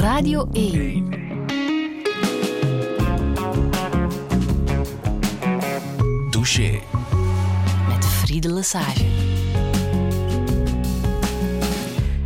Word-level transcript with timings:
Radio 0.00 0.48
1. 0.52 1.08
Douche. 6.30 6.80
Met 7.88 8.04
Friede 8.04 8.52
Lesage. 8.52 9.04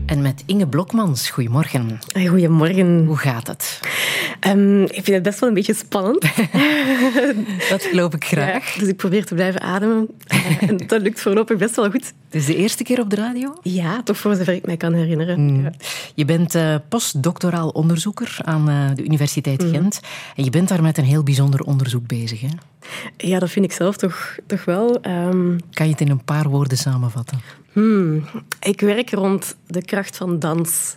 En 0.06 0.22
met 0.22 0.42
Inge 0.46 0.66
Blokmans. 0.66 1.30
Goedemorgen. 1.30 1.98
Goedemorgen. 2.28 3.06
Hoe 3.06 3.16
gaat 3.16 3.46
het? 3.46 3.80
Um, 4.46 4.82
ik 4.82 4.92
vind 4.92 5.06
het 5.06 5.22
best 5.22 5.40
wel 5.40 5.48
een 5.48 5.54
beetje 5.54 5.74
spannend. 5.74 6.20
dat 7.70 7.82
geloof 7.82 8.14
ik 8.14 8.24
graag. 8.24 8.74
Ja, 8.74 8.80
dus 8.80 8.88
ik 8.88 8.96
probeer 8.96 9.24
te 9.24 9.34
blijven 9.34 9.60
ademen. 9.60 10.08
Uh, 10.34 10.62
en 10.68 10.76
dat 10.76 11.02
lukt 11.02 11.20
voorlopig 11.20 11.56
best 11.58 11.76
wel 11.76 11.90
goed. 11.90 12.12
Is 12.30 12.46
de 12.46 12.56
eerste 12.56 12.82
keer 12.82 13.00
op 13.00 13.10
de 13.10 13.16
radio? 13.16 13.58
Ja, 13.62 14.02
toch 14.02 14.16
voor 14.16 14.34
zover 14.34 14.54
ik 14.54 14.66
mij 14.66 14.76
kan 14.76 14.92
herinneren. 14.92 15.40
Mm. 15.40 15.62
Ja. 15.62 15.72
Je 16.14 16.24
bent 16.24 16.54
uh, 16.54 16.74
postdoctoraal 16.88 17.68
onderzoeker 17.68 18.36
aan 18.44 18.68
uh, 18.68 18.90
de 18.94 19.04
Universiteit 19.04 19.62
mm. 19.62 19.70
Gent. 19.70 20.00
En 20.36 20.44
je 20.44 20.50
bent 20.50 20.68
daar 20.68 20.82
met 20.82 20.98
een 20.98 21.04
heel 21.04 21.22
bijzonder 21.22 21.60
onderzoek 21.60 22.06
bezig, 22.06 22.40
hè? 22.40 22.48
Ja, 23.16 23.38
dat 23.38 23.50
vind 23.50 23.64
ik 23.64 23.72
zelf 23.72 23.96
toch, 23.96 24.36
toch 24.46 24.64
wel. 24.64 24.98
Um... 25.06 25.58
Kan 25.70 25.86
je 25.86 25.92
het 25.92 26.00
in 26.00 26.10
een 26.10 26.24
paar 26.24 26.48
woorden 26.48 26.78
samenvatten? 26.78 27.40
Hmm. 27.72 28.24
Ik 28.60 28.80
werk 28.80 29.10
rond 29.10 29.56
de 29.66 29.84
kracht 29.84 30.16
van 30.16 30.38
dans. 30.38 30.96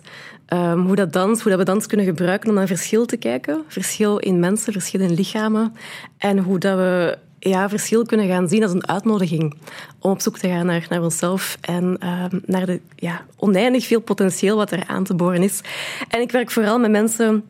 Um, 0.54 0.86
hoe, 0.86 0.96
dat 0.96 1.14
dans, 1.14 1.42
hoe 1.42 1.50
dat 1.50 1.60
we 1.60 1.66
dans 1.66 1.86
kunnen 1.86 2.06
gebruiken 2.06 2.50
om 2.50 2.56
naar 2.56 2.68
verschil 2.68 3.06
te 3.06 3.18
kijken. 3.18 3.64
Verschil 3.68 4.18
in 4.18 4.40
mensen, 4.40 4.74
verschil 4.74 5.02
in 5.02 5.14
lichamen. 5.14 5.74
En 6.18 6.38
hoe 6.38 6.60
dat 6.60 6.78
we 6.78 7.18
ja, 7.40 7.70
verschil 7.70 8.06
kunnen 8.06 8.28
gaan 8.28 8.48
zien 8.48 8.64
als 8.64 8.72
een 8.72 8.88
uitnodiging 8.88 9.58
om 10.00 10.12
op 10.12 10.22
zoek 10.22 10.38
te 10.38 10.48
gaan 10.48 10.66
naar, 10.66 10.86
naar 10.90 11.04
onszelf 11.04 11.58
en 11.62 11.84
um, 11.84 12.42
naar 12.46 12.66
de 12.66 12.82
ja, 12.96 13.26
oneindig 13.38 13.86
veel 13.86 14.02
potentieel 14.02 14.58
wat 14.58 14.72
er 14.72 14.84
aan 14.88 15.04
te 15.04 15.14
boren 15.14 15.44
is. 15.44 15.62
En 16.10 16.22
ik 16.22 16.32
werk 16.32 16.52
vooral 16.52 16.80
met 16.80 16.92
mensen 16.92 17.44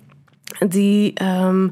die 0.67 1.23
um, 1.23 1.71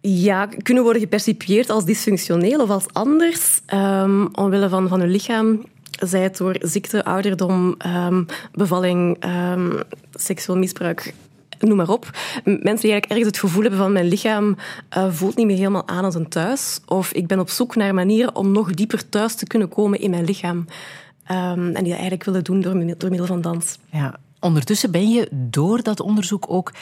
ja, 0.00 0.46
kunnen 0.46 0.82
worden 0.82 1.02
gepercipieerd 1.02 1.70
als 1.70 1.84
dysfunctioneel 1.84 2.60
of 2.60 2.70
als 2.70 2.86
anders, 2.92 3.60
um, 3.74 4.28
omwille 4.34 4.68
van, 4.68 4.88
van 4.88 5.00
hun 5.00 5.10
lichaam 5.10 5.64
zij 5.98 6.22
het 6.22 6.36
door 6.36 6.56
ziekte, 6.60 7.04
ouderdom, 7.04 7.76
um, 7.86 8.26
bevalling, 8.52 9.24
um, 9.24 9.80
seksueel 10.12 10.58
misbruik, 10.58 11.14
noem 11.58 11.76
maar 11.76 11.88
op. 11.88 12.10
Mensen 12.44 12.62
die 12.62 12.90
eigenlijk 12.90 13.08
ergens 13.08 13.26
het 13.26 13.38
gevoel 13.38 13.62
hebben 13.62 13.80
van 13.80 13.92
mijn 13.92 14.08
lichaam 14.08 14.56
uh, 14.96 15.10
voelt 15.10 15.36
niet 15.36 15.46
meer 15.46 15.56
helemaal 15.56 15.88
aan 15.88 16.04
als 16.04 16.14
een 16.14 16.28
thuis. 16.28 16.80
Of 16.86 17.12
ik 17.12 17.26
ben 17.26 17.38
op 17.38 17.50
zoek 17.50 17.76
naar 17.76 17.94
manieren 17.94 18.36
om 18.36 18.52
nog 18.52 18.74
dieper 18.74 19.08
thuis 19.08 19.34
te 19.34 19.46
kunnen 19.46 19.68
komen 19.68 20.00
in 20.00 20.10
mijn 20.10 20.24
lichaam. 20.24 20.56
Um, 20.56 21.66
en 21.66 21.72
die 21.72 21.82
dat 21.82 21.84
eigenlijk 21.92 22.24
willen 22.24 22.44
doen 22.44 22.60
door, 22.60 22.96
door 22.98 23.10
middel 23.10 23.26
van 23.26 23.40
dans. 23.40 23.78
Ja, 23.90 24.14
ondertussen 24.40 24.90
ben 24.90 25.08
je 25.10 25.28
door 25.30 25.82
dat 25.82 26.00
onderzoek 26.00 26.44
ook 26.48 26.72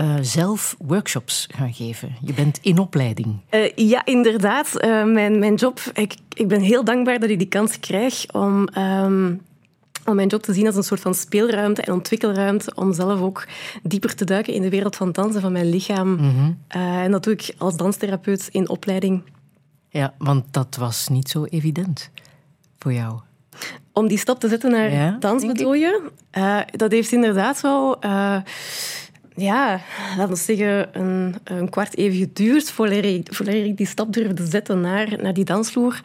uh, 0.00 0.14
zelf 0.20 0.76
workshops 0.78 1.46
gaan 1.54 1.72
geven. 1.72 2.16
Je 2.24 2.32
bent 2.32 2.58
in 2.62 2.78
opleiding. 2.78 3.40
Uh, 3.50 3.70
ja, 3.74 4.04
inderdaad. 4.04 4.84
Uh, 4.84 5.04
mijn, 5.04 5.38
mijn 5.38 5.54
job, 5.54 5.80
ik, 5.92 6.14
ik 6.32 6.48
ben 6.48 6.60
heel 6.60 6.84
dankbaar 6.84 7.18
dat 7.18 7.30
ik 7.30 7.38
die 7.38 7.48
kans 7.48 7.80
krijg 7.80 8.32
om, 8.32 8.68
um, 8.78 9.40
om 10.04 10.14
mijn 10.14 10.28
job 10.28 10.42
te 10.42 10.52
zien 10.52 10.66
als 10.66 10.76
een 10.76 10.82
soort 10.82 11.00
van 11.00 11.14
speelruimte 11.14 11.82
en 11.82 11.92
ontwikkelruimte 11.92 12.72
om 12.74 12.92
zelf 12.92 13.20
ook 13.20 13.46
dieper 13.82 14.14
te 14.14 14.24
duiken 14.24 14.54
in 14.54 14.62
de 14.62 14.70
wereld 14.70 14.96
van 14.96 15.12
dansen, 15.12 15.40
van 15.40 15.52
mijn 15.52 15.70
lichaam. 15.70 16.08
Mm 16.08 16.18
-hmm. 16.18 16.58
en 16.68 17.10
dat 17.10 17.24
doe 17.24 17.32
ik 17.32 17.54
als 17.58 17.76
danstherapeut 17.76 18.48
in 18.50 18.68
opleiding. 18.68 19.22
Ja, 19.88 20.14
want 20.18 20.44
dat 20.50 20.76
was 20.76 21.08
niet 21.08 21.28
zo 21.28 21.44
evident 21.44 22.10
voor 22.78 22.92
jou. 22.92 23.20
Om 23.92 24.08
die 24.08 24.18
stap 24.18 24.40
te 24.40 24.48
zetten 24.48 24.70
naar 24.70 24.92
ja, 24.92 25.16
dans 25.20 25.46
bedoel 25.46 25.74
je? 25.74 26.10
dat 26.76 26.90
heeft 26.90 27.12
inderdaad 27.12 27.60
wel 27.60 27.98
ja, 29.34 29.80
laten 30.16 30.34
we 30.34 30.40
zeggen, 30.40 30.88
een, 31.00 31.34
een 31.44 31.68
kwart 31.68 31.96
even 31.96 32.18
geduurd 32.18 32.70
voordat 32.70 33.04
ik, 33.04 33.34
voordat 33.34 33.54
ik 33.54 33.76
die 33.76 33.86
stap 33.86 34.12
durfde 34.12 34.46
zetten 34.46 34.80
naar, 34.80 35.16
naar 35.22 35.34
die 35.34 35.44
dansvloer. 35.44 36.00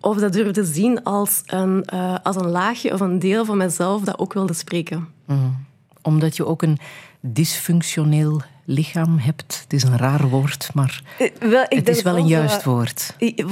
Of 0.00 0.16
dat 0.16 0.32
durfde 0.32 0.64
zien 0.64 1.02
als 1.02 1.42
een, 1.46 1.84
uh, 1.94 2.14
als 2.22 2.36
een 2.36 2.50
laagje 2.50 2.92
of 2.92 3.00
een 3.00 3.18
deel 3.18 3.44
van 3.44 3.56
mezelf 3.56 4.02
dat 4.02 4.18
ook 4.18 4.32
wilde 4.32 4.52
spreken. 4.52 5.08
Mm. 5.26 5.64
Omdat 6.02 6.36
je 6.36 6.46
ook 6.46 6.62
een 6.62 6.78
dysfunctioneel 7.20 8.42
lichaam 8.66 9.18
hebt. 9.18 9.60
Het 9.62 9.72
is 9.72 9.82
een 9.82 9.98
raar 9.98 10.28
woord, 10.28 10.70
maar 10.74 11.02
wel, 11.38 11.64
het 11.68 11.88
is 11.88 12.02
wel 12.02 12.16
een 12.16 12.26
juist 12.26 12.64
wel, 12.64 12.74
woord. 12.74 13.14
Ik, 13.18 13.44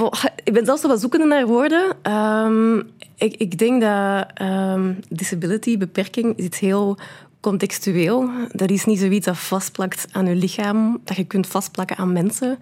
ik, 0.44 0.52
ben 0.52 0.64
zelfs 0.64 0.82
wel 0.82 0.98
zoekende 0.98 1.26
naar 1.26 1.46
woorden. 1.46 2.12
Um, 2.12 2.82
ik, 3.16 3.34
ik, 3.36 3.58
denk 3.58 3.80
dat 3.80 4.26
um, 4.40 4.98
disability, 5.08 5.78
beperking, 5.78 6.36
is 6.36 6.44
iets 6.44 6.58
heel 6.58 6.98
contextueel. 7.44 8.30
Dat 8.52 8.70
is 8.70 8.84
niet 8.84 8.98
zoiets 8.98 9.26
dat 9.26 9.38
vastplakt 9.38 10.06
aan 10.12 10.26
je 10.26 10.34
lichaam, 10.34 11.00
dat 11.04 11.16
je 11.16 11.24
kunt 11.24 11.46
vastplakken 11.46 11.96
aan 11.96 12.12
mensen. 12.12 12.58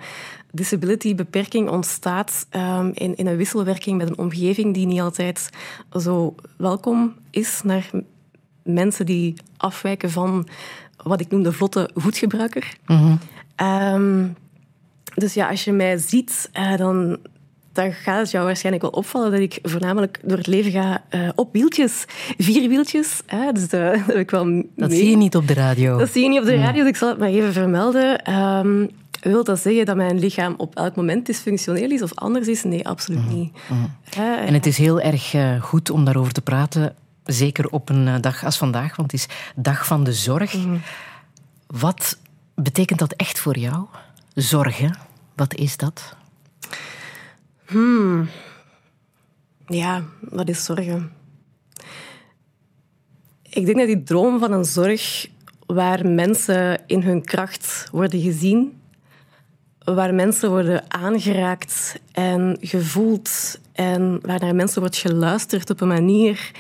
Disability, 0.51 1.15
beperking, 1.15 1.69
ontstaat 1.69 2.47
um, 2.51 2.91
in, 2.95 3.17
in 3.17 3.27
een 3.27 3.37
wisselwerking 3.37 3.99
met 3.99 4.09
een 4.09 4.19
omgeving 4.19 4.75
die 4.75 4.87
niet 4.87 5.01
altijd 5.01 5.51
zo 6.01 6.35
welkom 6.57 7.15
is 7.31 7.61
naar 7.65 7.91
mensen 8.63 9.07
die 9.07 9.35
afwijken 9.57 10.11
van 10.11 10.49
wat 11.03 11.21
ik 11.21 11.31
noem 11.31 11.43
de 11.43 11.53
vlotte 11.53 11.91
voetgebruiker. 11.95 12.77
Mm 12.87 12.97
-hmm. 12.97 13.19
um, 13.67 14.37
dus 15.15 15.35
ja, 15.35 15.49
als 15.49 15.65
je 15.65 15.73
mij 15.73 15.99
ziet, 15.99 16.51
uh, 16.59 16.77
dan, 16.77 17.19
dan 17.73 17.93
gaat 17.93 18.19
het 18.19 18.31
jou 18.31 18.45
waarschijnlijk 18.45 18.85
wel 18.85 18.93
opvallen 18.93 19.31
dat 19.31 19.41
ik 19.41 19.59
voornamelijk 19.63 20.21
door 20.23 20.37
het 20.37 20.47
leven 20.47 20.73
ga 20.73 21.03
uh, 21.11 21.29
op 21.35 21.53
wieltjes. 21.53 22.05
Vier 22.39 22.69
wieltjes. 22.69 23.21
Hè? 23.27 23.53
Dus 23.53 23.73
uh, 23.73 24.07
dat, 24.07 24.17
ik 24.25 24.31
wel 24.31 24.63
dat 24.77 24.93
zie 24.93 25.11
je 25.11 25.17
niet 25.17 25.37
op 25.37 25.49
de 25.49 25.55
radio. 25.55 25.99
Dat 25.99 26.11
zie 26.11 26.23
je 26.23 26.29
niet 26.29 26.41
op 26.41 26.45
de 26.45 26.57
radio, 26.57 26.81
dus 26.81 26.89
ik 26.89 26.97
zal 26.97 27.09
het 27.09 27.19
maar 27.19 27.29
even 27.29 27.53
vermelden. 27.53 28.33
Um, 28.33 28.91
wil 29.21 29.45
dat 29.45 29.61
zeggen 29.61 29.87
dat 29.87 29.97
mijn 29.97 30.19
lichaam 30.19 30.55
op 30.57 30.77
elk 30.77 30.97
moment 30.97 31.27
dysfunctioneel 31.27 31.91
is 31.91 32.03
of 32.03 32.15
anders 32.15 32.49
is? 32.49 32.65
Nee, 32.65 32.89
absoluut 32.89 33.25
mm. 33.25 33.35
niet. 33.35 33.53
Mm. 33.69 33.95
Uh, 34.19 34.49
en 34.49 34.55
het 34.55 34.67
is 34.67 34.79
heel 34.79 35.01
erg 35.01 35.35
goed 35.61 35.91
om 35.91 36.05
daarover 36.05 36.33
te 36.33 36.43
praten. 36.43 36.95
Zeker 37.25 37.69
op 37.69 37.89
een 37.89 38.21
dag 38.21 38.45
als 38.45 38.59
vandaag, 38.59 38.97
want 38.97 39.13
het 39.13 39.21
is 39.21 39.27
dag 39.55 39.87
van 39.87 40.05
de 40.05 40.13
zorg. 40.13 40.55
Mm. 40.55 40.81
Wat 41.67 42.19
betekent 42.55 42.99
dat 42.99 43.13
echt 43.13 43.39
voor 43.39 43.59
jou? 43.59 43.85
Zorgen, 44.35 44.99
wat 45.35 45.55
is 45.55 45.77
dat? 45.77 46.17
Hmm. 47.73 48.29
Ja, 49.67 50.03
wat 50.21 50.49
is 50.49 50.65
zorgen? 50.65 51.13
Ik 53.49 53.67
denk 53.67 53.79
dat 53.79 53.87
die 53.87 54.03
droom 54.03 54.39
van 54.39 54.53
een 54.53 54.65
zorg 54.65 55.29
waar 55.67 56.09
mensen 56.09 56.83
in 56.87 57.03
hun 57.03 57.25
kracht 57.25 57.89
worden 57.93 58.21
gezien, 58.21 58.81
waar 59.85 60.15
mensen 60.15 60.51
worden 60.51 60.85
aangeraakt 60.89 62.01
en 62.13 62.57
gevoeld 62.61 63.61
en 63.73 64.19
waar 64.23 64.41
naar 64.41 64.55
mensen 64.55 64.81
wordt 64.81 64.97
geluisterd 64.97 65.71
op 65.71 65.81
een 65.81 65.89
manier 65.89 66.51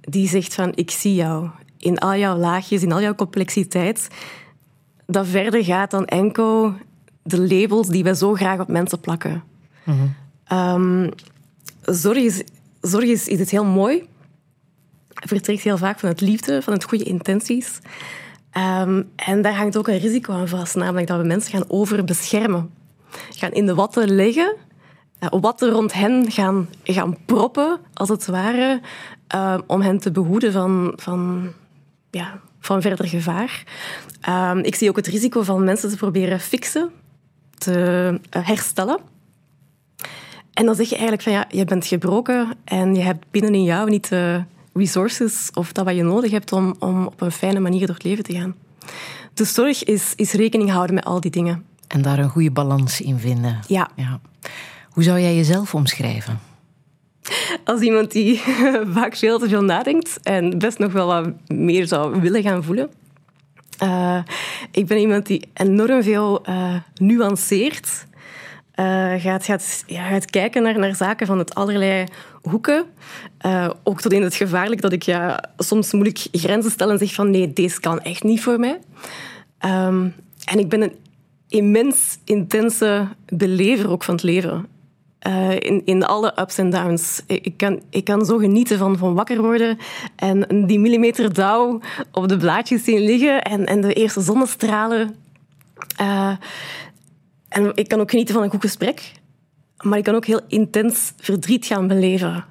die 0.00 0.28
zegt 0.28 0.54
van 0.54 0.72
ik 0.74 0.90
zie 0.90 1.14
jou 1.14 1.48
in 1.78 1.98
al 1.98 2.14
jouw 2.16 2.36
laagjes, 2.36 2.82
in 2.82 2.92
al 2.92 3.00
jouw 3.00 3.14
complexiteit, 3.14 4.08
dat 5.06 5.26
verder 5.26 5.64
gaat 5.64 5.90
dan 5.90 6.06
enkel 6.06 6.74
de 7.22 7.40
labels 7.40 7.88
die 7.88 8.04
wij 8.04 8.14
zo 8.14 8.34
graag 8.34 8.60
op 8.60 8.68
mensen 8.68 9.00
plakken. 9.00 9.42
Mm. 9.84 10.14
Um, 10.54 11.10
zorg 11.80 12.16
is, 12.18 13.28
is, 13.28 13.38
het 13.38 13.50
heel 13.50 13.64
mooi. 13.64 14.08
Vertrekt 15.08 15.62
heel 15.62 15.78
vaak 15.78 15.98
van 15.98 16.08
het 16.08 16.20
liefde, 16.20 16.62
van 16.62 16.72
het 16.72 16.84
goede 16.84 17.04
intenties. 17.04 17.78
Um, 18.80 19.10
en 19.16 19.42
daar 19.42 19.54
hangt 19.54 19.76
ook 19.76 19.88
een 19.88 19.98
risico 19.98 20.32
aan 20.32 20.48
vast, 20.48 20.74
namelijk 20.74 21.06
dat 21.06 21.20
we 21.20 21.26
mensen 21.26 21.50
gaan 21.50 21.70
overbeschermen. 21.70 22.70
Gaan 23.30 23.52
in 23.52 23.66
de 23.66 23.74
watten 23.74 24.14
leggen, 24.14 24.56
uh, 25.20 25.40
watten 25.40 25.70
rond 25.70 25.92
hen 25.92 26.30
gaan, 26.30 26.68
gaan 26.84 27.16
proppen, 27.24 27.80
als 27.94 28.08
het 28.08 28.26
ware, 28.26 28.80
uh, 29.34 29.58
om 29.66 29.80
hen 29.80 29.98
te 29.98 30.10
behoeden 30.10 30.52
van, 30.52 30.92
van, 30.96 31.52
ja, 32.10 32.40
van 32.60 32.82
verder 32.82 33.08
gevaar. 33.08 33.64
Ik 34.62 34.74
zie 34.74 34.88
ook 34.88 34.96
het 34.96 35.06
risico 35.06 35.42
van 35.42 35.64
mensen 35.64 35.90
te 35.90 35.96
proberen 35.96 36.40
fixen, 36.40 36.90
te 37.58 38.20
uh, 38.36 38.46
herstellen. 38.46 38.98
En 40.54 40.66
dan 40.66 40.74
zeg 40.74 40.86
je 40.88 40.94
eigenlijk 40.94 41.22
van 41.22 41.32
ja, 41.32 41.46
je 41.48 41.64
bent 41.64 41.86
gebroken 41.86 42.48
en 42.64 42.94
je 42.94 43.02
hebt 43.02 43.24
binnenin 43.30 43.62
jou 43.62 43.90
niet 43.90 44.08
de 44.08 44.42
resources 44.72 45.50
of 45.54 45.72
dat 45.72 45.84
wat 45.84 45.96
je 45.96 46.02
nodig 46.02 46.30
hebt 46.30 46.52
om, 46.52 46.74
om 46.78 47.06
op 47.06 47.20
een 47.20 47.32
fijne 47.32 47.60
manier 47.60 47.86
door 47.86 47.94
het 47.94 48.04
leven 48.04 48.24
te 48.24 48.34
gaan. 48.34 48.54
Dus 49.34 49.54
zorg 49.54 49.84
is, 49.84 50.12
is 50.16 50.32
rekening 50.32 50.70
houden 50.70 50.94
met 50.94 51.04
al 51.04 51.20
die 51.20 51.30
dingen. 51.30 51.64
En 51.88 52.02
daar 52.02 52.18
een 52.18 52.28
goede 52.28 52.50
balans 52.50 53.00
in 53.00 53.18
vinden. 53.18 53.60
Ja. 53.66 53.90
ja. 53.96 54.20
Hoe 54.90 55.02
zou 55.02 55.20
jij 55.20 55.34
jezelf 55.36 55.74
omschrijven? 55.74 56.40
Als 57.64 57.80
iemand 57.80 58.12
die 58.12 58.38
vaak 58.96 59.16
veel 59.16 59.38
te 59.38 59.48
veel 59.48 59.62
nadenkt 59.62 60.18
en 60.22 60.58
best 60.58 60.78
nog 60.78 60.92
wel 60.92 61.06
wat 61.06 61.32
meer 61.46 61.86
zou 61.86 62.20
willen 62.20 62.42
gaan 62.42 62.64
voelen. 62.64 62.90
Uh, 63.82 64.18
ik 64.70 64.86
ben 64.86 64.98
iemand 64.98 65.26
die 65.26 65.48
enorm 65.54 66.02
veel 66.02 66.48
uh, 66.48 66.74
nuanceert 66.94 68.06
Uh, 68.80 69.12
gaat, 69.20 69.44
gaat, 69.44 69.84
ja, 69.86 70.08
gaat 70.08 70.30
kijken 70.30 70.62
naar, 70.62 70.78
naar 70.78 70.94
zaken 70.94 71.26
van 71.26 71.38
het 71.38 71.54
allerlei 71.54 72.04
hoeken. 72.42 72.84
Uh, 73.46 73.70
ook 73.82 74.00
tot 74.00 74.12
in 74.12 74.22
het 74.22 74.34
gevaarlijk 74.34 74.80
dat 74.80 74.92
ik 74.92 75.02
ja, 75.02 75.44
soms 75.56 75.92
moet 75.92 76.06
ik 76.06 76.26
grenzen 76.32 76.70
stellen 76.70 76.92
en 76.92 76.98
zeg 76.98 77.14
van 77.14 77.30
nee, 77.30 77.52
deze 77.52 77.80
kan 77.80 78.00
echt 78.00 78.22
niet 78.22 78.42
voor 78.42 78.58
mij. 78.58 78.78
Um, 79.64 80.14
en 80.44 80.58
ik 80.58 80.68
ben 80.68 80.82
een 80.82 80.96
immens 81.48 82.18
intense 82.24 83.08
belever 83.26 83.90
ook 83.90 84.04
van 84.04 84.14
het 84.14 84.22
leven. 84.22 84.66
Uh, 85.26 85.50
in, 85.50 85.82
in 85.84 86.04
alle 86.04 86.32
ups 86.40 86.58
en 86.58 86.70
downs. 86.70 87.22
Ik 87.26 87.56
kan, 87.56 87.80
ik 87.90 88.04
kan 88.04 88.24
zo 88.24 88.38
genieten 88.38 88.78
van, 88.78 88.98
van 88.98 89.14
wakker 89.14 89.42
worden 89.42 89.78
en 90.16 90.66
die 90.66 90.78
millimeter 90.78 91.32
dauw 91.32 91.80
op 92.12 92.28
de 92.28 92.36
blaadjes 92.36 92.84
zien 92.84 93.00
liggen 93.00 93.42
en, 93.42 93.66
en 93.66 93.80
de 93.80 93.92
eerste 93.92 94.20
zonnestralen. 94.20 95.14
Uh, 96.00 96.36
en 97.54 97.72
ik 97.74 97.88
kan 97.88 98.00
ook 98.00 98.10
genieten 98.10 98.34
van 98.34 98.42
een 98.42 98.50
goed 98.50 98.60
gesprek, 98.60 99.12
maar 99.82 99.98
ik 99.98 100.04
kan 100.04 100.14
ook 100.14 100.26
heel 100.26 100.40
intens 100.48 101.12
verdriet 101.16 101.66
gaan 101.66 101.86
beleven. 101.86 102.44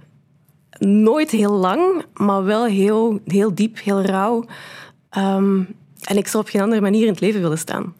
Nooit 0.79 1.31
heel 1.31 1.53
lang, 1.53 2.05
maar 2.13 2.43
wel 2.43 2.65
heel, 2.65 3.19
heel 3.25 3.55
diep, 3.55 3.79
heel 3.83 4.01
rauw. 4.01 4.45
Um, 5.17 5.67
en 6.01 6.17
ik 6.17 6.27
zou 6.27 6.43
op 6.43 6.49
geen 6.49 6.61
andere 6.61 6.81
manier 6.81 7.01
in 7.01 7.11
het 7.11 7.19
leven 7.19 7.41
willen 7.41 7.57
staan. 7.57 7.93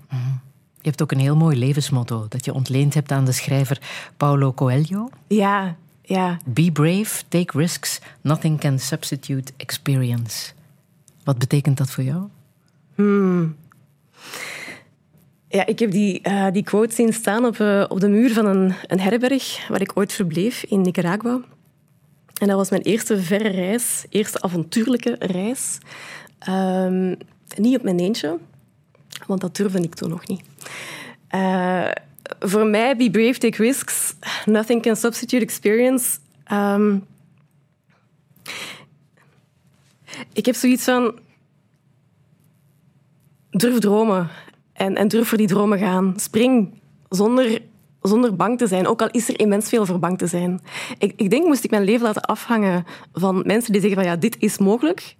Je 0.82 0.90
hebt 0.90 1.02
ook 1.02 1.12
een 1.12 1.20
heel 1.20 1.36
mooi 1.36 1.58
levensmotto 1.58 2.26
dat 2.30 2.46
je 2.46 2.54
ontleend 2.54 2.94
hebt 2.94 3.12
aan 3.12 3.26
de 3.26 3.32
schrijver 3.32 3.82
Paulo 4.18 4.54
Coelho. 4.54 5.10
Ja, 5.28 5.76
ja. 6.02 6.38
Be 6.46 6.72
brave, 6.72 7.24
take 7.28 7.58
risks, 7.58 8.00
nothing 8.22 8.60
can 8.60 8.80
substitute 8.80 9.54
experience. 9.58 10.52
Wat 11.24 11.38
betekent 11.38 11.78
dat 11.78 11.90
voor 11.90 12.04
jou? 12.04 12.24
Hmm. 12.96 13.56
Ja, 15.54 15.66
ik 15.66 15.80
heb 15.80 15.92
die, 15.92 16.22
uh, 16.28 16.52
die 16.52 16.64
quote 16.64 16.96
zien 16.96 17.14
staan 17.14 17.46
op, 17.46 17.58
uh, 17.58 17.86
op 17.88 18.00
de 18.00 18.08
muur 18.08 18.34
van 18.34 18.46
een, 18.46 18.74
een 18.88 19.00
herberg 19.00 19.68
waar 19.68 19.82
ik 19.82 19.92
ooit 19.98 20.14
verbleef 20.14 20.64
in 20.64 20.82
Nicaragua. 20.82 21.42
En 22.42 22.48
dat 22.48 22.58
was 22.58 22.70
mijn 22.70 22.82
eerste 22.82 23.22
verre 23.22 23.50
reis, 23.50 24.06
eerste 24.10 24.42
avontuurlijke 24.42 25.16
reis. 25.20 25.78
Um, 26.50 27.18
niet 27.58 27.78
op 27.78 27.84
mijn 27.84 28.00
eentje, 28.00 28.38
want 29.28 29.42
dat 29.42 29.56
durfde 29.56 29.82
ik 29.82 29.96
toen 29.96 30.10
nog 30.10 30.28
niet. 30.28 30.42
Uh, 31.36 31.92
voor 32.40 32.66
mij, 32.66 32.98
be 32.98 33.10
brave, 33.12 33.38
take 33.38 33.64
risks. 33.64 34.16
Nothing 34.46 34.82
can 34.82 34.96
substitute 34.96 35.44
experience. 35.44 36.20
Um, 36.52 37.06
ik 40.34 40.46
heb 40.46 40.56
zoiets 40.56 40.84
van... 40.84 41.20
Durf 43.50 43.80
dromen. 43.80 44.30
En, 44.84 44.96
en 44.96 45.08
durf 45.08 45.28
voor 45.28 45.38
die 45.38 45.48
dromen 45.48 45.80
gaan. 45.80 46.14
Spring 46.16 46.82
zonder, 47.10 47.62
zonder 48.02 48.36
bang 48.36 48.58
te 48.58 48.68
zijn. 48.68 48.88
Ook 48.88 49.02
al 49.02 49.10
is 49.12 49.30
er 49.30 49.40
immens 49.40 49.70
veel 49.70 49.86
voor 49.86 50.00
bang 50.00 50.18
te 50.18 50.28
zijn. 50.28 50.62
Ik, 50.98 51.14
ik 51.16 51.30
denk, 51.30 51.46
moest 51.46 51.64
ik 51.64 51.72
mijn 51.72 51.84
leven 51.84 52.06
laten 52.06 52.22
afhangen 52.22 52.86
van 53.14 53.44
mensen 53.46 53.72
die 53.72 53.82
zeggen 53.82 54.00
van 54.02 54.10
ja, 54.10 54.16
dit 54.16 54.36
is 54.40 54.58
mogelijk 54.58 55.16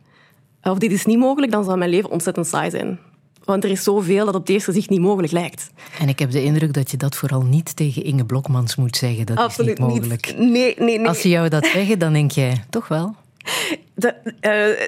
of 0.62 0.78
dit 0.78 0.92
is 0.92 1.06
niet 1.06 1.18
mogelijk, 1.18 1.52
dan 1.52 1.64
zal 1.64 1.78
mijn 1.78 1.90
leven 1.90 2.10
ontzettend 2.10 2.48
saai 2.48 2.70
zijn. 2.70 3.00
Want 3.44 3.64
er 3.64 3.70
is 3.70 3.84
zoveel 3.84 4.26
dat 4.26 4.36
op 4.36 4.42
het 4.42 4.50
eerste 4.50 4.72
gezicht 4.72 4.90
niet 4.90 5.00
mogelijk 5.00 5.34
lijkt. 5.34 5.72
En 6.00 6.10
ik 6.10 6.20
heb 6.20 6.32
de 6.32 6.44
indruk 6.44 6.74
dat 6.74 6.92
je 6.92 6.98
dat 6.98 7.16
vooral 7.16 7.42
niet 7.42 7.76
tegen 7.76 8.04
Inge 8.04 8.26
Blokmans 8.26 8.76
moet 8.76 8.98
zeggen. 8.98 9.26
Dat 9.26 9.38
Absoluut 9.38 9.80
is 9.80 9.86
niet 9.86 9.94
mogelijk. 9.94 10.38
Niet. 10.38 10.50
Nee, 10.50 10.76
nee, 10.78 10.98
nee. 10.98 11.08
Als 11.08 11.22
ze 11.22 11.30
jou 11.30 11.50
dat 11.50 11.66
zeggen, 11.66 12.00
dan 12.00 12.14
denk 12.14 12.32
jij, 12.32 12.64
toch 12.70 12.88
wel? 12.88 13.16
Uh, 13.96 14.80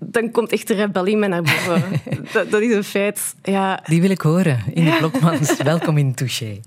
dan 0.00 0.30
komt 0.30 0.52
echt 0.52 0.68
de 0.68 0.74
rebellie 0.74 1.16
mij 1.16 1.28
naar 1.28 1.42
boven. 1.42 1.82
dat, 2.32 2.50
dat, 2.50 2.60
is 2.60 2.74
een 2.74 2.84
feit. 2.84 3.34
Ja. 3.42 3.82
Die 3.84 4.00
wil 4.00 4.10
ik 4.10 4.20
horen. 4.20 4.62
Inge 4.74 4.96
Blokmans, 4.96 5.56
welkom 5.62 5.98
in 5.98 6.14
Touché. 6.14 6.60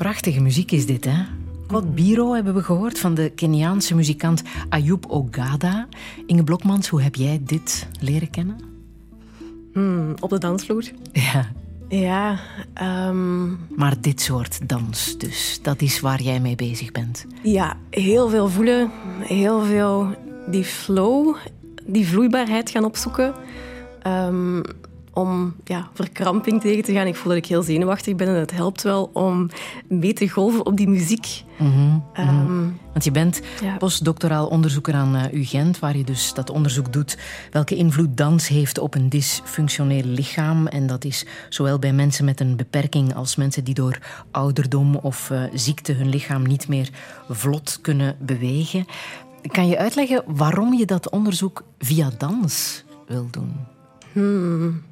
Prachtige 0.00 0.40
muziek 0.40 0.70
is 0.70 0.86
dit, 0.86 1.04
hè? 1.04 1.22
Kot 1.66 1.94
Biro 1.94 2.32
hebben 2.32 2.54
we 2.54 2.62
gehoord 2.62 2.98
van 2.98 3.14
de 3.14 3.30
Keniaanse 3.34 3.94
muzikant 3.94 4.42
Ayub 4.68 5.06
Ogada. 5.06 5.88
Inge 6.26 6.44
Blokmans, 6.44 6.88
hoe 6.88 7.02
heb 7.02 7.14
jij 7.14 7.40
dit 7.42 7.88
leren 7.98 8.30
kennen? 8.30 8.60
Hmm, 9.72 10.14
op 10.20 10.30
de 10.30 10.38
dansvloer. 10.38 10.90
Ja. 11.12 11.52
Ja. 11.88 12.38
Um... 13.08 13.58
Maar 13.76 14.00
dit 14.00 14.20
soort 14.20 14.68
dans 14.68 15.18
dus, 15.18 15.58
dat 15.62 15.80
is 15.80 16.00
waar 16.00 16.22
jij 16.22 16.40
mee 16.40 16.56
bezig 16.56 16.92
bent. 16.92 17.26
Ja, 17.42 17.76
heel 17.90 18.28
veel 18.28 18.48
voelen, 18.48 18.90
heel 19.18 19.64
veel 19.64 20.14
die 20.46 20.64
flow, 20.64 21.36
die 21.86 22.06
vloeibaarheid 22.06 22.70
gaan 22.70 22.84
opzoeken. 22.84 23.34
Um, 24.06 24.62
om 25.20 25.54
ja, 25.64 25.88
verkramping 25.94 26.60
tegen 26.60 26.84
te 26.84 26.92
gaan. 26.92 27.06
Ik 27.06 27.16
voel 27.16 27.28
dat 27.28 27.36
ik 27.36 27.46
heel 27.46 27.62
zenuwachtig 27.62 28.16
ben 28.16 28.28
en 28.28 28.34
het 28.34 28.52
helpt 28.52 28.82
wel 28.82 29.10
om 29.12 29.50
mee 29.88 30.12
te 30.12 30.28
golven 30.28 30.66
op 30.66 30.76
die 30.76 30.88
muziek. 30.88 31.42
Mhm, 31.58 31.98
mhm. 32.14 32.68
Want 32.92 33.04
je 33.04 33.10
bent 33.10 33.40
postdoctoraal 33.78 34.46
onderzoeker 34.46 34.94
aan 34.94 35.16
uh, 35.16 35.32
UGent, 35.32 35.78
waar 35.78 35.96
je 35.96 36.04
dus 36.04 36.34
dat 36.34 36.50
onderzoek 36.50 36.92
doet 36.92 37.18
welke 37.50 37.76
invloed 37.76 38.16
dans 38.16 38.48
heeft 38.48 38.78
op 38.78 38.94
een 38.94 39.08
dysfunctioneel 39.08 40.04
lichaam. 40.04 40.66
En 40.66 40.86
dat 40.86 41.04
is 41.04 41.26
zowel 41.48 41.78
bij 41.78 41.92
mensen 41.92 42.24
met 42.24 42.40
een 42.40 42.56
beperking 42.56 43.14
als 43.14 43.36
mensen 43.36 43.64
die 43.64 43.74
door 43.74 43.98
ouderdom 44.30 44.96
of 44.96 45.30
uh, 45.30 45.42
ziekte 45.54 45.92
hun 45.92 46.08
lichaam 46.08 46.46
niet 46.46 46.68
meer 46.68 46.90
vlot 47.28 47.78
kunnen 47.80 48.16
bewegen. 48.18 48.86
Kan 49.50 49.68
je 49.68 49.78
uitleggen 49.78 50.22
waarom 50.26 50.74
je 50.74 50.86
dat 50.86 51.10
onderzoek 51.10 51.64
via 51.78 52.10
dans 52.18 52.84
wil 53.06 53.28
doen? 53.30 53.52
Hmm. 54.12 54.82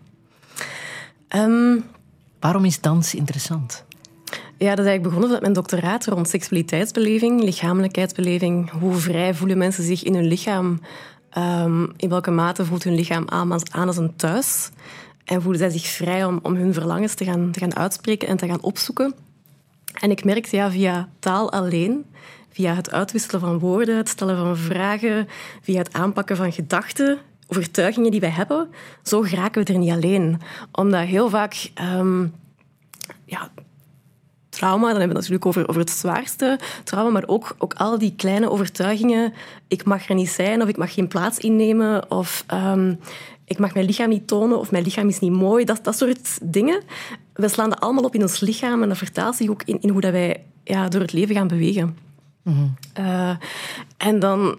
Um, 1.37 1.85
Waarom 2.40 2.64
is 2.64 2.80
dans 2.80 3.14
interessant? 3.14 3.85
Ja, 4.56 4.75
dat 4.75 4.78
is 4.78 4.90
eigenlijk 4.90 5.02
begonnen 5.02 5.30
met 5.30 5.40
mijn 5.40 5.52
doctoraat 5.52 6.06
rond 6.06 6.28
seksualiteitsbeleving, 6.28 7.42
lichamelijkheidsbeleving. 7.42 8.70
Hoe 8.70 8.94
vrij 8.94 9.35
voelen 9.35 9.58
mensen 9.58 9.85
zich 9.85 10.02
in 10.02 10.14
hun 10.14 10.26
lichaam? 10.26 10.80
Um, 11.38 11.92
in 11.97 12.08
welke 12.08 12.30
mate 12.30 12.64
voelt 12.64 12.85
hun 12.85 12.94
lichaam 12.94 13.28
aan, 13.28 13.73
aan 13.75 13.87
als 13.87 13.97
een 13.97 14.16
thuis? 14.16 14.70
En 15.25 15.42
voelen 15.42 15.61
zij 15.61 15.70
zich 15.70 15.87
vrij 15.87 16.25
om, 16.25 16.38
om 16.42 16.54
hun 16.54 16.73
verlangens 16.73 17.14
te 17.14 17.25
gaan, 17.25 17.50
te 17.50 17.58
gaan 17.58 17.76
uitspreken 17.76 18.28
en 18.28 18.37
te 18.37 18.47
gaan 18.47 18.62
opzoeken? 18.62 19.14
En 20.00 20.11
ik 20.11 20.25
merkte 20.25 20.56
ja, 20.56 20.70
via 20.70 21.08
taal 21.18 21.52
alleen, 21.52 22.04
via 22.50 22.75
het 22.75 22.90
uitwisselen 22.90 23.40
van 23.40 23.58
woorden, 23.58 23.97
het 23.97 24.08
stellen 24.08 24.37
van 24.37 24.56
vragen, 24.56 25.28
via 25.62 25.78
het 25.78 25.92
aanpakken 25.92 26.37
van 26.37 26.52
gedachten, 26.52 27.18
overtuigingen 27.48 28.10
die 28.10 28.20
wij 28.20 28.30
hebben, 28.30 28.68
zo 29.02 29.20
geraken 29.20 29.64
we 29.64 29.72
er 29.72 29.78
niet 29.78 29.92
alleen. 29.92 30.40
Omdat 30.72 31.06
heel 31.06 31.30
vaak... 31.30 31.70
Um, 31.94 32.34
ja, 33.24 33.50
trauma, 34.48 34.88
dan 34.88 35.00
hebben 35.00 35.16
we 35.16 35.22
het 35.22 35.30
natuurlijk 35.30 35.46
over, 35.46 35.68
over 35.68 35.80
het 35.80 35.90
zwaarste 35.90 36.58
trauma, 36.84 37.10
maar 37.10 37.26
ook, 37.26 37.54
ook 37.58 37.74
al 37.74 37.98
die 37.98 38.14
kleine 38.16 38.50
overtuigingen. 38.50 39.32
Ik 39.68 39.84
mag 39.84 40.08
er 40.08 40.14
niet 40.14 40.28
zijn, 40.28 40.62
of 40.62 40.68
ik 40.68 40.76
mag 40.76 40.94
geen 40.94 41.08
plaats 41.08 41.38
innemen, 41.38 42.10
of 42.10 42.44
um, 42.52 42.98
ik 43.44 43.58
mag 43.58 43.74
mijn 43.74 43.86
lichaam 43.86 44.08
niet 44.08 44.26
tonen, 44.26 44.58
of 44.58 44.70
mijn 44.70 44.84
lichaam 44.84 45.08
is 45.08 45.18
niet 45.18 45.32
mooi. 45.32 45.64
Dat, 45.64 45.84
dat 45.84 45.96
soort 45.96 46.38
dingen. 46.42 46.82
We 47.32 47.48
slaan 47.48 47.70
dat 47.70 47.80
allemaal 47.80 48.04
op 48.04 48.14
in 48.14 48.22
ons 48.22 48.40
lichaam 48.40 48.82
en 48.82 48.88
dat 48.88 48.98
vertaalt 48.98 49.36
zich 49.36 49.48
ook 49.48 49.62
in, 49.62 49.80
in 49.80 49.88
hoe 49.88 50.00
dat 50.00 50.12
wij 50.12 50.44
ja, 50.64 50.88
door 50.88 51.00
het 51.00 51.12
leven 51.12 51.34
gaan 51.34 51.48
bewegen. 51.48 51.96
Mm 52.42 52.74
uh, 52.98 53.36
en 53.96 54.18
dan 54.18 54.58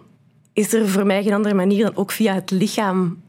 is 0.60 0.72
er 0.72 0.88
voor 0.88 1.06
mij 1.06 1.22
geen 1.22 1.32
andere 1.32 1.54
manier 1.54 1.84
dan 1.84 1.96
ook 1.96 2.10
via 2.12 2.34
het 2.34 2.50
lichaam 2.50 3.22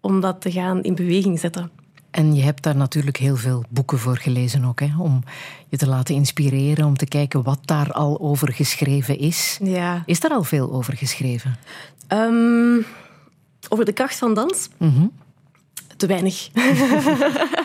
om 0.00 0.20
dat 0.20 0.40
te 0.40 0.50
gaan 0.50 0.82
in 0.82 0.94
beweging 0.94 1.40
zetten. 1.40 1.70
En 2.10 2.34
je 2.34 2.42
hebt 2.42 2.62
daar 2.62 2.76
natuurlijk 2.76 3.16
heel 3.16 3.36
veel 3.36 3.64
boeken 3.68 3.98
voor 3.98 4.16
gelezen 4.16 4.64
ook, 4.64 4.80
hè? 4.80 4.88
om 4.98 5.22
je 5.68 5.76
te 5.76 5.86
laten 5.86 6.14
inspireren, 6.14 6.86
om 6.86 6.96
te 6.96 7.06
kijken 7.06 7.42
wat 7.42 7.58
daar 7.64 7.92
al 7.92 8.20
over 8.20 8.52
geschreven 8.52 9.18
is. 9.18 9.58
Ja. 9.62 10.02
Is 10.06 10.20
daar 10.20 10.30
al 10.30 10.44
veel 10.44 10.72
over 10.72 10.96
geschreven? 10.96 11.56
Um, 12.08 12.86
over 13.68 13.84
de 13.84 13.92
kracht 13.92 14.18
van 14.18 14.34
dans? 14.34 14.68
Mm 14.78 15.12
Te 15.96 16.06
weinig. 16.06 16.48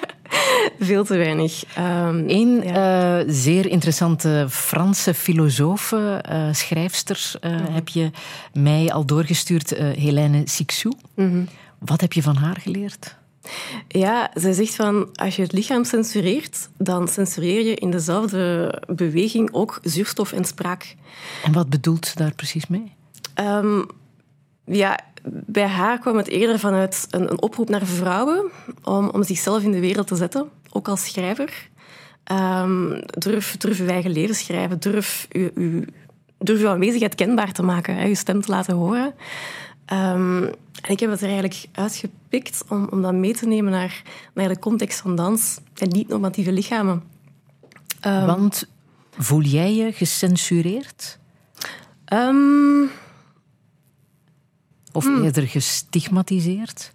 Veel 0.80 1.04
te 1.04 1.18
weinig. 1.18 1.64
Um, 1.78 2.24
Eén 2.28 2.62
ja. 2.64 3.20
uh, 3.20 3.26
zeer 3.28 3.66
interessante 3.66 4.46
Franse 4.50 5.14
filosoof, 5.14 5.92
uh, 5.92 6.48
schrijfster, 6.52 7.32
uh, 7.42 7.52
mm 7.52 7.58
-hmm. 7.58 7.74
heb 7.74 7.88
je 7.88 8.12
mij 8.54 8.92
al 8.92 9.06
doorgestuurd, 9.06 9.70
Helene 9.78 10.42
Sixou. 10.46 10.96
Mm 11.16 11.32
-hmm. 11.32 11.48
Wat 11.80 12.02
heb 12.02 12.14
je 12.14 12.22
van 12.22 12.36
haar 12.36 12.58
geleerd? 12.62 13.18
Ja, 13.88 14.32
zij 14.34 14.54
zegt 14.54 14.76
van 14.76 15.10
als 15.16 15.36
je 15.36 15.42
het 15.42 15.52
lichaam 15.52 15.84
censureert, 15.84 16.70
dan 16.78 17.08
censureer 17.08 17.66
je 17.66 17.76
in 17.76 17.92
dezelfde 17.92 18.74
beweging 18.88 19.54
ook 19.54 19.80
zuurstof 19.84 20.32
en 20.32 20.46
spraak. 20.46 20.96
En 21.44 21.52
wat 21.52 21.70
bedoelt 21.70 22.06
ze 22.06 22.16
daar 22.16 22.36
precies 22.36 22.68
mee? 22.68 22.94
Um, 23.36 23.86
ja, 24.66 25.00
bij 25.24 25.68
haar 25.68 26.00
kwam 26.00 26.18
het 26.18 26.28
eerder 26.28 26.60
vanuit 26.60 27.08
een, 27.10 27.32
een 27.32 27.42
oproep 27.42 27.70
naar 27.70 27.86
vrouwen 27.86 28.52
om, 28.84 29.10
om 29.10 29.24
zichzelf 29.24 29.64
in 29.64 29.72
de 29.72 29.80
wereld 29.80 30.08
te 30.08 30.16
zetten, 30.16 30.50
ook 30.70 30.88
als 30.88 31.06
schrijver. 31.06 31.70
Um, 32.32 33.02
durf, 33.10 33.58
durf 33.58 33.80
uw 33.80 33.88
eigen 33.88 34.12
leven 34.12 34.36
schrijven, 34.36 34.80
durf 34.80 35.28
uw, 35.32 35.84
durf 36.38 36.62
uw 36.62 36.70
aanwezigheid 36.70 37.16
kenbaar 37.16 37.52
te 37.52 37.64
maken, 37.64 37.96
hè, 37.96 38.08
uw 38.08 38.16
stem 38.16 38.42
te 38.42 38.52
laten 38.52 38.76
horen. 38.76 39.14
Um, 39.94 40.44
en 40.82 40.92
ik 40.92 41.00
heb 41.00 41.10
het 41.10 41.20
er 41.20 41.28
eigenlijk 41.28 41.66
uitgepikt 41.72 42.64
om, 42.68 42.88
om 42.92 43.02
dat 43.02 43.14
mee 43.14 43.34
te 43.34 43.48
nemen 43.48 43.72
naar, 43.72 44.02
naar 44.34 44.48
de 44.48 44.60
context 44.60 45.00
van 45.00 45.16
dans 45.16 45.60
en 45.76 45.90
niet-normatieve 45.90 46.52
lichamen. 46.52 47.04
Um, 48.06 48.26
Want 48.26 48.68
voel 49.18 49.42
jij 49.42 49.76
je 49.76 49.92
gecensureerd? 49.92 51.20
Um, 52.14 52.90
of 54.92 55.04
Hmm. 55.04 55.24
eerder 55.24 55.48
gestigmatiseerd? 55.48 56.92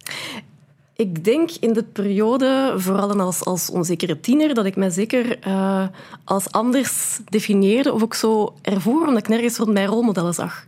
Ik 0.95 1.23
denk 1.23 1.51
in 1.51 1.73
de 1.73 1.83
periode, 1.83 2.73
vooral 2.77 3.19
als, 3.19 3.43
als 3.43 3.69
onzekere 3.69 4.19
tiener, 4.19 4.53
dat 4.53 4.65
ik 4.65 4.75
mij 4.75 4.89
zeker 4.89 5.47
uh, 5.47 5.87
als 6.23 6.51
anders 6.51 7.19
definieerde 7.29 7.93
of 7.93 8.03
ook 8.03 8.13
zo 8.13 8.55
ervoor, 8.61 9.07
omdat 9.07 9.17
ik 9.17 9.27
nergens 9.27 9.57
rond 9.57 9.73
mijn 9.73 9.87
rolmodellen 9.87 10.33
zag. 10.33 10.65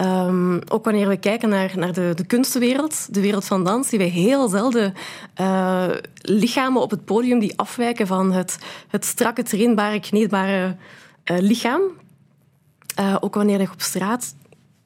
Um, 0.00 0.60
ook 0.68 0.84
wanneer 0.84 1.08
we 1.08 1.16
kijken 1.16 1.48
naar, 1.48 1.72
naar 1.76 1.92
de, 1.92 2.12
de 2.14 2.24
kunstenwereld, 2.24 3.14
de 3.14 3.20
wereld 3.20 3.44
van 3.44 3.64
dans, 3.64 3.88
zien 3.88 4.00
we 4.00 4.06
heel 4.06 4.48
zelden 4.48 4.94
uh, 5.40 5.88
lichamen 6.20 6.82
op 6.82 6.90
het 6.90 7.04
podium 7.04 7.38
die 7.38 7.58
afwijken 7.58 8.06
van 8.06 8.32
het, 8.32 8.58
het 8.88 9.04
strakke, 9.04 9.42
trainbare, 9.42 10.00
kneedbare 10.00 10.76
uh, 11.24 11.38
lichaam. 11.38 11.80
Uh, 13.00 13.16
ook 13.20 13.34
wanneer 13.34 13.60
je 13.60 13.70
op 13.72 13.80
straat 13.80 14.34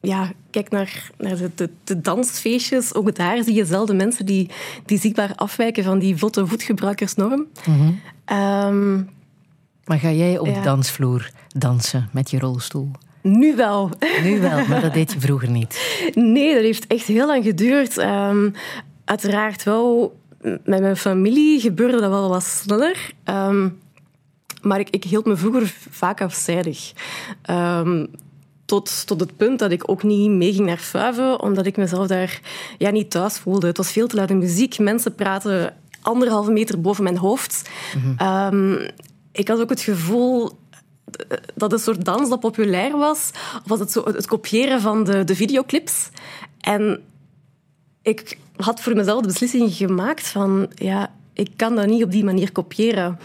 ja, 0.07 0.31
kijk 0.49 0.69
naar, 0.69 1.09
naar 1.17 1.37
de, 1.37 1.51
de, 1.55 1.69
de, 1.83 2.01
dansfeestjes. 2.01 2.93
Ook 2.93 3.15
daar 3.15 3.43
zie 3.43 3.53
je 3.53 3.65
zelden 3.65 3.95
mensen 3.95 4.25
die, 4.25 4.49
die 4.85 4.99
zichtbaar 4.99 5.33
afwijken 5.35 5.83
van 5.83 5.99
die 5.99 6.17
vlotte 6.17 6.47
voetgebruikersnorm. 6.47 7.47
Mm 7.65 7.75
-hmm. 7.77 7.99
um, 8.37 9.09
maar 9.85 9.99
ga 9.99 10.11
jij 10.11 10.39
op 10.39 10.47
ja. 10.47 10.53
de 10.53 10.61
dansvloer 10.61 11.31
dansen 11.47 12.09
met 12.11 12.31
je 12.31 12.39
rolstoel? 12.39 12.91
Nu 13.21 13.55
wel. 13.55 13.89
Nu 14.23 14.39
wel, 14.39 14.67
maar 14.67 14.81
dat 14.81 14.93
deed 14.93 15.11
je 15.13 15.19
vroeger 15.19 15.49
niet. 15.49 16.01
Nee, 16.13 16.53
dat 16.53 16.63
heeft 16.63 16.87
echt 16.87 17.05
heel 17.05 17.27
lang 17.27 17.43
geduurd. 17.43 17.97
Um, 17.97 18.53
uiteraard 19.05 19.63
wel. 19.63 20.17
Met 20.41 20.81
mijn 20.81 20.97
familie 20.97 21.59
gebeurde 21.59 21.99
dat 21.99 22.09
wel 22.09 22.29
wat 22.29 22.43
sneller. 22.43 23.11
Um, 23.25 23.79
maar 24.61 24.79
ik, 24.79 24.89
ik, 24.89 25.03
hield 25.03 25.25
me 25.25 25.35
vroeger 25.35 25.73
vaak 25.89 26.21
afzijdig. 26.21 26.93
Um, 27.49 28.07
tot, 28.67 29.07
tot 29.07 29.19
het 29.19 29.37
punt 29.37 29.59
dat 29.59 29.71
ik 29.71 29.89
ook 29.89 30.03
niet 30.03 30.29
meeging 30.29 30.65
naar 30.65 30.77
Fuiven, 30.77 31.41
omdat 31.41 31.65
ik 31.65 31.77
mezelf 31.77 32.07
daar 32.07 32.41
ja, 32.77 32.89
niet 32.89 33.11
thuis 33.11 33.37
voelde. 33.37 33.67
Het 33.67 33.77
was 33.77 33.91
veel 33.91 34.07
te 34.07 34.15
luide 34.15 34.33
muziek. 34.33 34.79
Mensen 34.79 35.15
praten 35.15 35.75
anderhalve 36.01 36.51
meter 36.51 36.81
boven 36.81 37.03
mijn 37.03 37.17
hoofd. 37.17 37.69
Mhm. 37.95 38.07
Mm 38.07 38.15
-hmm. 38.17 38.53
um, 38.53 38.89
ik 39.31 39.47
had 39.47 39.59
ook 39.59 39.69
het 39.69 39.81
gevoel 39.81 40.51
dat 41.55 41.73
een 41.73 41.79
soort 41.79 42.05
dans 42.05 42.29
dat 42.29 42.39
populair 42.39 42.97
was. 42.97 43.31
Of 43.33 43.63
was 43.65 43.79
het 43.79 43.91
zo 43.91 44.03
het 44.05 44.27
kopiëren 44.27 44.81
van 44.81 45.03
de, 45.03 45.23
de 45.23 45.35
videoclips. 45.35 46.09
En 46.59 46.99
ik 48.01 48.37
had 48.55 48.81
voor 48.81 48.95
mezelf 48.95 49.21
de 49.21 49.27
beslissing 49.27 49.73
gemaakt 49.73 50.27
van... 50.27 50.67
Ja, 50.75 51.11
ik 51.33 51.49
kan 51.55 51.75
dat 51.75 51.87
niet 51.87 52.03
op 52.03 52.11
die 52.11 52.23
manier 52.23 52.51
kopiëren. 52.51 53.19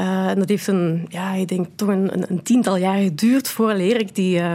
Uh, 0.00 0.28
en 0.28 0.38
dat 0.38 0.48
heeft 0.48 0.66
een, 0.66 1.06
ja, 1.08 1.32
ik 1.32 1.48
denk 1.48 1.66
toch 1.74 1.88
een, 1.88 2.12
een, 2.12 2.24
een 2.30 2.42
tiental 2.42 2.76
jaar 2.76 2.98
geduurd 3.02 3.48
vooraleer 3.48 4.00
ik 4.00 4.14
die, 4.14 4.38
uh, 4.38 4.54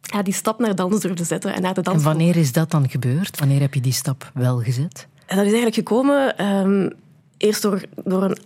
ja, 0.00 0.22
die 0.22 0.34
stap 0.34 0.58
naar 0.58 0.74
dans 0.74 1.00
durfde 1.00 1.24
zetten. 1.24 1.54
En, 1.54 1.62
naar 1.62 1.74
de 1.74 1.82
dans 1.82 1.98
en 1.98 2.04
wanneer 2.04 2.36
is 2.36 2.52
dat 2.52 2.70
dan 2.70 2.90
gebeurd? 2.90 3.38
Wanneer 3.38 3.60
heb 3.60 3.74
je 3.74 3.80
die 3.80 3.92
stap 3.92 4.30
wel 4.34 4.58
gezet? 4.58 5.06
En 5.26 5.36
dat 5.36 5.46
is 5.46 5.52
eigenlijk 5.52 5.74
gekomen 5.74 6.46
um, 6.46 6.92
eerst 7.36 7.62
door, 7.62 7.82
door 8.04 8.22
een, 8.22 8.36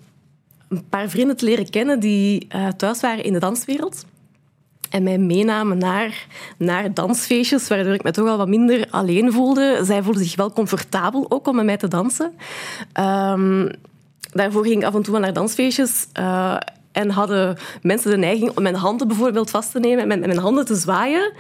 een, 0.69 0.85
paar 0.89 1.09
vrienden 1.09 1.37
te 1.37 1.45
leren 1.45 1.71
kennen 1.71 2.01
die 2.01 2.47
uh, 2.55 2.69
thuis 2.69 3.01
waren 3.01 3.25
in 3.25 3.33
de 3.33 3.39
danswereld. 3.39 4.05
En 4.91 5.03
mij 5.03 5.19
meenamen 5.19 5.79
naar, 5.79 6.27
naar 6.59 6.95
dansfeestjes, 6.95 7.69
waardoor 7.69 7.95
ik 7.95 8.03
me 8.03 8.11
toch 8.11 8.29
al 8.29 8.37
wat 8.37 8.49
minder 8.49 8.87
alleen 8.91 9.33
voelde. 9.33 9.81
Zij 9.85 10.03
voelden 10.03 10.25
zich 10.25 10.37
wel 10.37 10.53
comfortabel 10.53 11.27
ook 11.29 11.47
om 11.47 11.57
met 11.57 11.65
mij 11.65 11.77
te 11.77 11.89
dansen. 11.89 12.33
Um, 13.01 13.71
daarvoor 14.33 14.65
ging 14.65 14.81
ik 14.81 14.87
af 14.87 14.95
en 14.95 15.03
toe 15.03 15.19
naar 15.19 15.33
dansfeestjes. 15.33 16.07
Uh, 16.21 16.57
en 16.93 17.11
hadden 17.11 17.57
mensen 17.83 18.11
de 18.11 18.17
neiging 18.17 18.57
om 18.57 18.63
mijn 18.63 18.75
handen 18.75 19.09
bijvoorbeeld 19.09 19.51
vast 19.51 19.73
te 19.73 19.79
nemen 19.79 20.11
en 20.11 20.21
mijn 20.21 20.39
handen 20.39 20.65
te 20.65 20.75
zwaaien. 20.75 21.33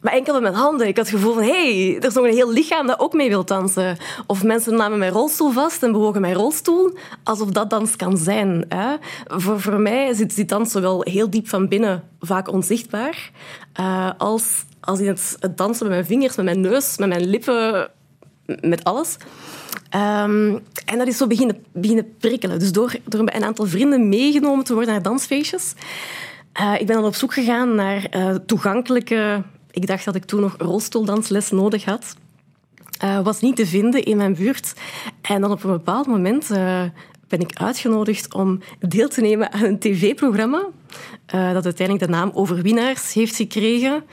Maar 0.00 0.12
enkel 0.12 0.32
met 0.32 0.42
mijn 0.42 0.54
handen. 0.54 0.86
Ik 0.86 0.96
had 0.96 1.06
het 1.06 1.14
gevoel 1.14 1.34
van, 1.34 1.42
hé, 1.42 1.86
hey, 1.88 1.96
er 1.96 2.04
is 2.04 2.14
nog 2.14 2.24
een 2.24 2.34
heel 2.34 2.52
lichaam 2.52 2.86
dat 2.86 3.00
ook 3.00 3.12
mee 3.12 3.28
wil 3.28 3.44
dansen. 3.44 3.96
Of 4.26 4.44
mensen 4.44 4.76
namen 4.76 4.98
mijn 4.98 5.12
rolstoel 5.12 5.50
vast 5.50 5.82
en 5.82 5.92
bewogen 5.92 6.20
mijn 6.20 6.34
rolstoel, 6.34 6.98
alsof 7.24 7.50
dat 7.50 7.70
dans 7.70 7.96
kan 7.96 8.16
zijn. 8.16 8.64
Hè? 8.68 8.96
Voor, 9.26 9.60
voor 9.60 9.80
mij 9.80 10.14
zit 10.14 10.34
die 10.34 10.44
dans 10.44 10.70
zowel 10.70 11.02
heel 11.02 11.30
diep 11.30 11.48
van 11.48 11.68
binnen, 11.68 12.02
vaak 12.20 12.52
onzichtbaar, 12.52 13.30
uh, 13.80 14.10
als, 14.18 14.64
als 14.80 15.00
in 15.00 15.06
het, 15.06 15.36
het, 15.40 15.56
dansen 15.56 15.86
met 15.86 15.94
mijn 15.94 16.06
vingers, 16.06 16.36
met 16.36 16.44
mijn 16.44 16.60
neus, 16.60 16.98
met 16.98 17.08
mijn 17.08 17.26
lippen, 17.26 17.90
met 18.60 18.84
alles. 18.84 19.16
Um, 19.94 20.62
en 20.84 20.98
dat 20.98 21.06
is 21.06 21.16
zo 21.16 21.26
beginnen, 21.26 21.64
beginnen 21.72 22.14
prikkelen. 22.18 22.58
Dus 22.58 22.72
door, 22.72 22.94
door 23.04 23.20
een 23.20 23.44
aantal 23.44 23.66
vrienden 23.66 24.08
meegenomen 24.08 24.64
te 24.64 24.74
worden 24.74 24.92
naar 24.92 25.02
dansfeestjes, 25.02 25.74
uh, 26.60 26.74
ik 26.80 26.86
ben 26.86 26.96
dan 26.96 27.04
op 27.04 27.14
zoek 27.14 27.32
gegaan 27.32 27.74
naar 27.74 28.06
uh, 28.16 28.34
toegankelijke 28.34 29.42
ik 29.70 29.86
dacht 29.86 30.04
dat 30.04 30.14
ik 30.14 30.24
toen 30.24 30.40
nog 30.40 30.54
rolstoeldansles 30.58 31.50
nodig 31.50 31.84
had. 31.84 32.16
Uh, 33.04 33.20
was 33.20 33.40
niet 33.40 33.56
te 33.56 33.66
vinden 33.66 34.02
in 34.02 34.16
mijn 34.16 34.34
buurt. 34.34 34.72
En 35.20 35.40
dan 35.40 35.50
op 35.50 35.64
een 35.64 35.70
bepaald 35.70 36.06
moment 36.06 36.48
ben 37.28 37.40
ik 37.40 37.58
uitgenodigd 37.58 38.34
om 38.34 38.60
deel 38.78 39.08
te 39.08 39.20
nemen 39.20 39.52
aan 39.52 39.64
een 39.64 39.78
tv-programma. 39.78 40.66
Dat 41.26 41.64
uiteindelijk 41.64 42.06
de 42.06 42.12
naam 42.12 42.30
Overwinnaars 42.34 43.12
heeft 43.12 43.36
gekregen. 43.36 44.04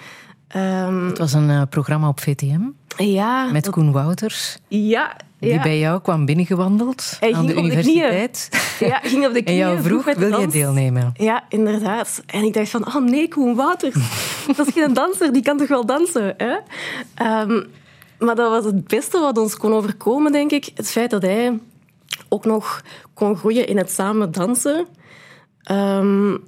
Um, 0.56 1.08
het 1.08 1.18
was 1.18 1.34
een 1.34 1.68
programma 1.70 2.08
op 2.08 2.20
VTM? 2.20 2.62
Ja. 2.98 3.52
Met 3.52 3.70
Koen 3.70 3.92
Wouters? 3.92 4.58
Ja, 4.68 5.16
die 5.40 5.62
bij 5.62 5.80
jou 5.80 6.02
kwam 6.02 6.26
binnengewandeld 6.26 7.18
Hij 7.20 7.34
aan 7.34 7.46
de 7.46 7.56
universiteit. 7.56 8.50
De 8.80 8.86
ja, 8.86 9.00
ging 9.04 9.26
op 9.28 9.34
de 9.34 9.44
knieën. 9.44 9.62
En 9.62 9.68
jou 9.68 9.82
vroeg, 9.82 10.14
wil 10.14 10.40
je 10.40 10.48
deelnemen? 10.48 11.14
Ja, 11.18 11.44
inderdaad. 11.50 12.24
En 12.26 12.44
ik 12.44 12.54
dacht 12.54 12.70
van, 12.70 12.88
oh 12.88 13.04
nee, 13.04 13.28
Koen 13.28 13.56
Wouters. 13.56 13.96
dat 14.58 14.68
is 14.68 14.74
geen 14.74 14.94
danser, 14.94 15.34
die 15.34 15.42
kan 15.42 15.58
toch 15.58 15.68
wel 15.68 15.86
dansen? 15.86 16.36
Hè? 16.38 16.56
Um, 17.42 17.66
maar 18.20 18.36
dat 18.36 18.50
was 18.50 18.66
het 18.66 18.88
beste 18.88 19.20
wat 19.20 19.38
ons 19.38 19.58
kon 19.58 19.74
overkomen, 19.74 20.32
denk 20.32 20.52
ik. 20.52 20.70
Het 20.76 20.92
feit 20.92 21.10
dat 21.10 21.22
hij 21.22 21.60
ook 22.30 22.46
nog 22.46 22.82
kon 23.14 23.38
groeien 23.38 23.68
in 23.68 23.78
het 23.78 23.92
samen 23.92 24.32
dansen. 24.32 24.88
Um, 25.72 26.44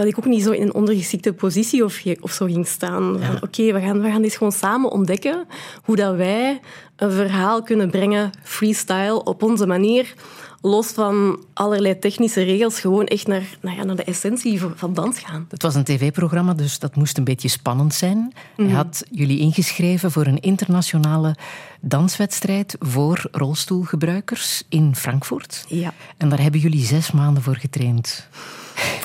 dat 0.00 0.12
ik 0.12 0.18
ook 0.18 0.32
niet 0.32 0.42
zo 0.42 0.50
in 0.50 0.62
een 0.62 0.74
ondergeschikte 0.74 1.32
positie 1.32 1.84
of, 1.84 2.02
of 2.20 2.32
zo 2.32 2.46
ging 2.46 2.66
staan. 2.66 3.16
Ja. 3.20 3.38
Oké, 3.40 3.72
we, 3.72 3.80
gaan, 3.80 4.00
we 4.00 4.10
gaan 4.10 4.22
dit 4.22 4.32
gewoon 4.32 4.52
samen 4.52 4.90
ontdekken. 4.90 5.46
Hoe 5.82 5.96
dat 5.96 6.16
wij 6.16 6.60
een 6.96 7.12
verhaal 7.12 7.62
kunnen 7.62 7.90
brengen, 7.90 8.30
freestyle, 8.42 9.24
op 9.24 9.42
onze 9.42 9.66
manier. 9.66 10.14
Los 10.62 10.86
van 10.86 11.44
allerlei 11.52 11.98
technische 11.98 12.42
regels, 12.42 12.80
gewoon 12.80 13.06
echt 13.06 13.26
naar, 13.26 13.42
nou 13.60 13.76
ja, 13.76 13.84
naar 13.84 13.96
de 13.96 14.04
essentie 14.04 14.60
van 14.74 14.94
dans 14.94 15.18
gaan. 15.18 15.46
Het 15.50 15.62
was 15.62 15.74
een 15.74 15.84
tv-programma, 15.84 16.54
dus 16.54 16.78
dat 16.78 16.96
moest 16.96 17.18
een 17.18 17.24
beetje 17.24 17.48
spannend 17.48 17.94
zijn. 17.94 18.16
Mm. 18.16 18.32
Hij 18.56 18.64
mhm. 18.64 18.74
had 18.74 19.04
jullie 19.10 19.38
ingeschreven 19.38 20.10
voor 20.10 20.26
een 20.26 20.40
internationale 20.40 21.36
danswedstrijd 21.80 22.76
voor 22.78 23.28
rolstoelgebruikers 23.32 24.62
in 24.68 24.96
Frankfurt. 24.96 25.64
Ja. 25.68 25.92
En 26.16 26.28
daar 26.28 26.40
hebben 26.40 26.60
jullie 26.60 26.84
zes 26.84 27.10
maanden 27.10 27.42
voor 27.42 27.56
getraind. 27.56 28.28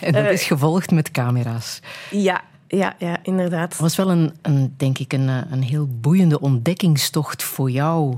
En 0.02 0.12
dat 0.12 0.26
is 0.26 0.44
gevolgd 0.44 0.92
met 0.92 1.12
camera's. 1.12 1.80
Ja, 2.12 2.44
ja, 2.68 2.96
ja, 3.00 3.18
inderdaad. 3.24 3.72
Het 3.72 3.82
was 3.82 3.96
wel 3.96 4.12
een, 4.12 4.34
een, 4.42 4.74
denk 4.78 4.98
ik, 4.98 5.14
een, 5.14 5.28
een 5.28 5.64
heel 5.64 5.88
boeiende 6.02 6.40
ontdekkingstocht 6.40 7.44
voor 7.44 7.72
jou 7.72 8.18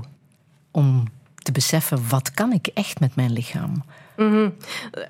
om 0.70 1.04
te 1.36 1.52
beseffen, 1.52 2.08
wat 2.08 2.30
kan 2.30 2.52
ik 2.52 2.66
echt 2.66 3.00
met 3.00 3.16
mijn 3.16 3.32
lichaam? 3.32 3.82
Mm 4.16 4.30
-hmm. 4.30 4.54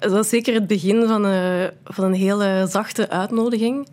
Dat 0.00 0.12
was 0.12 0.28
zeker 0.28 0.54
het 0.54 0.66
begin 0.66 1.06
van 1.06 1.24
een, 1.24 1.70
van 1.84 2.04
een 2.04 2.14
hele 2.14 2.66
zachte 2.70 3.10
uitnodiging. 3.10 3.88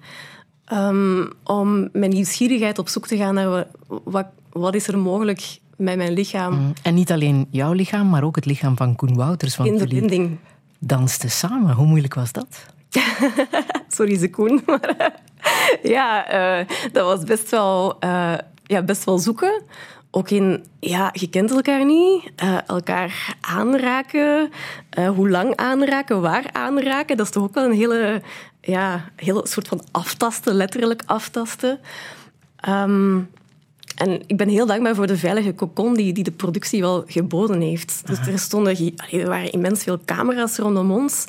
Um, 0.73 1.29
om 1.43 1.89
mijn 1.91 2.11
nieuwsgierigheid 2.11 2.79
op 2.79 2.87
zoek 2.87 3.07
te 3.07 3.17
gaan 3.17 3.33
naar 3.33 3.67
wat, 3.87 4.25
wat 4.51 4.75
is 4.75 4.87
er 4.87 4.97
mogelijk 4.97 5.59
met 5.77 5.97
mijn 5.97 6.13
lichaam. 6.13 6.53
Mm. 6.53 6.73
En 6.81 6.93
niet 6.93 7.11
alleen 7.11 7.47
jouw 7.49 7.73
lichaam, 7.73 8.09
maar 8.09 8.23
ook 8.23 8.35
het 8.35 8.45
lichaam 8.45 8.77
van 8.77 8.95
Koen 8.95 9.15
Wouters. 9.15 9.55
Want 9.55 9.69
In 9.69 9.77
de 9.77 9.87
binding 9.87 10.37
dansten 10.79 11.31
samen. 11.31 11.75
Hoe 11.75 11.85
moeilijk 11.85 12.13
was 12.13 12.31
dat? 12.31 12.65
Sorry, 13.95 14.17
ze 14.17 14.29
Koen. 14.29 14.61
Maar 14.65 14.95
uh, 14.97 15.07
ja, 15.91 16.33
uh, 16.59 16.67
dat 16.91 17.05
was 17.05 17.23
best 17.23 17.49
wel, 17.49 17.97
uh, 18.03 18.33
ja, 18.63 18.81
best 18.81 19.03
wel 19.03 19.17
zoeken. 19.17 19.63
Ook 20.11 20.29
in, 20.29 20.65
ja, 20.79 21.09
je 21.13 21.29
kent 21.29 21.51
elkaar 21.51 21.85
niet. 21.85 22.31
elkaar 22.67 23.35
aanraken. 23.41 24.51
hoe 25.15 25.29
lang 25.29 25.55
aanraken, 25.55 26.21
waar 26.21 26.45
aanraken. 26.51 27.17
Dat 27.17 27.25
is 27.25 27.31
toch 27.31 27.43
ook 27.43 27.53
wel 27.53 27.65
een 27.65 27.73
hele, 27.73 28.21
ja, 28.61 29.09
hele 29.15 29.47
soort 29.47 29.67
van 29.67 29.81
aftasten, 29.91 30.53
letterlijk 30.53 31.03
aftasten. 31.05 31.79
Um, 32.69 33.29
en 33.95 34.21
ik 34.27 34.37
ben 34.37 34.49
heel 34.49 34.65
dankbaar 34.65 34.95
voor 34.95 35.07
de 35.07 35.17
veilige 35.17 35.55
cocon 35.55 35.93
die, 35.93 36.13
die 36.13 36.23
de 36.23 36.31
productie 36.31 36.81
wel 36.81 37.03
geboden 37.07 37.61
heeft. 37.61 38.01
Dus 38.05 38.27
er, 38.27 38.39
stonden, 38.39 38.93
er 39.11 39.27
waren 39.27 39.51
immens 39.51 39.83
veel 39.83 39.99
camera's 40.05 40.57
rondom 40.57 40.91
ons. 40.91 41.25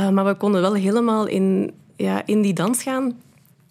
Uh, 0.00 0.08
maar 0.08 0.24
we 0.24 0.34
konden 0.34 0.60
wel 0.60 0.74
helemaal 0.74 1.26
in, 1.26 1.72
ja, 1.96 2.22
in 2.26 2.42
die 2.42 2.52
dans 2.52 2.82
gaan. 2.82 3.20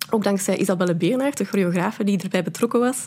Ook 0.10 0.24
dankzij 0.24 0.58
Isabelle 0.58 0.96
Beernaert, 0.96 1.38
de 1.38 1.46
choreografe 1.46 2.04
die 2.04 2.22
erbij 2.22 2.44
betrokken 2.44 2.80
was. 2.80 3.06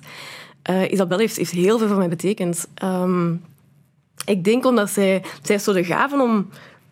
Uh, 0.71 0.93
Isabelle 0.93 1.21
heeft, 1.21 1.37
heeft 1.37 1.51
heel 1.51 1.79
veel 1.79 1.89
voor 1.89 1.97
mij 1.97 2.09
betekend. 2.09 2.69
Um, 2.83 3.43
ik 4.27 4.45
denk 4.45 4.67
omdat 4.67 4.91
zij, 4.91 5.23
zij 5.43 5.59
zo 5.59 5.73
de 5.73 5.85
gaven 5.85 6.21
om 6.21 6.49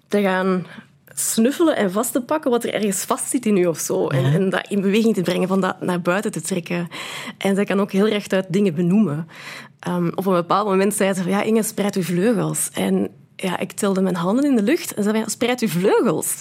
te 0.09 0.21
gaan 0.21 0.67
snuffelen 1.15 1.77
en 1.77 1.93
vast 1.93 2.13
te 2.13 2.21
pakken 2.21 2.51
wat 2.51 2.65
er 2.65 2.75
ergens 2.75 3.05
vast 3.05 3.29
zit 3.29 3.47
in 3.47 3.57
u 3.57 3.67
of 3.67 3.79
zo. 3.79 4.09
En, 4.09 4.25
en, 4.25 4.51
dat 4.51 4.67
in 4.69 4.81
beweging 4.81 5.15
te 5.15 5.23
brengen, 5.23 5.49
van 5.49 5.61
dat 5.61 5.81
naar 5.81 6.01
buiten 6.01 6.31
te 6.31 6.41
trekken. 6.41 6.89
En 7.39 7.55
zij 7.55 7.65
kan 7.65 7.81
ook 7.81 7.93
heel 7.93 8.09
rechtuit 8.09 8.47
dingen 8.49 8.75
benoemen. 8.75 9.29
Um, 9.89 10.13
op 10.15 10.27
een 10.27 10.33
bepaald 10.33 10.69
moment 10.69 10.95
zei 10.95 11.15
ze 11.15 11.23
van, 11.23 11.31
ja, 11.31 11.43
Inge, 11.43 11.63
spreid 11.63 11.97
uw 11.97 12.03
vleugels. 12.03 12.71
En 12.73 13.11
ja, 13.37 13.59
ik 13.59 13.73
tilde 13.73 14.01
mijn 14.01 14.15
handen 14.15 14.45
in 14.45 14.57
de 14.57 14.63
lucht 14.63 14.95
en 14.95 15.03
zei 15.03 15.19
ja, 15.19 15.29
spreid 15.29 15.61
uw 15.61 15.69
vleugels. 15.69 16.41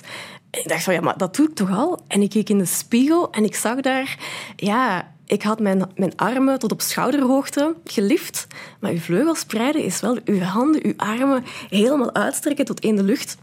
En 0.51 0.59
ik 0.59 0.67
dacht 0.67 0.83
van, 0.83 0.93
ja, 0.93 1.01
maar 1.01 1.17
dat 1.17 1.35
doe 1.35 1.47
ik 1.47 1.55
toch 1.55 1.71
al? 1.71 1.99
En 2.07 2.21
ik 2.21 2.29
keek 2.29 2.49
in 2.49 2.57
de 2.57 2.65
spiegel 2.65 3.31
en 3.31 3.43
ik 3.43 3.55
zag 3.55 3.81
daar, 3.81 4.17
ja, 4.55 5.11
ik 5.25 5.41
had 5.41 5.59
mijn, 5.59 5.91
mijn 5.95 6.15
armen 6.15 6.59
tot 6.59 6.71
op 6.71 6.81
schouderhoogte 6.81 7.75
gelift. 7.85 8.47
Maar 8.79 8.91
uw 8.91 8.99
vleugels 8.99 9.39
spreiden 9.39 9.83
is 9.83 9.99
wel 9.99 10.17
uw 10.25 10.39
handen, 10.39 10.85
uw 10.85 10.93
armen 10.97 11.43
helemaal 11.69 12.13
uitstrekken 12.13 12.65
tot 12.65 12.79
in 12.79 12.95
de 12.95 13.03
lucht. 13.03 13.37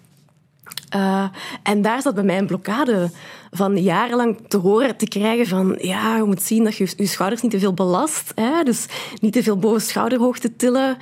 Uh, 0.96 1.24
en 1.62 1.82
daar 1.82 2.02
zat 2.02 2.14
bij 2.14 2.24
mij 2.24 2.38
een 2.38 2.46
blokkade 2.46 3.10
van 3.50 3.76
jarenlang 3.76 4.38
te 4.48 4.56
horen 4.56 4.96
te 4.96 5.08
krijgen 5.08 5.46
van 5.46 5.78
ja, 5.80 6.16
je 6.16 6.22
moet 6.22 6.42
zien 6.42 6.64
dat 6.64 6.76
je 6.76 6.92
je 6.96 7.06
schouders 7.06 7.42
niet 7.42 7.50
te 7.50 7.58
veel 7.58 7.74
belast. 7.74 8.32
Hè? 8.34 8.62
Dus 8.62 8.86
niet 9.20 9.32
te 9.32 9.42
veel 9.42 9.58
boven 9.58 9.80
schouderhoogte 9.80 10.56
tillen. 10.56 10.96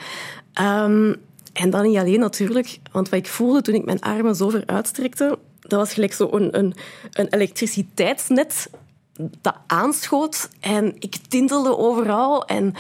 Um, 0.61 1.17
en 1.53 1.71
dan 1.71 1.83
niet 1.83 1.97
alleen 1.97 2.21
natuurlijk, 2.21 2.79
want 2.93 3.09
wat 3.09 3.19
ik 3.19 3.27
voelde 3.27 3.63
toen 3.63 3.75
ik 3.75 3.85
mijn 3.85 4.01
armen 4.01 4.35
zo 4.35 4.49
ver 4.49 4.63
uitstrekte, 4.67 5.39
dat 5.61 5.79
was 5.79 5.93
gelijk 5.93 6.13
zo 6.13 6.29
een, 6.33 6.59
een, 6.59 6.75
een 7.13 7.29
elektriciteitsnet 7.29 8.71
dat 9.41 9.57
aanschoot 9.67 10.49
en 10.61 10.95
ik 10.99 11.17
tintelde 11.29 11.77
overal 11.77 12.45
en 12.45 12.75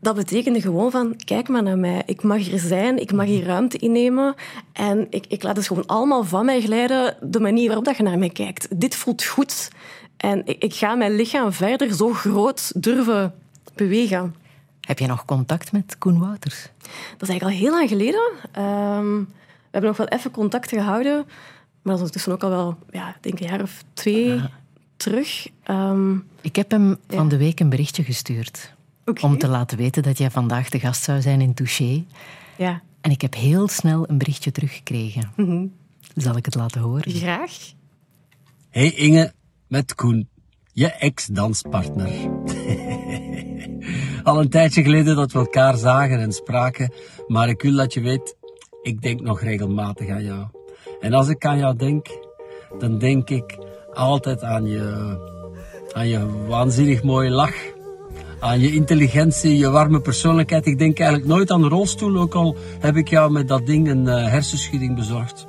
dat 0.00 0.14
betekende 0.14 0.60
gewoon 0.60 0.90
van, 0.90 1.16
kijk 1.24 1.48
maar 1.48 1.62
naar 1.62 1.78
mij. 1.78 2.02
Ik 2.06 2.22
mag 2.22 2.52
er 2.52 2.58
zijn, 2.58 3.00
ik 3.00 3.12
mag 3.12 3.26
hier 3.26 3.44
ruimte 3.44 3.78
innemen. 3.78 4.34
En 4.72 5.06
ik, 5.10 5.24
ik 5.28 5.42
laat 5.42 5.56
het 5.56 5.66
gewoon 5.66 5.86
allemaal 5.86 6.24
van 6.24 6.44
mij 6.44 6.60
glijden, 6.60 7.16
de 7.20 7.40
manier 7.40 7.66
waarop 7.66 7.84
dat 7.84 7.96
je 7.96 8.02
naar 8.02 8.18
mij 8.18 8.30
kijkt. 8.30 8.80
Dit 8.80 8.96
voelt 8.96 9.24
goed. 9.24 9.70
En 10.16 10.46
ik, 10.46 10.62
ik 10.62 10.74
ga 10.74 10.94
mijn 10.94 11.16
lichaam 11.16 11.52
verder 11.52 11.94
zo 11.94 12.12
groot 12.12 12.82
durven 12.82 13.34
bewegen. 13.74 14.34
Heb 14.80 14.98
je 14.98 15.06
nog 15.06 15.24
contact 15.24 15.72
met 15.72 15.98
Koen 15.98 16.18
Wouters? 16.18 16.68
Dat 17.18 17.22
is 17.22 17.28
eigenlijk 17.28 17.42
al 17.42 17.62
heel 17.62 17.70
lang 17.70 17.88
geleden. 17.88 18.30
Um, 18.64 19.24
we 19.70 19.70
hebben 19.70 19.90
nog 19.90 19.96
wel 19.96 20.18
even 20.18 20.30
contact 20.30 20.68
gehouden. 20.68 21.14
Maar 21.14 21.26
dat 21.82 21.94
is 21.94 22.00
ondertussen 22.00 22.32
ook 22.32 22.42
al 22.42 22.50
wel, 22.50 22.78
ja, 22.90 23.16
denk 23.20 23.40
een 23.40 23.46
jaar 23.46 23.62
of 23.62 23.82
twee 23.92 24.40
terug. 24.96 25.48
Um, 25.70 26.26
ik 26.40 26.56
heb 26.56 26.70
hem 26.70 26.96
van 27.08 27.28
de 27.28 27.36
week 27.36 27.60
een 27.60 27.68
berichtje 27.68 28.04
gestuurd. 28.04 28.76
Om 29.20 29.38
te 29.38 29.48
laten 29.48 29.78
weten 29.78 30.02
dat 30.02 30.18
jij 30.18 30.30
vandaag 30.30 30.68
de 30.68 30.78
gast 30.78 31.02
zou 31.02 31.20
zijn 31.20 31.40
in 31.40 31.54
Touché. 31.54 32.04
Ja. 32.56 32.82
En 33.00 33.10
ik 33.10 33.20
heb 33.20 33.34
heel 33.34 33.68
snel 33.68 34.08
een 34.08 34.18
berichtje 34.18 34.50
teruggekregen. 34.50 35.32
Mm 35.36 35.72
Zal 36.14 36.36
ik 36.36 36.44
het 36.44 36.54
laten 36.54 36.80
horen? 36.80 37.12
Graag. 37.12 37.52
Hey 38.70 38.90
Inge, 38.90 39.32
met 39.66 39.94
Koen, 39.94 40.28
je 40.72 40.92
ex-danspartner. 40.92 42.10
Al 44.22 44.40
een 44.40 44.48
tijdje 44.48 44.82
geleden 44.82 45.16
dat 45.16 45.32
we 45.32 45.38
elkaar 45.38 45.76
zagen 45.76 46.20
en 46.20 46.32
spraken, 46.32 46.92
maar 47.26 47.48
ik 47.48 47.62
wil 47.62 47.76
dat 47.76 47.94
je 47.94 48.00
weet, 48.00 48.36
ik 48.82 49.02
denk 49.02 49.20
nog 49.20 49.40
regelmatig 49.40 50.08
aan 50.08 50.24
jou. 50.24 50.46
En 51.00 51.12
als 51.12 51.28
ik 51.28 51.44
aan 51.44 51.58
jou 51.58 51.76
denk, 51.76 52.06
dan 52.78 52.98
denk 52.98 53.30
ik 53.30 53.58
altijd 53.92 54.42
aan 54.42 54.66
je, 54.66 55.16
aan 55.92 56.08
je 56.08 56.46
waanzinnig 56.46 57.02
mooie 57.02 57.30
lach 57.30 57.76
aan 58.40 58.60
je 58.60 58.72
intelligentie, 58.72 59.56
je 59.56 59.70
warme 59.70 60.00
persoonlijkheid. 60.00 60.66
Ik 60.66 60.78
denk 60.78 60.98
eigenlijk 60.98 61.28
nooit 61.28 61.50
aan 61.50 61.62
de 61.62 61.68
rolstoel, 61.68 62.16
ook 62.16 62.34
al 62.34 62.56
heb 62.80 62.96
ik 62.96 63.08
jou 63.08 63.32
met 63.32 63.48
dat 63.48 63.66
ding 63.66 63.88
een 63.88 64.04
uh, 64.04 64.28
hersenschudding 64.28 64.94
bezorgd. 64.94 65.46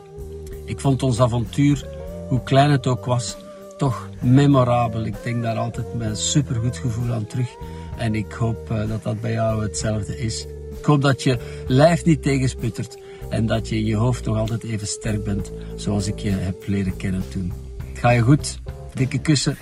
Ik 0.66 0.80
vond 0.80 1.04
ons 1.04 1.22
avontuur, 1.22 1.86
hoe 2.28 2.44
klein 2.44 2.72
het 2.72 2.88
ook 2.88 3.06
was, 3.06 3.38
toch 3.78 4.10
memorabel. 4.22 5.06
Ik 5.06 5.16
denk 5.24 5.44
daar 5.44 5.58
altijd 5.58 5.94
met 5.94 6.10
een 6.10 6.16
supergoed 6.16 6.78
gevoel 6.78 7.14
aan 7.14 7.26
terug. 7.26 7.50
En 7.98 8.16
ik 8.16 8.32
hoop 8.32 8.72
eh, 8.72 8.88
dat 8.88 9.04
dat 9.04 9.22
bij 9.22 9.32
jou 9.32 9.62
hetzelfde 9.62 10.18
is. 10.18 10.46
Ik 10.80 10.86
hoop 10.86 11.02
dat 11.02 11.24
je 11.24 11.38
lijf 11.68 12.06
niet 12.06 12.22
tegensputtert 12.22 12.98
en 13.30 13.46
dat 13.46 13.70
je 13.70 13.76
in 13.76 13.86
je 13.86 13.96
hoofd 13.96 14.26
nog 14.26 14.38
altijd 14.38 14.64
even 14.64 14.88
sterk 14.88 15.24
bent, 15.24 15.52
zoals 15.76 16.08
ik 16.08 16.20
je 16.20 16.30
heb 16.30 16.64
leren 16.66 16.98
kennen 16.98 17.24
toen. 17.30 17.54
Ga 17.94 18.10
je 18.10 18.22
goed? 18.22 18.60
Dikke 18.94 19.20
kussen. 19.20 19.58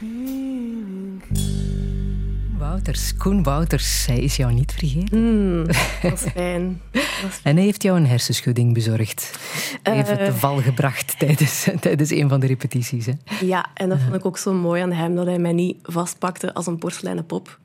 Wouters, 2.67 3.17
Koen 3.17 3.43
Wouters, 3.43 4.06
hij 4.06 4.19
is 4.19 4.36
jou 4.36 4.53
niet 4.53 4.71
vergeten. 4.71 5.65
Dat 6.01 6.13
is 6.13 6.21
fijn. 6.36 6.82
Dat 6.91 7.01
is 7.30 7.39
En 7.43 7.56
hij 7.56 7.65
heeft 7.65 7.84
jou 7.84 7.97
een 7.97 8.08
hersenschudding 8.08 8.73
bezorgd. 8.73 9.39
Even 9.84 10.17
te 10.17 10.34
val 10.34 10.58
gebracht 10.58 11.19
tijdens, 11.19 11.67
tijdens 11.80 12.10
een 12.10 12.30
van 12.30 12.39
de 12.39 12.47
repetities. 12.47 13.06
Hè? 13.06 13.12
Ja, 13.41 13.65
en 13.73 13.89
dat 13.89 13.99
vond 13.99 14.15
ik 14.15 14.25
ook 14.25 14.38
zo 14.38 14.53
mooi 14.53 14.82
aan 14.82 14.91
hem, 14.91 15.15
dat 15.15 15.25
hij 15.25 15.39
mij 15.39 15.53
niet 15.53 15.77
vastpakte 15.82 16.53
als 16.53 16.67
een 16.67 16.77
porseleinen 16.77 17.25
pop. 17.25 17.60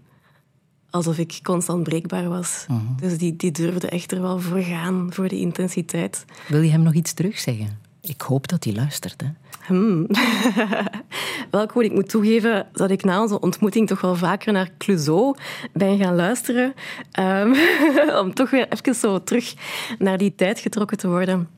Alsof 0.90 1.18
ik 1.18 1.38
constant 1.42 1.82
breekbaar 1.82 2.28
was. 2.28 2.66
Dus 3.00 3.18
die, 3.18 3.36
die 3.36 3.50
durfde 3.50 3.88
echt 3.88 4.12
er 4.12 4.22
wel 4.22 4.40
voor 4.40 4.62
gaan, 4.62 5.06
voor 5.12 5.28
die 5.28 5.40
intensiteit. 5.40 6.24
Wil 6.48 6.60
je 6.60 6.70
hem 6.70 6.82
nog 6.82 6.94
iets 6.94 7.12
terugzeggen? 7.12 7.78
Ik 8.00 8.20
hoop 8.20 8.48
dat 8.48 8.64
hij 8.64 8.74
luistert. 8.74 9.20
Hè? 9.20 9.28
Wel, 11.50 11.66
Koen, 11.66 11.84
ik 11.84 11.92
moet 11.92 12.08
toegeven 12.08 12.66
dat 12.72 12.90
ik 12.90 13.04
na 13.04 13.22
onze 13.22 13.40
ontmoeting 13.40 13.88
toch 13.88 14.00
wel 14.00 14.16
vaker 14.16 14.52
naar 14.52 14.70
Clouseau 14.78 15.36
ben 15.72 15.98
gaan 15.98 16.14
luisteren. 16.14 16.74
Ehm, 17.10 17.54
om 18.22 18.34
toch 18.34 18.50
weer 18.50 18.66
even 18.68 18.94
zo 18.94 19.22
terug 19.22 19.54
naar 19.98 20.18
die 20.18 20.34
tijd 20.34 20.60
getrokken 20.60 20.96
te 20.96 21.08
worden. 21.08 21.48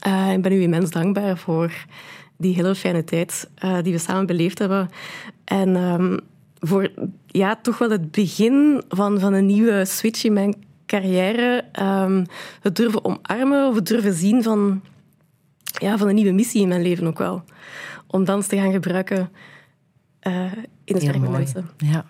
Eh, 0.00 0.32
ik 0.32 0.42
ben 0.42 0.52
u 0.52 0.62
immens 0.62 0.90
dankbaar 0.90 1.38
voor 1.38 1.72
die 2.36 2.54
hele 2.54 2.74
fijne 2.74 3.04
tijd 3.04 3.50
eh, 3.54 3.78
die 3.82 3.92
we 3.92 3.98
samen 3.98 4.26
beleefd 4.26 4.58
hebben. 4.58 4.90
En 5.44 5.76
ehm, 5.76 6.18
voor 6.58 6.90
ja, 7.26 7.56
toch 7.62 7.78
wel 7.78 7.90
het 7.90 8.10
begin 8.10 8.82
van, 8.88 9.20
van 9.20 9.32
een 9.32 9.46
nieuwe 9.46 9.84
switch 9.84 10.24
in 10.24 10.32
mijn 10.32 10.54
carrière. 10.86 11.64
Ehm, 11.72 12.24
het 12.60 12.76
durven 12.76 13.04
omarmen 13.04 13.68
of 13.68 13.74
het 13.74 13.86
durven 13.86 14.14
zien 14.14 14.42
van, 14.42 14.82
ja, 15.80 15.98
van 15.98 16.08
een 16.08 16.14
nieuwe 16.14 16.32
missie 16.32 16.62
in 16.62 16.68
mijn 16.68 16.82
leven 16.82 17.06
ook 17.06 17.18
wel. 17.18 17.44
Om 18.06 18.24
dans 18.24 18.46
te 18.46 18.56
gaan 18.56 18.72
gebruiken 18.72 19.30
eh, 20.20 20.52
in 20.84 20.94
het 20.94 21.04
werk 21.04 21.18
met 21.18 21.30
mensen. 21.30 21.70
Ja. 21.76 22.04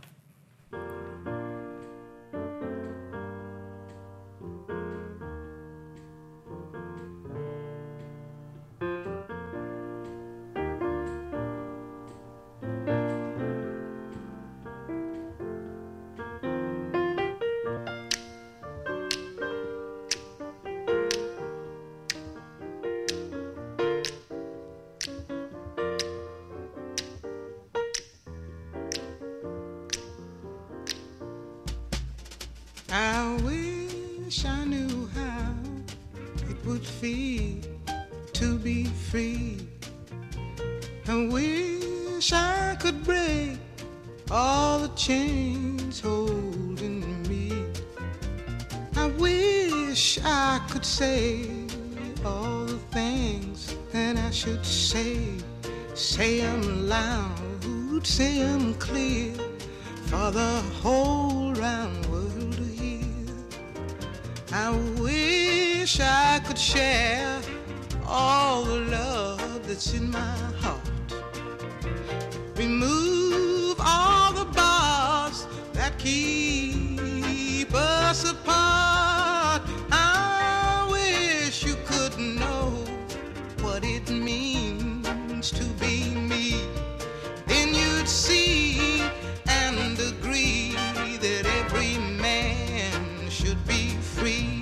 Free. 94.14 94.54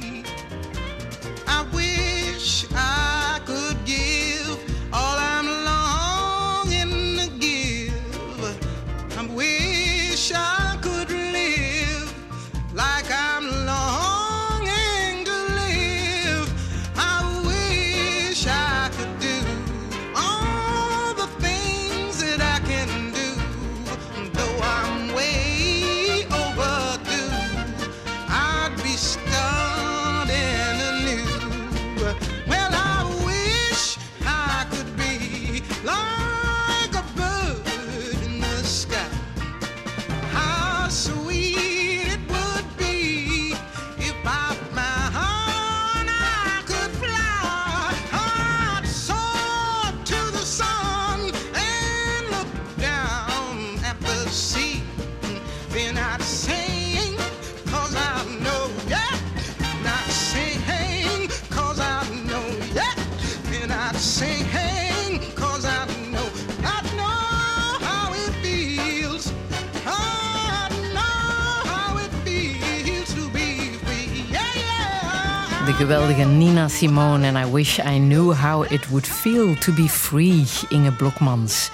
Simone 76.83 77.27
en 77.27 77.37
I 77.37 77.53
wish 77.53 77.79
I 77.79 77.99
knew 77.99 78.33
how 78.33 78.73
it 78.73 78.89
would 78.89 79.07
feel 79.07 79.55
to 79.59 79.73
be 79.73 79.89
free, 79.89 80.45
Inge 80.69 80.93
Blokmans. 80.93 81.71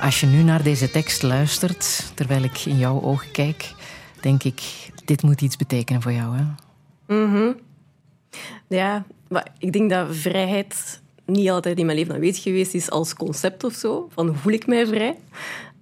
Als 0.00 0.20
je 0.20 0.26
nu 0.26 0.42
naar 0.42 0.62
deze 0.62 0.90
tekst 0.90 1.22
luistert, 1.22 2.12
terwijl 2.14 2.42
ik 2.42 2.64
in 2.64 2.78
jouw 2.78 3.02
ogen 3.02 3.30
kijk, 3.30 3.74
denk 4.20 4.42
ik, 4.42 4.90
dit 5.04 5.22
moet 5.22 5.42
iets 5.42 5.56
betekenen 5.56 6.02
voor 6.02 6.12
jou. 6.12 6.36
Hè? 6.36 6.44
Ja, 8.68 9.04
maar 9.28 9.46
ik 9.58 9.72
denk 9.72 9.90
dat 9.90 10.16
vrijheid 10.16 11.00
niet 11.26 11.50
altijd 11.50 11.78
in 11.78 11.86
mijn 11.86 11.98
leven 11.98 12.14
aanwezig 12.14 12.42
geweest 12.42 12.74
is 12.74 12.90
als 12.90 13.14
concept 13.14 13.64
of 13.64 13.72
zo. 13.72 14.08
Van 14.14 14.36
voel 14.36 14.52
ik 14.52 14.66
mij 14.66 14.86
vrij? 14.86 15.16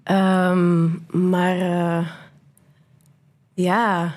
Ehm, 0.03 0.89
maar 1.31 1.59
eh, 1.61 2.09
ja, 3.55 4.15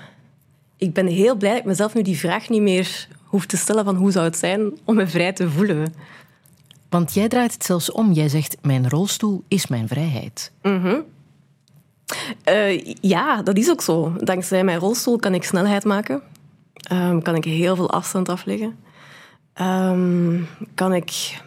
ik 0.78 0.94
ben 0.94 1.08
heel 1.08 1.36
blij 1.36 1.52
dat 1.52 1.60
ik 1.60 1.66
mezelf 1.66 1.94
nu 1.94 2.02
die 2.02 2.18
vraag 2.18 2.50
niet 2.50 2.62
meer 2.62 3.08
hoef 3.28 3.46
te 3.46 3.58
stellen 3.58 3.86
van 3.86 3.96
hoe 3.96 4.12
zou 4.12 4.26
het 4.26 4.38
zijn 4.38 4.78
om 4.84 4.96
me 4.96 5.08
vrij 5.08 5.34
te 5.34 5.50
voelen. 5.50 5.94
Want 6.90 7.14
jij 7.14 7.28
draait 7.28 7.54
het 7.54 7.66
zelfs 7.66 7.92
om. 7.92 8.12
Jij 8.12 8.30
zegt, 8.30 8.58
mijn 8.62 8.90
rolstoel 8.90 9.44
is 9.48 9.68
mijn 9.68 9.88
vrijheid. 9.88 10.52
Eh, 12.44 12.94
ja, 13.02 13.42
dat 13.42 13.58
is 13.58 13.70
ook 13.70 13.82
zo. 13.82 14.14
Dankzij 14.20 14.64
mijn 14.64 14.80
rolstoel 14.80 15.18
kan 15.18 15.34
ik 15.34 15.44
snelheid 15.44 15.86
maken. 15.86 16.22
Ehm, 16.74 17.20
kan 17.20 17.36
ik 17.36 17.44
heel 17.44 17.76
veel 17.76 17.90
afstand 17.90 18.30
afleggen. 18.30 18.76
Ehm, 19.54 20.42
kan 20.74 20.94
ik 20.94 21.42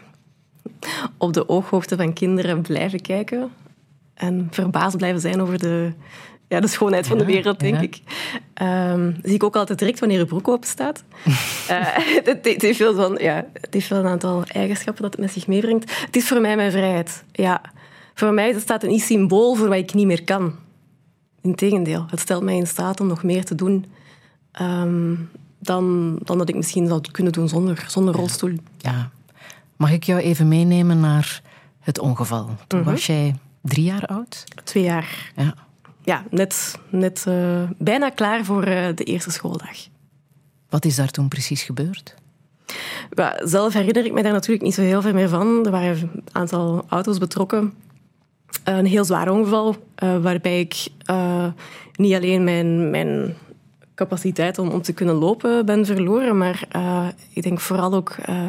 op 1.18 1.32
de 1.32 1.48
ooghoogte 1.48 1.96
van 1.96 2.12
kinderen 2.12 2.62
blijven 2.62 3.00
kijken. 3.00 3.50
En 4.14 4.48
verbaasd 4.50 4.96
blijven 4.96 5.20
zijn 5.20 5.40
over 5.40 5.58
de, 5.58 5.92
ja, 6.50 6.60
de 6.60 6.66
schoonheid 6.66 7.06
van 7.06 7.18
de 7.18 7.24
wereld, 7.24 7.60
denk 7.60 7.74
ja. 7.74 7.80
ik. 7.80 8.00
Ehm, 8.54 9.12
zie 9.22 9.34
ik 9.34 9.42
ook 9.44 9.56
altijd 9.56 9.78
direct 9.78 9.98
wanneer 10.00 10.18
je 10.18 10.24
broek 10.24 10.48
open 10.48 10.68
staat. 10.68 11.02
Eh, 11.68 11.86
het, 12.24 12.38
het 12.42 12.62
heeft 12.62 12.78
wel 12.78 12.94
van, 12.94 13.16
ja, 13.20 13.46
het 13.52 13.74
heeft 13.74 13.88
wel 13.88 13.98
een 13.98 14.06
aantal 14.06 14.44
eigenschappen 14.44 15.02
dat 15.02 15.12
het 15.12 15.20
met 15.20 15.32
zich 15.32 15.46
meebrengt. 15.46 16.00
Het 16.00 16.16
is 16.16 16.28
voor 16.28 16.40
mij 16.40 16.56
mijn 16.56 16.70
vrijheid. 16.70 17.24
Ja. 17.32 17.60
Voor 18.14 18.32
mij 18.32 18.58
staat 18.60 18.82
het 18.82 18.90
niet 18.90 19.02
symbool 19.02 19.54
voor 19.54 19.68
wat 19.68 19.76
ik 19.76 19.94
niet 19.94 20.06
meer 20.06 20.24
kan. 20.24 20.54
Integendeel, 21.42 22.04
het 22.10 22.20
stelt 22.20 22.42
mij 22.42 22.56
in 22.56 22.66
staat 22.66 23.00
om 23.00 23.06
nog 23.06 23.22
meer 23.22 23.44
te 23.44 23.54
doen 23.54 23.84
ehm, 24.52 25.14
dan, 25.58 26.16
dan 26.22 26.38
dat 26.38 26.48
ik 26.48 26.54
misschien 26.54 26.86
zou 26.86 27.00
kunnen 27.10 27.32
doen 27.32 27.48
zonder, 27.48 27.84
zonder 27.88 28.14
rolstoel. 28.14 28.54
Ja. 28.78 29.10
Mag 29.76 29.92
ik 29.92 30.02
jou 30.04 30.20
even 30.20 30.48
meenemen 30.48 31.00
naar 31.00 31.42
het 31.80 31.98
ongeval? 31.98 32.50
Toen 32.66 32.80
Mhm. 32.80 32.90
was 32.90 33.06
jij 33.06 33.34
drie 33.62 33.84
jaar 33.84 34.06
oud? 34.06 34.44
Twee 34.64 34.82
jaar. 34.84 35.32
Ja. 35.36 35.54
Ja, 36.10 36.24
net, 36.30 36.78
net 36.88 37.24
eh, 37.26 37.62
bijna 37.78 38.08
klaar 38.08 38.44
voor 38.44 38.62
eh, 38.62 38.88
de 38.94 39.04
eerste 39.04 39.30
schooldag. 39.30 39.76
Wat 40.68 40.84
is 40.84 40.96
daar 40.96 41.10
toen 41.10 41.28
precies 41.28 41.62
gebeurd? 41.62 42.14
Ja, 43.10 43.40
zelf 43.46 43.72
herinner 43.72 44.04
ik 44.04 44.12
me 44.12 44.22
daar 44.22 44.32
natuurlijk 44.32 44.62
niet 44.62 44.74
zo 44.74 44.82
heel 44.82 45.02
veel 45.02 45.12
meer 45.12 45.28
van. 45.28 45.64
Er 45.64 45.70
waren 45.70 46.00
een 46.00 46.22
aantal 46.32 46.84
auto's 46.88 47.18
betrokken. 47.18 47.74
Een 48.64 48.86
heel 48.86 49.04
zwaar 49.04 49.30
ongeval, 49.30 49.76
eh, 49.94 50.22
waarbij 50.22 50.60
ik 50.60 50.86
eh, 51.04 51.46
niet 51.96 52.14
alleen 52.14 52.44
mijn, 52.44 52.90
mijn 52.90 53.36
capaciteit 53.94 54.58
om, 54.58 54.68
om 54.68 54.82
te 54.82 54.92
kunnen 54.92 55.14
lopen 55.14 55.66
ben 55.66 55.86
verloren, 55.86 56.38
maar 56.38 56.64
eh, 56.68 57.06
ik 57.32 57.42
denk 57.42 57.60
vooral 57.60 57.94
ook 57.94 58.10
eh, 58.10 58.48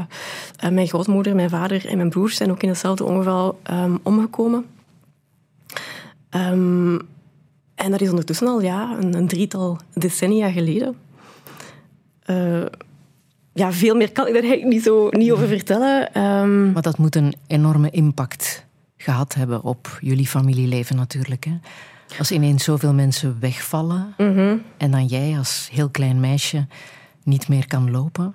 eh, 0.57 0.71
mijn 0.71 0.87
grootmoeder, 0.87 1.35
mijn 1.35 1.49
vader 1.49 1.87
en 1.87 1.97
mijn 1.97 2.09
broers 2.09 2.35
zijn 2.35 2.51
ook 2.51 2.63
in 2.63 2.69
hetzelfde 2.69 3.03
ongeval 3.03 3.59
ehm, 3.63 3.97
omgekomen. 4.03 4.65
Ehm, 6.29 6.97
en 7.83 7.91
dat 7.91 8.01
is 8.01 8.09
ondertussen 8.09 8.47
al 8.47 8.61
ja, 8.61 8.97
een, 8.99 9.13
een 9.15 9.27
drietal 9.27 9.79
decennia 9.93 10.51
geleden. 10.51 10.95
Eh, 12.23 12.61
ja, 13.53 13.71
veel 13.73 13.95
meer 13.95 14.11
kan 14.11 14.27
ik 14.27 14.33
daar 14.33 14.41
eigenlijk 14.41 14.73
niet, 14.73 14.83
zo, 14.83 15.07
niet 15.09 15.31
over 15.31 15.47
vertellen. 15.47 16.13
Ehm, 16.13 16.71
Maar 16.71 16.81
dat 16.81 16.97
moet 16.97 17.15
een 17.15 17.33
enorme 17.47 17.89
impact 17.89 18.65
gehad 18.97 19.33
hebben 19.33 19.63
op 19.63 19.97
jullie 20.01 20.27
familieleven 20.27 20.95
natuurlijk. 20.95 21.43
Hè? 21.45 21.57
Als 22.17 22.31
ineens 22.31 22.63
zoveel 22.63 22.93
mensen 22.93 23.37
wegvallen 23.39 24.13
Mhm. 24.17 24.55
en 24.77 24.91
dan 24.91 25.05
jij 25.05 25.37
als 25.37 25.69
heel 25.71 25.89
klein 25.89 26.19
meisje 26.19 26.65
niet 27.23 27.47
meer 27.47 27.67
kan 27.67 27.91
lopen. 27.91 28.33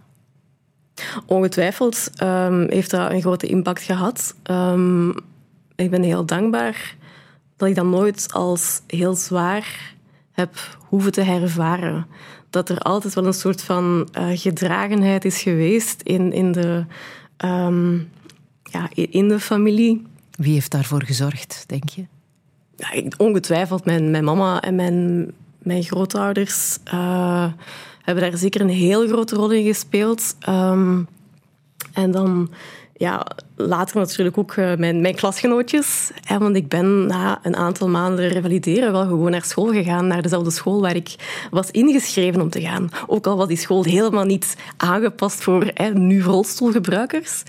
ongetwijfeld 1.26 2.10
ehm, 2.14 2.66
heeft 2.68 2.90
dat 2.90 3.10
een 3.10 3.20
grote 3.20 3.46
impact 3.46 3.82
gehad. 3.82 4.34
Ehm, 4.42 5.08
ik 5.74 5.90
ben 5.90 6.02
heel 6.02 6.26
dankbaar 6.26 6.95
dat 7.56 7.68
ik 7.68 7.74
dat 7.74 7.84
nooit 7.84 8.32
als 8.32 8.80
heel 8.86 9.14
zwaar 9.14 9.94
heb 10.32 10.76
hoeven 10.88 11.12
te 11.12 11.20
hervaren. 11.22 12.06
Dat 12.50 12.68
er 12.68 12.78
altijd 12.78 13.14
wel 13.14 13.26
een 13.26 13.32
soort 13.34 13.62
van 13.62 14.08
eh, 14.12 14.28
gedragenheid 14.32 15.24
is 15.24 15.42
geweest 15.42 16.02
in, 16.02 16.32
in, 16.32 16.52
de, 16.52 16.84
ehm, 17.36 17.94
ja, 18.62 18.88
in 18.94 19.28
de 19.28 19.40
familie. 19.40 20.02
Wie 20.30 20.52
heeft 20.52 20.70
daarvoor 20.70 21.02
gezorgd, 21.04 21.64
denk 21.66 21.88
je? 21.88 22.04
ja, 22.76 22.92
ik- 22.92 23.14
ongetwijfeld 23.16 23.84
mijn, 23.84 24.10
mijn 24.10 24.24
mama 24.24 24.60
en 24.60 24.74
mijn, 24.74 25.30
mijn 25.58 25.82
grootouders 25.82 26.78
eh, 26.84 27.52
hebben 28.02 28.30
daar 28.30 28.38
zeker 28.38 28.60
een 28.60 28.68
heel 28.68 29.06
grote 29.08 29.36
rol 29.36 29.50
in 29.50 29.64
gespeeld. 29.64 30.36
Ehm, 30.40 31.02
en 31.92 32.10
dan 32.10 32.50
ja, 32.98 33.26
later 33.56 33.96
natuurlijk 33.96 34.38
ook 34.38 34.52
eh, 34.52 34.74
mijn, 34.74 35.00
mijn 35.00 35.14
klasgenootjes. 35.14 36.10
Want 36.38 36.56
ik 36.56 36.68
ben 36.68 37.06
na 37.06 37.38
een 37.42 37.56
aantal 37.56 37.88
maanden 37.88 38.28
revalideren 38.28 38.92
wel 38.92 39.06
gewoon 39.06 39.30
naar 39.30 39.44
school 39.44 39.72
gegaan. 39.72 40.06
Naar 40.06 40.22
dezelfde 40.22 40.50
school 40.50 40.80
waar 40.80 40.96
ik 40.96 41.14
was 41.50 41.70
ingeschreven 41.70 42.40
om 42.40 42.50
te 42.50 42.60
gaan. 42.60 42.90
Ook 43.06 43.26
al 43.26 43.36
was 43.36 43.48
die 43.48 43.56
school 43.56 43.84
helemaal 43.84 44.24
niet 44.24 44.56
aangepast 44.76 45.42
voor 45.42 45.72
nu 45.92 46.22
rolstoelgebruikers. 46.22 47.42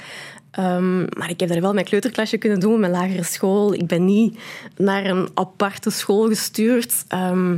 Ehm, 0.51 0.99
maar 0.99 1.29
ik 1.29 1.39
heb 1.39 1.49
daar 1.49 1.61
wel 1.61 1.73
mijn 1.73 1.85
kleuterklasje 1.85 2.37
kunnen 2.37 2.59
doen, 2.59 2.79
mijn 2.79 2.91
lagere 2.91 3.23
school. 3.23 3.73
Ik 3.73 3.87
ben 3.87 4.05
niet 4.05 4.39
naar 4.77 5.05
een 5.05 5.29
aparte 5.33 5.89
school 5.89 6.27
gestuurd. 6.27 7.05
ehm, 7.07 7.57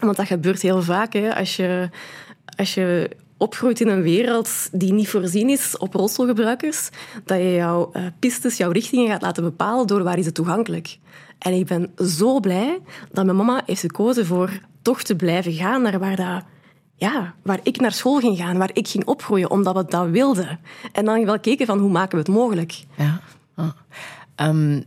want 0.00 0.16
dat 0.16 0.26
gebeurt 0.26 0.62
heel 0.62 0.82
vaak. 0.82 1.12
Hè. 1.12 1.34
Als, 1.34 1.56
je, 1.56 1.88
als 2.56 2.74
je 2.74 3.10
opgroeit 3.42 3.80
in 3.80 3.88
een 3.88 4.02
wereld 4.02 4.68
die 4.72 4.92
niet 4.92 5.08
voorzien 5.08 5.48
is 5.48 5.76
op 5.76 5.94
rolstoelgebruikers, 5.94 6.88
dat 7.24 7.38
je 7.38 7.54
jouw 7.54 7.90
eh, 7.92 8.04
pistes, 8.18 8.56
jouw 8.56 8.70
richtingen 8.70 9.08
gaat 9.08 9.22
laten 9.22 9.42
bepalen 9.42 9.86
door 9.86 10.02
waar 10.02 10.18
is 10.18 10.26
het 10.26 10.34
toegankelijk. 10.34 10.98
En 11.38 11.52
ik 11.52 11.66
ben 11.66 11.92
zo 11.96 12.40
blij 12.40 12.80
dat 13.12 13.24
mijn 13.24 13.36
mama 13.36 13.62
heeft 13.66 13.80
gekozen 13.80 14.26
voor 14.26 14.60
toch 14.82 15.02
te 15.02 15.16
blijven 15.16 15.52
gaan 15.52 15.82
naar 15.82 15.98
waar 15.98 16.16
dat 16.16 16.42
ja, 16.94 17.34
waar 17.42 17.60
ik 17.62 17.80
naar 17.80 17.92
school 17.92 18.18
ging 18.18 18.36
gaan, 18.36 18.58
waar 18.58 18.70
ik 18.72 18.88
ging 18.88 19.04
opgroeien, 19.04 19.50
omdat 19.50 19.76
we 19.76 19.84
dat 19.84 20.08
wilden. 20.08 20.60
En 20.92 21.04
dan 21.04 21.24
wel 21.24 21.40
keken 21.40 21.66
van 21.66 21.78
hoe 21.78 21.90
maken 21.90 22.12
we 22.12 22.18
het 22.18 22.34
mogelijk. 22.34 22.84
Ja. 22.96 23.20
Ah. 23.54 23.70
Ehm, 24.34 24.80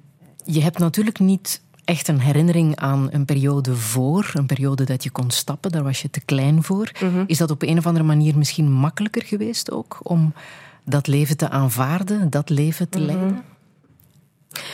je 0.46 0.62
hebt 0.62 0.78
natuurlijk 0.78 1.20
niet 1.20 1.62
echt 1.86 2.08
een 2.08 2.20
herinnering 2.20 2.76
aan 2.76 3.08
een 3.12 3.26
periode 3.26 3.76
voor, 3.76 4.32
een 4.34 4.46
periode 4.46 4.84
dat 4.84 5.04
je 5.04 5.10
kon 5.10 5.32
stappen, 5.32 5.72
daar 5.72 5.84
was 5.84 6.02
je 6.02 6.10
te 6.10 6.20
klein 6.20 6.64
voor. 6.64 6.92
Is 7.28 7.38
dat 7.38 7.52
op 7.52 7.62
een 7.62 7.78
of 7.78 7.88
andere 7.88 8.06
manier 8.06 8.38
misschien 8.38 8.72
makkelijker 8.72 9.24
geweest 9.24 9.72
ook 9.72 10.00
om 10.04 10.34
dat 10.84 11.08
leven 11.08 11.38
te 11.38 11.50
aanvaarden, 11.50 12.30
dat 12.30 12.50
leven 12.50 12.90
te 12.90 13.00
leiden? 13.00 13.44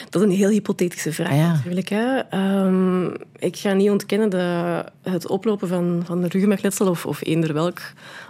Dat 0.09 0.21
is 0.21 0.27
een 0.27 0.35
heel 0.35 0.49
hypothetische 0.49 1.13
vraag 1.13 1.29
Ah, 1.29 1.37
ja. 1.37 1.51
natuurlijk. 1.51 1.89
Hè. 1.89 2.17
Ehm, 2.17 3.05
ik 3.35 3.57
ga 3.57 3.73
niet 3.73 3.89
ontkennen 3.89 4.29
dat 4.29 4.91
het 5.13 5.27
oplopen 5.27 5.67
van, 5.67 6.01
van 6.05 6.21
de 6.21 6.27
ruggenmergletsel 6.27 6.87
of, 6.87 7.05
of 7.05 7.25
eender 7.25 7.53
welk 7.53 7.79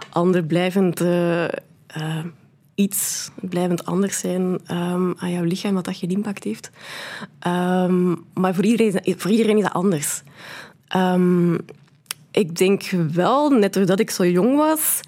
ander 0.08 0.42
blijvend 0.42 1.00
eh, 1.00 1.44
eh, 1.44 2.24
iets, 2.74 3.30
blijvend 3.34 3.84
anders 3.84 4.18
zijn 4.18 4.58
ehm, 4.66 5.12
aan 5.16 5.30
jouw 5.30 5.42
lichaam, 5.42 5.74
wat 5.74 5.84
dat 5.84 5.96
geen 5.96 6.10
impact 6.10 6.44
heeft. 6.44 6.70
Ehm, 7.38 8.14
maar 8.34 8.54
voor 8.54 8.64
iedereen, 8.64 9.14
voor 9.18 9.30
iedereen 9.30 9.56
is 9.56 9.62
dat 9.62 9.72
anders. 9.72 10.22
Ehm, 10.88 11.54
ik 12.30 12.56
denk 12.56 12.82
wel, 13.12 13.50
net 13.50 13.72
doordat 13.72 14.00
ik 14.00 14.10
zo 14.10 14.26
jong 14.26 14.56
was, 14.56 15.00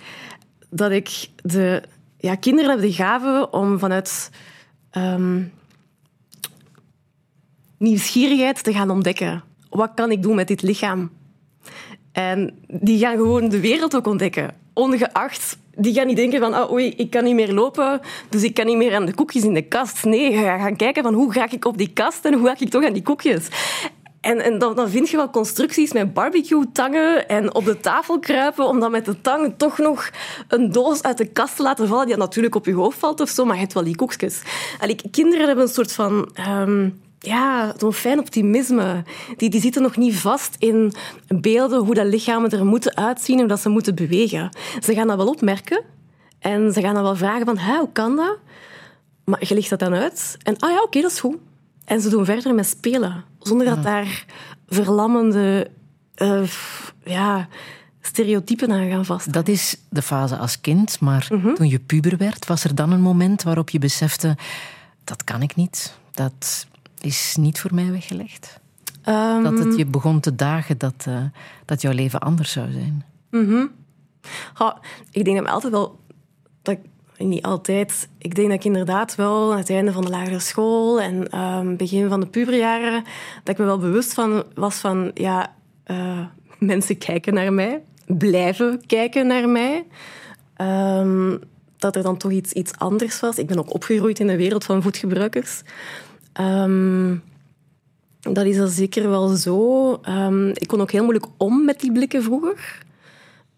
dat 0.70 0.90
ik 0.90 1.28
de... 1.42 1.82
Ja, 2.18 2.34
kinderen 2.34 2.70
hebben 2.70 2.88
de 2.88 2.94
gave 2.94 3.48
om 3.50 3.78
vanuit... 3.78 4.30
nieuwsgierigheid 7.78 8.64
te 8.64 8.72
gaan 8.72 8.90
ontdekken. 8.90 9.42
Wat 9.68 9.90
kan 9.94 10.10
ik 10.10 10.22
doen 10.22 10.34
met 10.34 10.48
dit 10.48 10.62
lichaam? 10.62 11.10
En 12.12 12.58
die 12.66 12.98
gaan 12.98 13.16
gewoon 13.16 13.48
de 13.48 13.60
wereld 13.60 13.96
ook 13.96 14.06
ontdekken. 14.06 14.54
Ongeacht, 14.72 15.58
die 15.76 15.94
gaan 15.94 16.06
niet 16.06 16.16
denken 16.16 16.40
van 16.40 16.54
oh, 16.54 16.72
oei, 16.72 16.94
ik 16.96 17.10
kan 17.10 17.24
niet 17.24 17.34
meer 17.34 17.52
lopen, 17.52 18.00
dus 18.28 18.42
ik 18.42 18.54
kan 18.54 18.66
niet 18.66 18.76
meer 18.76 18.94
aan 18.94 19.06
de 19.06 19.14
koekjes 19.14 19.44
in 19.44 19.54
de 19.54 19.62
kast. 19.62 20.04
Nee, 20.04 20.30
je 20.30 20.38
gaan 20.38 20.76
kijken 20.76 21.02
van 21.02 21.14
hoe 21.14 21.32
ga 21.32 21.50
ik 21.50 21.64
op 21.64 21.78
die 21.78 21.92
kast 21.92 22.24
en 22.24 22.34
hoe 22.34 22.46
ga 22.46 22.54
ik 22.58 22.70
toch 22.70 22.84
aan 22.84 22.92
die 22.92 23.02
koekjes. 23.02 23.48
En, 24.20 24.40
en 24.40 24.58
dan, 24.58 24.74
dan 24.74 24.88
vind 24.88 25.08
je 25.10 25.16
wel 25.16 25.30
constructies 25.30 25.92
met 25.92 26.14
barbecue-tangen 26.14 27.28
en 27.28 27.54
op 27.54 27.64
de 27.64 27.80
tafel 27.80 28.18
kruipen 28.18 28.66
om 28.68 28.80
dan 28.80 28.90
met 28.90 29.04
de 29.04 29.20
tang 29.20 29.54
toch 29.56 29.78
nog 29.78 30.10
een 30.48 30.72
doos 30.72 31.02
uit 31.02 31.18
de 31.18 31.26
kast 31.26 31.56
te 31.56 31.62
laten 31.62 31.88
vallen 31.88 32.06
die 32.06 32.16
natuurlijk 32.16 32.54
op 32.54 32.66
je 32.66 32.74
hoofd 32.74 32.98
valt 32.98 33.20
of 33.20 33.28
zo, 33.28 33.44
maar 33.44 33.54
je 33.54 33.60
hebt 33.60 33.72
wel 33.72 33.84
die 33.84 33.96
koekjes. 33.96 34.42
Allee, 34.78 34.96
kinderen 35.10 35.46
hebben 35.46 35.64
een 35.64 35.70
soort 35.70 35.92
van... 35.92 36.30
ehm, 36.34 36.88
ja, 37.24 37.74
zo'n 37.78 37.92
fijn 37.92 38.18
optimisme. 38.18 39.02
Die, 39.36 39.50
die 39.50 39.60
zitten 39.60 39.82
nog 39.82 39.96
niet 39.96 40.14
vast 40.16 40.56
in 40.58 40.92
beelden 41.28 41.84
hoe 41.84 41.94
dat 41.94 42.06
lichamen 42.06 42.50
er 42.50 42.64
moeten 42.66 42.96
uitzien 42.96 43.34
en 43.34 43.40
hoe 43.40 43.48
dat 43.50 43.60
ze 43.60 43.68
moeten 43.68 43.94
bewegen. 43.94 44.56
Ze 44.80 44.94
gaan 44.94 45.06
dat 45.06 45.16
wel 45.16 45.28
opmerken 45.28 45.82
en 46.38 46.72
ze 46.72 46.80
gaan 46.80 46.94
dan 46.94 47.02
wel 47.02 47.16
vragen 47.16 47.44
van, 47.46 47.58
"Hè, 47.58 47.76
hoe 47.78 47.92
kan 47.92 48.16
dat? 48.16 48.36
Maar 49.24 49.44
je 49.48 49.54
legt 49.54 49.70
dat 49.70 49.78
dan 49.78 49.94
uit 49.94 50.36
en, 50.42 50.58
ah 50.58 50.70
ja, 50.70 50.82
oké, 50.82 51.00
dat 51.00 51.10
is 51.10 51.20
goed. 51.20 51.36
En 51.84 52.00
ze 52.00 52.08
doen 52.08 52.24
verder 52.24 52.54
met 52.54 52.66
spelen, 52.66 53.24
zonder 53.38 53.66
dat 53.66 53.82
daar 53.82 54.24
verlammende 54.68 55.70
eh, 56.14 56.42
ja, 57.04 57.48
stereotypen 58.00 58.72
aan 58.72 58.88
gaan 58.90 59.04
vast. 59.04 59.32
Dat 59.32 59.48
is 59.48 59.76
de 59.90 60.02
fase 60.02 60.36
als 60.36 60.60
kind, 60.60 61.00
maar 61.00 61.26
Mhm. 61.30 61.54
toen 61.54 61.68
je 61.68 61.78
puber 61.78 62.16
werd, 62.16 62.46
was 62.46 62.64
er 62.64 62.74
dan 62.74 62.92
een 62.92 63.00
moment 63.00 63.42
waarop 63.42 63.70
je 63.70 63.78
besefte: 63.78 64.36
dat 65.04 65.24
kan 65.24 65.42
ik 65.42 65.56
niet, 65.56 65.94
dat 66.12 66.66
is 67.04 67.36
niet 67.38 67.60
voor 67.60 67.74
mij 67.74 67.90
weggelegd. 67.90 68.60
Ehm, 69.02 69.42
Dat 69.42 69.58
het 69.58 69.76
je 69.76 69.86
begon 69.86 70.20
te 70.20 70.34
dagen 70.34 70.78
dat, 70.78 71.04
eh, 71.08 71.22
dat 71.64 71.80
jouw 71.80 71.92
leven 71.92 72.20
anders 72.20 72.52
zou 72.52 72.72
zijn. 72.72 73.04
Ja, 74.58 74.78
ik 75.10 75.24
denk 75.24 75.36
dat 75.36 75.46
me 75.46 75.52
altijd 75.52 75.72
wel... 75.72 76.00
Dat 76.62 76.74
ik, 76.74 77.26
niet 77.26 77.42
altijd. 77.42 78.08
Ik 78.18 78.34
denk 78.34 78.48
dat 78.48 78.56
ik 78.56 78.64
inderdaad 78.64 79.14
wel 79.14 79.52
aan 79.52 79.58
het 79.58 79.70
einde 79.70 79.92
van 79.92 80.04
de 80.04 80.10
lagere 80.10 80.38
school 80.38 81.00
en 81.00 81.30
ehm, 81.30 81.76
begin 81.76 82.08
van 82.08 82.20
de 82.20 82.26
puberjaren, 82.26 83.04
dat 83.42 83.54
ik 83.54 83.58
me 83.58 83.64
wel 83.64 83.78
bewust 83.78 84.14
van 84.14 84.44
was 84.54 84.76
van, 84.76 85.10
ja, 85.14 85.54
eh, 85.84 86.26
mensen 86.58 86.98
kijken 86.98 87.34
naar 87.34 87.52
mij, 87.52 87.82
blijven 88.06 88.86
kijken 88.86 89.26
naar 89.26 89.48
mij. 89.48 89.84
Ehm, 90.56 91.36
dat 91.76 91.96
er 91.96 92.02
dan 92.02 92.16
toch 92.16 92.30
iets, 92.30 92.52
iets 92.52 92.72
anders 92.78 93.20
was. 93.20 93.38
Ik 93.38 93.46
ben 93.46 93.58
ook 93.58 93.74
opgegroeid 93.74 94.20
in 94.20 94.26
de 94.26 94.36
wereld 94.36 94.64
van 94.64 94.82
voetgebruikers. 94.82 95.62
Ehm, 96.34 97.16
dat 98.20 98.44
is 98.44 98.58
al 98.58 98.66
zeker 98.66 99.10
wel 99.10 99.28
zo. 99.28 99.92
Ehm, 100.02 100.48
ik 100.48 100.66
kon 100.66 100.80
ook 100.80 100.90
heel 100.90 101.02
moeilijk 101.02 101.26
om 101.36 101.64
met 101.64 101.80
die 101.80 101.92
blikken 101.92 102.22
vroeger. 102.22 102.82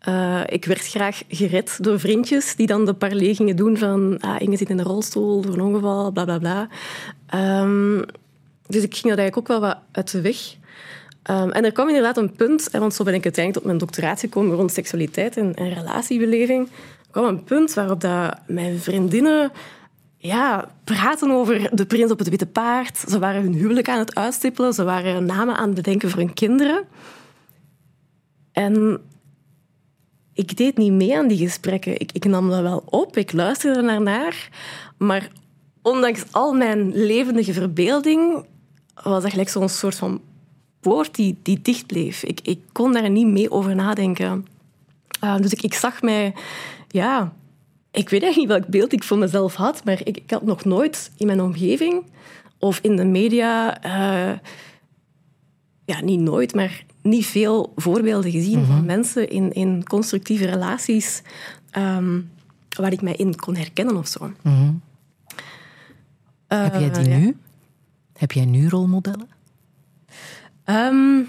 Uh, 0.09 0.41
ik 0.47 0.65
werd 0.65 0.87
graag 0.87 1.23
gered 1.29 1.79
door 1.81 2.01
vriendjes 2.01 2.57
die 2.57 2.67
dan 2.67 2.85
de 2.85 2.95
parley 2.95 3.35
gingen 3.35 3.57
doen 3.57 3.77
van 3.77 4.19
ah, 4.21 4.41
Inge 4.41 4.57
zit 4.57 4.71
in 4.71 4.77
de 4.77 4.83
rolstoel 4.83 5.41
door 5.41 5.55
een 5.55 5.61
ongeval, 5.61 6.11
bla 6.11 6.25
bla 6.25 6.39
bla. 6.39 6.69
Um, 7.63 8.05
dus 8.67 8.83
ik 8.83 8.95
ging 8.95 9.09
dat 9.15 9.19
eigenlijk 9.19 9.37
ook 9.37 9.49
wel 9.49 9.61
wat 9.61 9.79
uit 9.93 10.11
de 10.11 10.21
weg. 10.21 10.37
En 11.23 11.65
er 11.65 11.73
kwam 11.73 11.89
inderdaad 11.89 12.17
een 12.17 12.33
punt, 12.33 12.69
want 12.73 12.95
zo 12.95 13.05
ben 13.05 13.15
ik 13.15 13.25
uiteindelijk 13.25 13.55
tot 13.55 13.65
mijn 13.65 13.79
doctoraat 13.79 14.21
gekomen 14.21 14.57
rond 14.57 14.73
seksualiteit 14.73 15.37
en, 15.37 15.55
en 15.55 15.75
relatiebeleving. 15.75 16.67
Er 16.67 17.11
kwam 17.11 17.25
een 17.25 17.45
punt 17.45 17.75
waarop 17.75 18.01
dat 18.01 18.39
mijn 18.47 18.79
vriendinnen 18.79 19.53
ja, 20.27 20.69
praten 20.85 21.31
over 21.31 21.77
de 21.77 21.87
prins 21.87 22.11
op 22.11 22.19
het 22.19 22.29
witte 22.29 22.47
paard. 22.47 22.99
Ze 22.99 23.19
waren 23.19 23.43
hun 23.43 23.55
huwelijk 23.55 23.89
aan 23.89 23.99
het 23.99 24.15
uitstippelen. 24.15 24.73
Ze 24.73 24.85
waren 24.85 25.25
namen 25.25 25.57
aan 25.57 25.67
het 25.67 25.75
bedenken 25.75 26.11
voor 26.11 26.19
hun 26.19 26.35
kinderen. 26.35 26.85
En 28.53 29.01
ik 30.33 30.57
deed 30.57 30.77
niet 30.77 30.93
mee 30.93 31.17
aan 31.17 31.29
die 31.29 31.39
gesprekken. 31.39 32.01
Ik, 32.01 32.13
ik 32.13 32.25
nam 32.25 32.51
dat 32.51 32.61
wel 32.61 32.83
op, 32.87 33.17
ik 33.17 33.33
luisterde 33.33 34.01
naar. 34.01 34.49
Maar 34.97 35.29
ondanks 35.83 36.25
al 36.31 36.53
mijn 36.53 36.97
levendige 36.97 37.53
verbeelding 37.53 38.47
was 39.03 39.23
dat 39.23 39.31
gelijk 39.31 39.49
zo'n 39.49 39.69
soort 39.69 39.95
van 39.95 40.21
poort 40.81 41.15
die, 41.15 41.39
die 41.43 41.63
dicht 41.63 41.87
bleef. 41.87 42.23
Ik, 42.23 42.41
ik 42.43 42.61
kon 42.73 42.93
daar 42.93 43.11
niet 43.11 43.27
mee 43.27 43.51
over 43.51 43.75
nadenken. 43.75 44.47
Uh, 45.25 45.37
dus 45.37 45.53
ik, 45.53 45.63
ik 45.63 45.75
zag 45.75 46.03
mij... 46.03 46.35
Ja, 46.89 47.33
ik 47.97 48.09
weet 48.09 48.23
eigenlijk 48.23 48.37
niet 48.37 48.49
welk 48.49 48.67
beeld 48.67 48.93
ik 48.93 49.05
voor 49.05 49.19
mezelf 49.19 49.55
had, 49.55 49.85
maar 49.85 50.01
ik, 50.05 50.17
ik 50.17 50.31
had 50.31 50.43
nog 50.43 50.65
nooit 50.65 51.11
in 51.17 51.27
mijn 51.27 51.41
omgeving 51.41 52.05
of 52.59 52.79
in 52.79 52.97
de 52.97 53.05
media... 53.05 53.85
Uh, 53.85 54.39
ja, 55.85 56.01
niet 56.01 56.21
nooit, 56.21 56.55
maar 56.55 56.85
niet 57.03 57.27
veel 57.27 57.73
voorbeelden 57.77 58.31
gezien 58.31 58.65
van 58.65 58.77
mhm. 58.77 58.85
mensen 58.85 59.29
in, 59.29 59.53
in 59.53 59.85
constructieve 59.85 60.47
relaties 60.47 61.23
um, 61.79 62.31
waar 62.77 62.93
ik 62.93 63.03
mij 63.03 63.15
in 63.15 63.37
kon 63.37 63.57
herkennen 63.57 63.97
of 63.97 64.07
zo. 64.07 64.33
Mhm. 64.43 64.73
Heb 66.47 66.75
jij 66.75 66.91
die 66.91 67.13
eh, 67.13 67.19
nu? 67.19 67.37
Heb 68.13 68.33
jij 68.33 68.45
nu 68.45 68.69
rolmodellen? 68.69 69.29
Um, 70.65 71.29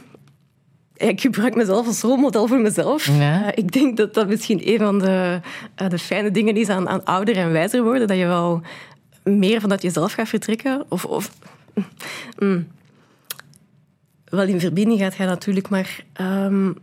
ik 0.98 1.22
gebruik 1.22 1.56
mezelf 1.56 1.88
als 1.88 2.02
rolmodel 2.02 2.48
voor 2.48 2.60
mezelf. 2.60 3.08
Uh, 3.08 3.48
ik 3.54 3.72
denk 3.72 3.98
dat 3.98 4.14
dat 4.14 4.28
misschien 4.28 4.68
een 4.68 4.78
van 4.78 5.00
de, 5.00 5.40
uh, 5.82 5.90
de 5.90 6.00
fijne 6.00 6.32
dingen 6.32 6.56
is 6.56 6.70
aan, 6.70 6.90
aan 6.90 7.06
ouder 7.06 7.38
en 7.38 7.52
wijzer 7.52 7.84
worden. 7.84 8.08
Dat 8.08 8.18
je 8.18 8.26
wel 8.26 8.62
meer 9.24 9.62
vanuit 9.62 9.82
jezelf 9.82 10.14
gaat 10.14 10.28
vertrekken. 10.28 10.86
Of, 10.90 11.06
of 11.06 11.32
mm, 12.40 12.68
wel 14.26 14.48
in 14.48 14.60
verbinding 14.60 15.00
gaat 15.00 15.14
gaan 15.14 15.28
natuurlijk, 15.28 15.70
maar 15.70 16.04
um, 16.22 16.76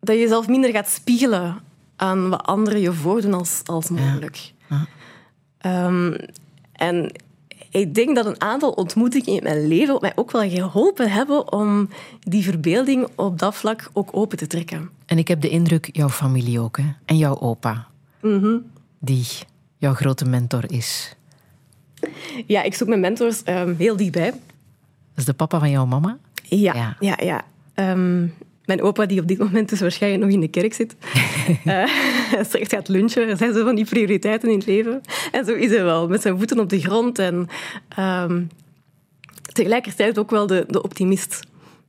dat 0.00 0.14
je 0.14 0.20
jezelf 0.20 0.48
minder 0.48 0.70
gaat 0.70 0.88
spiegelen 0.88 1.56
aan 1.96 2.28
wat 2.28 2.42
anderen 2.42 2.80
je 2.80 2.92
voordoen 2.92 3.34
als, 3.34 3.60
als 3.64 3.88
mogelijk. 3.88 4.52
Ja. 4.68 5.86
Um, 5.86 6.16
en 6.72 7.12
ik 7.70 7.94
denk 7.94 8.16
dat 8.16 8.26
een 8.26 8.40
aantal 8.40 8.70
ontmoetingen 8.70 9.36
in 9.36 9.42
mijn 9.42 9.66
leven 9.66 9.98
mij 10.00 10.12
ook 10.14 10.30
wel 10.30 10.50
geholpen 10.50 11.10
hebben 11.10 11.52
om 11.52 11.88
die 12.20 12.42
verbeelding 12.42 13.08
op 13.14 13.38
dat 13.38 13.54
vlak 13.54 13.90
ook 13.92 14.08
open 14.12 14.38
te 14.38 14.46
trekken. 14.46 14.90
En 15.06 15.18
ik 15.18 15.28
heb 15.28 15.40
de 15.40 15.48
indruk, 15.48 15.88
jouw 15.92 16.08
familie 16.08 16.60
ook, 16.60 16.76
hè? 16.76 16.84
en 17.04 17.16
jouw 17.16 17.40
opa, 17.40 17.86
mm 18.20 18.62
die 19.00 19.26
jouw 19.76 19.94
grote 19.94 20.24
mentor 20.24 20.72
is. 20.72 21.16
Ja, 22.46 22.62
ik 22.62 22.74
zoek 22.74 22.88
mijn 22.88 23.00
mentors 23.00 23.42
um, 23.46 23.74
heel 23.78 23.96
dichtbij. 23.96 24.30
Dat 24.30 24.40
is 25.14 25.24
de 25.24 25.32
papa 25.32 25.58
van 25.58 25.70
jouw 25.70 25.86
mama? 25.86 26.18
Ja, 26.42 26.96
ja, 27.00 27.18
ja. 27.22 27.44
Um, 27.74 28.34
mijn 28.68 28.82
opa, 28.82 29.06
die 29.06 29.20
op 29.20 29.26
dit 29.26 29.38
moment 29.38 29.68
dus 29.68 29.80
waarschijnlijk 29.80 30.22
nog 30.22 30.32
in 30.32 30.40
de 30.40 30.48
kerk 30.48 30.74
zit, 30.74 30.96
uh, 31.64 31.88
straks 32.48 32.68
gaat 32.68 32.88
lunchen. 32.88 33.28
Er 33.28 33.36
zijn 33.36 33.54
zo 33.54 33.64
van 33.64 33.74
die 33.74 33.84
prioriteiten 33.84 34.48
in 34.48 34.58
het 34.58 34.66
leven. 34.66 35.00
En 35.32 35.44
zo 35.44 35.54
is 35.54 35.70
hij 35.70 35.84
wel, 35.84 36.08
met 36.08 36.22
zijn 36.22 36.38
voeten 36.38 36.58
op 36.58 36.68
de 36.68 36.80
grond. 36.80 37.18
En 37.18 37.48
um, 37.98 38.48
tegelijkertijd 39.52 40.18
ook 40.18 40.30
wel 40.30 40.46
de, 40.46 40.64
de 40.68 40.82
optimist. 40.82 41.40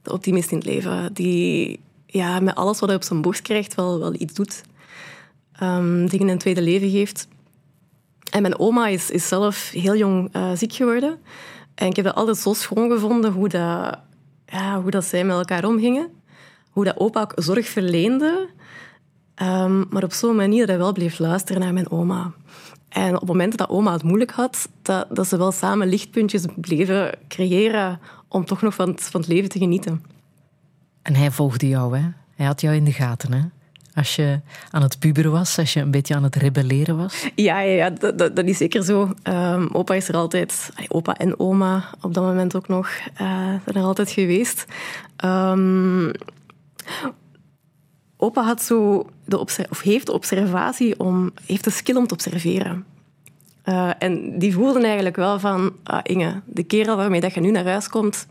De 0.02 0.12
optimist 0.12 0.52
in 0.52 0.58
het 0.58 0.66
leven. 0.66 1.14
Die 1.14 1.80
ja, 2.06 2.40
met 2.40 2.56
alles 2.56 2.80
wat 2.80 2.90
hij 2.90 2.98
op 2.98 3.04
zijn 3.04 3.22
borst 3.22 3.42
krijgt 3.42 3.76
wel, 3.76 4.00
wel 4.00 4.14
iets 4.14 4.34
doet. 4.34 4.62
Um, 5.64 6.08
dingen 6.10 6.28
een 6.28 6.38
tweede 6.38 6.62
leven 6.62 6.90
geeft. 6.90 7.28
En 8.32 8.42
mijn 8.42 8.60
oma 8.60 8.88
is, 8.88 9.10
is 9.10 9.28
zelf 9.28 9.70
heel 9.70 9.96
jong 9.96 10.36
uh, 10.36 10.52
ziek 10.54 10.74
geworden. 10.74 11.20
En 11.76 11.88
ik 11.88 11.96
heb 11.96 12.06
dat 12.06 12.16
altijd 12.16 12.38
zo 12.38 12.54
schoon 12.54 12.92
gevonden 12.92 13.32
hoe, 13.32 13.50
dat, 13.50 14.00
ja, 14.46 14.82
hoe 14.82 14.92
dat 14.92 15.06
zij 15.06 15.24
met 15.24 15.36
elkaar 15.36 15.66
omgingen 15.66 16.18
hoe 16.70 16.84
dat 16.84 16.98
opa 16.98 17.22
ook 17.22 17.34
zorg 17.36 17.68
verleende, 17.68 18.48
um, 19.42 19.86
maar 19.90 20.04
op 20.04 20.14
zo'n 20.14 20.36
manier 20.36 20.60
dat 20.60 20.70
hij 20.70 20.78
wel 20.78 20.94
bleef 20.94 21.20
luisteren 21.20 21.62
naar 21.62 21.74
mijn 21.74 21.92
oma. 21.92 22.32
En 22.90 23.22
op 23.22 23.28
momenten 23.28 23.58
dat 23.58 23.70
oma 23.70 23.92
het 23.92 24.04
moeilijk 24.04 24.32
had, 24.32 24.70
dat, 24.82 25.08
dat 25.10 25.28
ze 25.28 25.38
wel 25.38 25.52
samen 25.52 25.88
lichtpuntjes 25.88 26.46
bleven 26.56 27.18
creëren 27.28 28.00
om 28.28 28.46
toch 28.46 28.62
nog 28.62 28.74
van 28.74 28.90
het, 28.90 29.04
van 29.04 29.22
het 29.22 29.30
leven 29.30 29.50
te 29.50 29.60
genieten. 29.60 30.04
En 31.02 31.16
hij 31.16 31.32
volgde 31.32 31.68
jou, 31.68 31.98
hè? 31.98 32.04
Hij 32.36 32.46
had 32.46 32.62
jou 32.62 32.76
in 32.76 32.84
de 32.84 32.92
gaten, 32.92 33.34
hè? 33.34 33.42
Als 33.94 34.16
je 34.16 34.40
aan 34.72 34.82
het 34.82 35.00
puberen 35.00 35.32
was, 35.32 35.58
als 35.58 35.74
je 35.74 35.80
een 35.80 35.92
beetje 35.92 36.16
aan 36.16 36.24
het 36.24 36.36
rebelleren 36.36 36.98
was? 36.98 37.30
Ja, 37.36 37.60
ja, 37.60 37.74
ja 37.74 37.90
dat, 37.90 38.36
dat, 38.36 38.46
is 38.46 38.58
zeker 38.58 38.84
zo. 38.84 39.14
Um, 39.24 39.70
opa 39.72 39.94
is 39.94 40.08
er 40.08 40.16
altijd, 40.16 40.72
opa 40.88 41.18
en 41.18 41.40
oma 41.40 41.90
op 42.02 42.14
dat 42.14 42.24
moment 42.24 42.56
ook 42.56 42.68
nog, 42.68 42.90
uh, 42.90 43.18
zijn 43.64 43.76
er 43.76 43.82
altijd 43.82 44.12
geweest. 44.12 44.66
Um, 45.26 46.12
Opa 48.18 48.44
had 48.44 48.62
zo 48.62 49.10
de 49.26 49.40
of 49.70 49.82
heeft 49.82 50.06
de 50.06 50.14
observatie 50.14 51.00
om, 51.00 51.32
heeft 51.46 51.64
de 51.64 51.70
skill 51.70 51.96
om 51.96 52.08
te 52.08 52.14
observeren. 52.14 52.86
Uh, 53.66 53.92
en 54.00 54.40
die 54.40 54.54
voelden 54.54 54.84
eigenlijk 54.84 55.16
wel 55.16 55.40
van, 55.40 55.74
ah, 55.84 56.00
Inge, 56.04 56.42
de 56.46 56.64
kerel 56.64 56.96
waarmee 56.96 57.22
dat 57.22 57.34
je 57.34 57.40
nu 57.40 57.52
naar 57.52 57.66
huis 57.66 57.88
komt, 57.88 58.28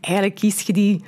eigenlijk 0.00 0.34
kiest 0.34 0.66
je 0.66 0.72
die, 0.72 1.04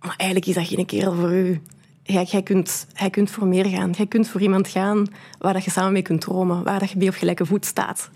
maar 0.00 0.14
eigenlijk 0.16 0.46
is 0.46 0.54
dat 0.54 0.66
geen 0.66 0.86
kerel 0.86 1.14
voor 1.14 1.32
u. 1.32 1.60
Jij, 2.02 2.24
jij, 2.24 2.42
kunt, 2.42 2.86
jij 2.94 3.10
kunt 3.10 3.30
voor 3.30 3.46
meer 3.46 3.66
gaan. 3.66 3.90
Jij 3.90 4.06
kunt 4.06 4.28
voor 4.28 4.40
iemand 4.40 4.68
gaan 4.68 5.06
waar 5.38 5.52
dat 5.52 5.64
je 5.64 5.70
samen 5.70 5.92
mee 5.92 6.02
kunt 6.02 6.20
dromen, 6.20 6.62
waar 6.64 6.78
dat 6.78 6.90
je 6.90 6.98
mee 6.98 7.08
op 7.08 7.14
gelijke 7.14 7.46
voet 7.46 7.66
staat. 7.66 8.10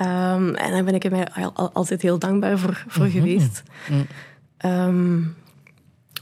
Um, 0.00 0.54
en 0.54 0.70
daar 0.70 0.84
ben 0.84 0.94
ik 0.94 1.04
er 1.04 1.50
altijd 1.52 2.02
heel 2.02 2.18
dankbaar 2.18 2.58
voor, 2.58 2.84
voor 2.88 3.04
mm 3.04 3.10
-hmm. 3.10 3.20
geweest. 3.20 3.62
Um, 4.64 5.36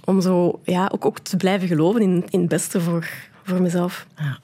om 0.09 0.21
zo 0.21 0.61
ja, 0.63 0.91
ook, 0.93 1.05
ook 1.05 1.19
te 1.19 1.37
blijven 1.37 1.69
geloven 1.69 2.01
in, 2.01 2.25
in 2.31 2.41
het 2.41 2.49
beste 2.49 2.81
voor, 2.81 3.09
voor 3.43 3.63
mezelf. 3.63 4.07
Ja. 4.17 4.39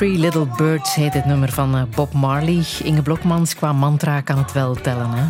Three 0.00 0.18
Little 0.18 0.46
Birds 0.56 0.94
heet 0.94 1.12
het 1.12 1.24
nummer 1.24 1.52
van 1.52 1.76
eh, 1.76 1.82
Bob 1.94 2.12
Marley. 2.12 2.62
Inge 2.82 3.02
Blokmans 3.02 3.54
qua 3.54 3.72
mantra 3.72 4.20
kan 4.20 4.38
het 4.38 4.52
wel 4.52 4.74
tellen. 4.74 5.10
Hè? 5.10 5.24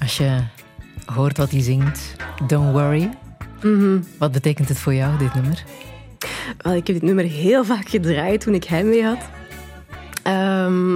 Als 0.00 0.16
je 0.16 0.38
hoort 1.04 1.36
wat 1.36 1.50
hij 1.50 1.60
zingt, 1.60 2.16
don't 2.46 2.72
worry. 2.72 3.10
Wat 4.18 4.32
betekent 4.32 4.68
het 4.68 4.78
voor 4.78 4.94
jou, 4.94 5.18
dit 5.18 5.34
nummer? 5.34 5.64
Wel, 6.58 6.74
ik 6.74 6.86
heb 6.86 6.96
dit 6.96 7.02
nummer 7.02 7.24
heel 7.24 7.64
vaak 7.64 7.88
gedraaid 7.88 8.40
toen 8.40 8.54
ik 8.54 8.64
heimwee 8.64 9.04
had. 9.04 9.28
Ehm, 10.22 10.94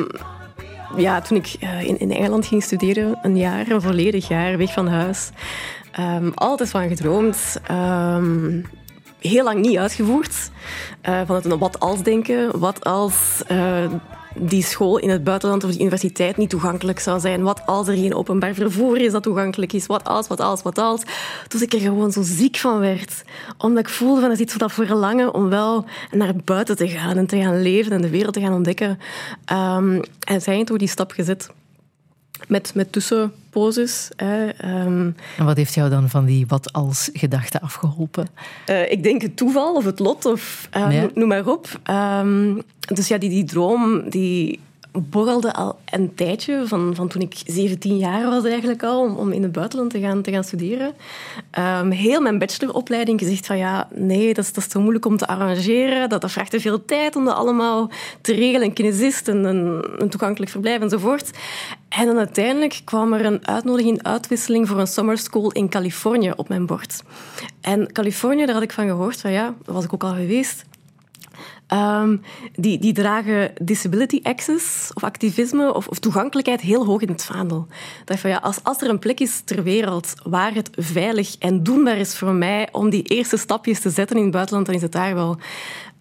ja, 0.97 1.20
toen 1.20 1.37
ik 1.37 1.57
eh, 1.61 1.82
in, 1.82 1.99
in 1.99 2.12
Engeland 2.12 2.47
ging 2.47 2.62
studeren, 2.62 3.18
een 3.22 3.37
jaar, 3.37 3.70
een 3.70 3.82
volledig 3.82 4.28
jaar, 4.28 4.59
weg 4.59 4.72
van 4.72 4.89
huis. 4.89 5.30
Ehm, 5.93 6.30
altijd 6.35 6.70
van 6.70 6.89
gedroomd. 6.89 7.61
Ehm, 7.66 8.61
heel 9.29 9.45
lang 9.45 9.61
niet 9.61 9.77
uitgevoerd. 9.77 10.51
Eh, 11.01 11.20
vanuit 11.27 11.45
een 11.45 11.59
wat 11.59 11.81
als 11.81 12.03
denken. 12.03 12.59
Wat 12.59 12.85
als 12.85 13.43
eh, 13.47 13.85
die 14.35 14.62
school 14.62 14.99
in 14.99 15.09
het 15.11 15.25
buitenland 15.25 15.64
of 15.64 15.70
die 15.70 15.81
universiteit 15.81 16.37
niet 16.37 16.51
toegankelijk 16.51 16.99
zou 16.99 17.20
zijn. 17.20 17.43
Wat 17.43 17.66
als 17.66 17.89
er 17.89 17.95
geen 17.95 18.14
openbaar 18.14 18.55
vervoer 18.55 19.01
is 19.01 19.12
dat 19.12 19.22
toegankelijk 19.22 19.72
is. 19.72 19.87
Wat 19.87 20.05
als, 20.05 20.27
wat 20.27 20.41
als, 20.41 20.62
wat 20.62 20.79
als. 20.79 21.03
Toen 21.49 21.62
ik 21.62 21.72
er 21.72 21.81
gewoon 21.81 22.12
zo 22.12 22.22
ziek 22.22 22.57
van 22.57 22.79
werd. 22.79 23.22
Omdat 23.59 23.87
ik 23.87 23.95
voelde 23.95 24.20
van 24.20 24.31
het 24.31 24.39
is 24.39 24.45
iets 24.45 24.57
wat 24.57 24.68
dat 24.68 24.87
verlangen 24.87 25.35
om 25.35 25.49
wel 25.49 25.85
naar 26.11 26.33
buiten 26.45 26.77
te 26.77 26.89
gaan 26.89 27.16
en 27.16 27.27
te 27.27 27.41
gaan 27.41 27.62
leven 27.62 27.93
en 27.93 28.03
de 28.03 28.11
wereld 28.11 28.35
te 28.35 28.41
gaan 28.41 28.55
ontdekken. 28.55 28.99
Um, 29.53 30.01
en 30.27 30.41
zijn 30.41 30.64
toen 30.64 30.79
die 30.79 30.89
stap 30.89 31.11
gezet. 31.11 31.51
Met, 32.49 32.75
met 32.75 32.93
tussenposes. 32.93 34.09
Hè. 34.17 34.49
Um, 34.85 35.15
En 35.39 35.45
wat 35.45 35.57
heeft 35.57 35.75
jou 35.75 35.91
dan 35.91 36.09
van 36.09 36.25
die 36.25 36.47
wat 36.47 36.73
als 36.73 37.11
gedachte 37.13 37.61
afgeholpen? 37.61 38.27
Uh, 38.71 38.91
ik 38.91 39.03
denk 39.03 39.23
het 39.23 39.37
toeval 39.37 39.75
of 39.75 39.85
het 39.85 39.99
lot, 39.99 40.25
of 40.25 40.69
uh, 40.77 40.93
Ja. 40.93 41.09
noem 41.15 41.29
maar 41.29 41.47
op. 41.47 41.81
Um, 41.91 42.63
dus 42.95 43.09
ja, 43.09 43.19
die, 43.19 43.31
die 43.31 43.45
droom 43.45 44.11
die 44.11 44.61
borrelde 44.99 45.53
al 45.53 45.79
een 45.85 46.15
tijdje, 46.15 46.67
van, 46.67 46.95
van 46.95 47.09
toen 47.09 47.23
ik 47.23 47.43
17 47.47 47.97
jaar 47.97 48.31
was 48.31 48.45
eigenlijk 48.45 48.83
al, 48.83 49.01
om, 49.01 49.17
om 49.17 49.33
in 49.33 49.43
het 49.43 49.53
buitenland 49.53 49.91
te 49.91 50.01
gaan, 50.01 50.23
te 50.23 50.31
gaan 50.31 50.45
studeren. 50.45 50.95
Um, 51.59 51.91
heel 51.91 52.21
mijn 52.21 52.39
bacheloropleiding 52.39 53.21
gezegd 53.21 53.47
van 53.47 53.59
ja, 53.59 53.89
nee, 53.95 54.35
dat 54.35 54.45
is, 54.45 54.53
dat 54.53 54.71
te 54.71 54.79
moeilijk 54.79 55.07
om 55.07 55.17
te 55.17 55.27
arrangeren, 55.27 56.09
dat, 56.09 56.21
dat 56.21 56.31
vraagt 56.31 56.51
te 56.51 56.61
veel 56.61 56.85
tijd 56.85 57.17
om 57.17 57.25
dat 57.25 57.35
allemaal 57.35 57.91
te 58.21 58.33
regelen, 58.33 58.67
een 58.67 58.73
kinesist, 58.73 59.29
een, 59.29 59.45
een 59.99 60.09
toegankelijk 60.09 60.51
verblijf 60.51 60.81
enzovoort. 60.81 61.31
En 61.89 62.07
dan 62.07 62.19
uiteindelijk 62.19 62.81
kwam 62.85 63.13
er 63.13 63.25
een 63.25 63.47
uitnodiging, 63.47 64.03
uitwisseling 64.03 64.69
voor 64.69 64.81
een 64.81 64.87
summer 64.87 65.19
school 65.19 65.53
in 65.53 65.69
Californië 65.69 66.33
op 66.37 66.49
mijn 66.49 66.67
bord. 66.67 67.03
En 67.61 67.93
Californië, 67.93 68.45
daar 68.45 68.55
had 68.55 68.63
ik 68.63 68.73
van 68.73 68.87
gehoord, 68.87 69.21
van 69.21 69.33
ja, 69.33 69.55
daar 69.65 69.75
was 69.75 69.85
ik 69.85 69.93
ook 69.93 70.05
al 70.05 70.15
geweest. 70.15 70.65
Um, 71.75 72.20
die, 72.55 72.79
die 72.79 72.93
dragen 72.93 73.53
disability 73.62 74.20
access 74.22 74.91
of 74.95 75.05
activisme 75.05 75.75
of, 75.75 75.89
of, 75.89 75.99
toegankelijkheid 75.99 76.61
heel 76.61 76.85
hoog 76.85 77.01
in 77.01 77.09
het 77.09 77.25
vaandel. 77.25 77.66
Dat 78.05 78.18
van, 78.18 78.31
ja, 78.31 78.37
als, 78.37 78.59
als 78.62 78.83
er 78.83 78.89
een 78.89 78.99
plek 78.99 79.20
is 79.20 79.41
ter 79.45 79.62
wereld 79.62 80.14
waar 80.22 80.55
het 80.55 80.70
veilig 80.77 81.37
en 81.39 81.62
doenbaar 81.62 81.97
is 81.97 82.16
voor 82.16 82.33
mij 82.33 82.68
om 82.72 82.91
die 82.91 83.03
eerste 83.03 83.37
stapjes 83.37 83.81
te 83.81 83.91
zetten 83.91 84.16
in 84.16 84.22
het 84.22 84.33
buitenland, 84.33 84.66
dan 84.66 84.75
is 84.75 84.83
het 84.83 84.93
daar 84.93 85.14
wel. 85.14 85.37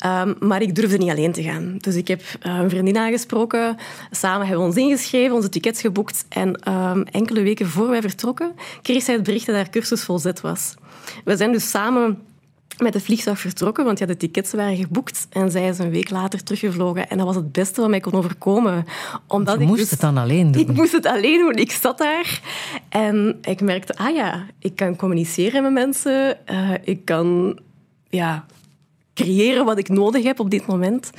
Um, 0.06 0.36
maar 0.40 0.62
ik 0.62 0.76
durfde 0.76 0.98
niet 0.98 1.10
alleen 1.10 1.32
te 1.32 1.44
gaan. 1.44 1.76
Dus 1.78 1.96
ik 1.96 2.08
heb 2.08 2.22
uh, 2.22 2.58
een 2.58 2.70
vriendin 2.70 2.98
aangesproken. 2.98 3.78
Samen 4.12 4.48
hebben 4.48 4.66
we 4.66 4.72
ons 4.72 4.82
ingeschreven, 4.82 5.36
onze 5.36 5.50
tickets 5.50 5.82
geboekt. 5.82 6.26
En 6.30 6.72
um, 6.72 7.04
enkele 7.04 7.42
weken 7.42 7.68
voor 7.68 7.90
wij 7.90 8.02
vertrokken, 8.02 8.56
kreeg 8.82 9.04
zij 9.04 9.14
het 9.14 9.24
bericht 9.24 9.46
dat 9.46 9.56
haar 9.56 9.70
cursus 9.70 10.04
volzet 10.04 10.42
was. 10.42 10.76
We 11.24 11.38
zijn 11.38 11.52
dus 11.52 11.70
samen 11.70 12.18
met 12.84 12.94
het 12.94 13.04
vliegtuig 13.04 13.40
vertrokken, 13.40 13.86
want 13.86 14.00
ja, 14.00 14.06
de 14.06 14.18
tickets 14.18 14.54
waren 14.54 14.76
geboekt. 14.76 15.28
En 15.30 15.52
zij 15.52 15.68
is 15.68 15.80
een 15.80 15.90
week 15.90 16.10
later 16.10 16.44
teruggevlogen. 16.44 17.10
En 17.10 17.18
dat 17.18 17.26
was 17.26 17.36
het 17.36 17.52
beste 17.52 17.82
wat 17.82 17.90
mij 17.90 18.00
kon 18.00 18.14
overkomen. 18.14 18.86
Omdat 19.28 19.56
Je 19.56 19.62
ik 19.62 19.68
moest 19.68 19.80
dus, 19.80 19.90
het 19.90 20.00
dan 20.00 20.18
alleen 20.18 20.52
doen. 20.52 20.62
Ik 20.62 20.74
moest 20.74 20.92
het 20.92 21.06
alleen 21.06 21.40
doen. 21.40 21.56
Ik 21.56 21.72
zat 21.72 21.98
daar 21.98 22.42
en 22.90 23.38
ik 23.42 23.62
merkte, 23.62 23.98
ah 23.98 24.16
ja, 24.16 24.46
ik 24.60 24.76
kan 24.76 24.96
communiceren 24.96 25.64
met 25.64 25.72
mensen. 25.72 26.38
Uh, 26.52 26.70
ik 26.84 27.06
kan 27.06 27.60
ja, 28.10 28.46
creëren 29.14 29.66
wat 29.66 29.78
ik 29.78 29.90
nodig 29.90 30.24
heb 30.24 30.40
op 30.40 30.50
dit 30.50 30.66
moment. 30.66 31.12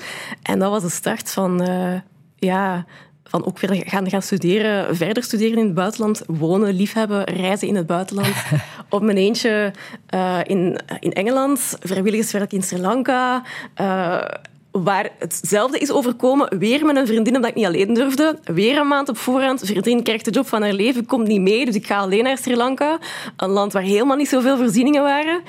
En 0.42 0.58
dat 0.58 0.70
was 0.70 0.82
de 0.82 0.90
start 0.90 1.30
van... 1.30 1.68
Uh, 1.68 1.94
ja, 2.36 2.86
van 3.24 3.46
ook 3.46 3.58
weer 3.58 3.82
gaan, 3.86 4.10
gaan 4.10 4.22
studeren, 4.22 4.96
verder 4.96 5.22
studeren 5.22 5.58
in 5.58 5.64
het 5.64 5.74
buitenland, 5.74 6.22
wonen, 6.26 6.74
liefhebben, 6.74 7.24
reizen 7.24 7.68
in 7.68 7.76
het 7.76 7.86
buitenland. 7.86 8.34
Op 8.88 9.02
mijn 9.02 9.16
eentje 9.16 9.72
uh, 10.14 10.38
in, 10.42 10.80
in 11.00 11.12
Engeland, 11.12 11.76
vrijwilligerswerk 11.80 12.52
in 12.52 12.62
Sri 12.62 12.80
Lanka. 12.80 13.42
Uh, 13.80 14.22
waar 14.70 15.10
hetzelfde 15.18 15.78
is 15.78 15.92
overkomen, 15.92 16.58
weer 16.58 16.84
met 16.84 16.96
een 16.96 17.06
vriendin 17.06 17.36
omdat 17.36 17.50
ik 17.50 17.56
niet 17.56 17.66
alleen 17.66 17.94
durfde. 17.94 18.38
Weer 18.44 18.78
een 18.78 18.88
maand 18.88 19.08
op 19.08 19.16
voorhand, 19.16 19.60
vriendin 19.64 20.02
krijgt 20.02 20.24
de 20.24 20.30
job 20.30 20.46
van 20.46 20.62
haar 20.62 20.72
leven, 20.72 21.06
komt 21.06 21.26
niet 21.26 21.40
mee, 21.40 21.64
dus 21.64 21.74
ik 21.74 21.86
ga 21.86 21.98
alleen 21.98 22.24
naar 22.24 22.38
Sri 22.38 22.56
Lanka. 22.56 22.98
Een 23.36 23.50
land 23.50 23.72
waar 23.72 23.82
helemaal 23.82 24.16
niet 24.16 24.28
zoveel 24.28 24.56
voorzieningen 24.56 25.02
waren. 25.02 25.42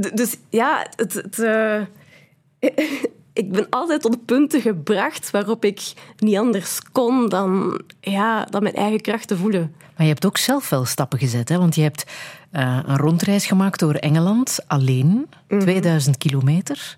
D 0.00 0.16
dus 0.16 0.36
ja, 0.50 0.86
het... 0.96 1.14
het 1.14 1.38
uh, 1.38 1.80
ik 3.36 3.52
ben 3.52 3.66
altijd 3.70 4.02
tot 4.02 4.24
punten 4.24 4.60
gebracht 4.60 5.30
waarop 5.30 5.64
ik 5.64 5.92
niet 6.18 6.36
anders 6.36 6.80
kon 6.92 7.28
dan, 7.28 7.80
ja, 8.00 8.44
dan 8.44 8.62
mijn 8.62 8.74
eigen 8.74 9.00
kracht 9.00 9.28
te 9.28 9.36
voelen. 9.36 9.74
Maar 9.96 10.06
je 10.06 10.12
hebt 10.12 10.26
ook 10.26 10.38
zelf 10.38 10.68
wel 10.68 10.84
stappen 10.84 11.18
gezet, 11.18 11.48
hè? 11.48 11.58
want 11.58 11.74
je 11.74 11.82
hebt 11.82 12.04
uh, 12.52 12.78
een 12.86 12.96
rondreis 12.96 13.46
gemaakt 13.46 13.80
door 13.80 13.94
Engeland 13.94 14.58
alleen, 14.66 15.06
mm 15.06 15.26
-hmm. 15.48 15.60
2000 15.60 16.18
kilometer. 16.18 16.96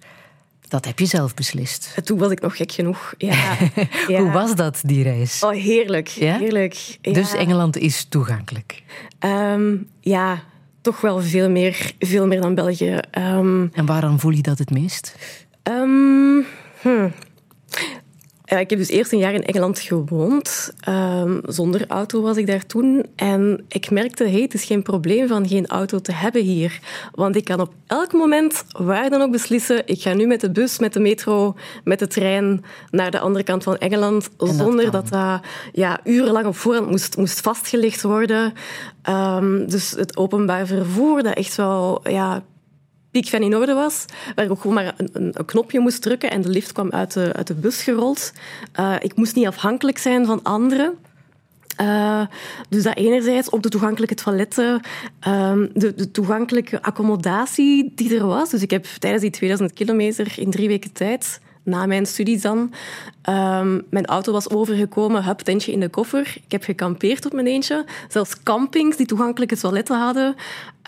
Dat 0.68 0.84
heb 0.84 0.98
je 0.98 1.06
zelf 1.06 1.34
beslist. 1.34 1.94
Toen 2.04 2.18
was 2.18 2.30
ik 2.30 2.40
nog 2.40 2.56
gek 2.56 2.72
genoeg. 2.72 3.14
Ja. 3.18 3.56
ja. 4.08 4.20
Hoe 4.20 4.30
was 4.30 4.54
dat, 4.54 4.80
die 4.84 5.02
reis? 5.02 5.42
Oh, 5.42 5.50
heerlijk. 5.50 6.08
Ja? 6.08 6.38
heerlijk. 6.38 6.98
Ja. 7.00 7.12
Dus 7.12 7.34
Engeland 7.34 7.76
is 7.76 8.04
toegankelijk? 8.04 8.82
Um, 9.20 9.88
ja, 10.00 10.42
toch 10.80 11.00
wel 11.00 11.20
veel 11.20 11.50
meer, 11.50 11.92
veel 11.98 12.26
meer 12.26 12.40
dan 12.40 12.54
België. 12.54 13.00
Um, 13.18 13.70
en 13.72 13.86
waarom 13.86 14.20
voel 14.20 14.30
je 14.30 14.42
dat 14.42 14.58
het 14.58 14.70
meest? 14.70 15.16
Um, 15.68 16.46
hmm. 16.80 17.12
ja, 18.44 18.58
ik 18.58 18.70
heb 18.70 18.78
dus 18.78 18.88
eerst 18.88 19.12
een 19.12 19.18
jaar 19.18 19.34
in 19.34 19.44
Engeland 19.44 19.78
gewoond. 19.78 20.72
Um, 20.88 21.40
zonder 21.44 21.84
auto 21.88 22.22
was 22.22 22.36
ik 22.36 22.46
daar 22.46 22.66
toen. 22.66 23.06
En 23.16 23.64
ik 23.68 23.90
merkte, 23.90 24.24
hey, 24.24 24.40
het 24.40 24.54
is 24.54 24.64
geen 24.64 24.82
probleem 24.82 25.28
van 25.28 25.48
geen 25.48 25.66
auto 25.66 25.98
te 25.98 26.12
hebben 26.12 26.42
hier. 26.42 26.80
Want 27.12 27.36
ik 27.36 27.44
kan 27.44 27.60
op 27.60 27.72
elk 27.86 28.12
moment, 28.12 28.64
waar 28.78 29.10
dan 29.10 29.22
ook 29.22 29.30
beslissen, 29.30 29.82
ik 29.86 30.02
ga 30.02 30.12
nu 30.12 30.26
met 30.26 30.40
de 30.40 30.50
bus, 30.50 30.78
met 30.78 30.92
de 30.92 31.00
metro, 31.00 31.54
met 31.84 31.98
de 31.98 32.06
trein 32.06 32.64
naar 32.90 33.10
de 33.10 33.20
andere 33.20 33.44
kant 33.44 33.62
van 33.62 33.76
Engeland. 33.76 34.28
zonder 34.38 34.90
dat 34.90 35.08
dat 35.08 35.40
ja, 35.72 36.00
urenlang 36.04 36.46
op 36.46 36.56
voorhand 36.56 36.90
moest, 36.90 37.16
moest 37.16 37.40
vastgelegd 37.40 38.02
worden. 38.02 38.52
Um, 39.08 39.68
dus 39.68 39.90
het 39.90 40.16
openbaar 40.16 40.66
vervoer, 40.66 41.22
dat 41.22 41.34
echt 41.34 41.56
wel... 41.56 42.00
Ja, 42.10 42.42
piek 43.10 43.28
van 43.28 43.42
in 43.42 43.56
orde 43.56 43.74
was, 43.74 44.04
waar 44.34 44.44
ik 44.44 44.50
ook 44.50 44.60
gewoon 44.60 44.74
maar 44.74 44.94
een, 44.96 45.10
een, 45.12 45.44
knopje 45.44 45.80
moest 45.80 46.02
drukken 46.02 46.30
en 46.30 46.42
de 46.42 46.48
lift 46.48 46.72
kwam 46.72 46.90
uit 46.90 47.12
de, 47.12 47.32
uit 47.32 47.46
de 47.46 47.54
bus 47.54 47.82
gerold. 47.82 48.32
Uh, 48.80 48.94
ik 49.00 49.16
moest 49.16 49.34
niet 49.34 49.46
afhankelijk 49.46 49.98
zijn 49.98 50.26
van 50.26 50.42
anderen. 50.42 50.94
Uh, 51.80 52.26
dus 52.68 52.82
dat 52.82 52.96
enerzijds, 52.96 53.52
ook 53.52 53.62
de 53.62 53.68
toegankelijke 53.68 54.14
toiletten, 54.14 54.80
um, 55.28 55.70
de, 55.74 55.94
de, 55.94 56.10
toegankelijke 56.10 56.82
accommodatie 56.82 57.92
die 57.94 58.18
er 58.18 58.26
was. 58.26 58.50
Dus 58.50 58.62
ik 58.62 58.70
heb 58.70 58.84
tijdens 58.84 59.22
die 59.22 59.30
2000 59.30 59.72
kilometer 59.72 60.32
in 60.36 60.50
drie 60.50 60.68
weken 60.68 60.92
tijd, 60.92 61.40
na 61.68 61.86
mijn 61.86 62.06
studies 62.06 62.42
dan, 62.42 62.58
um, 63.28 63.82
mijn 63.90 64.06
auto 64.06 64.32
was 64.32 64.50
overgekomen, 64.50 65.24
hup, 65.24 65.38
tentje 65.38 65.72
in 65.72 65.80
de 65.80 65.88
koffer. 65.88 66.36
Ik 66.44 66.52
heb 66.52 66.62
gekampeerd 66.62 67.26
op 67.26 67.32
mijn 67.32 67.46
eentje. 67.46 67.84
Zelfs 68.08 68.42
campings 68.42 68.96
die 68.96 69.06
toegankelijke 69.06 69.56
toiletten 69.56 69.98
hadden. 69.98 70.26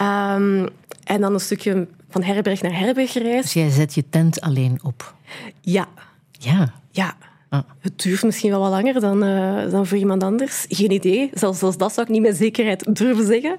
Um, 0.03 0.69
en 1.05 1.21
dan 1.21 1.33
een 1.33 1.41
stukje 1.41 1.87
van 2.09 2.23
herberg 2.23 2.63
naar 2.63 2.79
herberg 2.79 3.13
gereisd. 3.13 3.43
Dus 3.43 3.53
jij 3.53 3.71
zet 3.71 3.95
je 3.95 4.05
tent 4.11 4.41
alleen 4.41 4.79
op? 4.83 5.15
Ja. 5.61 5.89
Ja? 6.31 6.73
Ja. 6.91 7.17
Ah. 7.49 7.61
Het 7.81 8.03
duurt 8.03 8.23
misschien 8.23 8.51
wel 8.51 8.61
wat 8.61 8.71
langer 8.71 9.01
dan, 9.01 9.25
uh, 9.25 9.71
dan 9.71 9.87
voor 9.87 9.99
iemand 9.99 10.23
anders. 10.23 10.67
Geen 10.69 10.91
idee. 10.91 11.31
Zelfs, 11.35 11.59
zelfs 11.59 11.77
dat 11.77 11.93
zou 11.93 12.07
ik 12.07 12.13
niet 12.13 12.23
met 12.23 12.37
zekerheid 12.37 12.97
durven 12.97 13.27
zeggen. 13.27 13.57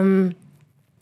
Um, 0.00 0.34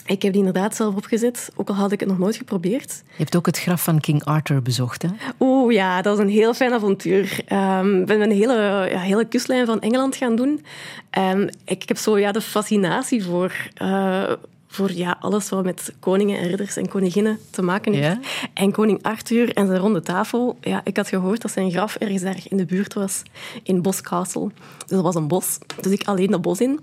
ik 0.06 0.22
heb 0.22 0.32
die 0.32 0.44
inderdaad 0.44 0.76
zelf 0.76 0.94
opgezet, 0.94 1.50
ook 1.56 1.68
al 1.68 1.74
had 1.74 1.92
ik 1.92 2.00
het 2.00 2.08
nog 2.08 2.18
nooit 2.18 2.36
geprobeerd. 2.36 3.02
Je 3.06 3.22
hebt 3.22 3.36
ook 3.36 3.46
het 3.46 3.58
graf 3.58 3.82
van 3.82 4.00
King 4.00 4.24
Arthur 4.24 4.62
bezocht, 4.62 5.02
hè? 5.02 5.08
Oeh, 5.40 5.72
ja, 5.72 6.02
dat 6.02 6.16
was 6.16 6.26
een 6.26 6.32
heel 6.32 6.54
fijn 6.54 6.72
avontuur. 6.72 7.44
Um, 7.52 8.00
ik 8.00 8.06
ben 8.06 8.20
een 8.20 8.30
hele, 8.30 8.88
ja, 8.90 8.98
hele 8.98 9.24
kustlijn 9.24 9.66
van 9.66 9.80
Engeland 9.80 10.16
gaan 10.16 10.36
doen. 10.36 10.64
En 11.10 11.56
ik 11.64 11.88
heb 11.88 11.96
zo 11.96 12.18
ja, 12.18 12.32
de 12.32 12.40
fascinatie 12.40 13.24
voor... 13.24 13.52
Uh, 13.82 14.32
voor 14.74 14.92
ja, 14.92 15.16
alles 15.20 15.48
wat 15.48 15.64
met 15.64 15.92
koningen 16.00 16.38
en 16.38 16.48
ridders 16.48 16.76
en 16.76 16.88
koninginnen 16.88 17.38
te 17.50 17.62
maken 17.62 17.92
heeft. 17.92 18.06
Ja? 18.06 18.48
En 18.54 18.72
koning 18.72 19.02
Arthur 19.02 19.52
en 19.52 19.66
zijn 19.66 19.78
ronde 19.78 20.00
tafel. 20.00 20.58
Ja, 20.60 20.80
ik 20.84 20.96
had 20.96 21.08
gehoord 21.08 21.42
dat 21.42 21.50
zijn 21.50 21.70
graf 21.70 21.94
ergens 21.94 22.22
daar 22.22 22.38
in 22.48 22.56
de 22.56 22.64
buurt 22.64 22.94
was, 22.94 23.22
in 23.62 23.82
Boscastle. 23.82 24.50
Dus 24.78 24.88
dat 24.88 25.02
was 25.02 25.14
een 25.14 25.28
bos. 25.28 25.58
Dus 25.80 25.92
ik 25.92 26.04
alleen 26.04 26.30
dat 26.30 26.42
bos 26.42 26.60
in. 26.60 26.80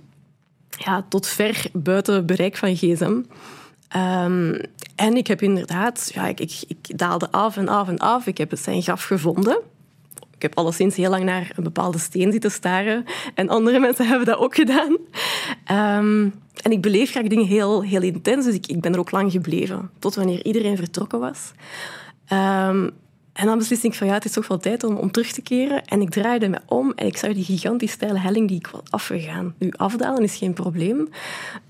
Ja, 0.77 1.05
tot 1.09 1.27
ver 1.27 1.65
buiten 1.73 2.25
bereik 2.25 2.57
van 2.57 2.75
gsm. 2.75 3.21
Ehm, 3.87 4.59
en 4.95 5.17
ik 5.17 5.27
heb 5.27 5.41
inderdaad, 5.41 6.11
ja, 6.13 6.27
ik, 6.27 6.39
ik, 6.39 6.97
daalde 6.99 7.31
af 7.31 7.57
en 7.57 7.67
af 7.67 7.87
en 7.87 7.97
af. 7.97 8.27
Ik 8.27 8.37
heb 8.37 8.51
zijn 8.55 8.81
graf 8.81 9.03
gevonden. 9.03 9.59
Ik 10.35 10.41
heb 10.41 10.57
alleszins 10.57 10.95
heel 10.95 11.09
lang 11.09 11.23
naar 11.23 11.51
een 11.55 11.63
bepaalde 11.63 11.97
steen 11.97 12.31
zitten 12.31 12.51
staren. 12.51 13.05
En 13.35 13.49
andere 13.49 13.79
mensen 13.79 14.07
hebben 14.09 14.25
dat 14.25 14.37
ook 14.37 14.55
gedaan. 14.55 14.97
Ehm, 15.65 16.29
en 16.61 16.71
ik 16.71 16.81
beleef 16.81 17.11
graag 17.11 17.27
dingen 17.27 17.45
heel, 17.45 17.83
heel 17.83 18.01
intens, 18.01 18.45
dus 18.45 18.55
ik, 18.55 18.67
ik 18.67 18.81
ben 18.81 18.93
er 18.93 18.99
ook 18.99 19.11
lang 19.11 19.31
gebleven. 19.31 19.89
Tot 19.99 20.15
wanneer 20.15 20.45
iedereen 20.45 20.77
vertrokken 20.77 21.19
was. 21.19 21.51
Ehm, 22.27 22.89
en 23.33 23.45
dan 23.45 23.57
besliste 23.57 23.87
ik 23.87 23.93
van 23.93 24.07
ja, 24.07 24.13
het 24.13 24.25
is 24.25 24.31
toch 24.31 24.47
wel 24.47 24.57
tijd 24.57 24.83
om, 24.83 24.95
om 24.95 25.11
terug 25.11 25.31
te 25.31 25.41
keren. 25.41 25.85
En 25.85 26.01
ik 26.01 26.09
draaide 26.09 26.49
me 26.49 26.59
om 26.65 26.93
en 26.95 27.05
ik 27.05 27.17
zag 27.17 27.33
die 27.33 27.43
gigantisch 27.43 27.91
steile 27.91 28.19
helling 28.19 28.47
die 28.47 28.57
ik 28.57 28.67
wil 28.67 28.83
afgegaan. 28.89 29.55
Nu, 29.57 29.71
afdalen 29.75 30.23
is 30.23 30.35
geen 30.35 30.53
probleem. 30.53 31.09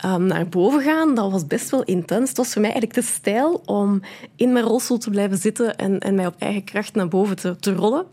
Um, 0.05 0.25
naar 0.25 0.47
boven 0.47 0.81
gaan, 0.81 1.15
dat 1.15 1.31
was 1.31 1.47
best 1.47 1.69
wel 1.69 1.83
intens. 1.83 2.29
Het 2.29 2.37
was 2.37 2.53
voor 2.53 2.61
mij 2.61 2.71
eigenlijk 2.71 2.99
te 2.99 3.13
stijl 3.13 3.61
om 3.65 4.01
in 4.35 4.51
mijn 4.51 4.65
rolstoel 4.65 4.97
te 4.97 5.09
blijven 5.09 5.37
zitten 5.37 5.75
en, 5.75 5.99
en 5.99 6.15
mij 6.15 6.27
op 6.27 6.35
eigen 6.37 6.63
kracht 6.63 6.95
naar 6.95 7.07
boven 7.07 7.35
te, 7.35 7.55
te 7.59 7.73
rollen. 7.73 8.05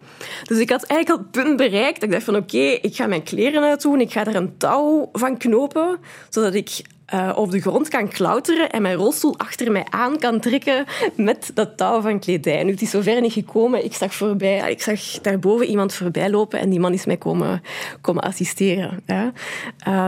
Dus 0.44 0.59
ik 0.59 0.70
had 0.70 0.82
eigenlijk 0.82 1.20
al 1.20 1.26
het 1.32 1.44
punt 1.44 1.57
bereikt. 1.57 2.03
Ik 2.03 2.11
dacht 2.11 2.24
van 2.24 2.36
oké, 2.36 2.59
ik 2.59 2.96
ga 2.96 3.07
mijn 3.07 3.22
kleren 3.22 3.62
uitdoen. 3.62 4.01
Ik 4.01 4.12
ga 4.12 4.26
er 4.26 4.36
een 4.36 4.57
touw 4.57 5.09
van 5.12 5.36
knopen, 5.36 5.99
zodat 6.28 6.55
ik 6.55 6.82
uh, 7.14 7.32
op 7.34 7.50
de 7.50 7.61
grond 7.61 7.88
kan 7.88 8.09
klauteren 8.09 8.70
en 8.70 8.82
mijn 8.82 8.94
rolstoel 8.94 9.38
achter 9.38 9.72
mij 9.72 9.86
aan 9.90 10.18
kan 10.18 10.40
trekken 10.40 10.84
met 11.14 11.50
dat 11.54 11.76
touw 11.76 12.00
van 12.00 12.18
kledij. 12.18 12.62
Nu, 12.62 12.70
het 12.70 12.82
is 12.82 12.90
zover 12.90 13.20
niet 13.20 13.32
gekomen. 13.32 13.84
Ik 13.84 13.94
zag, 13.94 14.14
voorbij, 14.14 14.70
ik 14.70 14.82
zag 14.82 15.00
daarboven 15.00 15.66
iemand 15.66 15.94
voorbij 15.94 16.30
lopen 16.30 16.61
en 16.61 16.70
die 16.70 16.80
man 16.80 16.92
is 16.92 17.06
mij 17.06 17.16
komen, 17.16 17.62
komen 18.00 18.22
assisteren. 18.22 19.02
Ja. 19.06 19.32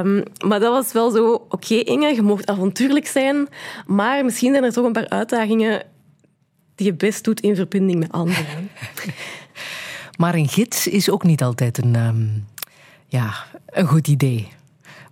Um, 0.00 0.22
maar 0.46 0.60
dat 0.60 0.72
was 0.72 0.92
wel 0.92 1.10
zo, 1.10 1.46
oké 1.48 1.74
Inge, 1.74 2.14
je 2.14 2.22
mocht 2.22 2.46
avontuurlijk 2.46 3.06
zijn, 3.06 3.48
maar 3.86 4.24
misschien 4.24 4.52
zijn 4.52 4.64
er 4.64 4.72
toch 4.72 4.84
een 4.84 4.92
paar 4.92 5.08
uitdagingen 5.08 5.82
die 6.74 6.86
je 6.86 6.94
best 6.94 7.24
doet 7.24 7.40
in 7.40 7.56
verbinding 7.56 7.98
met 7.98 8.12
anderen. 8.12 8.70
maar 10.18 10.34
een 10.34 10.48
gids 10.48 10.86
is 10.86 11.10
ook 11.10 11.22
niet 11.22 11.42
altijd 11.42 11.78
een, 11.78 11.94
um, 11.94 12.46
ja, 13.06 13.34
een 13.66 13.86
goed 13.86 14.08
idee. 14.08 14.48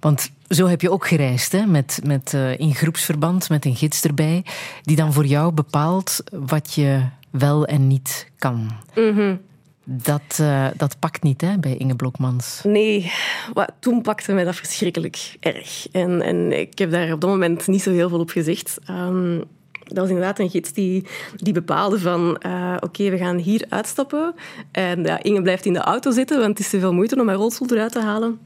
Want 0.01 0.31
zo 0.49 0.67
heb 0.67 0.81
je 0.81 0.91
ook 0.91 1.07
gereisd, 1.07 1.53
hè? 1.53 1.67
Met, 1.67 2.01
met, 2.05 2.33
uh, 2.35 2.59
in 2.59 2.75
groepsverband, 2.75 3.49
met 3.49 3.65
een 3.65 3.77
gids 3.77 4.03
erbij, 4.03 4.45
die 4.83 4.97
dan 4.97 5.13
voor 5.13 5.27
jou 5.27 5.53
bepaalt 5.53 6.23
wat 6.33 6.75
je 6.75 7.03
wel 7.31 7.67
en 7.67 7.87
niet 7.87 8.31
kan. 8.39 8.71
Mm 8.95 9.41
Dat, 9.85 10.39
uh, 10.41 10.67
dat 10.77 10.99
pakt 10.99 11.23
niet 11.23 11.41
hè, 11.41 11.59
bij 11.59 11.77
Inge 11.77 11.97
Blokmans. 11.97 12.61
Nee, 12.65 13.13
wat, 13.53 13.73
toen 13.79 14.03
pakte 14.03 14.33
mij 14.33 14.45
dat 14.45 14.57
verschrikkelijk 14.57 15.37
erg. 15.41 15.89
En, 15.93 16.23
en 16.23 16.61
ik 16.61 16.79
heb 16.79 16.91
daar 16.91 17.13
op 17.13 17.21
dat 17.21 17.31
moment 17.31 17.67
niet 17.67 17.83
zo 17.83 17.91
heel 17.91 18.09
veel 18.09 18.21
op 18.21 18.31
gezegd. 18.31 18.79
Um, 18.91 19.43
dat 19.83 19.99
was 19.99 20.09
inderdaad 20.09 20.39
een 20.39 20.51
gids 20.51 20.73
die, 20.73 21.07
die 21.37 21.53
bepaalde 21.53 21.99
van 21.99 22.21
uh, 22.47 22.73
oké, 22.77 22.85
okay, 22.85 23.11
we 23.11 23.17
gaan 23.17 23.39
hier 23.39 23.65
uitstappen. 23.69 24.35
En 24.73 25.05
ja, 25.05 25.23
Inge 25.23 25.43
blijft 25.43 25.67
in 25.67 25.73
de 25.73 25.79
auto 25.79 26.11
zitten, 26.11 26.39
want 26.39 26.49
het 26.49 26.59
is 26.59 26.71
te 26.71 26.81
veel 26.81 26.95
moeite 26.95 27.21
om 27.21 27.29
haar 27.29 27.37
rolstoel 27.37 27.69
eruit 27.71 27.93
te 27.93 28.01
halen. 28.01 28.39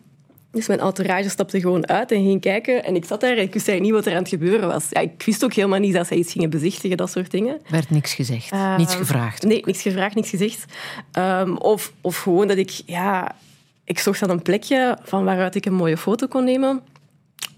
Dus 0.52 0.66
mijn 0.66 0.80
entourage 0.80 1.28
stapte 1.28 1.60
gewoon 1.60 1.88
uit 1.88 2.12
en 2.12 2.22
ging 2.22 2.40
kijken. 2.40 2.84
En 2.84 2.94
ik 2.94 3.04
zat 3.04 3.20
daar 3.20 3.36
en 3.36 3.42
ik 3.42 3.52
wist 3.52 3.68
eigenlijk 3.68 3.80
niet 3.80 3.92
wat 3.92 4.06
er 4.06 4.12
aan 4.12 4.22
het 4.22 4.28
gebeuren 4.28 4.68
was. 4.68 4.86
Ja, 4.90 5.00
ik 5.00 5.22
wist 5.22 5.44
ook 5.44 5.52
helemaal 5.52 5.78
niet 5.78 5.94
dat 5.94 6.06
zij 6.06 6.16
iets 6.16 6.32
gingen 6.32 6.50
bezichtigen, 6.50 6.96
dat 6.96 7.10
soort 7.10 7.30
dingen. 7.30 7.60
Werd 7.68 7.90
niks 7.90 8.14
gezegd? 8.14 8.52
Uh, 8.52 8.76
niets 8.76 8.94
gevraagd? 8.94 9.42
Nee, 9.42 9.62
niks 9.64 9.82
gevraagd, 9.82 10.14
niks 10.14 10.30
gezegd. 10.30 10.64
Um, 11.18 11.56
of, 11.56 11.92
of 12.00 12.18
gewoon 12.18 12.48
dat 12.48 12.56
ik... 12.56 12.70
Ja, 12.86 13.34
ik 13.84 13.98
zocht 13.98 14.20
dan 14.20 14.30
een 14.30 14.42
plekje 14.42 14.98
van 15.02 15.24
waaruit 15.24 15.54
ik 15.54 15.66
een 15.66 15.74
mooie 15.74 15.96
foto 15.96 16.26
kon 16.26 16.44
nemen 16.44 16.82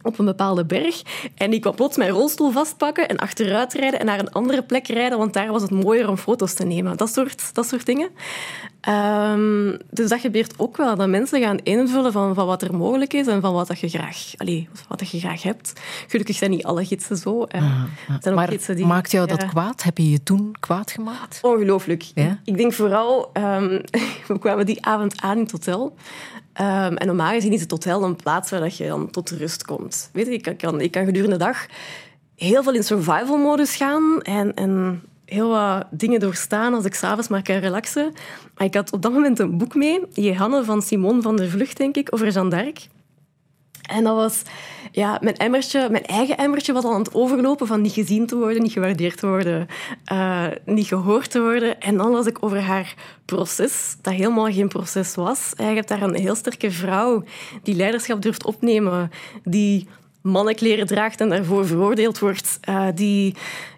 op 0.02 0.18
een 0.18 0.24
bepaalde 0.24 0.64
berg. 0.64 1.02
En 1.34 1.52
ik 1.52 1.60
kwam 1.60 1.74
plots 1.74 1.96
mijn 1.96 2.10
rolstoel 2.10 2.50
vastpakken 2.50 3.08
en 3.08 3.16
achteruit 3.16 3.72
rijden 3.72 4.00
en 4.00 4.06
naar 4.06 4.18
een 4.18 4.32
andere 4.32 4.62
plek 4.62 4.86
rijden, 4.86 5.18
want 5.18 5.32
daar 5.32 5.52
was 5.52 5.62
het 5.62 5.70
mooier 5.70 6.08
om 6.08 6.16
foto's 6.16 6.54
te 6.54 6.64
nemen. 6.64 6.96
Dat 6.96 7.12
soort, 7.12 7.54
dat 7.54 7.66
soort 7.66 7.86
dingen. 7.86 8.08
Um, 8.88 9.78
dus 9.90 10.08
dat 10.08 10.20
gebeurt 10.20 10.54
ook 10.56 10.76
wel, 10.76 10.96
dat 10.96 11.08
mensen 11.08 11.40
gaan 11.40 11.58
invullen 11.58 12.12
van, 12.12 12.34
van 12.34 12.46
wat 12.46 12.62
er 12.62 12.74
mogelijk 12.74 13.12
is 13.12 13.26
en 13.26 13.40
van 13.40 13.52
wat 13.52 13.66
dat 13.66 13.80
je 13.80 13.88
graag, 13.88 14.30
wat 14.88 15.10
je 15.10 15.18
graag 15.18 15.42
hebt. 15.42 15.72
Gelukkig 16.06 16.36
zijn 16.36 16.50
niet 16.50 16.64
alle 16.64 16.84
gidsen 16.84 17.16
zo. 17.16 17.46
Uh, 17.56 17.82
zijn 18.20 18.34
maar 18.34 18.48
gidsen 18.48 18.76
die, 18.76 18.86
maakt 18.86 19.10
jou 19.10 19.26
dat 19.26 19.46
kwaad? 19.46 19.82
Heb 19.82 19.98
je 19.98 20.10
je 20.10 20.22
toen 20.22 20.54
kwaad 20.60 20.90
gemaakt? 20.90 21.38
Ongelooflijk. 21.42 22.02
Ja? 22.14 22.40
Ik 22.44 22.56
denk 22.56 22.72
vooral, 22.72 23.30
um, 23.32 23.68
we 24.28 24.38
kwamen 24.38 24.66
die 24.66 24.86
avond 24.86 25.20
aan 25.20 25.36
in 25.36 25.42
het 25.42 25.52
hotel. 25.52 25.94
Um, 26.60 26.96
en 26.96 27.06
normaal 27.06 27.32
gezien 27.32 27.52
is 27.52 27.60
het 27.60 27.70
hotel 27.70 28.04
een 28.04 28.16
plaats 28.16 28.50
waar 28.50 28.60
dat 28.60 28.76
je 28.76 28.86
dan 28.86 29.10
tot 29.10 29.30
rust 29.30 29.64
komt. 29.64 30.10
Weet 30.12 30.26
je, 30.26 30.32
ik 30.32 30.54
kan, 30.58 30.80
ik 30.80 30.90
kan 30.90 31.04
gedurende 31.04 31.36
de 31.36 31.44
dag 31.44 31.66
heel 32.36 32.62
veel 32.62 32.74
in 32.74 32.84
survival-modus 32.84 33.76
gaan 33.76 34.22
en, 34.22 34.54
en 34.54 35.02
heel 35.24 35.48
wat 35.48 35.86
dingen 35.90 36.20
doorstaan 36.20 36.74
als 36.74 36.84
ik 36.84 36.94
s'avonds 36.94 37.28
maar 37.28 37.42
kan 37.42 37.56
relaxen. 37.56 38.12
Maar 38.56 38.66
ik 38.66 38.74
had 38.74 38.92
op 38.92 39.02
dat 39.02 39.12
moment 39.12 39.38
een 39.38 39.58
boek 39.58 39.74
mee, 39.74 40.00
Jehanne 40.12 40.64
van 40.64 40.82
Simon 40.82 41.22
van 41.22 41.36
der 41.36 41.48
Vlucht, 41.48 41.76
denk 41.76 41.96
ik, 41.96 42.08
over 42.10 42.30
Jeanne 42.30 42.50
d'Arc. 42.50 42.86
En 43.88 44.04
dat 44.04 44.16
was 44.16 44.42
ja, 44.92 45.18
mijn, 45.20 45.36
emmertje, 45.36 45.88
mijn 45.90 46.04
eigen 46.04 46.36
emmertje 46.36 46.72
was 46.72 46.84
al 46.84 46.92
aan 46.92 47.02
het 47.02 47.14
overlopen 47.14 47.66
van 47.66 47.80
niet 47.80 47.92
gezien 47.92 48.26
te 48.26 48.36
worden, 48.36 48.62
niet 48.62 48.72
gewaardeerd 48.72 49.18
te 49.18 49.26
worden, 49.26 49.66
uh, 50.12 50.46
niet 50.64 50.86
gehoord 50.86 51.30
te 51.30 51.40
worden. 51.40 51.80
En 51.80 51.96
dan 51.96 52.10
was 52.10 52.26
ik 52.26 52.38
over 52.40 52.60
haar 52.60 52.94
proces, 53.24 53.96
dat 54.02 54.12
helemaal 54.12 54.52
geen 54.52 54.68
proces 54.68 55.14
was. 55.14 55.52
Je 55.56 55.82
daar 55.86 56.02
een 56.02 56.14
heel 56.14 56.34
sterke 56.34 56.70
vrouw 56.70 57.24
die 57.62 57.74
leiderschap 57.74 58.22
durft 58.22 58.44
opnemen, 58.44 59.10
die 59.44 59.88
mannenkleren 60.22 60.86
draagt 60.86 61.20
en 61.20 61.28
daarvoor 61.28 61.66
veroordeeld 61.66 62.18
wordt, 62.18 62.58
uh, 62.68 62.86
die 62.94 63.34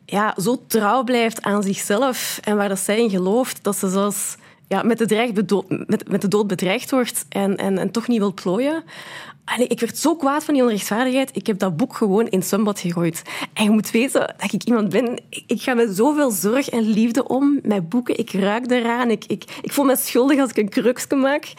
ja, 0.06 0.34
zo 0.40 0.62
trouw 0.66 1.04
blijft 1.04 1.42
aan 1.42 1.62
zichzelf 1.62 2.40
en 2.44 2.56
waar 2.56 2.68
dat 2.68 2.78
zij 2.78 3.00
in 3.00 3.10
gelooft, 3.10 3.64
dat 3.64 3.76
ze 3.76 3.88
zelfs 3.88 4.36
ja, 4.68 4.82
met, 4.82 4.98
de 4.98 5.62
met, 5.86 6.08
met 6.08 6.20
de 6.20 6.28
dood 6.28 6.46
bedreigd 6.46 6.90
wordt 6.90 7.24
en, 7.28 7.56
en, 7.56 7.78
en 7.78 7.90
toch 7.90 8.08
niet 8.08 8.18
wil 8.18 8.34
plooien. 8.34 8.84
Allee, 9.44 9.66
ik 9.66 9.80
werd 9.80 9.98
zo 9.98 10.16
kwaad 10.16 10.44
van 10.44 10.54
die 10.54 10.62
onrechtvaardigheid. 10.62 11.36
Ik 11.36 11.46
heb 11.46 11.58
dat 11.58 11.76
boek 11.76 11.96
gewoon 11.96 12.28
in 12.28 12.42
zwembad 12.42 12.80
gegooid. 12.80 13.22
En 13.52 13.64
je 13.64 13.70
moet 13.70 13.90
weten 13.90 14.34
dat 14.38 14.52
ik 14.52 14.64
iemand 14.64 14.88
ben... 14.88 15.22
Ik 15.46 15.62
ga 15.62 15.74
met 15.74 15.96
zoveel 15.96 16.30
zorg 16.30 16.68
en 16.68 16.82
liefde 16.82 17.28
om 17.28 17.58
met 17.62 17.88
boeken. 17.88 18.18
Ik 18.18 18.32
ruik 18.32 18.70
eraan. 18.70 19.10
Ik, 19.10 19.24
ik, 19.24 19.44
ik 19.62 19.72
voel 19.72 19.84
me 19.84 19.96
schuldig 19.96 20.40
als 20.40 20.50
ik 20.50 20.56
een 20.56 20.68
kruksje 20.68 21.14
maak. 21.14 21.52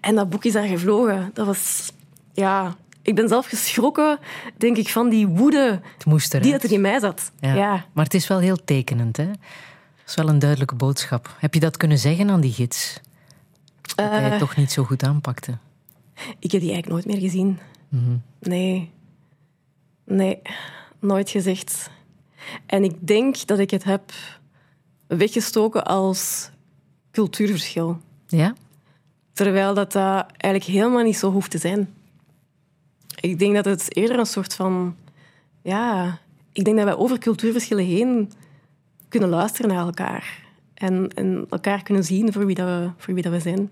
En 0.00 0.14
dat 0.14 0.30
boek 0.30 0.44
is 0.44 0.52
daar 0.52 0.66
gevlogen. 0.66 1.30
Dat 1.34 1.46
was... 1.46 1.92
Ja, 2.32 2.76
ik 3.04 3.14
ben 3.14 3.28
zelf 3.28 3.46
geschrokken, 3.46 4.18
denk 4.56 4.76
ik, 4.76 4.88
van 4.88 5.08
die 5.08 5.26
woede 5.26 5.80
die 6.40 6.52
dat 6.52 6.62
er 6.62 6.72
in 6.72 6.80
mij 6.80 7.00
zat. 7.00 7.32
Ja. 7.40 7.54
ja. 7.54 7.84
Maar 7.92 8.04
het 8.04 8.14
is 8.14 8.26
wel 8.26 8.38
heel 8.38 8.64
tekenend, 8.64 9.16
hè? 9.16 9.26
Dat 9.26 10.06
is 10.06 10.14
wel 10.14 10.28
een 10.28 10.38
duidelijke 10.38 10.74
boodschap. 10.74 11.36
Heb 11.38 11.54
je 11.54 11.60
dat 11.60 11.76
kunnen 11.76 11.98
zeggen 11.98 12.30
aan 12.30 12.40
die 12.40 12.52
gids? 12.52 13.00
Dat 13.80 14.10
hij 14.10 14.22
het 14.22 14.32
uh, 14.32 14.38
toch 14.38 14.56
niet 14.56 14.72
zo 14.72 14.84
goed 14.84 15.02
aanpakte? 15.02 15.58
Ik 16.38 16.52
heb 16.52 16.60
die 16.60 16.72
eigenlijk 16.72 16.88
nooit 16.88 17.06
meer 17.06 17.30
gezien. 17.30 17.58
Mm 17.88 18.04
-hmm. 18.04 18.22
Nee. 18.40 18.90
Nee, 20.04 20.42
nooit 20.98 21.30
gezegd. 21.30 21.90
En 22.66 22.84
ik 22.84 23.06
denk 23.06 23.46
dat 23.46 23.58
ik 23.58 23.70
het 23.70 23.84
heb 23.84 24.12
weggestoken 25.06 25.84
als 25.84 26.50
cultuurverschil. 27.10 27.98
Ja? 28.28 28.54
Terwijl 29.32 29.74
dat, 29.74 29.92
dat 29.92 30.26
eigenlijk 30.36 30.64
helemaal 30.64 31.04
niet 31.04 31.16
zo 31.16 31.30
hoeft 31.30 31.50
te 31.50 31.58
zijn. 31.58 31.88
Ik 33.24 33.38
denk 33.38 33.54
dat 33.54 33.64
het 33.64 33.96
eerder 33.96 34.18
een 34.18 34.26
soort 34.26 34.54
van... 34.54 34.96
Ja, 35.62 36.18
ik 36.52 36.64
denk 36.64 36.76
dat 36.76 36.84
wij 36.84 36.96
over 36.96 37.18
cultuurverschillen 37.18 37.84
heen 37.84 38.32
kunnen 39.08 39.28
luisteren 39.28 39.70
naar 39.70 39.84
elkaar. 39.84 40.42
En, 40.74 41.08
en 41.14 41.46
elkaar 41.50 41.82
kunnen 41.82 42.04
zien 42.04 42.32
voor 42.32 42.46
wie, 42.46 42.54
dat 42.54 42.66
we, 42.66 42.90
voor 42.96 43.14
wie 43.14 43.22
dat 43.22 43.32
we 43.32 43.40
zijn. 43.40 43.70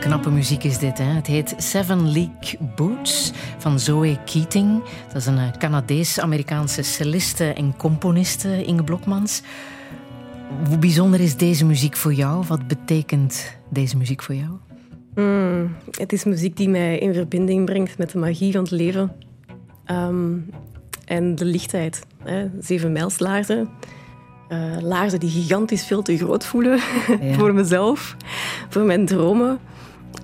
Knappe 0.00 0.30
muziek 0.30 0.64
is 0.64 0.78
dit. 0.78 0.98
Hè? 0.98 1.04
Het 1.04 1.26
heet 1.26 1.54
Seven 1.56 2.12
League 2.12 2.58
Boots 2.76 3.32
van 3.58 3.80
Zoe 3.80 4.18
Keating. 4.24 4.82
Dat 5.06 5.16
is 5.16 5.26
een 5.26 5.38
eh, 5.38 5.50
Canadees-Amerikaanse 5.58 6.82
celliste 6.82 7.44
en 7.44 7.76
componiste, 7.76 8.64
Inge 8.64 8.84
Blokmans. 8.84 9.42
Hoe 10.68 10.78
bijzonder 10.78 11.20
is 11.20 11.36
deze 11.36 11.64
muziek 11.64 11.96
voor 11.96 12.12
jou? 12.12 12.44
Wat 12.46 12.66
betekent 12.66 13.56
deze 13.68 13.96
muziek 13.96 14.22
voor 14.22 14.34
jou? 14.34 14.50
Mm, 15.14 15.76
het 15.90 16.12
is 16.12 16.24
muziek 16.24 16.56
die 16.56 16.68
mij 16.68 16.98
in 16.98 17.14
verbinding 17.14 17.64
brengt 17.64 17.98
met 17.98 18.10
de 18.10 18.18
magie 18.18 18.52
van 18.52 18.62
het 18.62 18.70
leven. 18.70 19.12
Ehm, 19.84 20.36
en 21.04 21.34
de 21.34 21.44
lichtheid. 21.44 22.06
Hè. 22.22 22.46
Zeven 22.60 22.92
mijlslaarzen. 22.92 23.68
Uh, 24.48 24.76
laarzen 24.80 25.20
die 25.20 25.30
gigantisch 25.30 25.84
veel 25.84 26.02
te 26.02 26.16
groot 26.16 26.46
voelen 26.46 26.80
ja. 27.20 27.34
voor 27.38 27.54
mezelf, 27.54 28.16
voor 28.68 28.82
mijn 28.82 29.06
dromen. 29.06 29.58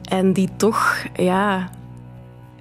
En 0.08 0.32
die 0.32 0.48
toch 0.56 1.04
ja, 1.16 1.70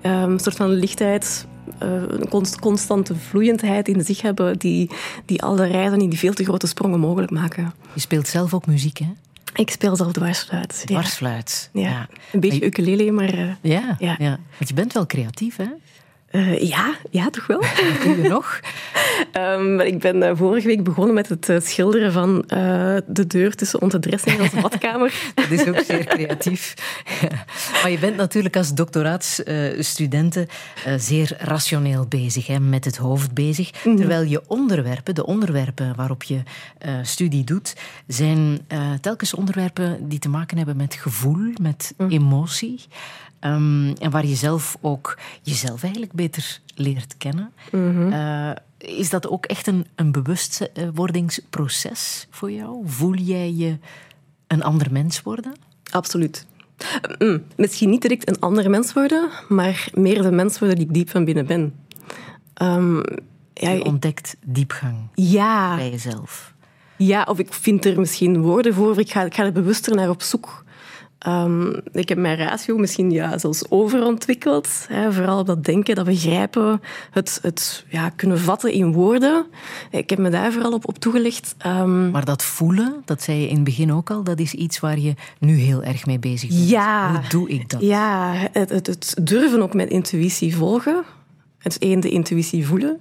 um, 0.01 0.11
een 0.11 0.39
soort 0.39 0.55
van 0.55 0.69
lichtheid, 0.69 1.47
uh, 1.83 1.89
een 2.07 2.29
const 2.29 2.59
constante 2.59 3.15
vloeiendheid 3.15 3.87
in 3.87 4.03
zich 4.03 4.21
hebben, 4.21 4.59
die, 4.59 4.89
die 5.25 5.41
al 5.41 5.55
de 5.55 5.65
reizen 5.65 6.01
in 6.01 6.09
die 6.09 6.19
veel 6.19 6.33
te 6.33 6.43
grote 6.43 6.67
sprongen 6.67 6.99
mogelijk 6.99 7.31
maken. 7.31 7.73
Je 7.93 7.99
speelt 7.99 8.27
zelf 8.27 8.53
ook 8.53 8.65
muziek, 8.65 8.97
hè? 8.97 9.09
Ik 9.55 9.69
speel 9.69 9.95
zelf 9.95 10.11
dwarsfluit. 10.11 10.83
Dwarsfluit. 10.85 11.69
Ja. 11.73 11.81
ja. 11.81 12.07
Een 12.31 12.39
beetje 12.39 12.59
je... 12.59 12.65
ukulele, 12.65 13.11
maar... 13.11 13.33
Uh, 13.33 13.51
ja, 13.61 13.95
ja. 13.99 14.15
ja. 14.19 14.39
Want 14.57 14.69
je 14.69 14.73
bent 14.73 14.93
wel 14.93 15.05
creatief, 15.05 15.55
hè? 15.55 15.67
Uh, 16.35 16.59
ja, 16.61 16.95
ja, 17.09 17.29
toch 17.29 17.47
wel. 17.47 17.59
Wat 17.59 18.03
doe 18.03 18.21
je 18.21 18.29
nog? 18.29 18.59
um, 19.37 19.79
ik 19.79 19.99
ben 19.99 20.15
uh, 20.15 20.31
vorige 20.33 20.67
week 20.67 20.83
begonnen 20.83 21.13
met 21.13 21.29
het 21.29 21.49
uh, 21.49 21.59
schilderen 21.59 22.11
van 22.11 22.43
de 23.07 23.27
deur 23.27 23.55
tussen 23.55 23.81
onze 23.81 23.99
dressing 23.99 24.35
en 24.35 24.41
onze 24.41 24.61
badkamer. 24.61 25.13
Dat 25.35 25.51
is 25.51 25.67
ook 25.67 25.79
zeer 25.85 26.05
creatief. 26.05 26.73
maar 27.81 27.91
je 27.91 27.99
bent 27.99 28.15
natuurlijk 28.15 28.57
als 28.57 28.73
doctoraatsstudenten 28.73 30.47
zeer 30.97 31.35
rationeel 31.39 32.05
bezig, 32.05 32.47
hè, 32.47 32.59
met 32.59 32.85
het 32.85 32.97
hoofd 32.97 33.33
bezig. 33.33 33.71
Mm 33.71 33.79
-hmm. 33.83 33.95
Terwijl 33.95 34.23
je 34.23 34.41
onderwerpen, 34.47 35.15
de 35.15 35.25
onderwerpen 35.25 35.95
waarop 35.95 36.23
je 36.23 36.43
studie 37.01 37.43
doet, 37.43 37.75
zijn 38.07 38.67
telkens 39.01 39.33
onderwerpen 39.33 40.09
die 40.09 40.19
te 40.19 40.29
maken 40.29 40.57
hebben 40.57 40.77
met 40.77 40.93
gevoel, 40.95 41.53
met 41.61 41.93
mm. 41.97 42.09
emotie. 42.09 42.81
Um, 43.45 43.93
en 43.93 44.11
waar 44.11 44.25
je 44.25 44.35
zelf 44.35 44.77
ook 44.81 45.17
jezelf 45.41 45.83
eigenlijk 45.83 46.13
beter 46.13 46.59
leert 46.75 47.17
kennen. 47.17 47.51
Mm 47.71 47.95
-hmm. 47.95 48.13
uh, 48.13 48.51
is 48.77 49.09
dat 49.09 49.27
ook 49.27 49.45
echt 49.45 49.67
een, 49.67 49.85
een 49.95 50.11
bewustwordingsproces 50.11 52.27
voor 52.29 52.51
jou? 52.51 52.81
Voel 52.85 53.15
jij 53.15 53.53
je 53.53 53.77
een 54.47 54.63
ander 54.63 54.91
mens 54.91 55.21
worden? 55.21 55.53
Absoluut. 55.91 56.45
Mm, 57.17 57.43
misschien 57.55 57.89
niet 57.89 58.01
direct 58.01 58.29
een 58.29 58.39
ander 58.39 58.69
mens 58.69 58.93
worden, 58.93 59.29
maar 59.47 59.87
meer 59.93 60.21
de 60.21 60.31
mens 60.31 60.59
worden 60.59 60.77
die 60.77 60.87
ik 60.87 60.93
diep 60.93 61.09
van 61.09 61.25
binnen 61.25 61.45
ben. 61.45 61.73
Um, 62.61 63.03
ja, 63.53 63.69
je 63.69 63.83
ontdekt 63.83 64.35
diepgang 64.45 64.95
ja. 65.13 65.75
bij 65.75 65.89
jezelf. 65.89 66.53
Ja, 66.97 67.23
of 67.23 67.39
ik 67.39 67.53
vind 67.53 67.85
er 67.85 67.99
misschien 67.99 68.41
woorden 68.41 68.73
voor, 68.73 68.89
of 68.89 68.97
ik 68.97 69.11
ga, 69.11 69.23
ik 69.23 69.33
ga 69.33 69.43
er 69.43 69.51
bewuster 69.51 69.95
naar 69.95 70.09
op 70.09 70.21
zoek. 70.21 70.64
Um, 71.27 71.81
ik 71.91 72.09
heb 72.09 72.17
mijn 72.17 72.37
ratio 72.37 72.77
misschien 72.77 73.11
ja, 73.11 73.37
zelfs 73.37 73.69
overontwikkeld. 73.69 74.85
Hè, 74.87 75.13
vooral 75.13 75.39
op 75.39 75.45
dat 75.45 75.63
denken, 75.63 75.95
dat 75.95 76.05
begrijpen, 76.05 76.81
het, 77.11 77.39
het 77.41 77.85
ja, 77.89 78.09
kunnen 78.09 78.39
vatten 78.39 78.71
in 78.71 78.93
woorden. 78.93 79.45
Ik 79.91 80.09
heb 80.09 80.19
me 80.19 80.29
daar 80.29 80.51
vooral 80.51 80.73
op, 80.73 80.87
op 80.87 80.97
toegelegd. 80.97 81.55
Um, 81.65 82.11
maar 82.11 82.25
dat 82.25 82.43
voelen, 82.43 83.01
dat 83.05 83.21
zei 83.21 83.39
je 83.39 83.47
in 83.47 83.55
het 83.55 83.63
begin 83.63 83.93
ook 83.93 84.09
al, 84.09 84.23
dat 84.23 84.39
is 84.39 84.53
iets 84.53 84.79
waar 84.79 84.99
je 84.99 85.13
nu 85.39 85.55
heel 85.55 85.83
erg 85.83 86.05
mee 86.05 86.19
bezig 86.19 86.49
bent. 86.49 86.69
Ja, 86.69 87.11
Hoe 87.11 87.29
doe 87.29 87.49
ik 87.49 87.69
dat? 87.69 87.81
Ja, 87.81 88.33
het, 88.51 88.69
het, 88.69 88.87
het 88.87 89.15
durven 89.21 89.61
ook 89.61 89.73
met 89.73 89.89
intuïtie 89.89 90.55
volgen. 90.55 91.03
Het 91.57 91.77
één, 91.77 91.99
de 91.99 92.09
intuïtie 92.09 92.67
voelen. 92.67 92.99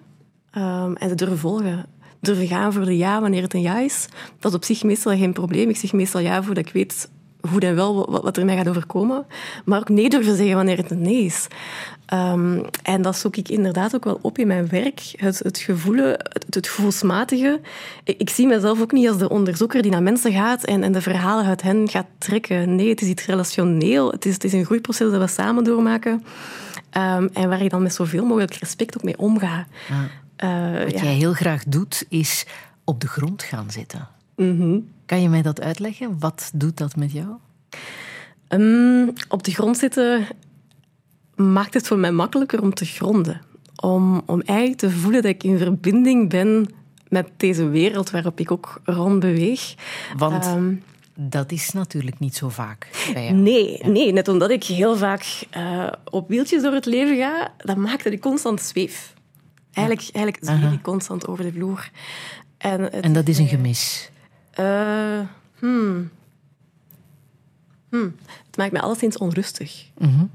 Um, 0.57 0.97
en 0.97 1.09
het 1.09 1.19
durven 1.19 1.39
volgen 1.39 1.87
durven 2.21 2.47
gaan 2.47 2.73
voor 2.73 2.85
de 2.85 2.97
ja 2.97 3.21
wanneer 3.21 3.43
het 3.43 3.55
een 3.55 3.61
ja 3.61 3.79
is. 3.79 4.09
Dat 4.39 4.51
is 4.51 4.57
op 4.57 4.65
zich 4.65 4.83
meestal 4.83 5.17
geen 5.17 5.33
probleem. 5.33 5.69
Ik 5.69 5.77
zeg 5.77 5.93
meestal 5.93 6.21
ja 6.21 6.43
voordat 6.43 6.67
ik 6.67 6.73
weet 6.73 7.09
goed 7.49 7.64
en 7.64 7.74
wel 7.74 8.20
wat 8.22 8.36
er 8.36 8.45
mij 8.45 8.57
gaat 8.57 8.68
overkomen. 8.68 9.26
Maar 9.64 9.78
ook 9.78 9.88
nee 9.88 10.09
durven 10.09 10.36
zeggen 10.36 10.55
wanneer 10.55 10.76
het 10.76 10.90
een 10.90 11.03
nee 11.03 11.24
is. 11.24 11.47
Um, 12.12 12.64
en 12.82 13.03
dat 13.03 13.16
zoek 13.16 13.36
ik 13.36 13.49
inderdaad 13.49 13.95
ook 13.95 14.05
wel 14.05 14.18
op 14.22 14.38
in 14.38 14.47
mijn 14.47 14.68
werk. 14.68 15.01
Het, 15.16 15.38
het 15.38 15.59
gevoel, 15.59 15.97
het, 15.97 16.47
het 16.49 16.68
gevoelsmatige. 16.68 17.61
Ik, 18.05 18.18
ik, 18.18 18.30
zie 18.30 18.47
mezelf 18.47 18.80
ook 18.80 18.92
niet 18.92 19.09
als 19.09 19.18
de 19.18 19.28
onderzoeker 19.28 19.82
die 19.82 19.90
naar 19.90 20.03
mensen 20.03 20.32
gaat 20.32 20.64
en, 20.64 20.82
en 20.82 20.92
de 20.92 21.01
verhalen 21.01 21.45
uit 21.45 21.62
hen 21.62 21.88
gaat 21.88 22.07
trekken. 22.18 22.74
Nee, 22.74 22.88
het 22.88 23.01
is 23.01 23.09
iets 23.09 23.26
relationeel. 23.26 24.11
Het 24.11 24.24
is, 24.24 24.34
het 24.34 24.45
is 24.45 24.53
een 24.53 24.64
groeiproces 24.64 25.11
dat 25.11 25.20
we 25.20 25.26
samen 25.26 25.64
doormaken. 25.64 26.12
Um, 26.12 27.28
en 27.32 27.49
waar 27.49 27.62
ik 27.62 27.70
dan 27.70 27.82
met 27.82 27.95
zoveel 27.95 28.24
mogelijk 28.24 28.55
respect 28.55 28.97
ook 28.97 29.03
mee 29.03 29.18
omga. 29.18 29.66
Ja. 29.88 30.09
Uh, 30.74 30.84
wat 30.84 30.92
ja. 30.92 31.03
jij 31.03 31.14
heel 31.14 31.32
graag 31.32 31.64
doet, 31.64 32.05
is 32.09 32.47
op 32.84 33.01
de 33.01 33.09
grond 33.09 33.42
gaan 33.42 33.70
zitten. 33.70 34.09
Mm 34.36 34.59
-hmm. 34.59 34.88
Kan 35.07 35.23
je 35.23 35.29
mij 35.29 35.43
dat 35.43 35.61
uitleggen? 35.61 36.19
Wat 36.19 36.51
doet 36.55 36.77
dat 36.77 36.97
met 36.97 37.13
jou? 37.13 37.29
Um, 38.49 39.13
op 39.29 39.43
de 39.43 39.51
grond 39.51 39.79
zitten 39.79 40.27
maakt 41.35 41.75
het 41.75 41.87
voor 41.87 41.99
mij 41.99 42.13
makkelijker 42.13 42.63
om 42.63 42.75
te 42.75 42.85
gronden. 42.85 43.41
Om, 43.77 44.23
om 44.27 44.41
eigenlijk 44.41 44.79
te 44.79 44.91
voelen 44.91 45.23
dat 45.23 45.31
ik 45.31 45.45
in 45.45 45.59
verbinding 45.59 46.31
ben 46.31 46.69
met 47.09 47.29
deze 47.37 47.69
wereld 47.69 48.11
waarop 48.11 48.41
ik 48.41 48.51
ook 48.51 48.81
rond 48.85 49.21
beweeg. 49.21 49.75
Want 50.17 50.47
um, 50.47 50.83
dat 51.15 51.53
is 51.53 51.71
natuurlijk 51.71 52.19
niet 52.19 52.37
zo 52.37 52.49
vaak 52.49 52.89
bij 53.13 53.25
jou. 53.25 53.37
Nee, 53.37 53.79
ja. 53.83 53.89
nee 53.89 54.13
net 54.13 54.29
omdat 54.29 54.51
ik 54.51 54.65
heel 54.65 54.97
vaak 54.97 55.47
uh, 55.57 55.87
op 56.11 56.29
wieltjes 56.29 56.63
door 56.63 56.73
het 56.73 56.87
leven 56.87 57.17
ga, 57.17 57.53
dat 57.59 57.77
maakt 57.77 58.05
dat 58.05 58.13
ik 58.13 58.21
constant 58.21 58.61
zweef. 58.61 59.15
Eigenlijk, 59.73 60.07
ja. 60.07 60.13
eigenlijk 60.13 60.61
zweef 60.61 60.73
ik 60.73 60.83
constant 60.83 61.27
over 61.27 61.45
de 61.45 61.53
vloer. 61.53 61.91
En, 62.59 62.81
het, 62.81 62.93
en 62.93 63.13
dat 63.13 63.29
is 63.29 63.39
een 63.39 63.49
gemis? 63.49 64.11
Uh, 64.61 65.21
hmm. 65.59 66.11
Hmm. 67.89 68.17
Het 68.47 68.57
maakt 68.57 68.73
mij 68.73 68.81
alleszins 68.81 69.19
onrustig. 69.19 69.87
Mm 69.99 70.09
-hmm. 70.09 70.31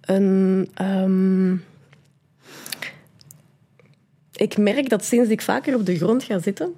En, 0.00 0.68
um, 0.82 1.64
ik 4.40 4.58
merk 4.58 4.88
dat 4.88 5.04
sinds 5.04 5.30
ik 5.30 5.42
vaker 5.42 5.74
op 5.74 5.86
de 5.86 5.96
grond 5.96 6.22
ga 6.22 6.38
zitten, 6.38 6.74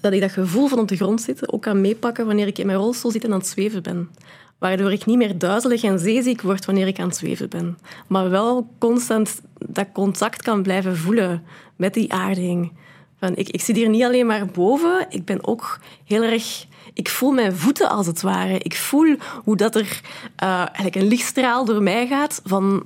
dat 0.00 0.12
ik 0.12 0.20
dat 0.20 0.30
gevoel 0.30 0.66
van 0.66 0.78
op 0.78 0.88
de 0.88 0.96
grond 0.96 1.22
zitten 1.22 1.52
ook 1.52 1.62
kan 1.62 1.80
meepakken 1.80 2.26
wanneer 2.26 2.46
ik 2.46 2.58
in 2.58 2.66
mijn 2.66 2.78
rolstoel 2.78 3.10
zit 3.10 3.24
en 3.24 3.32
aan 3.32 3.38
het 3.38 3.46
zweven 3.46 3.82
ben. 3.82 4.10
Waardoor 4.58 4.92
ik 4.92 5.06
niet 5.06 5.16
meer 5.16 5.38
duizelig 5.38 5.82
en 5.82 5.98
zeeziek 5.98 6.40
word 6.40 6.64
wanneer 6.64 6.86
ik 6.86 6.98
aan 6.98 7.08
het 7.08 7.16
zweven 7.16 7.48
ben. 7.48 7.78
Maar 8.06 8.30
wel 8.30 8.68
constant 8.78 9.40
dat 9.58 9.86
contact 9.92 10.42
kan 10.42 10.62
blijven 10.62 10.96
voelen 10.96 11.42
met 11.76 11.94
die 11.94 12.12
aarding. 12.12 12.72
Van, 13.20 13.36
ik, 13.36 13.48
ik 13.48 13.60
zit 13.60 13.76
hier 13.76 13.88
niet 13.88 14.02
alleen 14.02 14.26
maar 14.26 14.46
boven, 14.46 15.06
ik 15.08 15.24
ben 15.24 15.46
ook 15.46 15.80
heel 16.04 16.22
erg... 16.22 16.66
Ik 16.92 17.08
voel 17.08 17.32
mijn 17.32 17.56
voeten 17.56 17.88
als 17.88 18.06
het 18.06 18.22
ware. 18.22 18.58
Ik 18.58 18.76
voel 18.76 19.16
hoe 19.44 19.56
dat 19.56 19.74
er 19.74 20.00
uh, 20.42 20.58
eigenlijk 20.58 20.94
een 20.94 21.08
lichtstraal 21.08 21.64
door 21.64 21.82
mij 21.82 22.06
gaat 22.06 22.40
van 22.44 22.84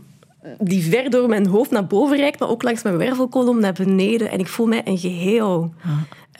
die 0.59 0.83
ver 0.83 1.11
door 1.11 1.29
mijn 1.29 1.47
hoofd 1.47 1.71
naar 1.71 1.87
boven 1.87 2.17
reikt, 2.17 2.39
maar 2.39 2.49
ook 2.49 2.63
langs 2.63 2.83
mijn 2.83 2.97
wervelkolom 2.97 3.61
naar 3.61 3.73
beneden. 3.73 4.31
En 4.31 4.39
ik 4.39 4.49
voel 4.49 4.67
mij 4.67 4.83
een 4.85 4.99
geheel. 4.99 5.75
Ah. 5.85 5.91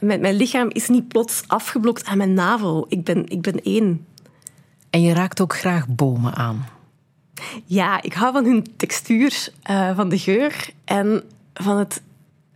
Mijn, 0.01 0.21
mijn 0.21 0.35
lichaam 0.35 0.69
is 0.69 0.89
niet 0.89 1.09
plots 1.09 1.43
afgeblokt 1.47 2.05
aan 2.05 2.17
mijn 2.17 2.35
navel. 2.35 2.87
Ik 2.89 3.05
ben, 3.05 3.29
ik 3.29 3.41
ben 3.41 3.63
één. 3.63 4.07
En 4.91 5.03
je 5.03 5.13
raakt 5.13 5.41
ook 5.41 5.57
graag 5.57 5.89
bomen 5.89 6.35
aan. 6.35 6.69
Ja, 7.65 8.03
ik 8.03 8.13
hou 8.13 8.33
van 8.33 8.45
hun 8.45 8.67
textuur, 8.77 9.49
uh, 9.71 9.97
van 9.97 10.09
de 10.09 10.19
geur 10.19 10.71
en 10.85 11.23
van 11.55 11.79
het 11.79 12.03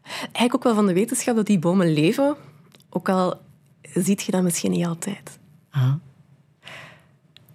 Eigenlijk 0.05 0.55
ook 0.55 0.63
wel 0.65 0.75
van 0.75 0.87
de 0.87 0.93
wetenschap 0.93 1.37
dat 1.37 1.47
die 1.47 1.59
bomen 1.59 1.93
leven. 1.93 2.37
Ook 2.91 3.09
al 3.09 3.41
ziet 3.83 4.23
je 4.23 4.33
dat 4.33 4.43
misschien 4.43 4.71
niet 4.71 4.87
altijd. 4.87 5.39
Ah. 5.71 5.93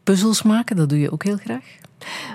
Puzzels 0.04 0.44
maken, 0.44 0.76
dat 0.76 0.90
doe 0.90 1.00
je 1.00 1.12
ook 1.12 1.24
heel 1.24 1.38
graag? 1.38 1.66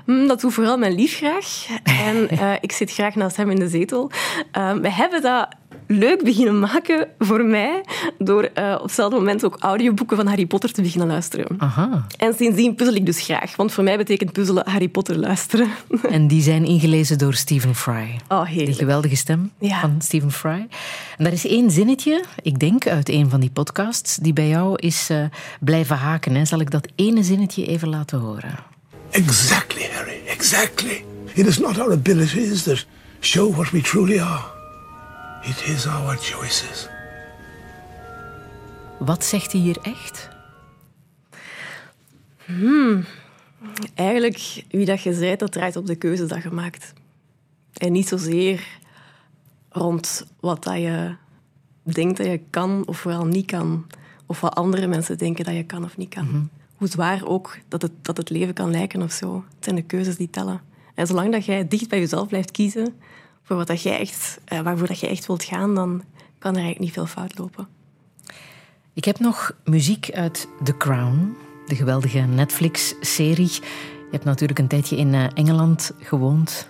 Dat 0.04 0.40
doet 0.40 0.54
vooral 0.54 0.78
mijn 0.78 0.94
lief 0.94 1.16
graag. 1.16 1.66
En 1.82 2.34
uh, 2.34 2.52
ik 2.60 2.72
zit 2.72 2.92
graag 2.92 3.14
naast 3.14 3.36
hem 3.36 3.50
in 3.50 3.58
de 3.58 3.68
zetel. 3.68 4.10
Uh, 4.58 4.72
we 4.72 4.90
hebben 4.90 5.22
dat 5.22 5.48
leuk 5.94 6.24
beginnen 6.24 6.58
maken 6.58 7.08
voor 7.18 7.44
mij 7.44 7.84
door 8.18 8.50
uh, 8.58 8.74
op 8.74 8.82
hetzelfde 8.82 9.16
moment 9.16 9.44
ook 9.44 9.56
audioboeken 9.58 10.16
van 10.16 10.26
Harry 10.26 10.46
Potter 10.46 10.72
te 10.72 10.82
beginnen 10.82 11.08
luisteren. 11.08 11.46
Aha. 11.58 12.06
En 12.16 12.34
sindsdien 12.34 12.74
puzzel 12.74 12.94
ik 12.94 13.06
dus 13.06 13.20
graag, 13.20 13.56
want 13.56 13.72
voor 13.72 13.84
mij 13.84 13.96
betekent 13.96 14.32
puzzelen 14.32 14.70
Harry 14.70 14.88
Potter 14.88 15.16
luisteren. 15.18 15.68
En 16.10 16.28
die 16.28 16.42
zijn 16.42 16.64
ingelezen 16.64 17.18
door 17.18 17.34
Stephen 17.34 17.74
Fry. 17.74 18.20
Oh, 18.28 18.44
heerlijk. 18.44 18.66
Die 18.66 18.74
geweldige 18.74 19.16
stem 19.16 19.50
ja. 19.58 19.80
van 19.80 19.96
Stephen 19.98 20.32
Fry. 20.32 20.66
En 21.16 21.24
daar 21.24 21.32
is 21.32 21.46
één 21.46 21.70
zinnetje, 21.70 22.24
ik 22.42 22.58
denk 22.58 22.86
uit 22.86 23.08
een 23.08 23.30
van 23.30 23.40
die 23.40 23.50
podcasts, 23.50 24.16
die 24.16 24.32
bij 24.32 24.48
jou 24.48 24.76
is 24.76 25.10
uh, 25.10 25.24
blijven 25.60 25.96
haken. 25.96 26.34
Hè. 26.34 26.44
Zal 26.44 26.60
ik 26.60 26.70
dat 26.70 26.88
ene 26.94 27.22
zinnetje 27.22 27.66
even 27.66 27.88
laten 27.88 28.18
horen? 28.18 28.58
Exactly, 29.10 29.88
Harry, 29.92 30.20
exactly. 30.26 31.04
It 31.34 31.46
is 31.46 31.58
not 31.58 31.78
our 31.78 31.92
abilities 31.92 32.62
that 32.62 32.86
show 33.20 33.54
what 33.54 33.70
we 33.70 33.80
truly 33.80 34.18
are. 34.20 34.42
It 35.44 35.64
is 35.66 35.86
our 35.86 36.16
choices. 36.16 36.88
Wat 38.98 39.24
zegt 39.24 39.52
hij 39.52 39.60
hier 39.60 39.78
echt? 39.82 40.28
Eigenlijk, 43.94 44.64
wie 44.70 44.84
dat 44.84 45.02
je 45.02 45.14
zei, 45.14 45.36
dat 45.36 45.52
draait 45.52 45.76
op 45.76 45.86
de 45.86 45.94
keuzes 45.94 46.28
dat 46.28 46.42
je 46.42 46.50
maakt. 46.50 46.92
En 47.72 47.92
niet 47.92 48.08
zozeer 48.08 48.78
rond 49.68 50.26
wat 50.40 50.64
dat 50.64 50.76
je 50.76 51.14
denkt 51.82 52.16
dat 52.16 52.26
je 52.26 52.40
kan 52.50 52.82
of 52.86 53.02
wel 53.02 53.26
niet 53.26 53.46
kan. 53.46 53.86
Of 54.26 54.40
wat 54.40 54.54
andere 54.54 54.86
mensen 54.86 55.18
denken 55.18 55.44
dat 55.44 55.54
je 55.54 55.64
kan 55.64 55.84
of 55.84 55.96
niet 55.96 56.14
kan. 56.14 56.50
Hoe 56.76 56.88
zwaar 56.88 57.26
ook 57.26 57.58
dat 57.68 57.82
het, 57.82 57.92
dat 58.02 58.16
het 58.16 58.30
leven 58.30 58.54
kan 58.54 58.70
lijken 58.70 59.02
of 59.02 59.12
zo. 59.12 59.44
Het 59.54 59.64
zijn 59.64 59.76
de 59.76 59.82
keuzes 59.82 60.16
die 60.16 60.30
tellen. 60.30 60.60
En 60.94 61.06
zolang 61.06 61.32
dat 61.32 61.44
jij 61.44 61.68
dicht 61.68 61.88
bij 61.88 61.98
jezelf 61.98 62.28
blijft 62.28 62.50
kiezen 62.50 62.94
voor 63.44 63.56
wat 63.56 63.66
dat 63.66 63.82
jij 63.82 63.98
echt, 63.98 64.38
eh, 64.44 64.60
waarvoor 64.60 64.86
dat 64.86 65.00
je 65.00 65.06
echt 65.06 65.26
wilt 65.26 65.44
gaan, 65.44 65.74
dan 65.74 66.02
kan 66.38 66.50
er 66.50 66.62
eigenlijk 66.62 66.78
niet 66.78 66.92
veel 66.92 67.06
fout 67.06 67.38
lopen. 67.38 67.68
Ik 68.94 69.04
heb 69.04 69.18
nog 69.18 69.52
muziek 69.64 70.10
uit 70.12 70.48
The 70.62 70.76
Crown, 70.76 71.36
de 71.66 71.76
geweldige 71.76 72.18
Netflix-serie. 72.18 73.52
Je 73.52 74.10
hebt 74.10 74.24
natuurlijk 74.24 74.58
een 74.58 74.68
tijdje 74.68 74.96
in 74.96 75.14
eh, 75.14 75.26
Engeland 75.34 75.92
gewoond. 75.98 76.68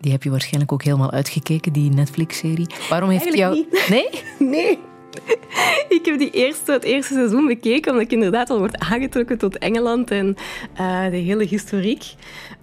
Die 0.00 0.12
heb 0.12 0.22
je 0.22 0.30
waarschijnlijk 0.30 0.72
ook 0.72 0.82
helemaal 0.82 1.10
uitgekeken, 1.10 1.72
die 1.72 1.90
Netflix-serie. 1.90 2.66
Waarom 2.88 3.10
heeft 3.10 3.24
Eigenlijk 3.24 3.68
jou... 3.70 3.84
Nee? 3.94 4.22
Nee. 4.38 4.78
Ik 5.88 6.04
heb 6.04 6.18
die 6.18 6.30
eerste, 6.30 6.72
het 6.72 6.82
eerste 6.82 7.14
seizoen 7.14 7.46
bekeken, 7.46 7.90
omdat 7.90 8.06
ik 8.06 8.12
inderdaad 8.12 8.50
al 8.50 8.58
word 8.58 8.78
aangetrokken 8.78 9.38
tot 9.38 9.58
Engeland 9.58 10.10
en 10.10 10.36
eh, 10.74 11.10
de 11.10 11.16
hele 11.16 11.44
historiek. 11.44 12.14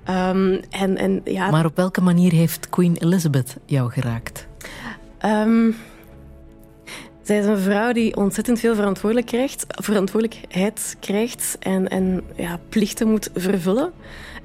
Ehm, 0.06 0.62
en, 0.70 0.98
en, 0.98 1.22
ja, 1.24 1.50
Maar 1.50 1.66
op 1.66 1.76
welke 1.76 2.02
manier 2.02 2.32
heeft 2.32 2.70
Queen 2.70 2.96
Elizabeth 2.98 3.58
jou 3.66 3.92
geraakt? 3.92 4.48
Ehm, 5.18 5.72
zij 7.22 7.40
is 7.40 7.46
een 7.46 7.58
vrouw 7.58 7.92
die 7.92 8.16
ontzettend 8.16 8.60
veel 8.60 8.76
verantwoordelijk 8.76 9.28
krijgt, 9.28 9.66
verantwoordelijkheid 9.68 10.98
krijgt 11.00 11.58
en, 11.60 11.88
en 11.88 12.24
ja, 12.36 12.60
plichten 12.70 13.10
moet 13.10 13.30
vervullen. 13.36 13.92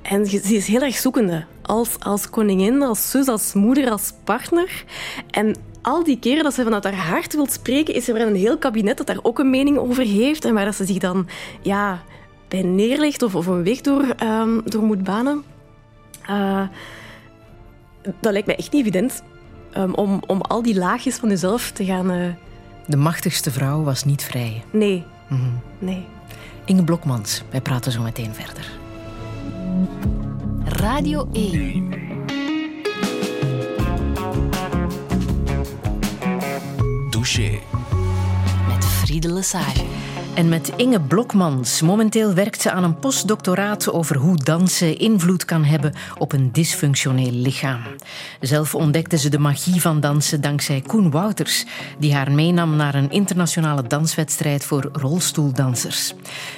En 0.03 0.27
ze 0.27 0.55
is 0.55 0.67
heel 0.67 0.83
erg 0.83 0.97
zoekende. 0.97 1.45
Als, 1.63 1.99
als 1.99 2.31
koningin, 2.31 2.83
als 2.83 3.11
zus, 3.11 3.27
als 3.27 3.53
moeder, 3.53 3.91
als 3.91 4.13
partner. 4.25 4.85
En 5.31 5.57
al 5.83 6.05
die 6.05 6.19
keren 6.19 6.45
dat 6.45 6.55
ze 6.55 6.63
vanuit 6.63 6.85
haar 6.85 6.95
hart 6.95 7.35
wil 7.35 7.47
spreken, 7.47 7.95
is 7.95 8.09
er 8.09 8.21
een 8.21 8.35
heel 8.35 8.59
kabinet 8.59 8.97
dat 8.97 9.07
daar 9.07 9.19
ook 9.23 9.39
een 9.39 9.51
mening 9.51 9.79
over 9.79 10.05
heeft. 10.05 10.45
En 10.45 10.55
waar 10.55 10.65
dat 10.65 10.75
ze 10.75 10.85
zich 10.85 10.99
dan 10.99 11.29
ja, 11.63 12.03
bij 12.51 12.63
neerlegt 12.63 13.23
of, 13.23 13.35
of 13.35 13.47
een 13.47 13.65
weg 13.65 13.81
door, 13.81 14.05
ehm, 14.17 14.61
door 14.65 14.83
moet 14.83 15.03
banen. 15.05 15.43
Eh, 16.27 16.63
dat 18.21 18.33
lijkt 18.33 18.47
mij 18.47 18.57
echt 18.57 18.73
niet 18.73 18.81
evident. 18.81 19.23
ehm, 19.73 19.93
om, 19.93 20.23
om 20.27 20.41
al 20.41 20.63
die 20.63 20.75
laagjes 20.79 21.17
van 21.17 21.29
jezelf 21.29 21.71
te 21.71 21.85
gaan... 21.85 22.11
eh, 22.11 22.27
De 22.87 22.97
machtigste 22.97 23.51
vrouw 23.51 23.83
was 23.83 24.05
niet 24.05 24.23
vrij. 24.25 24.63
nee, 24.71 25.05
nee. 25.79 26.05
Inge 26.65 26.85
Blokmans, 26.85 27.43
wij 27.51 27.61
praten 27.61 27.93
zo 27.93 28.03
meteen 28.03 28.35
verder. 28.35 28.71
Radio 30.65 31.29
1. 31.33 31.89
Douche. 37.11 37.59
Met 38.69 38.85
Friede 38.85 39.33
Lesage. 39.33 39.85
En 40.35 40.49
met 40.49 40.73
Inge 40.77 41.01
Blokmans. 41.01 41.81
Momenteel 41.81 42.35
werkt 42.35 42.61
ze 42.61 42.71
aan 42.71 42.85
een 42.85 42.99
postdoctoraat 42.99 43.93
over 43.93 44.17
hoe 44.17 44.37
dansen 44.37 44.99
invloed 44.99 45.45
kan 45.45 45.65
hebben 45.65 45.93
op 46.19 46.33
een 46.33 46.53
dysfunctioneel 46.53 47.31
lichaam. 47.31 47.81
Zelf 48.41 48.75
ontdekte 48.75 49.19
ze 49.19 49.29
de 49.29 49.39
magie 49.39 49.81
van 49.81 50.01
dansen 50.01 50.41
dankzij 50.41 50.81
Koen 50.87 51.11
Wouters, 51.11 51.65
die 51.99 52.15
haar 52.15 52.33
meenam 52.33 52.77
naar 52.77 52.95
een 52.95 53.11
internationale 53.11 53.83
danswedstrijd 53.87 54.65
voor 54.65 54.89
rolstoeldansers. 54.93 56.15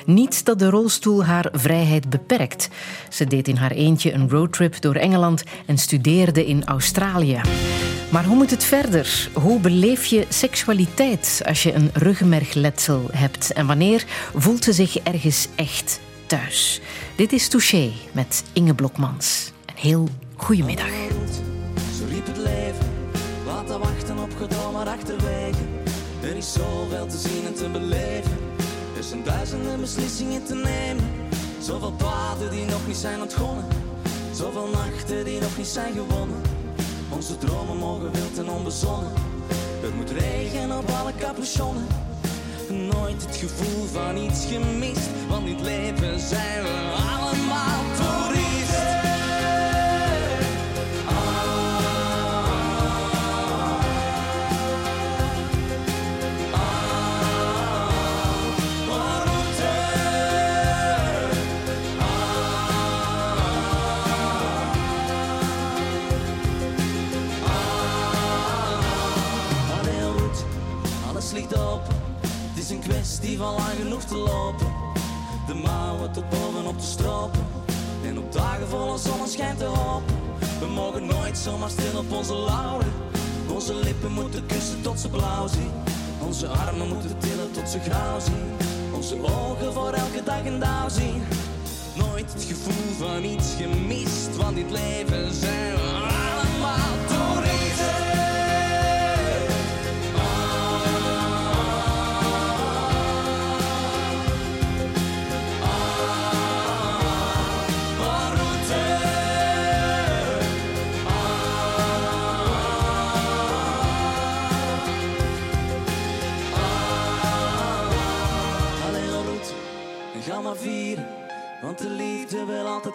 Niet 0.07 0.45
dat 0.45 0.59
de 0.59 0.70
rolstoel 0.70 1.25
haar 1.25 1.49
vrijheid 1.53 2.11
beperkt. 2.11 2.68
Ze 3.09 3.25
deed 3.25 3.49
in 3.49 3.57
haar 3.57 3.70
eentje 3.70 4.12
een 4.12 4.31
roadtrip 4.31 4.81
door 4.81 4.95
Engeland 4.95 5.43
en 5.66 5.79
studeerde 5.79 6.47
in 6.47 6.64
Australië. 6.64 7.41
Maar 8.13 8.25
hoe 8.25 8.37
moet 8.37 8.51
het 8.51 8.65
verder? 8.65 9.29
Hoe 9.33 9.61
beleef 9.61 10.05
je 10.05 10.27
seksualiteit 10.29 11.43
als 11.47 11.63
je 11.63 11.73
een 11.73 11.91
ruggenmergletsel 11.93 13.09
hebt? 13.13 13.53
En 13.53 13.67
wanneer 13.67 14.05
voelt 14.35 14.65
ze 14.65 14.73
zich 14.73 14.97
ergens 14.97 15.49
echt 15.55 16.01
thuis? 16.27 16.81
Dit 17.17 17.33
is 17.33 17.49
Touché 17.49 17.93
met 18.13 18.45
Inge 18.53 18.75
Blokmans. 18.75 19.53
Een 19.67 19.75
heel 19.77 20.09
goedemiddag. 20.37 20.87
Zo 21.99 22.05
liep 22.09 22.27
het 22.27 22.37
leven, 22.37 22.87
laten 23.47 23.79
wachten 23.79 24.19
op 24.19 24.33
gedromen 24.37 24.87
achterwege. 24.87 25.63
Er 26.23 26.37
is 26.37 26.53
zoveel 26.53 27.07
te 27.07 27.19
zien 27.19 27.47
en 27.47 27.55
te 27.55 27.69
beleven. 27.69 28.37
Er 28.97 29.03
zijn 29.03 29.25
duizenden 29.25 29.81
beslissingen 29.81 30.45
te 30.45 30.55
nemen. 30.55 31.05
Zoveel 31.61 31.93
paden 31.93 32.51
die 32.51 32.65
nog 32.65 32.87
niet 32.87 32.97
zijn 32.97 33.21
ontgonnen. 33.21 33.65
Zoveel 34.35 34.69
nachten 34.73 35.25
die 35.25 35.41
nog 35.41 35.57
niet 35.57 35.67
zijn 35.67 35.93
gewonnen. 35.93 36.62
Onze 37.15 37.39
dromen 37.39 37.77
mogen 37.77 38.13
wild 38.13 38.39
en 38.39 38.51
onbezonnen. 38.51 39.13
Het 39.81 39.95
moet 39.95 40.11
regenen 40.11 40.79
op 40.79 40.91
alle 40.91 41.13
capuchonnen. 41.19 41.87
Nooit 42.69 43.27
het 43.27 43.37
gevoel 43.37 43.87
van 43.87 44.17
iets 44.17 44.47
gemist, 44.47 45.09
want 45.29 45.47
in 45.47 45.55
het 45.55 45.65
leven 45.65 46.21
zijn 46.21 46.63
we 46.63 46.95
allemaal 46.95 47.81
toeristen. 47.97 48.22
Onze 82.15 82.35
lauren. 82.35 82.93
Onze 83.49 83.75
lippen 83.75 84.13
moeten 84.13 84.47
kussen 84.47 84.83
tot 84.83 85.01
ze 85.01 85.09
blauw 85.09 85.47
zien. 85.47 85.71
Onze 86.27 86.47
armen 86.47 86.89
moeten 86.89 87.19
tillen 87.19 87.53
tot 87.53 87.69
ze 87.69 87.79
grauw 87.81 88.21
zien. 88.21 88.69
Onze 88.95 89.17
ogen 89.23 89.73
voor 89.73 89.93
elke 89.93 90.23
dag 90.25 90.45
een 90.45 90.59
dauw 90.59 90.89
zien. 90.89 91.23
Nooit 91.95 92.33
het 92.33 92.45
gevoel 92.45 93.07
van 93.07 93.25
iets 93.25 93.55
gemist, 93.57 94.37
want 94.37 94.57
dit 94.57 94.71
leven 94.71 95.35
zijn 95.35 95.75
we 95.75 96.12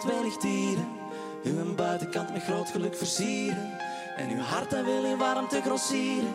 weinig 0.08 0.36
dieren. 0.36 0.88
Uw 1.44 1.74
buitenkant 1.74 2.32
met 2.32 2.42
groot 2.42 2.68
geluk 2.68 2.96
versieren 2.96 3.78
en 4.16 4.30
uw 4.30 4.40
hart 4.40 4.70
dat 4.70 4.84
wil 4.84 5.04
in 5.04 5.18
warmte 5.18 5.60
grossieren. 5.64 6.34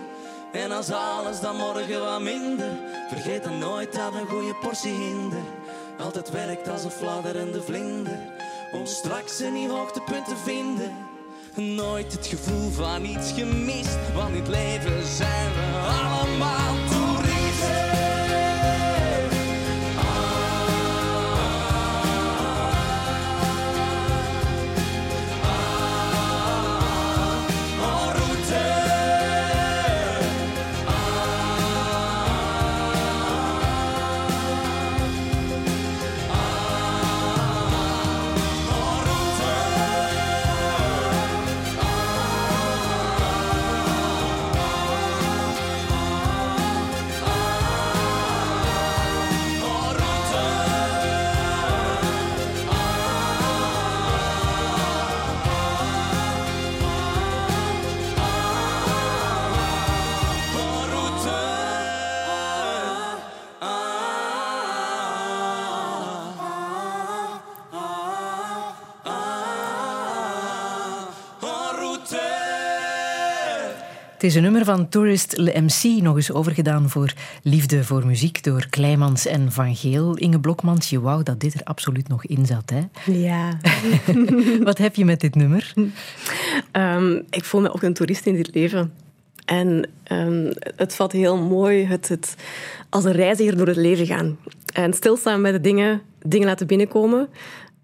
En 0.51 0.71
als 0.71 0.91
alles 0.91 1.39
dan 1.39 1.55
morgen 1.55 1.99
wat 1.99 2.21
minder, 2.21 2.71
vergeet 3.09 3.43
dan 3.43 3.57
nooit 3.57 3.93
dat 3.93 4.13
een 4.13 4.27
goede 4.27 4.55
portie 4.61 4.93
hinder 4.93 5.43
altijd 5.99 6.29
werkt 6.29 6.69
als 6.69 6.83
een 6.83 6.91
fladderende 6.91 7.61
vlinder. 7.61 8.19
Om 8.71 8.85
straks 8.85 9.39
een 9.39 9.53
nieuw 9.53 9.69
hoogtepunt 9.69 10.25
te 10.25 10.35
vinden. 10.43 10.91
Nooit 11.55 12.11
het 12.11 12.27
gevoel 12.27 12.69
van 12.71 13.05
iets 13.05 13.31
gemist, 13.31 14.13
want 14.13 14.29
in 14.29 14.39
het 14.39 14.47
leven 14.47 15.05
zijn 15.05 15.53
we 15.53 15.79
allemaal 15.87 16.73
toeristen. 16.73 17.12
Het 74.23 74.31
is 74.31 74.37
een 74.37 74.43
nummer 74.43 74.65
van 74.65 74.89
Tourist 74.89 75.37
Le 75.37 75.61
MC, 75.61 76.01
nog 76.01 76.15
eens 76.15 76.31
overgedaan 76.31 76.89
voor 76.89 77.13
Liefde 77.41 77.83
voor 77.83 78.05
Muziek 78.05 78.43
door 78.43 78.67
Kleimans 78.69 79.25
en 79.25 79.51
Van 79.51 79.75
Geel. 79.75 80.15
Inge 80.15 80.39
Blokmans, 80.39 80.89
je 80.89 81.01
wou 81.01 81.23
dat 81.23 81.39
dit 81.39 81.53
er 81.53 81.63
absoluut 81.63 82.07
nog 82.07 82.25
in 82.25 82.45
zat, 82.45 82.69
hè? 82.69 83.11
Ja. 83.11 83.57
Wat 84.63 84.77
heb 84.77 84.95
je 84.95 85.05
met 85.05 85.19
dit 85.19 85.35
nummer? 85.35 85.73
Ehm, 86.71 87.21
ik 87.29 87.43
voel 87.43 87.61
me 87.61 87.73
ook 87.73 87.81
een 87.81 87.93
toerist 87.93 88.25
in 88.25 88.35
dit 88.35 88.53
leven. 88.53 88.93
En 89.45 89.89
ehm, 90.03 90.51
het 90.75 90.95
valt 90.95 91.11
heel 91.11 91.37
mooi 91.37 91.85
het, 91.85 92.07
het 92.07 92.35
als 92.89 93.03
een 93.03 93.11
reiziger 93.11 93.57
door 93.57 93.67
het 93.67 93.75
leven 93.75 94.05
gaan. 94.05 94.37
En 94.73 94.93
stilstaan 94.93 95.41
bij 95.41 95.51
de 95.51 95.61
dingen, 95.61 96.01
dingen 96.21 96.47
laten 96.47 96.67
binnenkomen. 96.67 97.27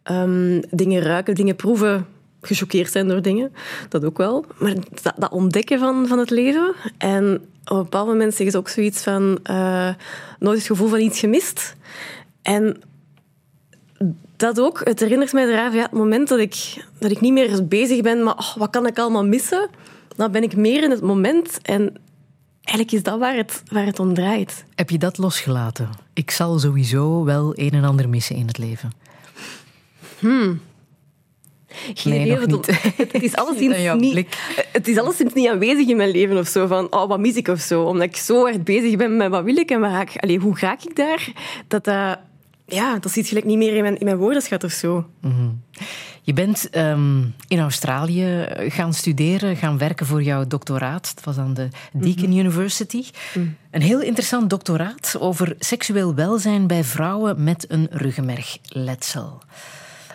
Ehm, 0.04 0.62
dingen 0.70 1.02
ruiken, 1.02 1.36
dingen 1.36 1.56
proeven, 1.56 2.06
gechoqueerd 2.42 2.92
zijn 2.92 3.08
door 3.08 3.22
dingen. 3.22 3.54
Dat 3.90 4.06
ook 4.06 4.18
wel. 4.18 4.46
Maar 4.58 4.74
dat, 5.02 5.14
dat 5.18 5.32
ontdekken 5.32 5.80
van, 5.80 6.08
van 6.08 6.20
het 6.20 6.30
leven. 6.30 6.74
En 6.98 7.42
op 7.64 7.78
een 7.78 7.84
bepaald 7.84 8.08
moment 8.08 8.32
zeggen 8.32 8.52
ze 8.52 8.58
ook 8.58 8.70
zoiets 8.70 9.04
van... 9.04 9.40
eh, 9.44 9.94
nooit 10.40 10.58
het 10.58 10.68
gevoel 10.68 10.88
van 10.88 11.00
iets 11.00 11.20
gemist. 11.20 11.76
En 12.42 12.82
dat 14.38 14.60
ook. 14.60 14.82
Het 14.84 15.00
herinnert 15.00 15.34
mij 15.34 15.48
eraan, 15.48 15.74
ja, 15.74 15.82
het 15.82 15.92
moment 15.92 16.28
dat 16.28 16.40
ik, 16.40 16.86
dat 17.00 17.12
ik 17.12 17.22
niet 17.22 17.34
meer 17.34 17.68
bezig 17.68 18.02
ben, 18.02 18.24
maar 18.24 18.38
oh, 18.38 18.56
wat 18.56 18.70
kan 18.70 18.88
ik 18.88 19.00
allemaal 19.00 19.26
missen? 19.26 19.70
Dan 20.16 20.32
ben 20.32 20.44
ik 20.44 20.56
meer 20.56 20.84
in 20.84 20.90
het 20.90 21.02
moment. 21.02 21.60
En 21.62 21.96
eigenlijk 22.62 22.92
is 22.92 23.04
dat 23.04 23.20
waar 23.20 23.36
het, 23.36 23.64
waar 23.72 23.86
het 23.86 24.00
om 24.00 24.14
draait. 24.14 24.64
Heb 24.76 24.90
je 24.90 24.98
dat 24.98 25.18
losgelaten? 25.18 25.90
Ik 26.14 26.32
zal 26.32 26.60
sowieso 26.60 27.24
wel 27.24 27.52
een 27.56 27.72
en 27.72 27.84
ander 27.84 28.10
missen 28.10 28.36
in 28.36 28.48
het 28.48 28.58
leven. 28.58 28.92
Geen 31.94 32.14
Nee, 32.14 32.22
idee 32.22 32.38
nog 32.38 32.50
wat 32.50 32.66
het-. 32.68 33.12
Het 33.12 33.24
is 33.24 33.36
alleszins 33.42 33.94
niet, 33.98 34.28
het 34.72 34.88
is 34.88 34.98
alleszins 34.98 35.34
niet 35.34 35.50
aanwezig 35.50 35.88
in 35.88 35.98
mijn 35.98 36.12
leven 36.12 36.38
of 36.38 36.48
zo. 36.48 36.68
Van, 36.68 36.94
oh, 36.94 37.08
wat 37.08 37.20
mis 37.20 37.36
ik 37.36 37.48
of 37.48 37.60
zo. 37.60 37.84
Omdat 37.84 38.08
ik 38.08 38.16
zo 38.16 38.46
erg 38.46 38.64
bezig 38.64 38.96
ben 38.96 39.18
met 39.18 39.30
wat 39.30 39.44
wil 39.44 39.58
ik 39.58 39.72
en 39.72 39.80
waar 39.80 40.12
allee, 40.16 40.40
hoe 40.40 40.56
ga 40.56 40.78
ik 40.84 40.96
daar? 40.96 41.32
Dat, 41.68 41.84
dat, 41.84 42.20
ja, 42.66 43.00
dat 43.00 43.12
zit 43.12 43.28
gelijk 43.28 43.46
niet 43.46 43.58
meer 43.58 43.76
in 43.76 43.82
mijn, 43.82 43.98
in 43.98 44.06
mijn 44.06 44.18
woordenschat 44.18 44.64
of 44.64 44.72
zo. 44.72 45.06
Je 46.22 46.34
bent 46.34 46.70
ehm, 46.70 47.22
in 47.48 47.60
Australië 47.60 48.48
gaan 48.68 48.94
studeren, 48.94 49.56
gaan 49.56 49.78
werken 49.78 50.06
voor 50.06 50.24
jouw 50.24 50.48
doctoraat. 50.48 51.12
Dat 51.16 51.24
was 51.24 51.38
aan 51.38 51.54
de 51.54 51.68
Deakin 51.94 52.38
University. 52.38 53.04
Een 53.72 53.82
heel 53.82 54.02
interessant 54.02 54.50
doctoraat 54.50 55.16
over 55.20 55.56
seksueel 55.60 56.16
welzijn 56.16 56.68
bij 56.68 56.84
vrouwen 56.84 57.44
met 57.44 57.66
een 57.68 57.88
ruggenmergletsel. 57.92 59.42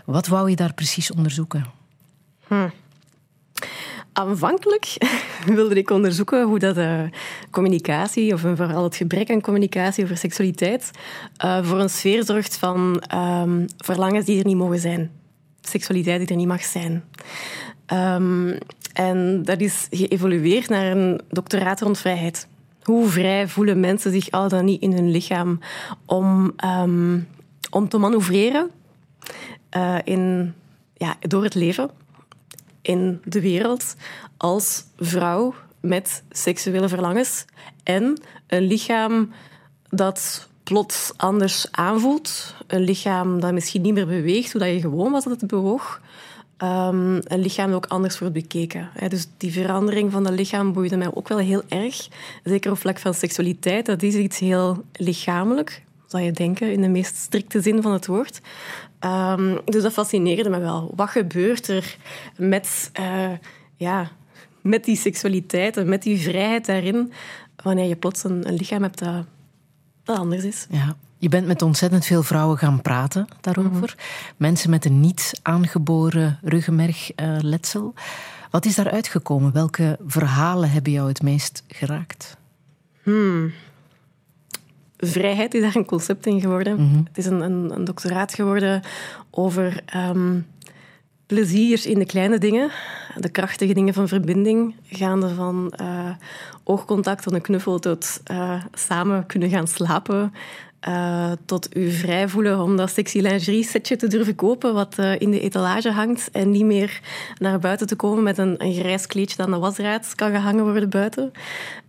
Wat 0.04 0.26
wou 0.26 0.50
je 0.50 0.56
daar 0.56 0.74
precies 0.74 1.12
onderzoeken? 1.12 1.64
Aanvankelijk 4.12 4.96
wilde 5.46 5.74
ik 5.74 5.90
onderzoeken 5.90 6.42
hoe 6.42 6.58
dat 6.58 6.76
eh, 6.76 7.02
communicatie, 7.50 8.32
of 8.32 8.40
vooral 8.40 8.82
het 8.82 8.96
gebrek 8.96 9.30
aan 9.30 9.40
communicatie 9.40 10.04
over 10.04 10.16
seksualiteit, 10.16 10.90
eh, 11.36 11.64
voor 11.64 11.80
een 11.80 11.90
sfeer 11.90 12.24
zorgt 12.24 12.56
van 12.56 13.00
ehm, 13.00 13.66
verlangens 13.76 14.24
die 14.24 14.38
er 14.38 14.46
niet 14.46 14.56
mogen 14.56 14.78
zijn. 14.78 15.10
Seksualiteit 15.60 16.18
die 16.18 16.28
er 16.28 16.36
niet 16.36 16.46
mag 16.46 16.62
zijn. 16.62 17.04
Ehm, 17.86 18.58
en 18.92 19.42
dat 19.42 19.60
is 19.60 19.86
geëvolueerd 19.90 20.68
naar 20.68 20.96
een 20.96 21.20
doctoraat 21.30 21.80
rond 21.80 21.98
vrijheid. 21.98 22.48
Hoe 22.82 23.08
vrij 23.08 23.48
voelen 23.48 23.80
mensen 23.80 24.10
zich 24.10 24.30
al 24.30 24.48
dan 24.48 24.64
niet 24.64 24.82
in 24.82 24.92
hun 24.92 25.10
lichaam 25.10 25.58
om, 26.06 26.52
ehm, 26.56 27.18
om 27.70 27.88
te 27.88 27.98
manoeuvreren 27.98 28.70
eh, 29.74 29.98
in, 30.04 30.54
ja, 30.96 31.16
door 31.20 31.42
het 31.42 31.54
leven 31.54 31.90
in 32.82 33.20
de 33.24 33.40
wereld 33.40 33.94
als 34.36 34.84
vrouw 34.96 35.54
met 35.80 36.22
seksuele 36.30 36.88
verlangens 36.88 37.44
en 37.82 38.20
een 38.46 38.62
lichaam 38.62 39.32
dat 39.88 40.48
plots 40.62 41.12
anders 41.16 41.66
aanvoelt. 41.70 42.54
Een 42.66 42.80
lichaam 42.80 43.40
dat 43.40 43.52
misschien 43.52 43.82
niet 43.82 43.94
meer 43.94 44.06
beweegt 44.06 44.52
hoe 44.52 44.64
je 44.64 44.80
gewoon 44.80 45.12
was 45.12 45.24
dat 45.24 45.40
het 45.40 45.50
bewoog. 45.50 46.00
Ehm, 46.56 47.20
een 47.24 47.40
lichaam 47.40 47.66
dat 47.66 47.76
ook 47.76 47.90
anders 47.90 48.18
wordt 48.18 48.34
bekeken. 48.34 48.90
Dus 49.08 49.26
die 49.36 49.52
verandering 49.52 50.12
van 50.12 50.24
dat 50.24 50.32
lichaam 50.32 50.72
boeide 50.72 50.96
mij 50.96 51.14
ook 51.14 51.28
wel 51.28 51.38
heel 51.38 51.62
erg. 51.68 52.08
Zeker 52.44 52.70
op 52.70 52.78
vlak 52.78 52.98
van 52.98 53.14
seksualiteit. 53.14 53.86
Dat 53.86 54.02
is 54.02 54.14
iets 54.14 54.38
heel 54.38 54.84
lichamelijk, 54.92 55.82
zou 56.06 56.22
je 56.22 56.32
denken, 56.32 56.72
in 56.72 56.80
de 56.80 56.88
meest 56.88 57.16
strikte 57.16 57.60
zin 57.60 57.82
van 57.82 57.92
het 57.92 58.06
woord. 58.06 58.40
Ehm, 59.04 59.56
dus 59.64 59.82
dat 59.82 59.92
fascineerde 59.92 60.50
me 60.50 60.58
wel. 60.58 60.92
Wat 60.96 61.08
gebeurt 61.08 61.68
er 61.68 61.96
met, 62.36 62.90
eh, 62.92 63.32
ja, 63.76 64.10
met 64.60 64.84
die 64.84 64.96
seksualiteit 64.96 65.76
en 65.76 65.88
met 65.88 66.02
die 66.02 66.20
vrijheid 66.20 66.66
daarin, 66.66 67.12
wanneer 67.62 67.88
je 67.88 67.96
plots 67.96 68.24
een, 68.24 68.48
een 68.48 68.54
lichaam 68.54 68.82
hebt 68.82 68.98
dat, 68.98 69.24
dat 70.04 70.18
anders 70.18 70.44
is? 70.44 70.66
Ja. 70.70 70.96
Je 71.18 71.28
bent 71.28 71.46
met 71.46 71.62
ontzettend 71.62 72.04
veel 72.04 72.22
vrouwen 72.22 72.58
gaan 72.58 72.82
praten 72.82 73.26
daarover. 73.40 73.94
Mensen 74.36 74.70
met 74.70 74.84
een 74.84 75.00
niet 75.00 75.40
aangeboren 75.42 76.38
ruggenmergletsel. 76.42 77.94
Wat 78.50 78.64
is 78.64 78.74
daar 78.74 78.90
uitgekomen? 78.90 79.52
Welke 79.52 79.98
verhalen 80.06 80.70
hebben 80.70 80.92
jou 80.92 81.08
het 81.08 81.22
meest 81.22 81.62
geraakt? 81.68 82.36
Vrijheid 84.96 85.54
is 85.54 85.60
daar 85.60 85.76
een 85.76 85.84
concept 85.84 86.26
in 86.26 86.40
geworden. 86.40 87.04
Het 87.08 87.18
is 87.18 87.26
een, 87.26 87.40
een, 87.40 87.70
een 87.74 87.84
doctoraat 87.84 88.34
geworden 88.34 88.82
over 89.30 89.82
ehm, 89.86 90.38
plezier 91.26 91.86
in 91.86 91.98
de 91.98 92.06
kleine 92.06 92.38
dingen, 92.38 92.70
de 93.16 93.28
krachtige 93.28 93.74
dingen 93.74 93.94
van 93.94 94.08
verbinding, 94.08 94.74
gaande 94.88 95.28
van 95.28 95.72
eh, 95.76 96.10
oogcontact 96.64 97.22
tot 97.22 97.32
een 97.32 97.40
knuffel 97.40 97.78
tot 97.78 98.20
eh, 98.24 98.62
samen 98.72 99.26
kunnen 99.26 99.50
gaan 99.50 99.68
slapen. 99.68 100.32
eh, 100.80 101.32
tot 101.44 101.76
u 101.76 101.90
vrij 101.90 102.28
voelen 102.28 102.60
om 102.60 102.76
dat 102.76 102.90
sexy 102.90 103.20
lingerie 103.20 103.64
setje 103.64 103.96
te 103.96 104.06
durven 104.06 104.34
kopen 104.34 104.74
wat 104.74 104.98
in 104.98 105.30
de 105.30 105.40
etalage 105.40 105.90
hangt 105.90 106.30
en 106.30 106.50
niet 106.50 106.64
meer 106.64 107.00
naar 107.38 107.58
buiten 107.58 107.86
te 107.86 107.96
komen 107.96 108.22
met 108.22 108.38
een, 108.38 108.54
een 108.58 108.74
grijs 108.74 109.06
kleedje 109.06 109.36
dat 109.36 109.46
aan 109.46 109.52
de 109.52 109.58
wasdraad 109.58 110.14
kan 110.14 110.30
gehangen 110.30 110.64
worden 110.64 110.90
buiten. 110.90 111.32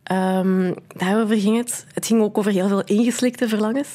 Ehm, 0.06 0.74
daarover 0.88 1.38
ging 1.38 1.58
het. 1.58 1.86
Het 1.94 2.06
ging 2.06 2.22
ook 2.22 2.38
over 2.38 2.52
heel 2.52 2.68
veel 2.68 2.84
ingeslikte 2.84 3.48
verlangens. 3.48 3.90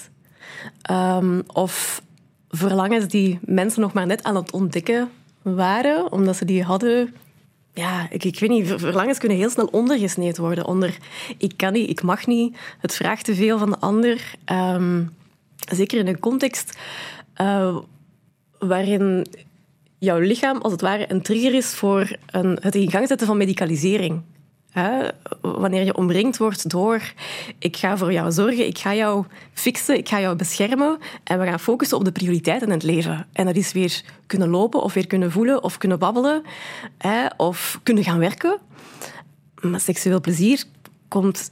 Ehm, 0.83 1.41
of 1.47 2.03
verlangens 2.49 3.09
die 3.09 3.39
mensen 3.43 3.81
nog 3.81 3.93
maar 3.93 4.07
net 4.07 4.23
aan 4.23 4.37
het 4.37 4.53
ontdekken 4.53 5.11
waren, 5.43 6.13
omdat 6.13 6.37
ze 6.37 6.45
die 6.45 6.63
hadden. 6.63 7.15
Ja, 7.75 8.07
ik, 8.11 8.39
weet 8.39 8.51
niet, 8.51 8.67
ver- 8.67 8.79
verlangens 8.79 9.19
kunnen 9.19 9.39
heel 9.39 9.51
snel 9.51 9.67
ondergesneed 9.67 10.37
worden. 10.39 10.67
Onder 10.67 10.99
ik 11.39 11.53
kan 11.57 11.73
niet, 11.73 11.91
ik 11.91 12.03
mag 12.03 12.27
niet, 12.27 12.57
het 12.79 12.95
vraagt 12.95 13.25
te 13.25 13.35
veel 13.35 13.59
van 13.59 13.71
de 13.71 13.79
ander. 13.79 14.35
Ehm, 14.45 15.03
zeker 15.73 15.99
in 15.99 16.07
een 16.07 16.19
context 16.19 16.79
eh, 17.35 17.77
waarin 18.59 19.27
jouw 19.99 20.19
lichaam 20.19 20.59
als 20.59 20.73
het 20.73 20.81
ware 20.81 21.11
een 21.13 21.23
trigger 21.23 21.55
is 21.55 21.75
voor 21.75 22.17
een, 22.27 22.59
het 22.61 22.75
in 22.75 22.91
gang 22.91 23.09
zetten 23.09 23.27
van 23.27 23.37
medicalisering. 23.37 24.23
Hè? 24.71 25.09
Wanneer 25.41 25.85
je 25.85 25.97
omringd 25.97 26.37
wordt 26.37 26.71
door 26.71 27.13
ik 27.59 27.77
ga 27.77 27.97
voor 27.97 28.13
jou 28.13 28.33
zorgen, 28.33 28.67
ik 28.67 28.79
ga 28.79 28.95
jou 28.95 29.25
fixen, 29.53 29.97
ik 29.97 30.09
ga 30.09 30.21
jou 30.21 30.37
beschermen 30.37 30.99
en 31.25 31.39
we 31.39 31.47
gaan 31.47 31.61
focussen 31.61 31.97
op 31.97 32.05
de 32.05 32.13
prioriteiten 32.13 32.67
in 32.69 32.75
het 32.75 32.83
leven. 32.83 33.27
En 33.33 33.47
dat 33.47 33.57
is 33.57 33.73
weer 33.73 34.03
kunnen 34.27 34.49
lopen 34.49 34.83
of 34.83 34.95
weer 34.95 35.07
kunnen 35.07 35.33
voelen 35.33 35.63
of 35.63 35.79
kunnen 35.79 35.99
babbelen 35.99 36.43
hè? 36.99 37.27
of 37.37 37.81
kunnen 37.83 38.05
gaan 38.05 38.19
werken. 38.19 38.59
Maar 39.61 39.81
seksueel 39.81 40.21
plezier 40.21 40.65
komt, 41.09 41.51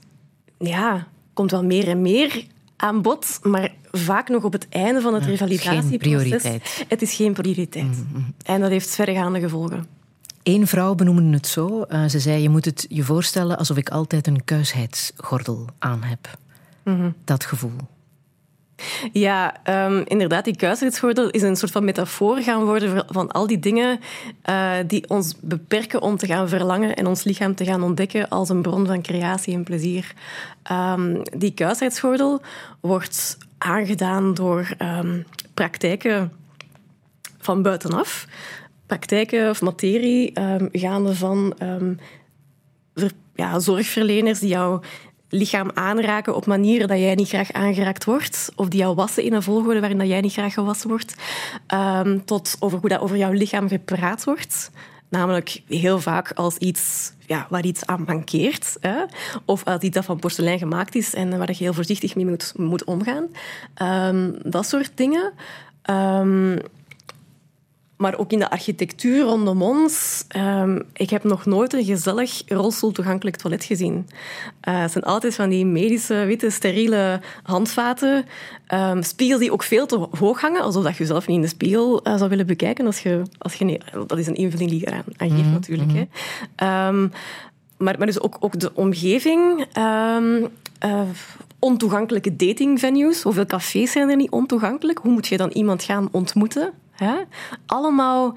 ja, 0.58 1.06
komt 1.32 1.50
wel 1.50 1.64
meer 1.64 1.88
en 1.88 2.02
meer 2.02 2.46
aan 2.76 3.02
bod, 3.02 3.38
maar 3.42 3.74
vaak 3.90 4.28
nog 4.28 4.44
op 4.44 4.52
het 4.52 4.66
einde 4.68 5.00
van 5.00 5.14
het 5.14 5.24
Ja, 5.24 5.30
het 5.30 5.40
is 5.40 5.60
geen 5.60 5.72
revalidatieproces. 5.72 6.28
prioriteit. 6.28 6.84
Het 6.88 7.02
is 7.02 7.14
geen 7.14 7.32
prioriteit. 7.32 8.04
En 8.42 8.60
dat 8.60 8.70
heeft 8.70 8.94
verregaande 8.94 9.40
gevolgen. 9.40 9.97
Eén 10.48 10.66
vrouw 10.66 10.94
benoemde 10.94 11.36
het 11.36 11.46
zo. 11.46 11.82
Eh, 11.82 12.04
ze 12.04 12.18
zei, 12.18 12.42
je 12.42 12.48
moet 12.48 12.64
het 12.64 12.86
je 12.88 13.02
voorstellen 13.02 13.58
alsof 13.58 13.76
ik 13.76 13.88
altijd 13.88 14.26
een 14.26 14.44
kuisheidsgordel 14.44 15.66
aan 15.78 16.02
heb. 16.02 16.38
Dat 17.24 17.44
gevoel. 17.44 17.76
Ja, 19.12 19.62
ehm, 19.62 20.02
inderdaad, 20.04 20.44
die 20.44 20.56
kuisheidsgordel 20.56 21.30
is 21.30 21.42
een 21.42 21.56
soort 21.56 21.72
van 21.72 21.84
metafoor 21.84 22.36
gaan 22.36 22.64
worden 22.64 23.04
van 23.08 23.30
al 23.30 23.46
die 23.46 23.58
dingen 23.58 24.00
eh, 24.42 24.72
die 24.86 25.08
ons 25.08 25.34
beperken 25.40 26.02
om 26.02 26.16
te 26.16 26.26
gaan 26.26 26.48
verlangen 26.48 26.96
en 26.96 27.06
ons 27.06 27.24
lichaam 27.24 27.54
te 27.54 27.64
gaan 27.64 27.82
ontdekken 27.82 28.28
als 28.28 28.48
een 28.48 28.62
bron 28.62 28.86
van 28.86 29.02
creatie 29.02 29.54
en 29.54 29.64
plezier. 29.64 30.12
Ehm, 30.62 31.22
die 31.36 31.54
kuisheidsgordel 31.54 32.40
wordt 32.80 33.38
aangedaan 33.58 34.34
door 34.34 34.74
ehm, 34.78 35.20
praktijken 35.54 36.32
van 37.38 37.62
buitenaf. 37.62 38.26
Praktijken 38.88 39.50
of 39.50 39.60
materie 39.60 40.32
ehm, 40.32 40.66
gaande 40.72 41.14
van 41.14 41.54
ehm, 41.58 41.94
ja, 43.34 43.58
zorgverleners 43.58 44.38
die 44.38 44.48
jouw 44.48 44.80
lichaam 45.28 45.70
aanraken 45.74 46.34
op 46.36 46.46
manieren 46.46 46.88
dat 46.88 46.98
jij 46.98 47.14
niet 47.14 47.28
graag 47.28 47.52
aangeraakt 47.52 48.04
wordt, 48.04 48.52
of 48.56 48.68
die 48.68 48.80
jou 48.80 48.94
wassen 48.94 49.22
in 49.22 49.32
een 49.32 49.42
volgorde 49.42 49.80
waarin 49.80 49.98
dat 49.98 50.08
jij 50.08 50.20
niet 50.20 50.32
graag 50.32 50.54
gewassen 50.54 50.88
wordt, 50.88 51.14
Ehm, 51.66 52.18
tot 52.24 52.56
over 52.58 52.78
hoe 52.78 52.88
dat 52.88 53.00
over 53.00 53.16
jouw 53.16 53.32
lichaam 53.32 53.68
gepraat 53.68 54.24
wordt. 54.24 54.70
Namelijk 55.08 55.62
heel 55.66 56.00
vaak 56.00 56.32
als 56.32 56.56
iets 56.56 57.12
ja, 57.26 57.46
waar 57.50 57.64
iets 57.64 57.86
aan 57.86 58.04
mankeert. 58.06 58.76
Hè? 58.80 59.04
Of 59.44 59.64
als 59.64 59.82
iets 59.82 59.94
dat 59.94 60.04
van 60.04 60.18
porselein 60.18 60.58
gemaakt 60.58 60.94
is 60.94 61.14
en 61.14 61.38
waar 61.38 61.48
je 61.48 61.56
heel 61.56 61.72
voorzichtig 61.72 62.14
mee 62.14 62.26
moet, 62.26 62.52
moet 62.56 62.84
omgaan. 62.84 63.28
Dat 64.42 64.66
soort 64.66 64.90
dingen. 64.94 65.32
Ehm, 65.82 66.56
maar 67.98 68.18
ook 68.18 68.32
in 68.32 68.38
de 68.38 68.50
architectuur 68.50 69.22
rondom 69.22 69.62
ons. 69.62 70.24
Um, 70.36 70.82
ik 70.92 71.10
heb 71.10 71.24
nog 71.24 71.46
nooit 71.46 71.72
een 71.72 71.84
gezellig 71.84 72.42
rolstoeltoegankelijk 72.46 73.36
toilet 73.36 73.64
gezien. 73.64 74.08
Uh, 74.68 74.80
het 74.80 74.92
zijn 74.92 75.04
altijd 75.04 75.34
van 75.34 75.48
die 75.48 75.66
medische, 75.66 76.14
witte, 76.14 76.50
steriele 76.50 77.20
handvaten. 77.42 78.24
Um, 78.74 79.02
spiegels 79.02 79.40
die 79.40 79.52
ook 79.52 79.62
veel 79.62 79.86
te 79.86 80.06
hoog 80.18 80.40
hangen, 80.40 80.62
alsof 80.62 80.84
dat 80.84 80.96
je 80.96 81.06
zelf 81.06 81.26
niet 81.26 81.36
in 81.36 81.42
de 81.42 81.48
spiegel 81.48 82.06
uh, 82.06 82.16
zou 82.16 82.28
willen 82.30 82.46
bekijken. 82.46 82.86
Als 82.86 83.00
je, 83.00 83.22
als 83.38 83.54
je 83.54 83.64
nee, 83.64 83.80
dat 84.06 84.18
is 84.18 84.26
een 84.26 84.34
invulling 84.34 84.70
die 84.70 84.80
je 84.80 84.86
eraan 84.86 85.04
aan 85.16 85.28
geeft, 85.28 85.32
mm 85.32 85.42
-hmm. 85.42 85.52
natuurlijk. 85.52 85.90
Hè. 85.92 86.88
Um, 86.88 87.12
maar, 87.76 87.94
maar 87.98 88.06
dus 88.06 88.20
ook, 88.20 88.36
ook 88.40 88.60
de 88.60 88.74
omgeving. 88.74 89.66
Uh, 89.78 90.42
ontoegankelijke 91.58 92.36
datingvenues. 92.36 93.22
Hoeveel 93.22 93.46
cafés 93.46 93.92
zijn 93.92 94.10
er 94.10 94.16
niet 94.16 94.30
ontoegankelijk? 94.30 94.98
Hoe 94.98 95.12
moet 95.12 95.26
je 95.26 95.36
dan 95.36 95.50
iemand 95.50 95.82
gaan 95.82 96.08
ontmoeten? 96.12 96.72
Hè? 96.98 97.14
Allemaal, 97.66 98.34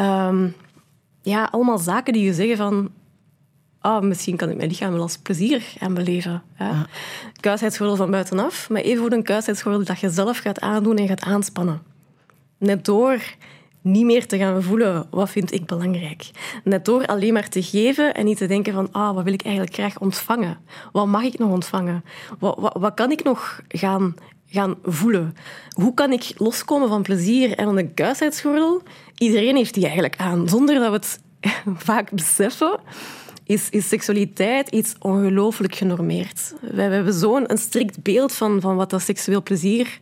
um, 0.00 0.54
ja, 1.22 1.48
allemaal 1.50 1.78
zaken 1.78 2.12
die 2.12 2.24
je 2.24 2.34
zeggen 2.34 2.56
van... 2.56 2.90
Oh, 3.82 4.00
misschien 4.00 4.36
kan 4.36 4.50
ik 4.50 4.56
mijn 4.56 4.68
lichaam 4.68 4.92
wel 4.92 5.02
als 5.02 5.18
plezier 5.18 5.72
aan 5.78 5.94
beleven. 5.94 6.42
Hè? 6.54 6.68
Ja. 6.68 6.86
Kuisheidsgordel 7.40 7.96
van 7.96 8.10
buitenaf, 8.10 8.68
maar 8.70 8.80
even 8.80 9.02
voor 9.02 9.12
een 9.12 9.22
kuisheidsgordel 9.22 9.84
dat 9.84 10.00
je 10.00 10.10
zelf 10.10 10.38
gaat 10.38 10.60
aandoen 10.60 10.96
en 10.96 11.08
gaat 11.08 11.22
aanspannen. 11.22 11.82
Net 12.58 12.84
door 12.84 13.20
niet 13.80 14.04
meer 14.04 14.26
te 14.26 14.38
gaan 14.38 14.62
voelen, 14.62 15.06
wat 15.10 15.30
vind 15.30 15.52
ik 15.52 15.66
belangrijk. 15.66 16.30
Net 16.64 16.84
door 16.84 17.06
alleen 17.06 17.32
maar 17.32 17.48
te 17.48 17.62
geven 17.62 18.14
en 18.14 18.24
niet 18.24 18.36
te 18.36 18.46
denken 18.46 18.72
van, 18.72 18.88
ah, 18.92 19.14
wat 19.14 19.24
wil 19.24 19.32
ik 19.32 19.42
eigenlijk 19.42 19.74
graag 19.74 19.98
ontvangen? 19.98 20.58
Wat 20.92 21.06
mag 21.06 21.22
ik 21.22 21.38
nog 21.38 21.50
ontvangen? 21.50 22.04
Wat, 22.38 22.58
wat, 22.58 22.76
wat 22.78 22.94
kan 22.94 23.10
ik 23.10 23.24
nog 23.24 23.60
gaan, 23.68 24.14
gaan 24.48 24.76
voelen? 24.84 25.36
Hoe 25.70 25.94
kan 25.94 26.12
ik 26.12 26.32
loskomen 26.36 26.88
van 26.88 27.02
plezier 27.02 27.56
en 27.56 27.64
van 27.64 27.78
een 27.78 27.94
kuisheidsgordel? 27.94 28.82
Iedereen 29.18 29.56
heeft 29.56 29.74
die 29.74 29.82
eigenlijk 29.82 30.16
aan, 30.16 30.48
zonder 30.48 30.74
dat 30.74 30.88
we 30.88 30.96
het 30.96 31.20
vaak 31.88 32.10
beseffen. 32.10 32.80
Is, 33.44 33.70
is 33.70 33.88
seksualiteit 33.88 34.68
iets 34.68 34.94
ongelooflijk 34.98 35.74
genormeerd. 35.74 36.54
We 36.60 36.82
hebben 36.82 37.14
zo'n 37.14 37.46
strikt 37.54 38.02
beeld 38.02 38.32
van, 38.32 38.60
van 38.60 38.76
wat 38.76 38.90
dat 38.90 39.02
seksueel 39.02 39.42
plezier 39.42 40.00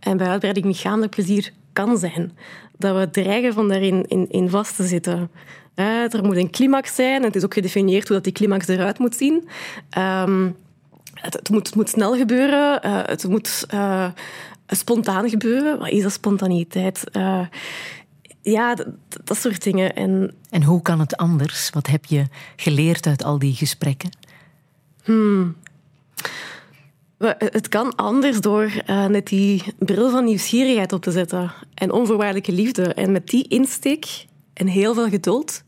en 0.00 0.16
bij 0.16 0.26
uitbreiding 0.26 0.66
lichamelijk 0.66 1.10
plezier 1.10 1.52
kan 1.72 1.98
zijn 1.98 2.32
dat 2.78 2.96
we 2.96 3.10
dreigen 3.10 3.52
van 3.52 3.68
daarin 3.68 4.04
in, 4.06 4.30
in 4.30 4.50
vast 4.50 4.76
te 4.76 4.86
zitten. 4.86 5.30
Uh, 5.74 6.14
er 6.14 6.24
moet 6.24 6.36
een 6.36 6.50
climax 6.50 6.94
zijn. 6.94 7.22
Het 7.22 7.36
is 7.36 7.44
ook 7.44 7.54
gedefinieerd 7.54 8.06
hoe 8.06 8.16
dat 8.16 8.24
die 8.24 8.32
climax 8.32 8.68
eruit 8.68 8.98
moet 8.98 9.16
zien. 9.16 9.48
Um, 9.98 10.56
het, 11.14 11.34
het, 11.34 11.50
moet, 11.50 11.66
het, 11.66 11.76
moet, 11.76 11.88
snel 11.88 12.16
gebeuren. 12.16 12.86
Uh, 12.86 13.00
het 13.04 13.28
moet 13.28 13.66
uh, 13.74 14.08
spontaan 14.66 15.28
gebeuren. 15.28 15.78
Wat 15.78 15.88
is 15.88 16.02
dat 16.02 16.12
spontaniteit? 16.12 17.04
ja, 18.42 18.74
dat, 19.24 19.36
soort 19.36 19.62
dingen. 19.62 19.94
En, 19.94 20.34
en 20.50 20.62
hoe 20.62 20.82
kan 20.82 21.00
het 21.00 21.16
anders? 21.16 21.70
Wat 21.70 21.86
heb 21.86 22.04
je 22.04 22.26
geleerd 22.56 23.06
uit 23.06 23.24
al 23.24 23.38
die 23.38 23.54
gesprekken? 23.54 24.10
Hmm. 25.02 25.56
Het 27.38 27.68
kan 27.68 27.94
anders 27.94 28.40
door 28.40 28.72
uh, 28.86 29.06
net 29.06 29.26
die 29.26 29.62
bril 29.78 30.10
van 30.10 30.24
nieuwsgierigheid 30.24 30.92
op 30.92 31.02
te 31.02 31.10
zetten 31.10 31.52
en 31.74 31.92
onvoorwaardelijke 31.92 32.52
liefde. 32.52 32.94
En 32.94 33.12
met 33.12 33.28
die 33.28 33.48
insteek 33.48 34.26
en 34.52 34.66
heel 34.66 34.94
veel 34.94 35.08
geduld 35.08 35.62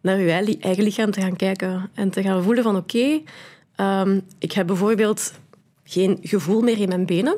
naar 0.00 0.18
je 0.18 0.58
eigen 0.60 0.84
lichaam 0.84 1.10
te 1.10 1.20
gaan 1.20 1.36
kijken 1.36 1.90
en 1.94 2.10
te 2.10 2.22
gaan 2.22 2.42
voelen 2.42 2.62
van 2.62 2.76
oké, 2.76 2.96
okay, 2.96 3.24
um, 3.80 4.22
ik 4.38 4.52
heb 4.52 4.66
bijvoorbeeld 4.66 5.32
geen 5.84 6.18
gevoel 6.22 6.60
meer 6.60 6.78
in 6.78 6.88
mijn 6.88 7.06
benen, 7.06 7.36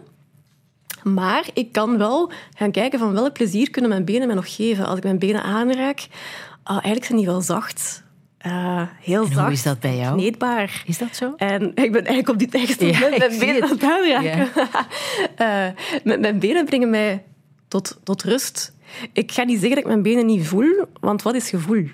maar 1.03 1.49
ik 1.55 1.73
kan 1.73 1.99
wel 1.99 2.33
gaan 2.55 2.71
kijken 2.71 2.99
van 2.99 3.13
welk 3.13 3.33
plezier 3.33 3.71
kunnen 3.71 3.91
mijn 3.91 4.05
benen 4.05 4.27
mij 4.27 4.37
nog 4.37 4.55
geven. 4.55 4.87
Als 4.87 4.97
ik 4.99 5.05
mijn 5.05 5.19
benen 5.19 5.43
aanraak, 5.43 5.99
uh, 6.01 6.71
eigenlijk 6.71 7.05
zijn 7.05 7.19
die 7.19 7.27
wel 7.27 7.41
zacht. 7.41 8.03
Uh, 8.47 8.83
heel 9.01 9.23
en 9.25 9.33
zacht. 9.33 9.41
Hoe 9.41 9.53
is 9.53 9.63
dat 9.63 9.81
bij 9.81 9.97
jou? 9.97 10.17
Kneedbaar. 10.17 10.83
Is 10.87 10.99
dat 10.99 11.17
zo? 11.17 11.33
En 11.37 11.63
ik 11.63 11.93
ben 11.93 12.05
eigenlijk 12.05 12.29
op 12.29 12.39
dit 12.39 12.55
eigen 12.55 12.87
moment 12.87 13.17
ja, 13.17 13.29
mijn 13.29 13.39
benen 13.39 13.63
aan 13.63 13.69
het 13.69 13.83
aanraken. 13.83 14.51
Ja. 14.55 15.75
uh, 16.05 16.21
mijn 16.21 16.39
benen 16.39 16.65
brengen 16.65 16.91
mij 16.91 17.25
tot, 17.69 18.01
tot 18.03 18.23
rust. 18.23 18.73
Ik 19.13 19.33
ga 19.33 19.43
niet 19.43 19.59
zeggen 19.59 19.75
dat 19.75 19.79
ik 19.79 19.91
mijn 19.91 20.03
benen 20.03 20.27
niet 20.27 20.47
voel, 20.47 20.85
want 21.01 21.23
wat 21.23 21.35
is 21.35 21.49
gevoel? 21.49 21.87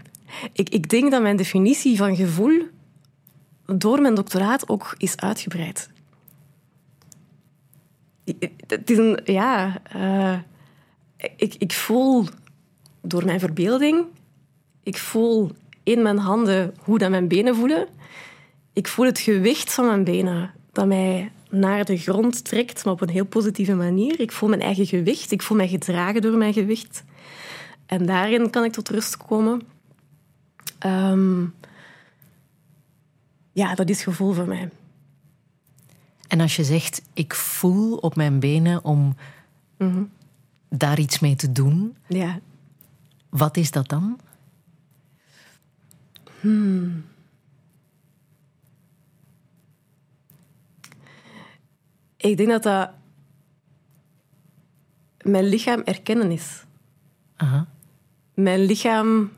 Ik, 0.53 0.69
ik 0.69 0.89
denk 0.89 1.11
dat 1.11 1.23
mijn 1.23 1.37
definitie 1.37 1.97
van 1.97 2.17
gevoel 2.17 2.63
door 3.77 4.01
mijn 4.01 4.15
doctoraat 4.15 4.69
ook 4.69 4.95
is 4.99 5.17
uitgebreid. 5.17 5.91
Het 8.67 8.91
is 8.91 8.99
een, 8.99 9.21
ja, 9.25 9.83
uh, 9.97 10.39
ik, 11.37 11.55
ik 11.55 11.73
voel 11.73 12.27
door 13.01 13.25
mijn 13.25 13.41
verbeelding, 13.41 14.05
ik 14.83 14.99
voel 14.99 15.51
in 15.83 16.03
mijn 16.03 16.19
handen 16.19 16.75
hoe 16.79 16.99
dat 16.99 17.11
mijn 17.11 17.29
benen 17.29 17.55
voelen. 17.55 17.87
Ik 18.73 18.89
voel 18.89 19.07
het 19.07 19.19
gewicht 19.19 19.73
van 19.73 19.87
mijn 19.87 20.05
benen 20.05 20.51
dat 20.73 20.87
mij 20.87 21.33
naar 21.51 21.85
de 21.85 21.97
grond 21.97 22.45
trekt, 22.45 22.85
maar 22.85 22.93
op 22.93 23.01
een 23.01 23.09
heel 23.09 23.27
positieve 23.27 23.75
manier. 23.75 24.21
Ik 24.21 24.33
voel 24.33 24.49
mijn 24.49 24.61
eigen 24.61 24.87
gewicht. 24.87 25.31
Ik 25.31 25.43
voel 25.43 25.57
mij 25.57 25.69
gedragen 25.69 26.23
door 26.23 26.37
mijn 26.37 26.53
gewicht. 26.53 27.05
En 27.87 28.07
daarin 28.07 28.51
kan 28.51 28.65
ik 28.65 28.73
tot 28.73 28.89
rust 28.89 29.17
komen. 29.17 29.63
Um, 30.87 31.55
ja, 33.59 33.75
dat 33.75 33.89
is 33.89 34.03
gevoel 34.03 34.33
voor 34.33 34.49
mij. 34.49 34.71
En 36.29 36.41
als 36.41 36.57
je 36.57 36.65
zegt, 36.65 37.03
ik 37.13 37.35
voel 37.35 37.97
op 37.97 38.17
mijn 38.17 38.41
benen 38.41 38.85
om 38.85 39.17
mm 39.77 39.93
-hmm. 39.93 40.11
daar 40.69 40.99
iets 40.99 41.19
mee 41.19 41.37
te 41.37 41.53
doen, 41.53 41.97
ja. 42.07 42.41
wat 43.29 43.57
is 43.57 43.71
dat 43.71 43.89
dan? 43.89 44.21
Hmm. 46.41 47.05
Ik 52.17 52.37
denk 52.37 52.49
dat 52.49 52.63
dat 52.63 52.91
mijn 55.23 55.45
lichaam 55.45 55.81
erkennen 55.81 56.31
is. 56.31 56.65
Aha. 57.37 57.67
Mijn 58.35 58.61
lichaam. 58.61 59.31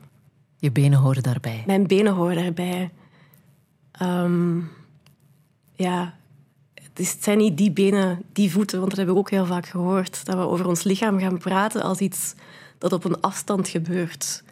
Je 0.57 0.71
benen 0.71 0.99
horen 0.99 1.23
daarbij. 1.23 1.63
Mijn 1.65 1.87
benen 1.87 2.13
horen 2.13 2.35
daarbij. 2.35 2.91
Um, 4.01 4.69
ja, 5.75 6.13
het, 6.93 7.17
zijn 7.19 7.37
niet 7.37 7.57
die 7.57 7.71
benen, 7.71 8.21
die 8.33 8.51
voeten, 8.51 8.77
want 8.77 8.89
dat 8.89 8.97
hebben 8.97 9.15
we 9.15 9.21
ook 9.21 9.29
heel 9.29 9.45
vaak 9.45 9.65
gehoord. 9.65 10.25
Dat 10.25 10.35
we 10.35 10.41
over 10.41 10.67
ons 10.67 10.83
lichaam 10.83 11.19
gaan 11.19 11.37
praten 11.37 11.81
als 11.81 11.99
iets 11.99 12.33
dat 12.77 12.93
op 12.93 13.03
een 13.03 13.21
afstand 13.21 13.67
gebeurt. 13.67 14.43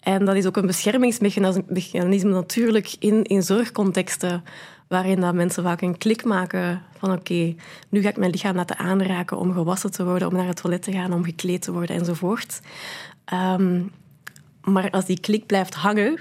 En 0.00 0.24
dat 0.24 0.34
is 0.34 0.46
ook 0.46 0.56
een 0.56 0.66
beschermingsmechanisme 0.66 2.30
natuurlijk 2.30 2.94
in, 2.98 3.24
in 3.24 3.42
zorgcontexten, 3.42 4.44
waarin 4.88 5.20
dat 5.20 5.34
mensen 5.34 5.62
vaak 5.62 5.80
een 5.80 5.98
klik 5.98 6.24
maken 6.24 6.82
van 6.98 7.12
oké, 7.12 7.54
nu 7.88 8.00
ga 8.00 8.08
ik 8.08 8.16
mijn 8.16 8.30
lichaam 8.30 8.56
laten 8.56 8.78
aanraken 8.78 9.38
om 9.38 9.52
gewassen 9.52 9.90
te 9.90 10.04
worden, 10.04 10.28
om 10.28 10.34
naar 10.34 10.46
het 10.46 10.56
toilet 10.56 10.82
te 10.82 10.92
gaan, 10.92 11.12
om 11.12 11.24
gekleed 11.24 11.62
te 11.62 11.72
worden 11.72 11.96
enzovoort. 11.96 12.60
Um, 13.32 13.90
maar 14.64 14.90
als 14.90 15.04
die 15.04 15.20
klik 15.20 15.46
blijft 15.46 15.74
hangen, 15.74 16.18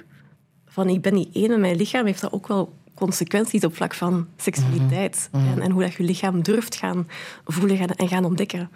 van 0.71 0.89
ik 0.89 1.01
ben 1.01 1.13
niet 1.13 1.29
één 1.33 1.49
met 1.49 1.59
mijn 1.59 1.75
lichaam, 1.75 2.05
heeft 2.05 2.21
dat 2.21 2.33
ook 2.33 2.47
wel 2.47 2.73
consequenties 2.93 3.63
op 3.63 3.75
vlak 3.75 3.93
van 3.93 4.27
seksualiteit. 4.37 5.29
Mm 5.31 5.41
-hmm. 5.41 5.51
en, 5.51 5.61
en, 5.61 5.71
hoe 5.71 5.81
dat 5.81 5.93
je 5.93 6.03
lichaam 6.03 6.41
durft 6.41 6.75
gaan 6.75 7.07
voelen 7.45 7.77
gaan, 7.77 7.89
en 7.89 8.07
gaan 8.07 8.25
ontdekken. 8.25 8.69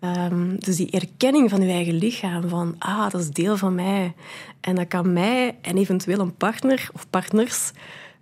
Um, 0.00 0.58
dus 0.58 0.76
die 0.76 0.90
erkenning 0.90 1.50
van 1.50 1.60
je 1.60 1.72
eigen 1.72 1.94
lichaam, 1.94 2.48
van 2.48 2.74
ah, 2.78 3.10
dat 3.10 3.20
is 3.20 3.30
deel 3.30 3.56
van 3.56 3.74
mij. 3.74 4.14
En 4.60 4.74
dat 4.74 4.88
kan 4.88 5.12
mij 5.12 5.56
en 5.62 5.76
eventueel 5.76 6.18
een 6.18 6.34
partner 6.34 6.88
of 6.94 7.10
partners 7.10 7.72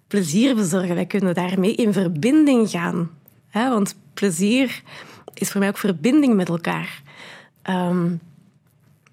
plezier 0.06 0.54
bezorgen. 0.54 0.94
Wij 0.94 1.06
kunnen 1.06 1.34
daarmee 1.34 1.74
in 1.74 1.92
verbinding 1.92 2.70
gaan. 2.70 3.10
Want 3.52 3.96
plezier 4.14 4.82
is 5.34 5.50
voor 5.50 5.60
mij 5.60 5.68
ook 5.68 5.78
verbinding 5.78 6.34
met 6.34 6.48
elkaar. 6.48 7.02
Um, 7.70 8.20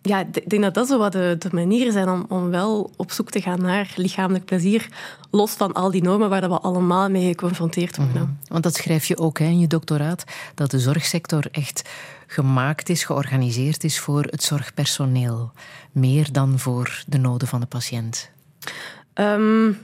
ja, 0.05 0.19
ik 0.19 0.49
denk 0.49 0.61
dat 0.61 0.73
dat 0.73 0.87
zo 0.87 0.97
wat 0.97 1.11
de, 1.11 1.35
de 1.39 1.49
manieren 1.51 1.93
zijn 1.93 2.09
om, 2.09 2.25
om 2.29 2.49
wel 2.49 2.91
op 2.95 3.11
zoek 3.11 3.29
te 3.29 3.41
gaan 3.41 3.61
naar 3.61 3.93
lichamelijk 3.95 4.45
plezier, 4.45 4.87
los 5.31 5.51
van 5.51 5.73
al 5.73 5.91
die 5.91 6.01
normen 6.01 6.29
waar 6.29 6.49
we 6.49 6.59
allemaal 6.59 7.09
mee 7.09 7.27
geconfronteerd 7.27 7.97
worden. 7.97 8.21
Mm 8.21 8.21
-hmm. 8.21 8.37
Want 8.47 8.63
dat 8.63 8.75
schrijf 8.75 9.05
je 9.05 9.17
ook 9.17 9.39
hè, 9.39 9.45
in 9.45 9.59
je 9.59 9.67
doctoraat, 9.67 10.23
dat 10.55 10.71
de 10.71 10.79
zorgsector 10.79 11.45
echt 11.51 11.89
gemaakt 12.27 12.89
is, 12.89 13.03
georganiseerd 13.03 13.83
is 13.83 13.99
voor 13.99 14.23
het 14.23 14.43
zorgpersoneel, 14.43 15.51
meer 15.91 16.31
dan 16.31 16.59
voor 16.59 17.03
de 17.07 17.17
noden 17.17 17.47
van 17.47 17.59
de 17.59 17.65
patiënt. 17.65 18.29
Um, 19.13 19.77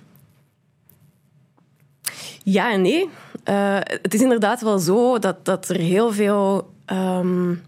ja 2.44 2.72
en 2.72 2.82
nee. 2.82 3.10
Uh, 3.46 3.78
het 3.82 4.14
is 4.14 4.22
inderdaad 4.22 4.62
wel 4.62 4.80
zo 4.80 5.20
dat, 5.20 5.46
dat 5.46 5.70
er 5.70 5.80
heel 5.80 6.12
veel... 6.12 6.74
Um, 6.86 7.62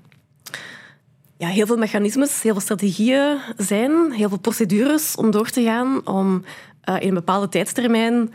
ja, 1.42 1.48
heel 1.48 1.66
veel 1.66 1.78
mechanismes, 1.78 2.42
heel 2.42 2.52
veel 2.52 2.62
strategieën 2.62 3.38
zijn, 3.58 4.12
heel 4.12 4.30
veel 4.30 4.40
procedures 4.40 5.16
om 5.16 5.32
door 5.32 5.50
te 5.50 5.64
gaan, 5.64 6.08
om 6.08 6.44
uh, 6.90 6.96
in 7.00 7.08
een 7.08 7.14
bepaalde 7.14 7.50
tijdstermijn 7.50 8.34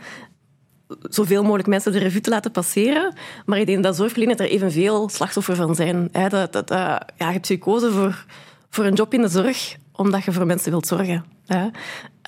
zoveel 1.01 1.43
mogelijk 1.43 1.67
mensen 1.67 1.91
de 1.91 1.99
revue 1.99 2.21
te 2.21 2.29
laten 2.29 2.51
passeren. 2.51 3.13
Maar 3.45 3.59
ik 3.59 3.65
denk 3.65 3.83
dat 3.83 3.95
zorgverleners 3.95 4.39
er 4.39 4.49
evenveel 4.49 5.09
slachtoffer 5.09 5.55
van 5.55 5.75
zijn. 5.75 6.09
Dat, 6.29 6.53
dat, 6.53 6.71
uh, 6.71 6.77
ja, 6.77 7.07
je 7.17 7.23
hebt 7.23 7.47
gekozen 7.47 7.91
voor, 7.91 8.25
voor 8.69 8.85
een 8.85 8.93
job 8.93 9.13
in 9.13 9.21
de 9.21 9.27
zorg 9.27 9.75
omdat 9.91 10.23
je 10.23 10.31
voor 10.31 10.45
mensen 10.45 10.71
wilt 10.71 10.87
zorgen. 10.87 11.25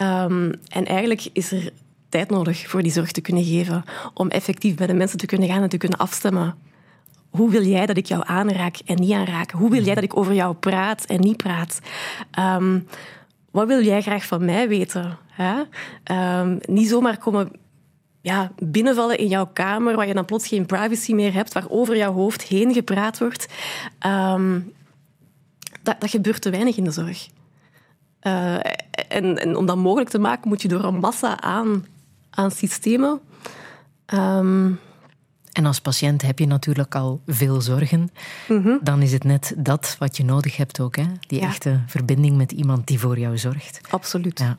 Um, 0.01 0.53
en 0.67 0.86
eigenlijk 0.86 1.27
is 1.34 1.51
er 1.51 1.71
tijd 2.09 2.30
nodig 2.30 2.67
voor 2.69 2.82
die 2.82 2.91
zorg 2.91 3.11
te 3.11 3.21
kunnen 3.21 3.43
geven, 3.43 3.84
om 4.13 4.30
effectief 4.30 4.75
bij 4.75 4.88
de 4.88 4.93
mensen 4.93 5.17
te 5.17 5.25
kunnen 5.25 5.47
gaan 5.47 5.61
en 5.61 5.69
te 5.69 5.77
kunnen 5.77 5.97
afstemmen. 5.97 6.55
Hoe 7.30 7.49
wil 7.49 7.63
jij 7.63 7.86
dat 7.86 7.97
ik 7.97 8.05
jou 8.05 8.23
aanraak 8.25 8.77
en 8.86 8.95
niet 8.95 9.11
aanraak? 9.11 9.51
Hoe 9.51 9.69
wil 9.69 9.84
jij 9.84 9.95
dat 9.95 10.03
ik 10.03 10.17
over 10.17 10.34
jou 10.34 10.55
praat 10.55 11.05
en 11.05 11.19
niet 11.19 11.38
praat? 11.38 11.80
Um, 12.39 12.88
wat 13.51 13.67
wil 13.67 13.84
jij 13.84 14.01
graag 14.01 14.25
van 14.25 14.45
mij 14.45 14.67
weten? 14.67 15.17
Hè? 15.27 15.61
Um, 16.39 16.59
niet 16.65 16.88
zomaar 16.88 17.17
komen 17.17 17.51
ja, 18.21 18.51
binnenvallen 18.63 19.17
in 19.17 19.27
jouw 19.27 19.45
kamer, 19.53 19.95
waar 19.95 20.07
je 20.07 20.13
dan 20.13 20.25
plots 20.25 20.47
geen 20.47 20.65
privacy 20.65 21.13
meer 21.13 21.34
hebt, 21.34 21.53
waar 21.53 21.69
over 21.69 21.97
jouw 21.97 22.13
hoofd 22.13 22.41
heen 22.41 22.73
gepraat 22.73 23.19
wordt. 23.19 23.47
Um, 24.05 24.73
dat, 25.82 26.01
dat 26.01 26.09
gebeurt 26.09 26.41
te 26.41 26.49
weinig 26.49 26.77
in 26.77 26.84
de 26.84 26.91
zorg. 26.91 27.27
Uh, 28.24 28.59
en, 29.08 29.55
om 29.55 29.66
dat 29.66 29.78
mogelijk 29.78 30.09
te 30.09 30.20
maken, 30.20 30.49
moet 30.49 30.62
je 30.62 30.67
door 30.67 30.83
een 30.83 30.99
massa 30.99 31.41
aan, 31.41 31.86
aan 32.29 32.51
systemen. 32.51 33.20
En 35.51 35.66
als 35.66 35.80
patiënt 35.80 36.21
heb 36.21 36.39
je 36.39 36.47
natuurlijk 36.47 36.96
al 36.96 37.21
veel 37.28 37.62
zorgen. 37.62 38.12
Mm 38.47 38.63
-hmm. 38.63 38.80
Dan 38.82 39.01
is 39.01 39.12
het 39.12 39.24
net 39.24 39.54
dat 39.58 39.96
wat 40.00 40.17
je 40.17 40.24
nodig 40.26 40.58
hebt 40.58 40.80
ook. 40.80 40.96
Hè? 40.96 41.05
Die 41.28 41.39
ja. 41.39 41.47
echte 41.47 41.80
verbinding 41.88 42.38
met 42.38 42.51
iemand 42.51 42.88
die 42.88 43.00
voor 43.00 43.20
jou 43.20 43.38
zorgt. 43.38 43.82
Absoluut. 43.89 44.39
Ja. 44.39 44.58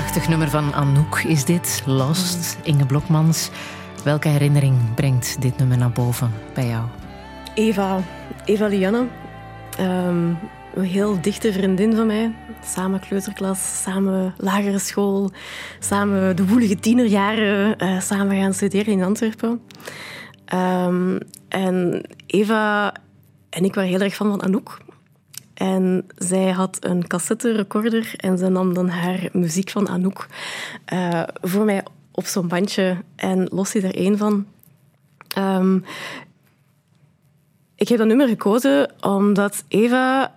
Prachtig 0.00 0.28
nummer 0.28 0.48
van 0.48 0.74
Anouk 0.74 1.22
is 1.22 1.44
dit, 1.44 1.82
Lost, 1.86 2.58
Inge 2.62 2.86
Blokmans. 2.86 3.50
Welke 4.04 4.28
herinnering 4.28 4.94
brengt 4.94 5.42
dit 5.42 5.58
nummer 5.58 5.78
naar 5.78 5.90
boven 5.90 6.32
bij 6.54 6.66
jou? 6.66 6.84
Eva, 7.54 8.00
Eva 8.44 8.66
Lianne. 8.66 9.06
Ehm, 9.78 10.26
een 10.74 10.84
heel 10.84 11.20
dichte 11.20 11.52
vriendin 11.52 11.94
van 11.96 12.06
mij. 12.06 12.34
Samen 12.64 13.00
kleuterklas, 13.00 13.82
samen 13.82 14.34
lagere 14.36 14.78
school, 14.78 15.30
samen 15.78 16.36
de 16.36 16.46
woelige 16.46 16.76
tienerjaren, 16.76 17.78
eh, 17.78 18.00
samen 18.00 18.36
gaan 18.36 18.54
studeren 18.54 18.92
in 18.92 19.02
Antwerpen. 19.02 19.60
Ehm, 20.44 21.18
en 21.48 22.02
Eva 22.26 22.94
en 23.50 23.64
ik 23.64 23.74
waren 23.74 23.90
heel 23.90 24.00
erg 24.00 24.14
fan 24.14 24.28
van 24.28 24.42
Anouk. 24.42 24.78
En 25.60 26.06
zij 26.16 26.50
had 26.50 26.76
een 26.80 27.06
cassette-recorder 27.06 28.14
en 28.16 28.38
ze 28.38 28.48
nam 28.48 28.74
dan 28.74 28.88
haar 28.88 29.28
muziek 29.32 29.70
van 29.70 29.88
Anouk 29.88 30.26
eh, 30.84 31.22
voor 31.40 31.64
mij 31.64 31.84
op 32.10 32.24
zo'n 32.26 32.48
bandje 32.48 32.96
en 33.16 33.48
loste 33.52 33.80
er 33.80 33.94
één 33.94 34.18
van. 34.18 34.46
Ehm, 35.28 35.78
ik 37.74 37.88
heb 37.88 37.98
dat 37.98 38.06
nummer 38.06 38.28
gekozen 38.28 38.92
omdat 39.00 39.64
Eva 39.68 40.34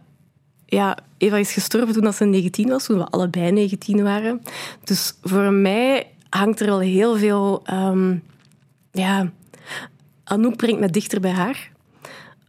ja, 0.65 0.97
Eva 1.17 1.37
is 1.37 1.53
gestorven 1.53 1.93
toen 2.01 2.13
ze 2.13 2.25
19 2.25 2.69
was, 2.69 2.85
toen 2.85 2.97
we 2.97 3.05
allebei 3.05 3.51
19 3.51 4.03
waren. 4.03 4.41
Dus 4.83 5.17
voor 5.21 5.51
mij 5.51 6.07
hangt 6.29 6.59
er 6.59 6.71
al 6.71 6.79
heel 6.79 7.17
veel... 7.17 7.61
ehm, 7.65 8.17
ja, 8.91 9.31
Anouk 10.23 10.55
brengt 10.55 10.79
me 10.79 10.89
dichter 10.89 11.19
bij 11.19 11.31
haar. 11.31 11.71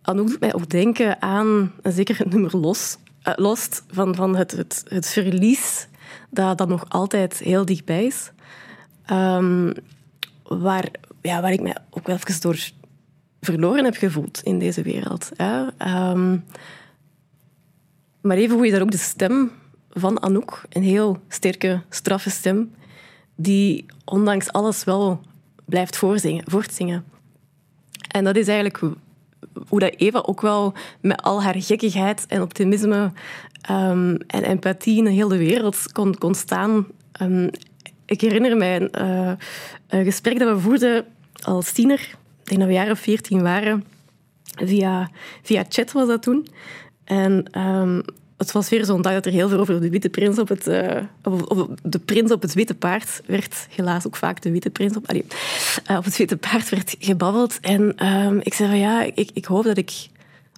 Anouk 0.04 0.28
doet 0.28 0.40
mij 0.40 0.54
ook 0.54 0.68
denken 0.68 1.22
aan, 1.22 1.72
zeker 1.82 2.18
het 2.18 2.32
nummer 2.32 2.56
Los, 2.56 2.96
eh, 3.22 3.32
Lost, 3.36 3.84
van, 3.90 4.14
van 4.14 4.36
het, 4.36 4.50
het, 4.50 4.84
het 4.88 5.06
verlies 5.06 5.88
dat, 6.30 6.58
dat 6.58 6.68
nog 6.68 6.84
altijd 6.88 7.38
heel 7.38 7.64
dichtbij 7.64 8.04
is. 8.04 8.30
Ehm, 9.04 9.72
waar, 10.42 10.90
ja, 11.22 11.40
waar 11.40 11.52
ik 11.52 11.60
mij 11.60 11.76
ook 11.90 12.06
wel 12.06 12.16
even 12.16 12.40
door 12.40 12.70
verloren 13.40 13.84
heb 13.84 13.96
gevoeld 13.96 14.40
in 14.42 14.58
deze 14.58 14.82
wereld. 14.82 15.30
Hè. 15.36 15.66
Ehm, 15.78 16.38
maar 18.20 18.36
even 18.36 18.56
hoe 18.56 18.64
je 18.64 18.72
daar 18.72 18.82
ook 18.82 18.90
de 18.90 18.96
stem 18.96 19.50
van 19.90 20.22
Anouk, 20.22 20.62
een 20.68 20.82
heel 20.82 21.18
sterke, 21.28 21.82
straffe 21.88 22.30
stem, 22.30 22.74
die 23.34 23.86
ondanks 24.04 24.52
alles 24.52 24.84
wel 24.84 25.20
blijft 25.64 25.96
voortzingen. 25.96 27.04
En 28.08 28.24
dat 28.24 28.36
is 28.36 28.48
eigenlijk 28.48 28.96
hoe- 29.68 29.80
dat 29.80 29.94
Eva 29.96 30.18
ook 30.26 30.40
wel 30.40 30.72
met 31.00 31.22
al 31.22 31.42
haar 31.42 31.62
gekkigheid 31.62 32.26
en 32.26 32.42
optimisme 32.42 33.12
ehm, 33.60 34.16
en 34.26 34.42
empathie 34.42 34.96
in 34.98 35.04
de 35.04 35.10
wereld 35.36 35.92
kon, 35.92 36.18
kon 36.18 36.34
staan. 36.34 36.86
Ehm, 37.12 37.48
ik 38.06 38.20
herinner 38.20 38.56
mij 38.56 38.80
een, 38.80 38.90
eh, 38.90 39.32
een 39.88 40.04
gesprek 40.04 40.38
dat 40.38 40.54
we 40.54 40.60
voerden 40.60 41.04
als 41.42 41.72
tiener. 41.72 42.00
Ik 42.00 42.48
denk 42.48 42.60
dat 42.60 42.68
we 42.68 42.90
of 42.90 42.98
veertien 42.98 43.42
waren. 43.42 43.84
Via, 44.64 45.10
via 45.42 45.64
chat 45.68 45.92
was 45.92 46.06
dat 46.08 46.22
toen. 46.22 46.46
En 47.04 47.44
ehm, 47.50 48.00
het 48.44 48.52
was 48.52 48.68
weer 48.68 48.84
zo'n 48.84 49.02
dag 49.02 49.12
dat 49.12 49.26
er 49.26 49.32
heel 49.32 49.48
veel 49.48 49.58
over 49.58 49.80
de 49.80 49.90
witte 49.90 50.08
prins 50.08 50.38
op 50.38 50.48
het... 50.48 50.68
of, 51.22 51.42
of 51.42 51.66
de 51.82 51.98
prins 51.98 52.32
op 52.32 52.42
het 52.42 52.54
witte 52.54 52.74
paard 52.74 53.22
werd. 53.26 53.66
Helaas 53.70 54.06
ook 54.06 54.16
vaak 54.16 54.42
de 54.42 54.50
witte 54.50 54.70
prins 54.70 54.96
op... 54.96 55.08
allee, 55.08 55.24
eh, 55.84 55.96
op 55.96 56.04
het 56.04 56.16
witte 56.16 56.36
paard 56.36 56.68
werd 56.68 56.96
gebabbeld. 56.98 57.58
En 57.60 57.96
ehm, 57.96 58.38
ik 58.42 58.54
zei 58.54 58.68
van 58.68 58.78
ja, 58.78 59.02
ik, 59.14 59.30
ik 59.32 59.44
hoop 59.44 59.64
dat 59.64 59.76
ik... 59.76 60.08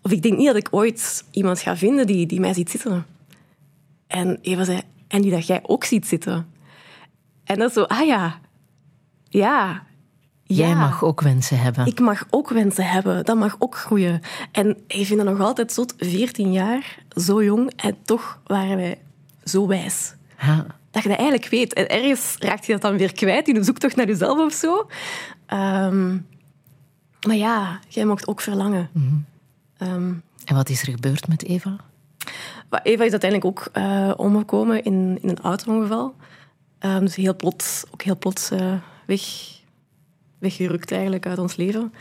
Of 0.03 0.13
ik 0.13 0.23
denk 0.23 0.37
niet 0.37 0.47
dat 0.47 0.57
ik 0.57 0.69
ooit 0.71 1.25
iemand 1.31 1.61
ga 1.61 1.77
vinden 1.77 2.07
die, 2.07 2.27
die 2.27 2.41
mij 2.41 2.55
ziet 2.55 2.71
zitten. 2.71 3.07
En 4.07 4.39
Eva 4.43 4.65
zei, 4.65 4.81
en 5.09 5.23
die 5.23 5.31
dat 5.31 5.47
jij 5.47 5.61
ook 5.63 5.85
ziet 5.85 6.07
zitten. 6.07 6.47
En 7.45 7.59
dat 7.59 7.73
zo, 7.73 7.83
ah 7.83 8.07
ja, 8.07 8.41
ja. 9.29 9.87
Jij 10.47 10.69
ja. 10.69 10.75
mag 10.75 11.05
ook 11.05 11.21
wensen 11.21 11.59
hebben. 11.59 11.87
Ik 11.87 12.01
mag 12.01 12.27
ook 12.31 12.51
wensen 12.51 12.85
hebben. 12.87 13.25
Dat 13.25 13.37
mag 13.37 13.57
ook 13.59 13.77
groeien. 13.77 14.21
En 14.53 14.77
ik 14.87 15.07
vind 15.07 15.19
dat 15.19 15.29
nog 15.29 15.41
altijd 15.41 15.73
zot. 15.73 15.95
14 15.99 16.53
jaar, 16.53 16.99
zo 17.15 17.45
jong. 17.45 17.73
En 17.77 17.97
toch 18.05 18.41
waren 18.47 18.77
wij 18.77 18.99
zo 19.45 19.67
wijs. 19.67 20.15
Dat 20.91 21.03
je 21.03 21.09
dat 21.09 21.19
eigenlijk 21.19 21.49
weet. 21.51 21.73
En 21.73 21.89
ergens 21.89 22.37
raakt 22.39 22.67
je 22.67 22.73
dat 22.73 22.83
dan 22.83 22.97
weer 22.97 23.13
kwijt 23.13 23.49
in 23.49 23.55
de 23.55 23.65
zoektocht 23.65 23.97
naar 23.97 24.07
jezelf 24.07 24.39
of 24.39 24.53
zo. 24.53 24.89
Ehm, 25.47 26.17
maar 27.27 27.37
ja, 27.37 27.81
jij 27.89 28.05
mocht 28.05 28.27
ook 28.27 28.41
verlangen. 28.41 28.91
Ehm, 29.79 30.13
En 30.45 30.55
wat 30.55 30.69
is 30.69 30.83
er 30.83 30.91
gebeurd 30.91 31.29
met 31.29 31.45
Eva? 31.45 31.77
Eva 32.83 33.05
is 33.05 33.11
uiteindelijk 33.11 33.45
ook 33.45 33.69
eh, 33.73 34.13
omgekomen 34.17 34.85
in, 34.85 35.19
in 35.23 35.29
een 35.29 35.41
auto-ongeval. 35.41 36.15
Ehm, 36.79 37.01
dus 37.01 37.17
heel 37.17 37.37
plots, 37.37 37.85
ook 37.91 38.03
heel 38.03 38.19
plots 38.19 38.51
eh, 38.51 38.73
weg, 39.07 39.23
weggerukt 40.39 40.93
eigenlijk 40.93 41.27
uit 41.27 41.39
ons 41.39 41.57
leven. 41.57 41.93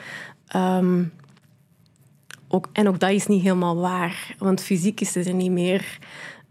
Ehm, 0.48 1.04
ook, 2.48 2.70
en 2.74 2.88
ook 2.88 3.00
dat 3.00 3.10
is 3.10 3.28
niet 3.28 3.42
helemaal 3.42 3.76
waar. 3.76 4.36
Want 4.38 4.62
fysiek 4.62 5.02
is 5.02 5.12
ze 5.12 5.24
er 5.24 5.34
niet 5.34 5.52
meer 5.52 6.00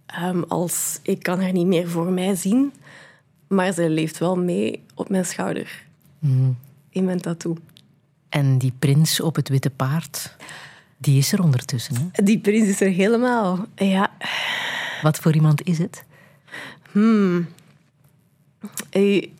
ehm, 0.06 0.42
als... 0.48 0.98
Ik 1.02 1.22
kan 1.22 1.40
haar 1.40 1.52
niet 1.52 1.66
meer 1.66 1.88
voor 1.88 2.12
mij 2.12 2.34
zien. 2.34 2.72
Maar 3.48 3.72
ze 3.72 3.88
leeft 3.88 4.18
wel 4.18 4.36
mee 4.36 4.82
op 4.94 5.08
mijn 5.08 5.24
schouder. 5.24 5.82
In 6.88 7.04
mijn 7.04 7.20
tattoo. 7.20 7.56
En 8.28 8.58
die 8.58 8.72
prins 8.78 9.20
op 9.20 9.36
het 9.36 9.48
witte 9.48 9.70
paard, 9.70 10.36
die 10.98 11.18
is 11.18 11.32
er 11.32 11.42
ondertussen. 11.42 12.10
Hè? 12.12 12.22
Die 12.22 12.38
prins 12.38 12.68
is 12.68 12.80
er 12.80 12.90
helemaal. 12.90 13.66
Ja, 13.76 14.10
Wat 15.02 15.18
voor 15.18 15.34
iemand 15.34 15.62
is 15.62 15.78
het? 15.78 16.04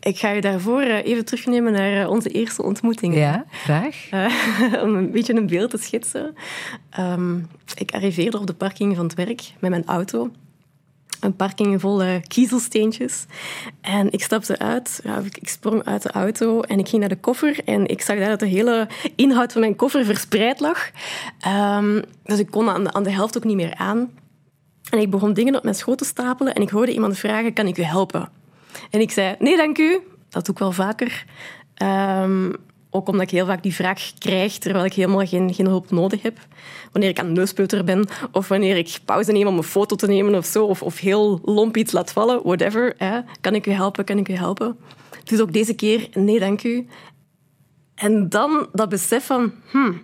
Ik 0.01 0.19
ga 0.19 0.31
je 0.31 0.41
daarvoor 0.41 0.81
eh, 0.81 1.05
even 1.05 1.25
terugnemen 1.25 1.73
naar 1.73 2.03
eh, 2.03 2.11
onze 2.11 2.29
eerste 2.29 2.63
ontmoeting. 2.63 3.15
Ja, 3.15 3.45
graag. 3.51 4.09
Eh, 4.11 4.33
om 4.85 4.95
een 4.95 5.11
beetje 5.11 5.35
een 5.35 5.47
beeld 5.47 5.71
te 5.71 5.79
schetsen. 5.79 6.35
Ehm, 6.91 7.39
ik 7.75 7.95
arriveerde 7.95 8.39
op 8.39 8.47
de 8.47 8.55
parking 8.55 8.97
van 8.97 9.05
het 9.05 9.15
werk 9.15 9.53
met 9.59 9.71
mijn 9.71 9.87
auto. 9.87 10.31
Een 11.21 11.37
parking 11.37 11.81
vol 11.81 12.03
kiezelsteentjes. 12.27 13.25
En 13.81 14.13
ik 14.13 14.23
stapte 14.23 14.59
uit, 14.59 15.01
ja, 15.05 15.19
ik 15.19 15.39
ik 15.39 15.49
sprong 15.49 15.85
uit 15.85 16.03
de 16.03 16.11
auto 16.11 16.61
en 16.61 16.79
ik 16.79 16.89
ging 16.89 17.01
naar 17.01 17.11
de 17.11 17.21
koffer. 17.21 17.59
En 17.65 17.87
ik 17.87 18.03
zag 18.03 18.19
daar 18.19 18.29
dat 18.29 18.41
de 18.41 18.47
hele 18.47 18.89
inhoud 19.17 19.53
van 19.53 19.61
mijn 19.61 19.77
koffer 19.77 20.05
verspreid 20.05 20.61
lag. 20.61 20.91
Ehm, 21.41 22.03
dus 22.25 22.39
ik 22.39 22.51
kon 22.51 22.69
aan 22.69 22.85
de, 22.85 22.93
aan 22.93 23.03
de 23.03 23.11
helft 23.11 23.37
ook 23.37 23.45
niet 23.45 23.57
meer 23.57 23.75
aan. 23.75 24.11
En 24.91 24.99
ik 24.99 25.11
begon 25.11 25.33
dingen 25.33 25.57
op 25.57 25.63
mijn 25.63 25.75
schoot 25.75 25.99
te 25.99 26.05
stapelen 26.05 26.55
en 26.55 26.63
ik 26.63 26.71
hoorde 26.71 26.93
iemand 26.93 27.19
vragen, 27.19 27.53
kan 27.53 27.67
ik 27.67 27.79
u 27.79 27.83
helpen? 27.83 28.29
En 28.95 29.01
ik 29.01 29.11
zei, 29.11 29.37
nee, 29.39 29.57
dank 29.57 29.79
u. 29.79 30.01
Dat 30.29 30.47
doe 30.47 30.55
ik 30.55 30.61
wel 30.61 30.73
vaker. 30.73 31.25
Ehm, 31.75 32.53
ook 32.91 33.09
omdat 33.09 33.23
ik 33.23 33.31
heel 33.31 33.47
vaak 33.47 33.63
die 33.63 33.75
vraag 33.75 34.13
krijg 34.19 34.59
terwijl 34.59 34.85
ik 34.85 34.93
helemaal 34.93 35.27
geen, 35.27 35.55
geen 35.55 35.67
hulp 35.67 35.91
nodig 35.91 36.23
heb. 36.23 36.39
Wanneer 36.93 37.11
ik 37.11 37.19
aan 37.19 37.27
het 37.27 37.35
neuspeuter 37.35 37.85
ben 37.85 38.09
of 38.33 38.49
wanneer 38.49 38.77
ik 38.77 38.99
pauze 39.05 39.33
neem 39.33 39.47
om 39.47 39.57
een 39.57 39.63
foto 39.63 39.97
te 39.97 40.07
nemen 40.07 40.35
of 40.35 40.47
zo. 40.47 40.65
Of, 40.65 40.83
of 40.83 40.99
heel 40.99 41.41
lomp 41.45 41.77
iets 41.77 41.93
laat 41.93 42.13
vallen, 42.13 42.43
whatever. 42.43 42.95
Hè. 42.97 43.21
Kan 43.41 43.55
ik 43.55 43.67
u 43.67 43.71
helpen? 43.71 44.05
Kan 44.05 44.19
ik 44.19 44.29
u 44.29 44.35
helpen? 44.35 44.77
Dus 45.25 45.41
ook 45.41 45.53
deze 45.53 45.75
keer, 45.75 46.09
nee, 46.13 46.39
dank 46.39 46.63
u. 46.63 46.87
En 47.95 48.29
dan 48.29 48.69
dat 48.73 48.89
besef 48.89 49.27
van, 49.27 49.53
hmm, 49.71 50.03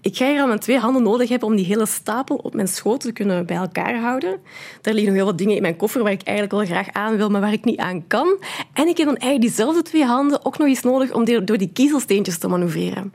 ik 0.00 0.16
ga 0.16 0.30
hier 0.30 0.40
aan 0.40 0.48
mijn 0.48 0.60
twee 0.60 0.78
handen 0.78 1.02
nodig 1.02 1.28
hebben 1.28 1.48
om 1.48 1.56
die 1.56 1.66
hele 1.66 1.86
stapel 1.86 2.36
op 2.36 2.54
mijn 2.54 2.68
schoot 2.68 3.00
te 3.00 3.12
kunnen 3.12 3.46
bij 3.46 3.56
elkaar 3.56 4.00
houden. 4.00 4.40
Daar 4.80 4.94
liggen 4.94 5.12
nog 5.12 5.22
heel 5.22 5.30
wat 5.30 5.38
dingen 5.38 5.56
in 5.56 5.62
mijn 5.62 5.76
koffer 5.76 6.02
waar 6.02 6.12
ik 6.12 6.22
eigenlijk 6.22 6.56
wel 6.56 6.76
graag 6.76 6.92
aan 6.92 7.16
wil, 7.16 7.30
maar 7.30 7.40
waar 7.40 7.52
ik 7.52 7.64
niet 7.64 7.78
aan 7.78 8.06
kan. 8.06 8.36
En 8.72 8.88
ik 8.88 8.96
heb 8.96 9.06
dan 9.06 9.16
eigenlijk 9.16 9.40
diezelfde 9.40 9.82
twee 9.82 10.04
handen 10.04 10.44
ook 10.44 10.58
nog 10.58 10.68
eens 10.68 10.82
nodig 10.82 11.12
om 11.12 11.24
door 11.24 11.58
die 11.58 11.70
kiezelsteentjes 11.72 12.38
te 12.38 12.48
manoeuvreren. 12.48 13.12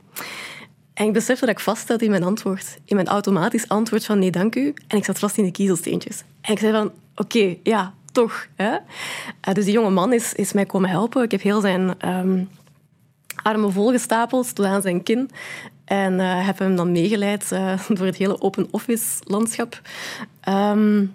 En 0.94 1.06
ik 1.06 1.14
besefte 1.14 1.46
dat 1.46 1.56
ik 1.56 1.62
vastzat 1.62 2.02
in 2.02 2.10
mijn 2.10 2.24
antwoord. 2.24 2.78
In 2.86 2.96
mijn 2.96 3.08
automatisch 3.08 3.68
antwoord 3.68 4.06
van 4.06 4.20
nee, 4.20 4.32
dank 4.32 4.56
u. 4.56 4.74
En 4.88 4.98
ik 4.98 5.06
zat 5.06 5.20
vast 5.20 5.38
in 5.38 5.44
de 5.44 5.52
kiezelsteentjes. 5.52 6.24
En 6.42 6.52
ik 6.52 6.60
zei 6.60 6.72
van, 6.72 6.92
oké, 7.16 7.56
ja, 7.64 7.94
toch. 8.12 8.48
Hè? 8.56 8.78
Eh, 9.42 9.54
dus 9.54 9.66
die 9.66 9.74
jonge 9.74 9.90
man 9.90 10.14
is, 10.14 10.34
is 10.34 10.54
mij 10.54 10.66
komen 10.66 10.90
helpen. 10.90 11.24
Ik 11.24 11.32
heb 11.32 11.42
heel 11.42 11.62
zijn 11.62 12.00
ehm, 12.00 12.44
armen 13.44 13.72
volgestapeld 13.72 14.56
tot 14.56 14.66
aan 14.66 14.82
zijn 14.82 15.04
kin. 15.04 15.30
En 15.86 16.20
eh, 16.20 16.46
heb 16.46 16.60
hem 16.60 16.76
dan 16.76 16.92
meegeleid 16.92 17.52
eh, 17.52 17.80
door 17.98 18.06
het 18.06 18.16
hele 18.16 18.42
open 18.42 18.68
office 18.72 19.22
landschap. 19.24 19.82
Ehm, 20.40 21.06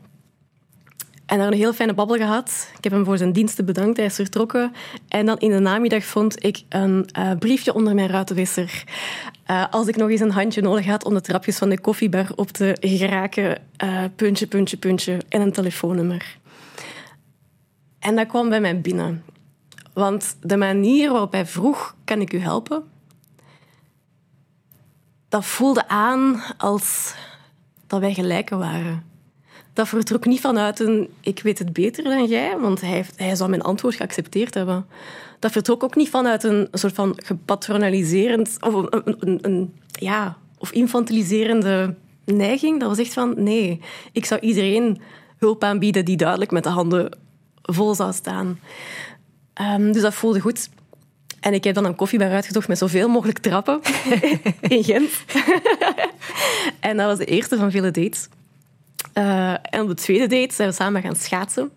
en 1.27 1.39
daar 1.39 1.47
een 1.47 1.53
heel 1.53 1.73
fijne 1.73 1.95
babbel 1.95 2.17
gehad. 2.17 2.71
Ik 2.77 2.85
heb 2.85 2.93
hem 2.93 3.05
voor 3.05 3.19
zijn 3.19 3.33
diensten 3.33 3.65
bedankt, 3.65 3.97
hij 3.97 4.07
is 4.07 4.15
vertrokken. 4.15 4.73
En 5.09 5.27
dan 5.27 5.39
in 5.39 5.51
de 5.51 5.59
namiddag 5.59 6.05
vond 6.05 6.45
ik 6.45 6.63
een 6.69 7.09
eh, 7.13 7.31
briefje 7.39 7.75
onder 7.75 7.95
mijn 7.95 8.09
ruitenwisser. 8.09 8.85
Als 9.71 9.87
ik 9.87 9.97
nog 9.97 10.11
eens 10.11 10.21
een 10.21 10.31
handje 10.31 10.61
nodig 10.61 10.87
had 10.87 11.05
om 11.05 11.15
de 11.15 11.21
trapjes 11.21 11.59
van 11.59 11.69
de 11.69 11.81
koffiebar 11.81 12.27
op 12.37 12.51
te 12.51 12.77
geraken, 12.81 13.59
puntje, 14.17 14.47
puntje, 14.47 14.77
puntje 14.77 15.19
en 15.29 15.41
een 15.41 15.53
telefoonnummer. 15.53 16.39
En 17.99 18.17
dat 18.17 18.27
kwam 18.27 18.49
bij 18.49 18.61
mij 18.61 18.81
binnen. 18.81 19.25
Want 19.93 20.37
de 20.41 20.57
manier 20.57 21.11
waarop 21.11 21.33
hij 21.33 21.47
vroeg, 21.47 21.97
kan 22.05 22.21
ik 22.21 22.33
u 22.33 22.39
helpen? 22.39 22.85
Dat 25.29 25.45
voelde 25.45 25.89
aan 25.89 26.43
als 26.57 27.15
dat 27.87 28.01
wij 28.01 28.15
gelijken 28.15 28.59
waren. 28.59 29.05
Dat 29.73 29.89
vertrok 29.89 30.27
niet 30.27 30.41
vanuit 30.41 30.81
een 30.81 31.09
ik 31.21 31.41
weet 31.43 31.59
het 31.59 31.73
beter 31.73 32.05
dan 32.05 32.27
jij, 32.27 32.59
want 32.59 32.81
hij, 32.81 33.05
hij 33.17 33.35
zou 33.37 33.51
mijn 33.51 33.63
antwoord 33.63 33.95
geaccepteerd 33.95 34.55
hebben. 34.55 34.87
Dat 35.39 35.53
vertrok 35.53 35.83
ook 35.83 35.97
niet 35.97 36.09
vanuit 36.11 36.43
een, 36.45 36.69
soort 36.73 36.95
van 36.95 37.13
gepatronaliserend 37.25 38.57
of 38.61 38.75
een- 38.91 39.39
een- 39.43 39.75
ja, 39.91 40.37
of 40.59 40.71
infantiliserende 40.73 41.95
neiging. 42.25 42.81
Dat 42.81 42.89
was 42.89 42.99
echt 42.99 43.13
van 43.13 43.35
nee, 43.43 43.81
ik 44.13 44.25
zou 44.25 44.41
iedereen 44.41 45.01
hulp 45.39 45.65
aanbieden 45.65 46.05
die 46.05 46.17
duidelijk 46.17 46.51
met 46.51 46.63
de 46.63 46.69
handen 46.69 47.19
vol 47.63 47.95
zou 47.95 48.13
staan. 48.13 48.61
Ehm, 49.55 49.93
dus 49.93 50.03
dat 50.03 50.15
voelde 50.15 50.41
goed. 50.41 50.69
En 51.41 51.55
ik 51.55 51.65
heb 51.65 51.75
dan 51.75 51.85
een 51.85 51.95
koffiebar 51.95 52.31
uitgezocht 52.31 52.69
met 52.69 52.79
zoveel 52.79 53.09
mogelijk 53.09 53.39
trappen 53.39 53.81
in 54.61 54.85
Gent. 54.85 55.11
en 56.81 56.97
dat 56.97 57.07
was 57.07 57.19
de 57.19 57.25
eerste 57.25 57.57
van 57.57 57.71
vele 57.71 57.91
dates. 57.91 58.29
Eh, 59.13 59.51
en 59.51 59.81
op 59.81 59.89
de 59.89 59.95
tweede 59.95 60.27
date 60.27 60.55
zijn 60.55 60.69
we 60.69 60.75
samen 60.75 61.03
gaan 61.03 61.17
schaatsen. 61.17 61.71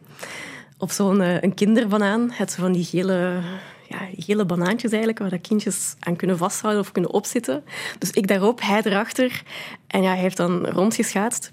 Op 0.77 0.91
zo'n 0.91 1.19
een 1.43 1.53
kinderbanaan. 1.53 2.31
Het 2.31 2.55
van 2.55 2.71
die 2.71 2.83
gele, 2.83 3.41
ja, 3.89 3.97
gele 4.17 4.45
banaantjes 4.45 4.91
eigenlijk, 4.91 5.19
waar 5.19 5.29
dat 5.29 5.41
kindjes 5.41 5.95
aan 5.99 6.15
kunnen 6.15 6.37
vasthouden 6.37 6.81
of 6.81 6.91
kunnen 6.91 7.11
opzitten. 7.11 7.63
Dus 7.97 8.11
ik 8.11 8.27
daarop, 8.27 8.61
hij 8.61 8.81
erachter. 8.83 9.43
En 9.87 10.01
ja, 10.01 10.09
hij 10.09 10.19
heeft 10.19 10.37
dan 10.37 10.65
rondgeschaatst. 10.65 11.51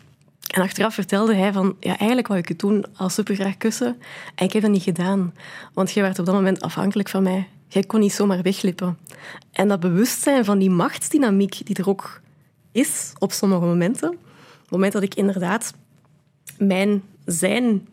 En 0.48 0.62
achteraf 0.62 0.94
vertelde 0.94 1.34
hij 1.34 1.52
van, 1.52 1.76
ja, 1.80 1.96
eigenlijk 1.96 2.28
wou 2.28 2.40
ik 2.40 2.48
je 2.48 2.56
toen 2.56 2.84
al 2.96 3.08
super 3.08 3.34
graag 3.34 3.56
kussen. 3.56 4.02
En 4.34 4.44
ik 4.44 4.52
heb 4.52 4.62
dat 4.62 4.70
niet 4.70 4.82
gedaan. 4.82 5.34
Want 5.72 5.92
jij 5.92 6.02
werd 6.02 6.18
op 6.18 6.26
dat 6.26 6.34
moment 6.34 6.60
afhankelijk 6.60 7.08
van 7.08 7.22
mij. 7.22 7.48
Jij 7.68 7.82
kon 7.82 8.00
niet 8.00 8.12
zomaar 8.12 8.42
weglippen. 8.42 8.98
En 9.52 9.68
dat 9.68 9.80
bewustzijn 9.80 10.44
van 10.44 10.58
die 10.58 10.70
machtsdynamiek 10.70 11.66
die 11.66 11.76
er 11.76 11.88
ook 11.88 12.20
is 12.72 13.12
op 13.18 13.32
sommige 13.32 13.64
momenten. 13.64 14.08
Op 14.08 14.60
het 14.60 14.70
moment 14.70 14.92
dat 14.92 15.02
ik 15.02 15.14
inderdaad 15.14 15.74
mijn 16.58 17.02
zijn, 17.24 17.88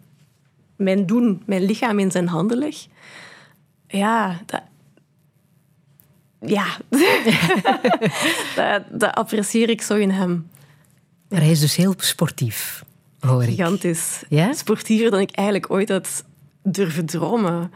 mijn 0.76 1.06
doen, 1.06 1.41
mijn 1.45 1.64
lichaam 1.64 1.99
in 1.99 2.11
zijn 2.11 2.27
handen 2.27 2.57
leg. 2.57 2.76
Ja, 3.88 4.41
dat, 4.45 4.61
ja. 6.39 6.65
dat, 8.56 8.84
dat 8.91 9.14
apprecieer 9.14 9.69
ik 9.69 9.81
zo 9.81 9.95
in 9.95 10.10
hem. 10.10 10.49
Maar 11.30 11.39
hij 11.39 11.52
is 11.52 11.60
dus 11.60 11.76
heel 11.76 11.93
sportief, 11.97 12.84
hoor 13.19 13.43
ik. 13.43 13.49
Gigantisch. 13.49 14.23
Ja? 14.30 14.53
Sportiever 14.53 15.11
dan 15.11 15.19
ik 15.19 15.31
eigenlijk 15.31 15.72
ooit 15.72 15.89
had 15.89 16.23
durven 16.64 17.06
dromen. 17.06 17.72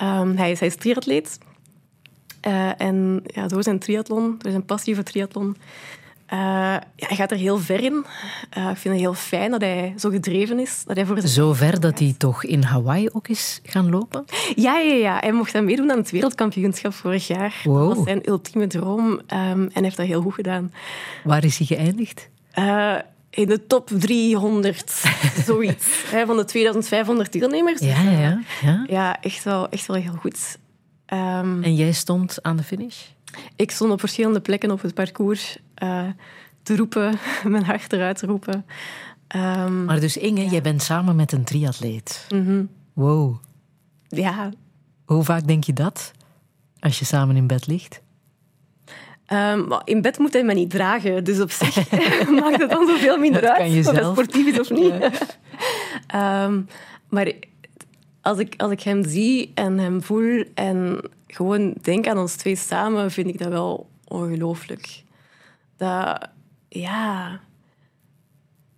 Ehm, 0.00 0.36
hij, 0.36 0.50
is, 0.50 0.58
hij 0.58 0.68
is 0.68 0.76
triatleet. 0.76 1.38
Eh, 2.40 2.80
en 2.80 3.22
ja, 3.26 3.46
door 3.46 3.62
zijn 3.62 3.78
triathlon, 3.78 4.34
door 4.38 4.50
zijn 4.50 4.64
passie 4.64 4.94
voor 4.94 5.04
triathlon, 5.04 5.56
eh, 6.26 6.38
ja, 6.96 7.06
hij 7.06 7.16
gaat 7.16 7.30
er 7.30 7.36
heel 7.36 7.58
ver 7.58 7.80
in. 7.80 8.04
Eh, 8.50 8.70
ik 8.70 8.76
vind 8.76 8.94
het 8.94 9.02
heel 9.02 9.14
fijn 9.14 9.50
dat 9.50 9.60
hij 9.60 9.94
zo 9.98 10.10
gedreven 10.10 10.58
is. 10.58 10.82
Dat 10.86 10.96
hij 10.96 11.06
voor 11.06 11.20
Zo 11.20 11.52
ver 11.52 11.80
dat 11.80 11.98
hij 11.98 12.14
toch 12.18 12.44
in 12.44 12.62
Hawaii 12.62 13.08
ook 13.12 13.28
is 13.28 13.60
gaan 13.64 13.90
lopen? 13.90 14.24
Ja, 14.54 14.78
ja, 14.78 14.94
ja. 14.94 15.18
Hij 15.18 15.32
mocht 15.32 15.52
dan 15.52 15.64
meedoen 15.64 15.90
aan 15.90 15.98
het 15.98 16.10
wereldkampioenschap 16.10 16.92
vorig 16.92 17.26
jaar. 17.26 17.60
Wow. 17.64 17.88
Dat 17.88 17.96
was 17.96 18.04
zijn 18.06 18.28
ultieme 18.28 18.66
droom. 18.66 19.20
ehm, 19.26 19.40
en 19.40 19.70
hij 19.72 19.82
heeft 19.82 19.96
dat 19.96 20.06
heel 20.06 20.22
goed 20.22 20.34
gedaan. 20.34 20.72
Waar 21.24 21.44
is 21.44 21.58
hij 21.58 21.66
geëindigd? 21.66 22.28
In 23.30 23.46
de 23.46 23.66
top 23.66 23.90
300, 23.92 24.90
zoiets. 25.46 26.02
hè, 26.10 26.26
van 26.26 26.36
de 26.36 26.44
2500 26.44 27.32
deelnemers. 27.32 27.80
Ja, 27.80 28.02
ja, 28.02 28.40
ja. 28.62 28.84
ja. 28.88 29.20
Echt 29.20 29.44
wel, 29.44 29.68
echt 29.68 29.86
wel 29.86 29.96
heel 29.96 30.12
goed. 30.14 30.58
Ehm, 31.06 31.62
En 31.62 31.74
jij 31.74 31.92
stond 31.92 32.42
aan 32.42 32.56
de 32.56 32.62
finish? 32.62 32.96
ik 33.56 33.70
stond 33.70 33.92
op 33.92 34.00
verschillende 34.00 34.40
plekken 34.40 34.70
op 34.70 34.82
het 34.82 34.94
parcours 34.94 35.58
eh, 35.74 36.06
te 36.62 36.76
roepen, 36.76 37.18
mijn 37.44 37.64
hart 37.64 37.92
eruit 37.92 38.18
te 38.18 38.26
roepen. 38.26 38.64
Ehm, 39.26 39.84
Maar 39.84 40.00
dus 40.00 40.16
Inge, 40.16 40.46
jij 40.48 40.62
bent 40.62 40.82
samen 40.82 41.16
met 41.16 41.32
een 41.32 41.44
triatleet. 41.44 42.26
mhm. 42.34 42.64
Wow. 42.92 43.36
Ja, 44.08 44.50
Hoe 45.04 45.24
vaak 45.24 45.46
denk 45.46 45.64
je 45.64 45.72
dat? 45.72 46.12
Als 46.80 46.98
je 46.98 47.04
samen 47.04 47.36
in 47.36 47.46
bed 47.46 47.66
ligt? 47.66 48.00
Ehm, 49.30 49.72
in 49.84 50.00
bed 50.00 50.18
moet 50.18 50.32
hij 50.32 50.44
me 50.44 50.54
niet 50.54 50.70
dragen, 50.70 51.24
dus 51.24 51.40
op 51.40 51.50
zich 51.50 51.90
maakt 52.40 52.60
het 52.60 52.70
dan 52.70 52.86
zoveel 52.86 53.18
minder 53.18 53.40
Dat 53.40 53.50
uit 53.50 53.86
of 53.86 53.94
hij 53.94 54.04
sportief 54.04 54.46
is 54.46 54.60
of 54.60 54.70
niet. 54.70 54.94
Ehm, 56.06 56.60
maar 57.08 57.32
als 58.20 58.38
ik, 58.38 58.54
als 58.56 58.72
ik 58.72 58.80
hem 58.80 59.04
zie 59.04 59.50
en 59.54 59.78
hem 59.78 60.02
voel 60.02 60.44
en 60.54 61.10
gewoon 61.26 61.74
denk 61.82 62.06
aan 62.06 62.18
ons 62.18 62.34
twee 62.34 62.56
samen, 62.56 63.10
vind 63.10 63.28
ik 63.28 63.38
dat 63.38 63.48
wel 63.48 63.88
ongelooflijk. 64.08 65.02
Dat, 65.76 66.28
ja, 66.68 67.40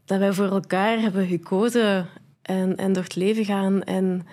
dat 0.04 0.18
wij 0.18 0.32
voor 0.32 0.50
elkaar 0.50 1.00
hebben 1.00 1.26
gekozen 1.26 2.08
en, 2.42 2.76
en 2.76 2.92
door 2.92 3.02
het 3.02 3.14
leven 3.14 3.44
gaan 3.44 3.82
en 3.82 4.26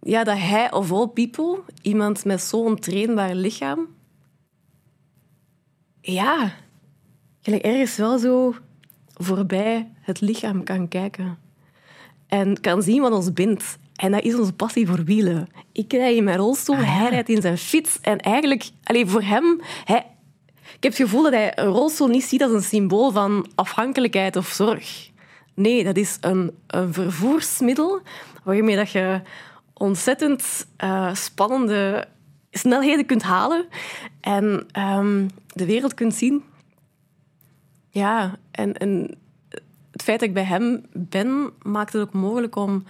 ja, 0.00 0.24
dat 0.24 0.38
hij 0.38 0.72
of 0.72 0.92
all 0.92 1.06
people, 1.06 1.58
iemand 1.82 2.24
met 2.24 2.40
zo'n 2.40 2.78
trainbaar 2.78 3.34
lichaam, 3.34 3.94
ja, 6.12 6.54
gelijk 7.42 7.62
ergens 7.62 7.96
wel 7.96 8.18
zo 8.18 8.54
voorbij 9.14 9.90
het 10.00 10.20
lichaam 10.20 10.64
kan 10.64 10.88
kijken. 10.88 11.38
En 12.26 12.60
kan 12.60 12.82
zien 12.82 13.02
wat 13.02 13.12
ons 13.12 13.32
bindt. 13.32 13.78
En 13.94 14.12
dat 14.12 14.22
is 14.22 14.34
onze 14.34 14.52
passie 14.52 14.86
voor 14.86 15.04
wielen. 15.04 15.48
Ik 15.72 15.92
rijd 15.92 16.16
in 16.16 16.24
mijn 16.24 16.36
rolstoel, 16.36 16.76
hij 16.76 17.08
rijdt 17.08 17.28
in 17.28 17.40
zijn 17.40 17.58
fiets. 17.58 18.00
En 18.00 18.18
eigenlijk, 18.18 18.70
alleen 18.82 19.08
voor 19.08 19.22
hem... 19.22 19.60
Hij, 19.84 20.06
ik 20.76 20.82
heb 20.82 20.92
het 20.92 21.02
gevoel 21.02 21.22
dat 21.22 21.32
hij 21.32 21.58
een 21.58 21.66
rolstoel 21.66 22.08
niet 22.08 22.24
ziet 22.24 22.42
als 22.42 22.52
een 22.52 22.62
symbool 22.62 23.10
van 23.10 23.46
afhankelijkheid 23.54 24.36
of 24.36 24.48
zorg. 24.48 25.10
Nee, 25.54 25.84
dat 25.84 25.96
is 25.96 26.18
een, 26.20 26.50
een 26.66 26.92
vervoersmiddel 26.92 28.00
waarmee 28.44 28.76
dat 28.76 28.90
je 28.90 29.20
ontzettend 29.72 30.66
eh, 30.76 31.14
spannende 31.14 32.08
snelheden 32.56 33.06
kunt 33.06 33.22
halen 33.22 33.66
en 34.20 34.66
ehm, 34.72 35.28
de 35.46 35.66
wereld 35.66 35.94
kunt 35.94 36.14
zien. 36.14 36.44
Ja, 37.90 38.38
en, 38.50 38.74
en 38.74 39.14
het 39.90 40.02
feit 40.02 40.20
dat 40.20 40.28
ik 40.28 40.34
bij 40.34 40.44
hem 40.44 40.84
ben, 40.92 41.50
maakt 41.62 41.92
het 41.92 42.02
ook 42.02 42.12
mogelijk 42.12 42.56
om 42.56 42.84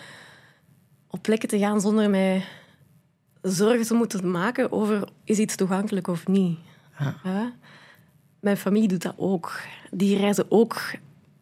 op 1.11 1.23
plekken 1.23 1.49
te 1.49 1.59
gaan 1.59 1.81
zonder 1.81 2.11
mij 2.11 2.45
zorgen 3.43 3.87
te 3.87 3.95
moeten 3.95 4.31
maken 4.31 4.73
over 4.73 5.09
is 5.25 5.39
iets 5.39 5.57
toegankelijk 5.57 6.09
of 6.09 6.27
niet. 6.27 6.59
Ja? 7.23 7.53
Mijn 8.41 8.57
familie 8.57 8.89
doet 8.89 9.03
dat 9.03 9.15
ook. 9.17 9.61
Die 9.91 10.17
reizen 10.17 10.47
ook. 10.49 10.95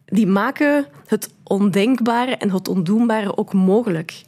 Die 0.05 0.27
maken 0.27 0.85
het 1.07 1.33
ondenkbare 1.43 2.37
en 2.37 2.51
het 2.51 2.67
ondoenbare 2.67 3.37
ook 3.37 3.53
mogelijk. 3.53 4.23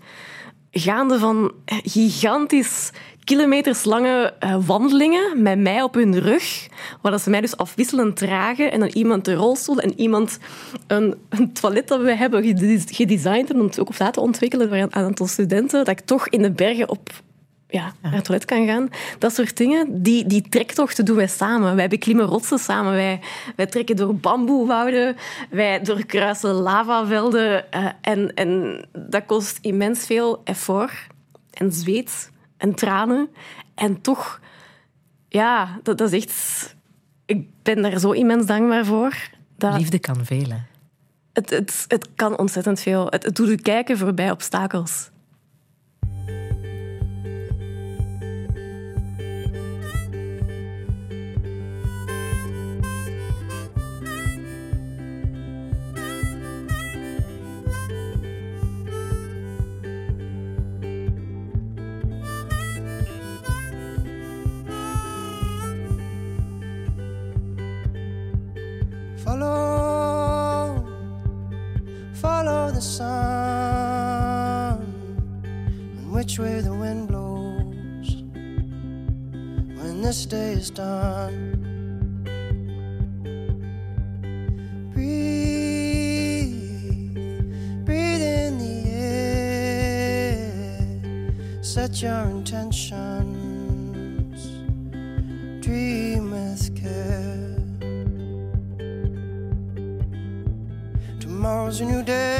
Gaande 0.71 1.19
van 1.19 1.51
gigantisch 1.65 2.91
kilometerslange 3.23 4.33
eh, 4.39 4.57
wandelingen 4.65 5.41
met 5.41 5.59
mij 5.59 5.81
op 5.81 5.93
hun 5.93 6.19
rug, 6.19 6.67
waar 7.01 7.19
ze 7.19 7.29
mij 7.29 7.41
dus 7.41 7.57
afwisselend 7.57 8.17
dragen 8.17 8.71
en 8.71 8.79
dan 8.79 8.89
iemand 8.89 9.25
de 9.25 9.33
rolstoel 9.33 9.79
en 9.79 9.99
iemand 9.99 10.39
een, 10.87 11.15
een 11.29 11.53
toilet 11.53 11.87
dat 11.87 12.01
we 12.01 12.15
hebben 12.15 12.43
gede- 12.43 12.81
gedesigned 12.85 13.49
en 13.49 13.61
ook 13.61 13.89
op 13.89 13.99
laten 13.99 14.21
ontwikkelen 14.21 14.67
voor 14.67 14.77
een 14.77 14.95
aantal 14.95 15.27
studenten, 15.27 15.85
dat 15.85 15.99
ik 15.99 16.05
toch 16.05 16.27
in 16.29 16.41
de 16.41 16.51
bergen 16.51 16.89
op 16.89 17.09
ja, 17.69 17.93
naar 18.01 18.13
het 18.13 18.23
toilet 18.23 18.45
kan 18.45 18.65
gaan. 18.65 18.89
Dat 19.19 19.33
soort 19.33 19.57
dingen, 19.57 20.03
die, 20.03 20.25
die 20.25 20.41
trektochten 20.49 21.05
doen 21.05 21.15
wij 21.15 21.27
samen. 21.27 21.75
Wij 21.75 21.87
beklimmen 21.87 22.25
rotsen 22.25 22.59
samen. 22.59 22.91
Wij, 22.91 23.19
wij 23.55 23.65
trekken 23.65 23.95
door 23.95 24.15
bamboewouden. 24.15 25.15
Wij 25.49 25.81
doorkruisen 25.81 26.53
lavavelden. 26.53 27.71
eh, 27.71 27.85
en, 28.01 28.33
en 28.33 28.85
dat 28.91 29.25
kost 29.25 29.57
immens 29.61 30.05
veel 30.05 30.41
effort 30.43 31.07
en 31.53 31.71
zweet 31.71 32.31
en 32.57 32.75
tranen. 32.75 33.29
En 33.75 34.01
toch, 34.01 34.39
ja, 35.29 35.79
dat, 35.83 35.97
dat 35.97 36.11
is 36.11 36.23
echt... 36.23 36.75
Ik 37.25 37.47
ben 37.63 37.81
daar 37.81 37.99
zo 37.99 38.11
immens 38.11 38.45
dankbaar 38.45 38.85
voor. 38.85 39.13
Dat 39.57 39.77
Liefde 39.77 39.99
kan 39.99 40.25
velen. 40.25 40.67
het, 41.33 41.49
het, 41.49 41.85
het 41.87 42.07
kan 42.15 42.37
ontzettend 42.37 42.79
veel. 42.79 43.07
Het, 43.09 43.23
het 43.23 43.35
doet 43.35 43.49
u 43.49 43.55
kijken 43.55 43.97
voorbij 43.97 44.31
obstakels. 44.31 45.09
This 80.07 80.25
day 80.25 80.53
is 80.53 80.69
done. 80.69 81.35
Breathe, 84.93 86.53
breathe 87.83 88.21
in 88.21 88.57
the 88.57 88.89
air, 88.89 90.39
set 91.61 92.01
your 92.01 92.21
intentions, 92.29 93.19
dream 95.59 96.31
with 96.31 96.73
care. 96.81 97.57
Tomorrow's 101.19 101.81
a 101.81 101.85
new 101.85 102.01
day 102.01 102.36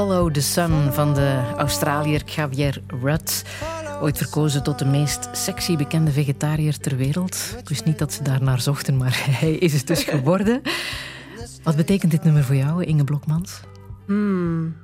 Follow 0.00 0.30
the 0.30 0.40
Sun 0.40 0.92
van 0.92 1.14
de 1.14 1.42
Australiër 1.56 2.22
Javier 2.24 2.82
Rudd. 2.86 3.44
Ooit 4.00 4.18
verkozen 4.18 4.62
tot 4.62 4.78
de 4.78 4.84
meest 4.84 5.28
sexy 5.32 5.76
bekende 5.76 6.10
vegetariër 6.10 6.78
ter 6.78 6.96
wereld. 6.96 7.54
Ik 7.58 7.68
wist 7.68 7.84
niet 7.84 7.98
dat 7.98 8.12
ze 8.12 8.22
daar 8.22 8.42
naar 8.42 8.60
zochten, 8.60 8.96
maar 8.96 9.26
hij 9.40 9.52
is 9.52 9.72
het 9.72 9.86
dus 9.86 10.04
geworden. 10.04 10.62
Wat 11.62 11.76
betekent 11.76 12.10
dit 12.10 12.24
nummer 12.24 12.44
voor 12.44 12.54
jou, 12.54 12.84
Inge 12.84 13.04
Blokmans? 13.04 13.60
Hmm. 14.06 14.76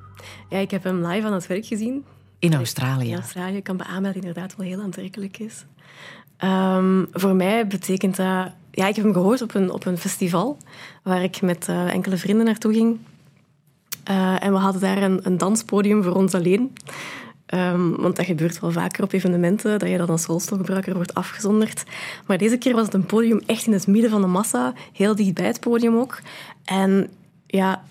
Ja, 0.49 0.59
ik 0.59 0.71
heb 0.71 0.85
hem 0.85 1.07
live 1.07 1.27
aan 1.27 1.33
het 1.33 1.47
werk 1.47 1.67
gezien. 1.67 2.05
In 2.39 2.55
Australië. 2.55 3.11
In 3.11 3.19
Australië 3.19 3.63
kan 3.63 3.77
beamen 3.77 4.03
dat 4.03 4.13
hij 4.13 4.23
inderdaad 4.23 4.57
wel 4.57 4.67
heel 4.67 4.81
aantrekkelijk 4.81 5.39
is. 5.39 5.65
Ehm, 6.37 7.05
voor 7.13 7.35
mij 7.35 7.67
betekent 7.67 8.17
dat... 8.17 8.51
Ja, 8.71 8.87
ik 8.87 8.97
heb 8.97 9.05
hem 9.05 9.13
gehoord 9.13 9.43
op 9.43 9.55
een, 9.55 9.71
op 9.71 9.87
een 9.87 9.99
festival 9.99 10.57
waar 11.03 11.23
ik 11.23 11.43
met 11.43 11.69
eh, 11.69 11.93
enkele 11.93 12.17
vrienden 12.17 12.45
naartoe 12.45 12.73
ging. 12.73 12.99
Eh, 14.07 14.45
en 14.45 14.53
we 14.53 14.59
hadden 14.59 14.81
daar 14.81 15.03
een, 15.03 15.21
een 15.23 15.39
danspodium 15.39 16.03
voor 16.03 16.15
ons 16.15 16.35
alleen. 16.35 16.73
Ehm, 17.47 17.91
want 17.91 18.17
dat 18.17 18.27
gebeurt 18.27 18.61
wel 18.61 18.73
vaker 18.73 19.03
op 19.03 19.13
evenementen, 19.13 19.79
dat 19.79 19.89
je 19.89 19.97
dan 19.97 20.09
als 20.09 20.27
rolstoelgebruiker 20.27 20.95
wordt 20.95 21.15
afgezonderd. 21.15 21.85
Maar 22.27 22.39
deze 22.39 22.57
keer 22.59 22.75
was 22.75 22.85
het 22.85 22.95
een 22.95 23.07
podium 23.07 23.41
echt 23.47 23.67
in 23.67 23.73
het 23.73 23.87
midden 23.87 24.11
van 24.11 24.21
de 24.21 24.27
massa, 24.27 24.73
heel 24.93 25.15
dicht 25.15 25.35
bij 25.35 25.47
het 25.47 25.61
podium 25.61 25.97
ook. 25.97 26.21
En 26.65 27.11
ja, 27.47 27.83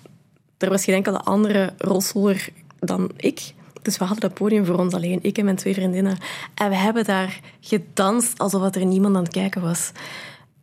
er 0.57 0.69
was 0.69 0.83
geen 0.83 0.95
enkele 0.95 1.19
andere 1.19 1.73
rolstoeler 1.77 2.49
dan 2.79 3.11
ik. 3.17 3.53
Dus 3.81 3.97
we 3.97 4.03
hadden 4.03 4.29
dat 4.29 4.33
podium 4.33 4.65
voor 4.65 4.77
ons 4.77 4.93
alleen, 4.93 5.19
ik 5.21 5.37
en 5.37 5.45
mijn 5.45 5.57
twee 5.57 5.73
vriendinnen. 5.73 6.17
En 6.53 6.69
we 6.69 6.75
hebben 6.75 7.03
daar 7.03 7.39
gedanst 7.59 8.37
alsof 8.39 8.75
er 8.75 8.85
niemand 8.85 9.15
aan 9.15 9.23
het 9.23 9.31
kijken 9.31 9.61
was. 9.61 9.91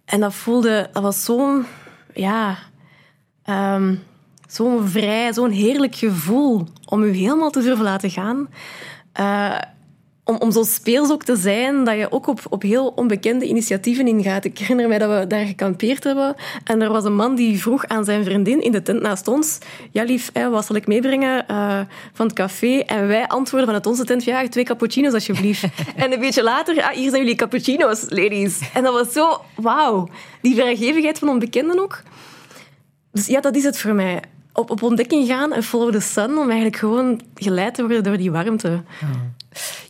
En 0.05 0.21
dat 0.21 0.35
voelde, 0.35 0.89
dat 0.93 1.03
was 1.03 1.25
zo'n, 1.25 1.65
ja, 2.15 2.59
ehm, 3.43 3.95
zo'n 4.53 4.89
vrij, 4.89 5.33
zo'n 5.33 5.51
heerlijk 5.51 5.95
gevoel 5.95 6.67
om 6.87 7.05
je 7.05 7.13
helemaal 7.13 7.51
te 7.51 7.63
durven 7.63 7.85
laten 7.85 8.11
gaan. 8.11 8.49
Eh, 9.13 9.59
om, 10.25 10.37
om 10.37 10.53
zo 10.53 10.63
speels 10.63 11.11
ook 11.11 11.25
te 11.25 11.37
zijn, 11.37 11.85
dat 11.85 11.97
je 11.97 12.13
ook 12.13 12.27
op, 12.27 12.41
op 12.49 12.63
heel 12.63 12.87
onbekende 12.87 13.47
initiatieven 13.47 14.07
ingaat. 14.07 14.45
Ik 14.45 14.59
herinner 14.59 14.89
mij 14.89 14.99
dat 14.99 15.21
we 15.21 15.27
daar 15.27 15.45
gekampeerd 15.45 16.05
hebben. 16.05 16.35
En 16.65 16.83
er 16.83 16.93
was 16.93 17.05
een 17.05 17.15
man 17.15 17.35
die 17.35 17.61
vroeg 17.61 17.87
aan 17.87 18.05
zijn 18.05 18.25
vriendin 18.25 18.63
in 18.63 18.73
de 18.73 18.83
tent 18.83 19.01
naast 19.01 19.29
ons... 19.29 19.59
Ja, 19.91 20.03
lief, 20.03 20.31
hè, 20.33 20.51
wat 20.51 20.67
zal 20.67 20.77
ik 20.77 20.87
meebrengen 20.87 21.49
eh, 21.49 21.81
van 22.13 22.27
het 22.27 22.35
café? 22.35 22.79
En 22.79 23.07
wij 23.07 23.29
antwoorden 23.29 23.67
vanuit 23.67 23.87
onze 23.87 24.05
tent... 24.05 24.25
Ja, 24.25 24.49
twee 24.49 24.65
cappuccino's 24.65 25.13
alsjeblieft. 25.13 25.65
en 25.97 26.13
een 26.13 26.21
beetje 26.21 26.43
later... 26.43 26.83
Ah, 26.83 26.91
hier 26.91 27.11
zijn 27.11 27.23
jullie 27.23 27.37
cappuccino's, 27.37 28.05
ladies. 28.09 28.61
En 28.75 28.83
dat 28.83 28.93
was 28.93 29.13
zo... 29.13 29.41
Wauw. 29.55 30.09
Die 30.41 30.55
vrijgevigheid 30.55 31.19
van 31.19 31.29
onbekenden 31.29 31.81
ook. 31.81 32.03
Dus 33.13 33.27
ja, 33.27 33.41
dat 33.41 33.57
is 33.57 33.65
het 33.65 33.79
voor 33.79 33.95
mij. 33.95 34.21
Op, 34.53 34.71
op 34.71 34.83
ontdekking 34.83 35.27
gaan 35.27 35.53
en 35.53 35.63
follow 35.63 35.93
the 35.93 36.01
sun... 36.01 36.31
om 36.31 36.45
eigenlijk 36.47 36.77
gewoon 36.77 37.21
geleid 37.35 37.75
te 37.75 37.83
worden 37.83 38.03
door 38.03 38.17
die 38.17 38.31
warmte. 38.31 38.83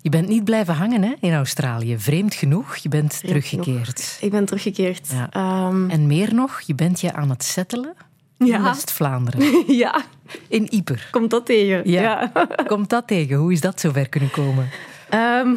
Je 0.02 0.08
bent 0.10 0.28
niet 0.28 0.44
blijven 0.44 0.74
hangen 0.74 1.02
hè, 1.02 1.12
in 1.20 1.32
Australië. 1.34 1.98
Vreemd 1.98 2.34
genoeg, 2.34 2.76
je 2.76 2.88
bent 2.88 3.20
teruggekeerd. 3.24 4.18
Ik 4.20 4.30
ben 4.30 4.44
teruggekeerd. 4.44 5.08
Ja. 5.12 5.28
Ehm, 5.30 5.90
En 5.90 6.06
meer 6.06 6.34
nog, 6.34 6.60
je 6.60 6.74
bent 6.74 7.00
je 7.00 7.12
aan 7.12 7.30
het 7.30 7.44
settelen 7.44 7.94
in 8.38 8.46
Ja. 8.46 8.62
West-Vlaanderen. 8.62 9.64
ja, 9.84 10.02
In 10.48 10.72
Ieper. 10.74 11.08
komt 11.10 11.30
dat 11.30 11.46
tegen. 11.46 11.90
Ja. 11.90 12.32
Komt 12.66 12.90
dat 12.90 13.06
tegen? 13.06 13.36
Hoe 13.36 13.52
is 13.52 13.60
dat 13.60 13.80
zover 13.80 14.08
kunnen 14.08 14.30
komen? 14.30 14.68
Ehm, 15.12 15.56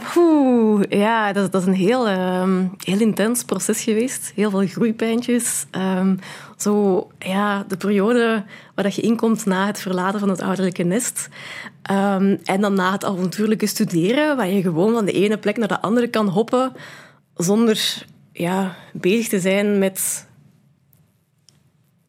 ja, 0.89 1.33
dat, 1.33 1.53
is 1.53 1.65
een 1.65 1.73
heel, 1.73 2.07
ehm, 2.07 2.65
heel 2.77 2.99
intens 2.99 3.43
proces 3.43 3.83
geweest. 3.83 4.31
Heel 4.35 4.49
veel 4.49 4.67
groeipijntjes. 4.67 5.65
Ehm, 5.71 6.15
zo, 6.57 7.07
ja, 7.19 7.65
de 7.67 7.77
periode 7.77 8.43
waar 8.75 8.83
dat 8.83 8.95
je 8.95 9.01
inkomt 9.01 9.45
na 9.45 9.65
het 9.65 9.79
verlaten 9.79 10.19
van 10.19 10.29
het 10.29 10.41
ouderlijke 10.41 10.83
nest. 10.83 11.29
En 12.43 12.61
dan 12.61 12.73
na 12.73 12.91
het 12.91 13.05
avontuurlijke 13.05 13.67
studeren, 13.67 14.37
waar 14.37 14.47
je 14.47 14.61
gewoon 14.61 14.93
van 14.93 15.05
de 15.05 15.11
ene 15.11 15.37
plek 15.37 15.57
naar 15.57 15.67
de 15.67 15.81
andere 15.81 16.07
kan 16.07 16.27
hoppen, 16.27 16.71
zonder 17.35 18.05
ja, 18.31 18.75
bezig 18.93 19.27
te 19.27 19.39
zijn 19.39 19.79
met 19.79 20.27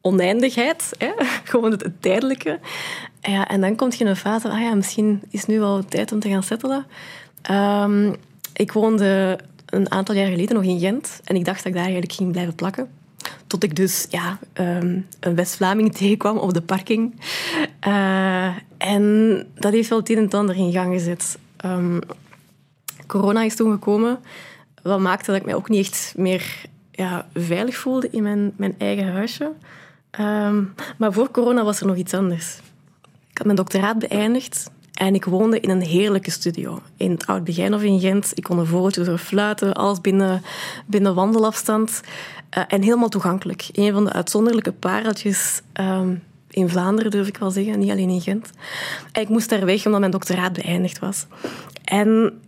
oneindigheid. 0.01 0.91
Hè? 0.97 1.11
Gewoon 1.51 1.71
het, 1.71 1.91
tijdelijke. 1.99 2.59
Ja, 3.21 3.47
en 3.47 3.61
dan 3.61 3.75
kom 3.75 3.91
je 3.91 3.97
in 3.97 4.07
een 4.07 4.15
fase, 4.15 4.49
ah 4.49 4.61
ja, 4.61 4.73
misschien 4.73 5.21
is 5.29 5.45
nu 5.45 5.59
wel 5.59 5.85
tijd 5.85 6.11
om 6.11 6.19
te 6.19 6.29
gaan 6.29 6.43
settelen. 6.43 6.85
Ehm, 7.47 8.13
ik 8.53 8.71
woonde 8.71 9.39
een 9.65 9.91
aantal 9.91 10.15
jaar 10.15 10.29
geleden 10.29 10.55
nog 10.55 10.63
in 10.63 10.79
Gent 10.79 11.21
en 11.23 11.35
ik 11.35 11.45
dacht 11.45 11.57
dat 11.57 11.65
ik 11.65 11.73
daar 11.73 11.81
eigenlijk 11.81 12.13
ging 12.13 12.31
blijven 12.31 12.55
plakken. 12.55 12.89
Tot 13.47 13.63
ik 13.63 13.75
dus 13.75 14.07
ja, 14.09 14.39
ehm, 14.53 14.99
een 15.19 15.35
West-Vlaming 15.35 15.93
tegenkwam 15.97 16.37
op 16.37 16.53
de 16.53 16.61
parking. 16.61 17.21
Eh, 17.79 18.55
en 18.77 19.45
dat 19.55 19.71
heeft 19.71 19.89
wel 19.89 19.99
het 19.99 20.09
een 20.09 20.17
en 20.17 20.29
ander 20.29 20.55
in 20.55 20.71
gang 20.71 20.93
gezet. 20.93 21.37
Ehm, 21.57 21.99
corona 23.05 23.43
is 23.43 23.55
toen 23.55 23.71
gekomen, 23.71 24.19
wat 24.81 24.99
maakte 24.99 25.31
dat 25.31 25.39
ik 25.39 25.45
mij 25.45 25.55
ook 25.55 25.69
niet 25.69 25.87
echt 25.87 26.13
meer 26.17 26.65
ja, 26.91 27.27
veilig 27.33 27.75
voelde 27.75 28.09
in 28.09 28.23
mijn, 28.23 28.53
mijn 28.55 28.75
eigen 28.77 29.11
huisje. 29.11 29.51
Maar 30.97 31.13
voor 31.13 31.31
corona 31.31 31.63
was 31.63 31.79
er 31.79 31.87
nog 31.87 31.95
iets 31.95 32.13
anders. 32.13 32.57
Ik 33.29 33.37
had 33.37 33.45
mijn 33.45 33.57
doctoraat 33.57 33.99
beëindigd 33.99 34.69
en 34.97 35.15
ik 35.15 35.25
woonde 35.25 35.59
in 35.59 35.69
een 35.69 35.81
heerlijke 35.81 36.31
studio. 36.31 36.81
In 36.95 37.11
het 37.11 37.25
Oud 37.27 37.43
Begijnhof 37.43 37.81
in 37.81 37.99
Gent. 37.99 38.31
Ik 38.33 38.43
kon 38.43 38.57
een 38.57 38.65
vogeltje 38.65 39.03
door 39.03 39.17
fluiten, 39.17 39.73
alles 39.73 40.01
binnen, 40.01 40.41
binnen 40.85 41.15
wandelafstand. 41.15 42.01
Eh, 42.49 42.63
en 42.67 42.81
helemaal 42.81 43.09
toegankelijk. 43.09 43.69
Een 43.71 43.93
van 43.93 44.05
de 44.05 44.13
uitzonderlijke 44.13 44.71
pareltjes 44.71 45.61
ehm, 45.73 46.15
in 46.49 46.69
Vlaanderen, 46.69 47.11
durf 47.11 47.27
ik 47.27 47.37
wel 47.37 47.51
zeggen. 47.51 47.79
Niet 47.79 47.89
alleen 47.89 48.09
in 48.09 48.21
Gent. 48.21 48.49
En 49.11 49.21
ik 49.21 49.29
moest 49.29 49.49
daar 49.49 49.65
weg 49.65 49.85
omdat 49.85 49.99
mijn 49.99 50.11
doctoraat 50.11 50.53
beëindigd 50.53 50.99
was. 50.99 51.25
En 51.83 52.39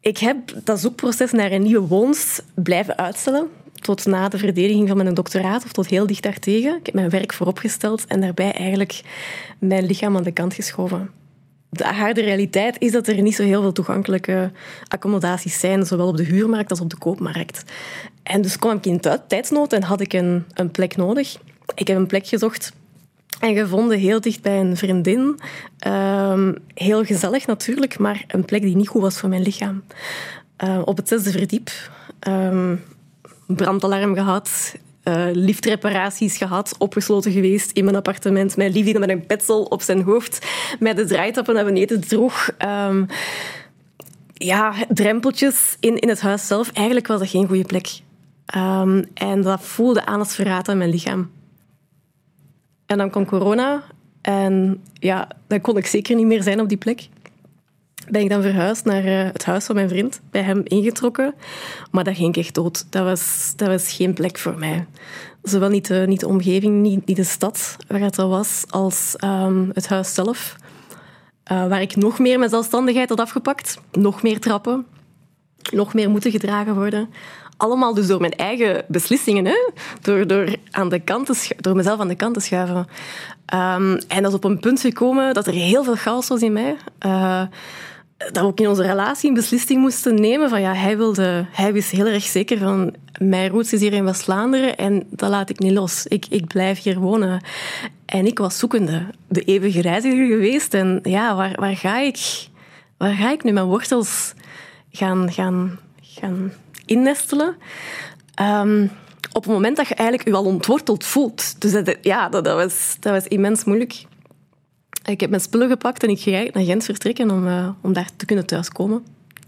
ik 0.00 0.18
heb 0.18 0.36
dat 0.64 0.80
zoekproces 0.80 1.32
naar 1.32 1.52
een 1.52 1.62
nieuwe 1.62 1.86
woonst 1.86 2.44
blijven 2.54 2.96
uitstellen. 2.96 3.48
Tot 3.74 4.06
na 4.06 4.28
de 4.28 4.38
verdediging 4.38 4.88
van 4.88 4.96
mijn 4.96 5.14
doctoraat 5.14 5.64
of 5.64 5.72
tot 5.72 5.86
heel 5.86 6.06
dicht 6.06 6.22
daartegen. 6.22 6.76
Ik 6.76 6.86
heb 6.86 6.94
mijn 6.94 7.10
werk 7.10 7.32
vooropgesteld 7.32 8.06
en 8.06 8.20
daarbij 8.20 8.52
eigenlijk 8.52 9.00
mijn 9.58 9.86
lichaam 9.86 10.16
aan 10.16 10.22
de 10.22 10.32
kant 10.32 10.54
geschoven. 10.54 11.22
De 11.76 11.84
harde 11.84 12.20
realiteit 12.20 12.76
is 12.78 12.92
dat 12.92 13.06
er 13.06 13.22
niet 13.22 13.34
zo 13.34 13.42
heel 13.42 13.60
veel 13.60 13.72
toegankelijke 13.72 14.50
accommodaties 14.88 15.60
zijn, 15.60 15.86
zowel 15.86 16.08
op 16.08 16.16
de 16.16 16.22
huurmarkt 16.22 16.70
als 16.70 16.80
op 16.80 16.90
de 16.90 16.98
koopmarkt. 16.98 17.64
En 18.22 18.42
dus 18.42 18.58
kwam 18.58 18.76
ik 18.76 18.86
in 18.86 19.00
tijdsnood 19.26 19.72
en 19.72 19.82
had 19.82 20.00
ik 20.00 20.12
een, 20.12 20.44
een 20.54 20.70
plek 20.70 20.96
nodig. 20.96 21.38
Ik 21.74 21.88
heb 21.88 21.96
een 21.96 22.06
plek 22.06 22.26
gezocht 22.26 22.72
en 23.40 23.54
gevonden 23.54 23.98
heel 23.98 24.20
dicht 24.20 24.42
bij 24.42 24.60
een 24.60 24.76
vriendin. 24.76 25.38
Ehm, 25.78 26.52
heel 26.74 27.04
gezellig 27.04 27.46
natuurlijk, 27.46 27.98
maar 27.98 28.24
een 28.28 28.44
plek 28.44 28.62
die 28.62 28.76
niet 28.76 28.88
goed 28.88 29.02
was 29.02 29.18
voor 29.18 29.28
mijn 29.28 29.42
lichaam. 29.42 29.82
Eh, 30.56 30.82
op 30.84 30.96
het 30.96 31.08
zesde 31.08 31.30
verdiep. 31.30 31.70
Ehm, 32.18 32.76
brandalarm 33.46 34.14
gehad. 34.14 34.74
Eh, 35.04 35.26
liftreparaties 35.32 36.36
gehad, 36.36 36.74
opgesloten 36.78 37.32
geweest 37.32 37.70
in 37.70 37.84
mijn 37.84 37.96
appartement. 37.96 38.56
Mijn 38.56 38.72
lief 38.72 38.84
die 38.84 38.98
met 38.98 39.08
een 39.08 39.26
petsel 39.26 39.62
op 39.62 39.82
zijn 39.82 40.02
hoofd 40.02 40.46
met 40.78 40.96
de 40.96 41.04
draaitappen 41.04 41.54
naar 41.54 41.64
beneden 41.64 42.00
droeg. 42.08 42.50
Ehm, 42.58 43.04
ja, 44.34 44.74
drempeltjes 44.88 45.76
in, 45.80 45.98
in 45.98 46.08
het 46.08 46.20
huis 46.20 46.46
zelf. 46.46 46.72
Eigenlijk 46.72 47.06
was 47.06 47.18
dat 47.18 47.28
geen 47.28 47.46
goede 47.46 47.64
plek. 47.64 47.88
Ehm, 48.46 49.04
en 49.14 49.42
dat 49.42 49.62
voelde 49.62 50.06
aan 50.06 50.18
als 50.18 50.34
verraad 50.34 50.68
aan 50.68 50.78
mijn 50.78 50.90
lichaam. 50.90 51.30
En 52.86 52.98
dan 52.98 53.10
kwam 53.10 53.26
corona. 53.26 53.82
En 54.20 54.82
ja, 54.92 55.28
dan 55.46 55.60
kon 55.60 55.76
ik 55.76 55.86
zeker 55.86 56.16
niet 56.16 56.26
meer 56.26 56.42
zijn 56.42 56.60
op 56.60 56.68
die 56.68 56.78
plek. 56.78 57.08
Ben 58.08 58.22
ik 58.22 58.28
dan 58.28 58.42
verhuisd 58.42 58.84
naar 58.84 59.04
eh, 59.04 59.32
het 59.32 59.44
huis 59.44 59.64
van 59.64 59.74
mijn 59.74 59.88
vriend, 59.88 60.20
bij 60.30 60.42
hem 60.42 60.60
ingetrokken. 60.64 61.34
Maar 61.90 62.04
dat 62.04 62.16
ging 62.16 62.36
echt 62.36 62.54
dood. 62.54 62.86
Dat 62.90 63.04
was, 63.04 63.52
dat 63.56 63.68
was 63.68 63.92
geen 63.92 64.12
plek 64.12 64.38
voor 64.38 64.58
mij. 64.58 64.86
Zowel 65.42 65.68
niet 65.68 65.86
de, 65.86 66.04
niet 66.06 66.24
omgeving, 66.24 66.82
niet, 66.82 67.06
niet 67.06 67.16
de 67.16 67.24
stad 67.24 67.76
waar 67.88 68.00
het 68.00 68.18
al 68.18 68.28
was, 68.28 68.64
als 68.68 69.14
ehm, 69.16 69.68
het 69.72 69.88
huis 69.88 70.14
zelf. 70.14 70.56
Eh, 71.44 71.68
waar 71.68 71.80
ik 71.80 71.96
nog 71.96 72.18
meer 72.18 72.38
mijn 72.38 72.50
zelfstandigheid 72.50 73.08
had 73.08 73.20
afgepakt. 73.20 73.80
Nog 73.92 74.22
meer 74.22 74.40
trappen. 74.40 74.86
Nog 75.72 75.94
meer 75.94 76.10
moeten 76.10 76.30
gedragen 76.30 76.74
worden. 76.74 77.08
Allemaal 77.56 77.94
dus 77.94 78.06
door 78.06 78.20
mijn 78.20 78.36
eigen 78.36 78.84
beslissingen. 78.88 79.44
Hè? 79.44 79.70
Door, 80.00 80.26
door, 80.26 80.56
aan 80.70 80.88
de 80.88 81.00
kant 81.00 81.26
te 81.26 81.54
door 81.56 81.76
mezelf 81.76 82.00
aan 82.00 82.08
de 82.08 82.14
kant 82.14 82.34
te 82.34 82.40
schuiven. 82.40 82.86
Ehm, 83.46 84.00
en 84.08 84.22
dat 84.22 84.30
is 84.30 84.36
op 84.36 84.44
een 84.44 84.60
punt 84.60 84.80
gekomen 84.80 85.34
dat 85.34 85.46
er 85.46 85.52
heel 85.52 85.84
veel 85.84 85.96
chaos 85.96 86.28
was 86.28 86.40
in 86.40 86.52
mij. 86.52 86.76
Eh, 86.98 87.42
dat 88.32 88.42
we 88.42 88.48
ook 88.48 88.60
in 88.60 88.68
onze 88.68 88.82
relatie 88.82 89.28
een 89.28 89.34
beslissing 89.34 89.80
moesten 89.80 90.14
nemen. 90.14 90.48
Van, 90.48 90.60
ja, 90.60 90.74
hij, 90.74 90.96
wilde, 90.96 91.46
hij 91.50 91.72
wist 91.72 91.90
heel 91.90 92.06
erg 92.06 92.24
zeker 92.24 92.58
van... 92.58 92.94
Mijn 93.18 93.50
roots 93.50 93.72
is 93.72 93.80
hier 93.80 93.92
in 93.92 94.04
West-Vlaanderen 94.04 94.76
en 94.76 95.06
dat 95.10 95.30
laat 95.30 95.50
ik 95.50 95.58
niet 95.58 95.72
los. 95.72 96.06
Ik, 96.06 96.26
ik 96.28 96.46
blijf 96.46 96.82
hier 96.82 96.98
wonen. 96.98 97.42
En 98.06 98.26
ik 98.26 98.38
was 98.38 98.58
zoekende. 98.58 99.06
De 99.28 99.40
eeuwige 99.40 99.80
reiziger 99.80 100.26
geweest. 100.26 100.74
En 100.74 101.00
ja, 101.02 101.34
waar, 101.34 101.52
waar, 101.60 101.76
ga, 101.76 101.98
ik, 101.98 102.48
waar 102.96 103.14
ga 103.14 103.32
ik 103.32 103.44
nu 103.44 103.52
mijn 103.52 103.66
wortels 103.66 104.34
gaan, 104.90 105.32
gaan, 105.32 105.78
gaan 106.02 106.52
innestelen? 106.86 107.56
Ehm, 108.34 108.86
op 109.32 109.44
het 109.44 109.52
moment 109.52 109.76
dat 109.76 109.88
je 109.88 109.94
eigenlijk 109.94 110.28
je 110.28 110.34
al 110.34 110.44
ontworteld 110.44 111.04
voelt. 111.04 111.60
Dus 111.60 111.96
ja, 112.02 112.28
dat, 112.28 112.44
dat, 112.44 112.54
was, 112.54 112.96
dat 113.00 113.12
was 113.12 113.26
immens 113.26 113.64
moeilijk. 113.64 114.04
Ik 115.04 115.20
heb 115.20 115.30
mijn 115.30 115.42
spullen 115.42 115.68
gepakt 115.68 116.02
en 116.02 116.08
ik 116.08 116.26
eigenlijk 116.26 116.54
naar 116.54 116.64
Gent 116.64 116.84
vertrekken 116.84 117.30
om, 117.30 117.46
eh, 117.46 117.68
om 117.80 117.92
daar 117.92 118.08
te 118.16 118.26
kunnen 118.26 118.46
thuiskomen. 118.46 119.04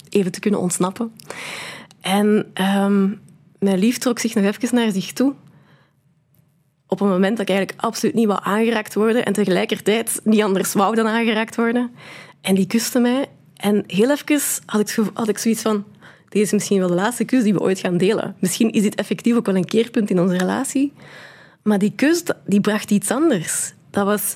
Even 0.09 0.33
te 0.33 0.41
kunnen 0.41 0.61
ontsnappen. 0.61 1.13
En 2.01 2.51
ehm, 2.53 3.09
mijn 3.59 3.79
lief 3.79 3.99
trok 3.99 4.19
zich 4.19 4.35
nog 4.35 4.45
even 4.45 4.75
naar 4.75 4.91
zich 4.91 5.13
toe. 5.13 5.35
Op 6.87 7.01
een 7.01 7.09
moment 7.09 7.37
dat 7.37 7.49
ik 7.49 7.55
eigenlijk 7.55 7.85
absoluut 7.85 8.15
niet 8.15 8.27
wou 8.27 8.41
aangeraakt 8.43 8.95
worden 8.95 9.25
en 9.25 9.33
tegelijkertijd 9.33 10.21
niet 10.25 10.43
anders 10.43 10.73
wou 10.73 10.95
dan 10.95 11.07
aangeraakt 11.07 11.57
worden. 11.57 11.91
En 12.41 12.55
die 12.55 12.67
kuste 12.67 12.99
mij. 12.99 13.27
En 13.57 13.85
heel 13.87 14.11
even 14.11 14.41
had 14.67 14.81
ik, 14.81 14.97
had 15.15 15.29
ik 15.29 15.39
zoiets 15.39 15.63
van... 15.63 15.85
Dit 16.29 16.43
is 16.43 16.53
misschien 16.53 16.79
wel 16.79 16.89
de 16.89 16.95
laatste 16.95 17.25
kus 17.25 17.43
die 17.43 17.53
we 17.53 17.61
ooit 17.61 17.79
gaan 17.79 17.97
delen. 17.97 18.37
Misschien 18.39 18.71
is 18.71 18.83
dit 18.83 18.95
effectief 18.95 19.37
ook 19.37 19.47
wel 19.47 19.57
een 19.57 19.65
keerpunt 19.65 20.11
in 20.11 20.21
onze 20.21 20.37
relatie. 20.37 20.93
Maar 21.63 21.79
die 21.79 21.93
kus, 21.97 22.23
die 22.47 22.61
bracht 22.61 22.91
iets 22.91 23.11
anders. 23.11 23.73
Dat 23.91 24.05
was... 24.05 24.35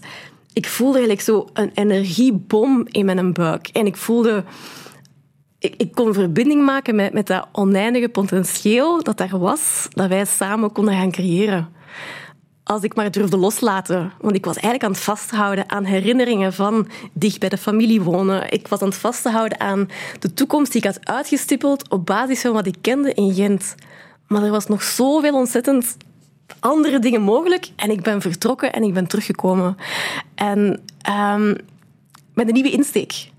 Ik 0.53 0.67
voelde 0.67 0.99
eigenlijk 0.99 1.27
zo 1.27 1.49
een 1.53 1.71
energiebom 1.75 2.87
in 2.89 3.05
mijn 3.05 3.33
buik. 3.33 3.69
En 3.69 3.87
ik 3.87 3.97
voelde... 3.97 4.45
Ik, 5.59 5.75
ik 5.77 5.93
kon 5.93 6.15
verbinding 6.15 6.65
maken 6.65 6.95
met, 6.95 7.13
met 7.13 7.27
dat 7.27 7.49
oneindige 7.53 8.09
potentieel 8.09 9.03
dat 9.03 9.17
daar 9.17 9.39
was, 9.39 9.89
dat 9.91 10.09
wij 10.09 10.25
samen 10.25 10.73
konden 10.73 10.95
gaan 10.95 11.11
creëren. 11.11 11.69
Als 12.65 12.83
ik 12.83 12.95
maar 12.95 13.11
durfde 13.11 13.37
loslaten. 13.37 14.13
Want 14.21 14.35
ik 14.35 14.45
was 14.45 14.55
eigenlijk 14.55 14.85
aan 14.85 14.91
het 14.91 15.01
vasthouden 15.01 15.71
aan 15.71 15.85
herinneringen 15.85 16.53
van 16.53 16.89
dicht 17.13 17.41
bij 17.41 17.49
de 17.49 17.59
familie 17.59 18.03
wonen. 18.03 18.53
Ik 18.53 18.69
was 18.69 18.81
aan 18.81 18.89
het 18.89 18.97
vasthouden 18.97 19.61
aan 19.61 19.89
de 20.19 20.35
toekomst 20.35 20.73
die 20.73 20.81
ik 20.81 20.87
had 20.87 21.07
uitgestippeld 21.07 21.91
op 21.91 22.07
basis 22.07 22.41
van 22.41 22.53
wat 22.53 22.67
ik 22.67 22.77
kende 22.81 23.15
in 23.15 23.35
Gent. 23.35 23.75
Maar 24.27 24.43
er 24.43 24.51
was 24.51 24.67
nog 24.67 24.83
zoveel 24.83 25.35
ontzettend 25.35 25.97
andere 26.61 26.99
dingen 26.99 27.23
mogelijk. 27.23 27.69
En 27.77 27.91
ik 27.91 28.03
ben 28.03 28.21
vertrokken 28.21 28.73
en 28.73 28.83
ik 28.83 28.95
ben 28.95 29.07
teruggekomen. 29.07 29.77
En 30.35 30.81
ehm, 31.03 31.55
met 32.35 32.47
een 32.49 32.55
nieuwe 32.55 32.71
insteek. 32.71 33.31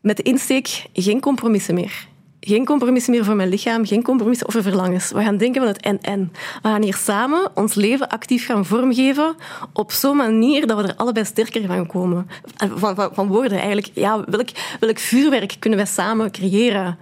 Met 0.00 0.16
de 0.16 0.22
insteek 0.22 0.86
geen 0.92 1.20
compromissen 1.20 1.74
meer. 1.74 2.08
Geen 2.40 2.64
compromissen 2.64 3.12
meer 3.12 3.24
voor 3.24 3.34
mijn 3.34 3.48
lichaam, 3.48 3.86
geen 3.86 4.02
compromissen 4.02 4.46
over 4.46 4.62
verlangens. 4.62 5.10
We 5.10 5.22
gaan 5.22 5.36
denken 5.36 5.60
van 5.60 5.70
het 5.70 5.80
en-en. 5.80 6.32
We 6.62 6.68
gaan 6.68 6.82
hier 6.82 6.94
samen 6.94 7.50
ons 7.54 7.74
leven 7.74 8.08
actief 8.08 8.46
gaan 8.46 8.64
vormgeven 8.64 9.34
op 9.72 9.92
zo'n 9.92 10.16
manier 10.16 10.66
dat 10.66 10.80
we 10.80 10.88
er 10.88 10.96
allebei 10.96 11.24
sterker 11.24 11.66
van 11.66 11.86
komen. 11.86 12.28
Van, 12.56 12.94
van, 12.94 13.10
van 13.12 13.26
worden 13.26 13.58
eigenlijk. 13.58 13.90
Ja, 13.94 14.24
welk, 14.24 14.48
welk 14.80 14.98
vuurwerk 14.98 15.56
kunnen 15.58 15.78
wij 15.78 15.88
samen 15.88 16.30
creëren? 16.30 16.98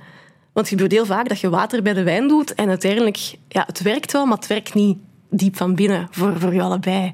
Want 0.53 0.71
het 0.71 0.81
gebeurt 0.81 0.93
heel 0.93 1.07
vaak 1.07 1.29
dat 1.29 1.41
je 1.41 1.51
water 1.51 1.83
bij 1.83 1.95
de 1.95 2.03
wijn 2.03 2.29
doet 2.29 2.55
en 2.55 2.69
uiteindelijk, 2.69 3.35
ja, 3.49 3.65
het 3.67 3.83
werkt 3.83 4.13
wel, 4.13 4.27
maar 4.27 4.37
het 4.37 4.47
werkt 4.47 4.75
niet 4.75 4.99
diep 5.31 5.57
van 5.57 5.75
binnen 5.75 6.09
voor, 6.11 6.41
voor 6.41 6.55
je 6.55 6.63
allebei. 6.63 7.13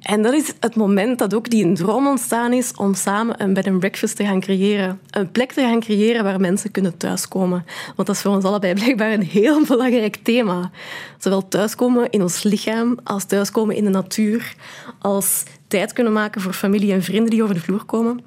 En 0.00 0.22
dat 0.22 0.32
is 0.32 0.52
het 0.60 0.76
moment 0.76 1.18
dat 1.18 1.34
ook 1.34 1.50
die 1.50 1.64
een 1.64 1.74
droom 1.74 2.06
ontstaan 2.06 2.52
is 2.52 2.72
om 2.74 2.94
samen 2.94 3.42
een 3.42 3.54
bed 3.54 3.66
and 3.66 3.78
breakfast 3.78 4.16
te 4.16 4.24
gaan 4.24 4.40
creëren. 4.40 5.00
Een 5.10 5.30
plek 5.30 5.52
te 5.52 5.60
gaan 5.60 5.80
creëren 5.80 6.24
waar 6.24 6.40
mensen 6.40 6.70
kunnen 6.70 6.96
thuiskomen. 6.96 7.64
Want 7.96 8.08
dat 8.08 8.16
is 8.16 8.22
voor 8.22 8.34
ons 8.34 8.44
allebei 8.44 8.74
blijkbaar 8.80 9.12
een 9.12 9.22
heel 9.22 9.64
belangrijk 9.64 10.16
thema. 10.22 10.70
Zowel 11.18 11.48
thuiskomen 11.48 12.10
in 12.10 12.22
ons 12.22 12.42
lichaam, 12.42 12.98
als 13.04 13.24
thuiskomen 13.24 13.76
in 13.76 13.84
de 13.84 13.90
natuur, 13.90 14.54
als 14.98 15.42
tijd 15.68 15.92
kunnen 15.92 16.12
maken 16.12 16.40
voor 16.40 16.52
familie 16.52 16.92
en 16.92 17.02
vrienden 17.02 17.30
die 17.30 17.42
over 17.42 17.54
de 17.54 17.60
vloer 17.60 17.84
komen. 17.84 18.20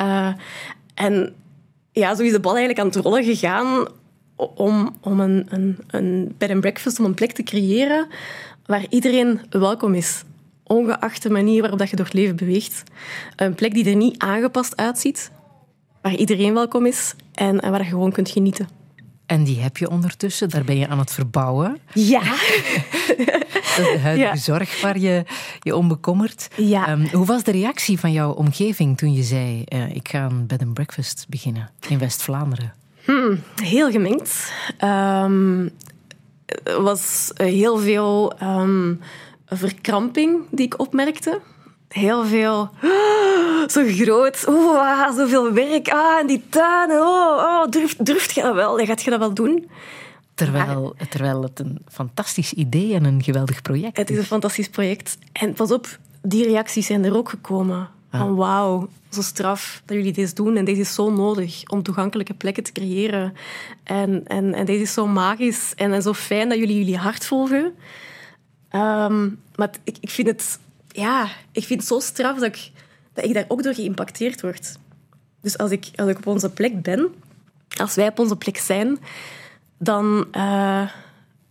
Uh, 0.00 0.28
en 0.94 1.34
ja, 1.92 2.14
zo 2.14 2.22
is 2.22 2.32
de 2.32 2.40
bal 2.40 2.56
eigenlijk 2.56 2.80
aan 2.80 2.92
het 2.92 3.04
rollen 3.04 3.24
gegaan 3.24 3.86
om, 4.54 4.96
om 5.00 5.20
een, 5.20 5.46
een, 5.48 5.78
een 5.86 6.34
bed 6.38 6.50
and 6.50 6.60
breakfast, 6.60 6.98
om 6.98 7.04
een 7.04 7.14
plek 7.14 7.32
te 7.32 7.42
creëren 7.42 8.06
waar 8.66 8.86
iedereen 8.88 9.40
welkom 9.50 9.94
is 9.94 10.22
ongeacht 10.72 11.22
de 11.22 11.30
manier 11.30 11.60
waarop 11.60 11.78
dat 11.78 11.90
je 11.90 11.96
door 11.96 12.04
het 12.04 12.14
leven 12.14 12.36
beweegt. 12.36 12.82
Een 13.36 13.54
plek 13.54 13.74
die 13.74 13.88
er 13.88 13.96
niet 13.96 14.18
aangepast 14.18 14.76
uitziet, 14.76 15.30
waar 16.02 16.14
iedereen 16.14 16.54
welkom 16.54 16.86
is 16.86 17.14
en, 17.32 17.60
en 17.60 17.70
waar 17.70 17.82
je 17.82 17.88
gewoon 17.88 18.12
kunt 18.12 18.30
genieten. 18.30 18.68
En 19.26 19.44
die 19.44 19.60
heb 19.60 19.76
je 19.76 19.90
ondertussen, 19.90 20.48
daar 20.48 20.64
ben 20.64 20.76
je 20.76 20.88
aan 20.88 20.98
het 20.98 21.12
verbouwen. 21.12 21.78
Ja. 21.94 22.22
Dat 23.76 23.86
is 23.86 23.92
de 23.92 23.98
huidige 24.02 24.28
ja. 24.28 24.36
zorg 24.36 24.80
waar 24.80 24.98
je 24.98 25.24
je 25.60 25.76
om 25.76 25.88
bekommert. 25.88 26.48
Ja. 26.56 26.90
Um, 26.90 27.08
hoe 27.12 27.26
was 27.26 27.42
de 27.42 27.50
reactie 27.50 27.98
van 27.98 28.12
jouw 28.12 28.32
omgeving 28.32 28.98
toen 28.98 29.12
je 29.12 29.22
zei: 29.22 29.64
uh, 29.68 29.94
Ik 29.94 30.08
ga 30.08 30.24
een 30.24 30.46
bed 30.46 30.62
and 30.62 30.74
breakfast 30.74 31.26
beginnen 31.28 31.70
in 31.88 31.98
West-Vlaanderen? 31.98 32.72
Hmm, 33.04 33.42
heel 33.62 33.90
gemengd. 33.90 34.52
Um, 34.84 35.70
er 36.64 36.82
was 36.82 37.30
heel 37.34 37.78
veel. 37.78 38.32
Um, 38.42 39.00
verkramping 39.46 40.42
die 40.50 40.66
ik 40.66 40.80
opmerkte. 40.80 41.40
Heel 41.88 42.24
veel. 42.24 42.70
Oh, 42.82 43.68
zo 43.68 43.84
groot. 43.86 44.44
Oh, 44.48 44.78
ah, 44.78 45.16
zoveel 45.16 45.52
werk. 45.52 45.88
Ah, 45.88 46.18
en 46.18 46.26
die 46.26 46.42
tuinen. 46.48 47.00
Oh, 47.00 47.36
oh, 47.36 47.68
durft, 47.68 48.06
durft 48.06 48.32
je 48.34 48.42
dat 48.42 48.54
wel? 48.54 48.76
Gaat 48.76 49.02
je 49.02 49.10
dat 49.10 49.18
wel 49.18 49.34
doen? 49.34 49.70
Terwijl, 50.34 50.94
terwijl 51.10 51.42
het 51.42 51.58
een 51.60 51.78
fantastisch 51.88 52.52
idee 52.52 52.94
en 52.94 53.04
een 53.04 53.22
geweldig 53.22 53.62
project 53.62 53.98
is. 53.98 54.02
Het 54.02 54.10
is 54.10 54.16
een 54.16 54.24
fantastisch 54.24 54.68
project. 54.68 55.18
En 55.32 55.52
pas 55.52 55.70
op, 55.70 55.98
die 56.22 56.44
reacties 56.44 56.86
zijn 56.86 57.04
er 57.04 57.16
ook 57.16 57.28
gekomen. 57.28 57.88
Ah. 58.12 58.34
Wauw, 58.36 58.88
zo 59.10 59.22
straf 59.22 59.82
dat 59.84 59.96
jullie 59.96 60.12
dit 60.12 60.36
doen. 60.36 60.56
En 60.56 60.64
deze 60.64 60.80
is 60.80 60.94
zo 60.94 61.10
nodig 61.10 61.62
om 61.66 61.82
toegankelijke 61.82 62.34
plekken 62.34 62.62
te 62.62 62.72
creëren. 62.72 63.34
En, 63.84 64.22
en, 64.26 64.54
en 64.54 64.64
deze 64.66 64.82
is 64.82 64.92
zo 64.92 65.06
magisch 65.06 65.74
en, 65.74 65.92
en 65.92 66.02
zo 66.02 66.12
fijn 66.12 66.48
dat 66.48 66.58
jullie 66.58 66.78
jullie 66.78 66.96
hart 66.96 67.26
volgen. 67.26 67.74
Um, 68.72 69.40
maar 69.56 69.70
ik, 69.84 69.96
ik, 70.00 70.10
vind 70.10 70.28
het, 70.28 70.58
ja, 70.88 71.28
ik 71.52 71.64
vind 71.64 71.84
zo 71.84 72.00
straf 72.00 72.38
dat 72.38 72.56
ik, 72.56 72.70
dat 73.12 73.24
ik 73.24 73.34
daar 73.34 73.44
ook 73.48 73.62
door 73.62 73.74
geïmpacteerd 73.74 74.40
word. 74.40 74.78
Dus 75.40 75.58
als 75.58 75.70
ik, 75.70 75.90
als 75.96 76.08
ik 76.08 76.16
op 76.16 76.26
onze 76.26 76.50
plek 76.50 76.82
ben 76.82 77.10
als 77.80 77.94
wij 77.94 78.08
op 78.08 78.18
onze 78.18 78.36
plek 78.36 78.56
zijn, 78.56 78.98
dan 79.78 80.26
uh, 80.36 80.88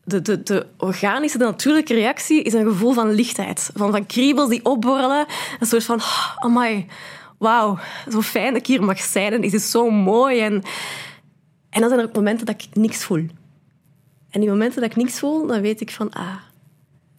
de, 0.04 0.22
de, 0.22 0.44
de 0.44 0.68
organische, 0.78 1.38
de 1.38 1.44
natuurlijke 1.44 1.94
reactie 1.94 2.44
is 2.44 2.54
een 2.54 2.66
gevoel 2.66 2.94
van 2.94 3.12
lichtheid. 3.12 3.70
Van, 3.74 3.92
van 3.92 4.06
kriebels 4.06 4.50
die 4.50 4.66
opborrelen. 4.66 5.26
Een 5.60 5.68
soort 5.68 5.84
van, 5.84 5.98
oh, 5.98 6.36
amai, 6.38 6.86
wauw, 7.38 7.80
zo 8.10 8.22
fijn 8.22 8.54
dat 8.54 8.62
ik 8.62 8.68
hier 8.68 8.84
mag 8.84 9.00
zijn. 9.00 9.34
En 9.34 9.44
is 9.44 9.52
het 9.52 9.62
zo 9.62 9.90
mooi. 9.90 10.40
En, 10.40 10.54
en 11.70 11.82
dan 11.82 11.90
zijn 11.90 12.02
er 12.02 12.08
ook 12.08 12.16
momenten 12.16 12.46
dat 12.46 12.64
ik 12.64 12.76
niks 12.76 13.04
voel. 13.04 13.26
En 14.30 14.40
die 14.40 14.50
momenten 14.50 14.82
dat 14.82 14.90
ik 14.90 14.96
niks 14.96 15.20
voel, 15.20 15.48
dan 15.48 15.62
weet 15.62 15.82
ik 15.82 15.92
van, 15.92 16.12
ah, 16.12 16.36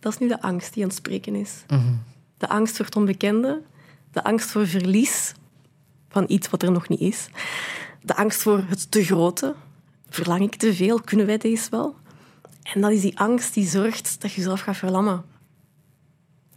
dat 0.01 0.13
is 0.13 0.19
nu 0.19 0.29
de 0.29 0.43
angst 0.43 0.75
die 0.75 0.83
aan 0.83 0.89
het 0.89 0.99
spreken 0.99 1.35
is. 1.35 1.65
Mhm. 1.69 1.95
De 2.39 2.49
angst 2.49 2.77
voor 2.77 2.85
het 2.85 2.97
onbekende, 2.97 3.63
de 4.13 4.25
angst 4.25 4.51
voor 4.51 4.67
verlies 4.67 5.35
van 6.09 6.25
iets 6.29 6.51
wat 6.51 6.63
er 6.63 6.73
nog 6.73 6.89
niet 6.89 7.01
is, 7.01 7.29
de 8.03 8.17
angst 8.17 8.43
voor 8.43 8.65
het 8.67 8.91
te 8.91 9.05
grote. 9.05 9.55
Verlang 10.09 10.41
ik 10.43 10.55
te 10.55 10.75
veel? 10.75 11.01
Kunnen 11.01 11.27
wij 11.27 11.39
deze 11.39 11.71
wel? 11.71 11.97
En 12.63 12.81
dat 12.81 12.91
is 12.91 13.01
die 13.01 13.19
angst 13.19 13.55
die 13.55 13.69
zorgt 13.69 14.21
dat 14.21 14.33
je 14.33 14.37
jezelf 14.37 14.61
gaat 14.61 14.77
verlammen. 14.77 15.25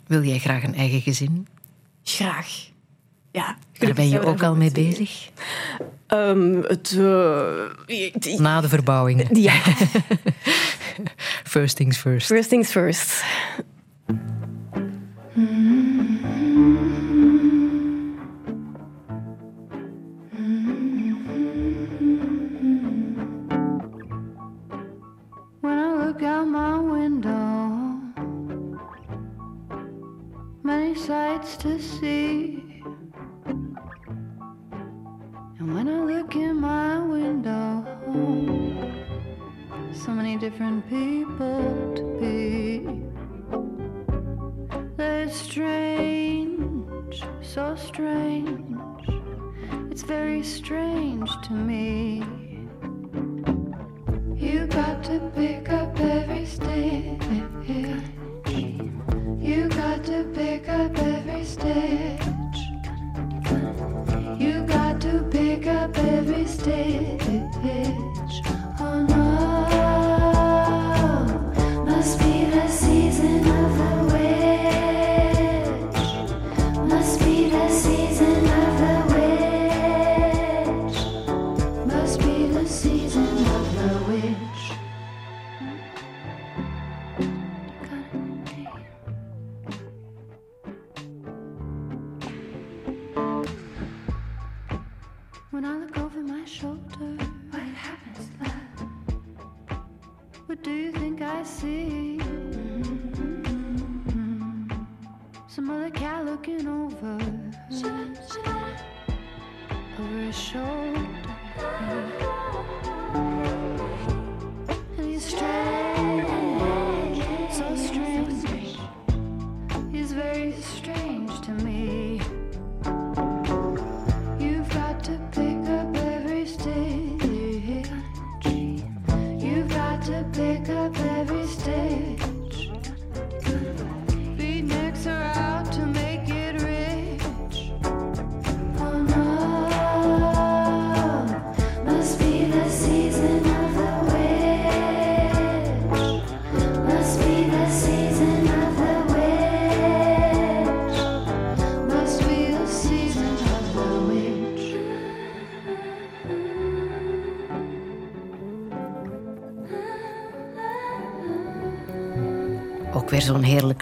Wil 0.08 0.24
jij 0.24 0.40
graag 0.40 0.64
een 0.64 0.76
eigen 0.76 1.02
gezin? 1.02 1.48
Graag. 2.04 2.48
Ja. 3.32 3.58
Daar 3.80 3.94
ben 3.94 4.10
je 4.10 4.22
ook 4.22 4.44
al 4.44 4.56
mee 4.56 4.72
bezig? 4.72 5.30
Um, 6.08 6.64
het, 6.64 6.92
uh, 6.92 8.38
Na 8.38 8.62
de 8.62 8.70
verbouwing. 8.70 9.38
Ja. 9.38 9.54
first 11.56 11.76
things 11.76 11.98
first. 11.98 12.28
First 12.28 12.50
things 12.50 12.72
first. 12.72 13.24
Look 26.16 26.24
out 26.24 26.48
my 26.48 26.80
window, 26.80 28.00
many 30.64 30.96
sights 30.96 31.58
to 31.58 31.78
see. 31.78 32.82
And 35.60 35.74
when 35.76 35.90
I 35.90 36.00
look 36.00 36.36
in 36.38 36.62
my 36.62 37.00
window, 37.00 37.84
so 39.92 40.12
many 40.12 40.38
different 40.38 40.88
people 40.90 41.94
to 41.98 42.04
be. 42.22 42.88
They're 44.96 45.30
strange, 45.30 47.24
so 47.42 47.76
strange. 47.76 48.80
It's 49.92 50.04
very 50.04 50.44
strange 50.44 51.30
to 51.48 51.52
me. 51.52 52.45
You 54.76 54.82
got 54.82 55.04
to 55.06 55.32
pick 55.34 55.70
up 55.70 56.00
every 56.02 56.46
stitch. 56.46 57.24
You 59.40 59.70
got 59.70 60.04
to 60.04 60.30
pick 60.36 60.68
up 60.68 60.98
every 60.98 61.46
stitch. 61.46 62.22
You 64.38 64.66
got 64.68 65.00
to 65.00 65.26
pick 65.32 65.66
up 65.68 65.98
every 65.98 66.46
stitch. 66.46 67.95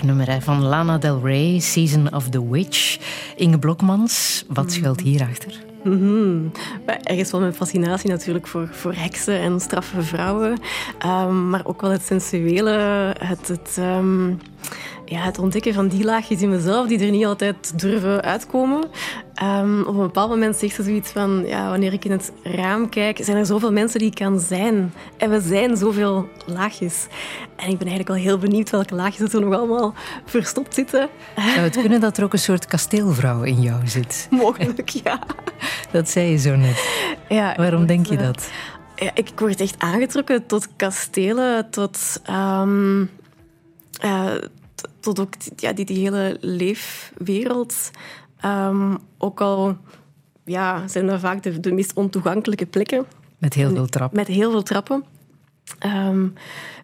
Nummer 0.03 0.29
hè, 0.31 0.41
van 0.41 0.63
Lana 0.63 0.97
Del 0.97 1.19
Rey, 1.23 1.59
Season 1.59 2.13
of 2.13 2.29
the 2.29 2.49
Witch. 2.49 2.97
Inge 3.35 3.59
Blokmans, 3.59 4.43
wat 4.47 4.71
schuilt 4.71 5.01
hierachter? 5.01 5.63
Mhm. 5.83 6.43
Maar 6.85 6.99
Ergens 7.03 7.31
wel 7.31 7.41
mijn 7.41 7.53
fascinatie 7.53 8.09
natuurlijk 8.09 8.47
voor, 8.47 8.67
voor 8.71 8.93
heksen 8.93 9.39
en 9.39 9.59
straffe 9.59 10.01
vrouwen. 10.01 10.59
Ehm, 10.99 11.49
maar 11.49 11.61
ook 11.65 11.81
wel 11.81 11.91
het 11.91 12.01
sensuele, 12.01 12.71
het, 13.19 13.47
het, 13.47 13.75
ehm, 13.79 14.33
ja, 15.13 15.19
het 15.19 15.39
ontdekken 15.39 15.73
van 15.73 15.87
die 15.87 16.03
laagjes 16.03 16.41
in 16.41 16.49
mezelf 16.49 16.87
die 16.87 16.99
er 16.99 17.11
niet 17.11 17.25
altijd 17.25 17.79
durven 17.79 18.21
uitkomen. 18.21 18.89
Ehm, 19.33 19.81
op 19.81 19.87
een 19.87 19.97
bepaald 19.97 20.29
moment 20.29 20.55
zegt 20.55 20.75
ze 20.75 20.83
zoiets 20.83 21.11
van, 21.11 21.43
ja, 21.45 21.69
wanneer 21.69 21.93
ik 21.93 22.05
in 22.05 22.11
het 22.11 22.31
raam 22.43 22.89
kijk, 22.89 23.19
zijn 23.21 23.37
er 23.37 23.45
zoveel 23.45 23.71
mensen 23.71 23.99
die 23.99 24.07
ik 24.07 24.15
kan 24.15 24.39
zijn. 24.39 24.93
En 25.17 25.29
we 25.29 25.41
zijn 25.41 25.77
zoveel 25.77 26.29
laagjes. 26.45 27.07
En 27.55 27.69
ik 27.69 27.77
ben 27.77 27.87
eigenlijk 27.87 28.07
wel 28.07 28.17
heel 28.17 28.37
benieuwd 28.37 28.69
welke 28.69 28.95
laagjes 28.95 29.33
er 29.33 29.41
nog 29.41 29.53
allemaal 29.53 29.93
verstopt 30.25 30.73
zitten. 30.73 31.09
Zou 31.35 31.59
het 31.59 31.77
kunnen 31.79 32.01
dat 32.01 32.17
er 32.17 32.23
ook 32.23 32.33
een 32.33 32.39
soort 32.39 32.65
kasteelvrouw 32.65 33.43
in 33.43 33.61
jou 33.61 33.87
zit? 33.87 34.27
Mogelijk, 34.43 34.89
ja. 34.89 35.19
Dat 35.91 36.09
zei 36.09 36.29
je 36.29 36.37
zo 36.37 36.55
net. 36.55 36.87
ja 37.29 37.53
Waarom 37.57 37.85
denk 37.85 38.05
je 38.05 38.17
eh, 38.17 38.25
dat? 38.25 38.49
Ja, 38.95 39.11
ik 39.13 39.31
word 39.35 39.59
echt 39.59 39.75
aangetrokken 39.77 40.45
tot 40.45 40.67
kastelen, 40.75 41.69
tot, 41.69 42.19
ehm, 42.23 43.05
eh, 43.99 44.31
tot 45.03 45.19
ook 45.19 45.39
die- 45.43 45.53
ja, 45.55 45.73
die, 45.73 45.85
die 45.85 45.97
hele 45.97 46.37
leefwereld. 46.39 47.91
Ehm, 48.39 48.95
ook 49.17 49.41
al 49.41 49.77
ja, 50.45 50.87
zijn 50.87 51.07
dat 51.07 51.19
vaak 51.19 51.43
de, 51.43 51.59
de 51.59 51.71
meest 51.71 51.93
ontoegankelijke 51.93 52.65
plekken, 52.65 53.05
Met 53.37 53.53
heel 53.53 53.69
veel 53.69 53.85
trap. 53.87 54.13
met 54.13 54.27
heel 54.27 54.51
veel 54.51 54.63
trappen. 54.63 55.03
Ehm, 55.79 56.27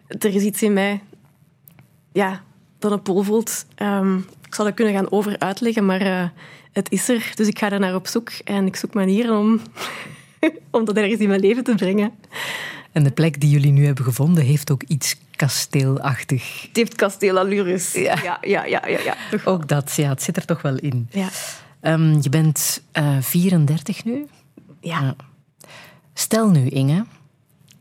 er 0.06 0.34
is 0.34 0.42
iets 0.42 0.62
in 0.62 0.72
mij 0.72 1.00
ja, 2.12 2.42
dat 2.78 2.92
een 2.92 3.02
pool 3.02 3.22
voelt. 3.22 3.66
Ehm, 3.74 4.16
ik 4.16 4.54
zal 4.54 4.64
dat 4.64 4.74
kunnen 4.74 4.94
gaan 4.94 5.10
over 5.10 5.38
uitleggen, 5.38 5.86
maar 5.86 6.00
eh, 6.00 6.28
het 6.72 6.90
is 6.92 7.08
er. 7.08 7.32
Dus 7.34 7.48
ik 7.48 7.58
ga 7.58 7.70
er 7.70 7.80
naar 7.80 7.94
op 7.94 8.06
zoek 8.06 8.30
en 8.44 8.66
ik 8.66 8.76
zoek 8.76 8.94
manieren 8.94 9.38
om, 9.38 9.60
om 10.70 10.84
dat 10.84 10.96
ergens 10.96 11.20
in 11.20 11.28
mijn 11.28 11.40
leven 11.40 11.64
te 11.64 11.74
brengen. 11.74 12.12
En 12.92 13.04
de 13.04 13.10
plek 13.10 13.40
die 13.40 13.50
jullie 13.50 13.72
nu 13.72 13.84
hebben 13.86 14.04
gevonden 14.04 14.44
heeft 14.44 14.70
ook 14.70 14.82
iets 14.82 15.16
kasteelachtig. 15.40 16.62
Het 16.62 16.76
heeft 16.76 16.94
kasteelallures. 16.94 17.92
Ja. 17.92 18.18
ja, 18.22 18.38
ja, 18.40 18.64
ja. 18.64 18.86
ja, 18.86 18.98
ja. 19.00 19.16
Ook 19.44 19.68
dat, 19.68 19.92
ja, 19.92 20.08
het 20.08 20.22
zit 20.22 20.36
er 20.36 20.44
toch 20.44 20.62
wel 20.62 20.76
in. 20.76 21.08
Ja. 21.10 21.28
Ehm, 21.80 22.18
je 22.20 22.28
bent 22.28 22.82
eh 22.92 23.16
34 23.20 24.04
nu. 24.04 24.26
Ja. 24.80 25.14
Stel 26.14 26.50
nu, 26.50 26.68
Inge, 26.68 27.04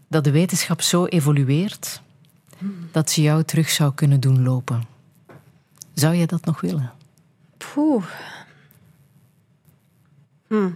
dat 0.07 0.23
de 0.23 0.31
wetenschap 0.31 0.81
zo 0.81 1.05
evolueert 1.05 2.01
dat 2.91 3.09
ze 3.09 3.21
jou 3.21 3.43
terug 3.43 3.69
zou 3.69 3.93
kunnen 3.93 4.19
doen 4.19 4.43
lopen. 4.43 4.83
Zou 5.93 6.15
je 6.15 6.27
dat 6.27 6.45
nog 6.45 6.61
willen? 6.61 6.91
Poeh. 7.57 8.05
Hm. 10.47 10.69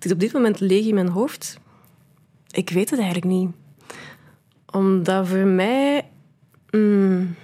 is 0.00 0.12
op 0.12 0.20
dit 0.20 0.32
moment 0.32 0.60
leeg 0.60 0.86
in 0.86 0.94
mijn 0.94 1.08
hoofd. 1.08 1.58
Ik 2.56 2.70
weet 2.70 2.90
het 2.90 2.98
eigenlijk 2.98 3.32
niet. 3.32 3.50
Omdat 4.72 5.28
voor 5.28 5.46
mij... 5.46 6.08
mm, 6.70 7.34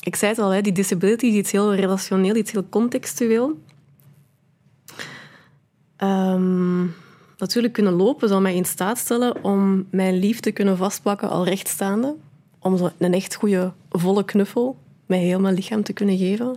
ik 0.00 0.16
zei 0.16 0.30
het 0.30 0.40
al, 0.40 0.50
hè, 0.50 0.60
die 0.60 0.72
disability 0.72 1.26
is 1.26 1.34
iets 1.34 1.50
heel 1.50 1.74
relationeel, 1.74 2.36
iets 2.36 2.52
heel 2.52 2.68
contextueel. 2.68 3.58
Ehm, 5.96 6.80
natuurlijk 7.38 7.72
kunnen 7.72 7.92
lopen 7.92 8.28
zal 8.28 8.40
mij 8.40 8.54
in 8.54 8.64
staat 8.64 8.98
stellen 8.98 9.44
om 9.44 9.86
mijn 9.90 10.18
lief 10.18 10.40
te 10.40 10.50
kunnen 10.50 10.76
vastpakken 10.76 11.28
al 11.28 11.44
rechtstaande. 11.44 12.14
Om 12.58 12.76
zo 12.76 12.90
een 12.98 13.14
echt 13.14 13.34
goede, 13.34 13.72
volle 13.90 14.24
knuffel 14.24 14.76
met 15.06 15.18
heel 15.18 15.40
mijn 15.40 15.54
lichaam 15.54 15.82
te 15.82 15.92
kunnen 15.92 16.18
geven. 16.18 16.56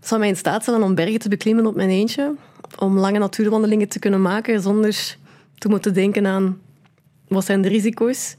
Zal 0.00 0.18
mij 0.18 0.28
in 0.28 0.36
staat 0.36 0.62
stellen 0.62 0.82
om 0.82 0.94
bergen 0.94 1.18
te 1.18 1.28
beklimmen 1.28 1.66
op 1.66 1.74
mijn 1.74 1.90
eentje. 1.90 2.34
Om 2.78 2.98
lange 2.98 3.18
natuurwandelingen 3.18 3.88
te 3.88 3.98
kunnen 3.98 4.22
maken 4.22 4.62
zonder 4.62 5.16
te 5.58 5.68
moeten 5.68 5.94
denken 5.94 6.26
aan 6.26 6.58
wat 7.28 7.44
zijn 7.44 7.62
de 7.62 7.68
risico's. 7.68 8.36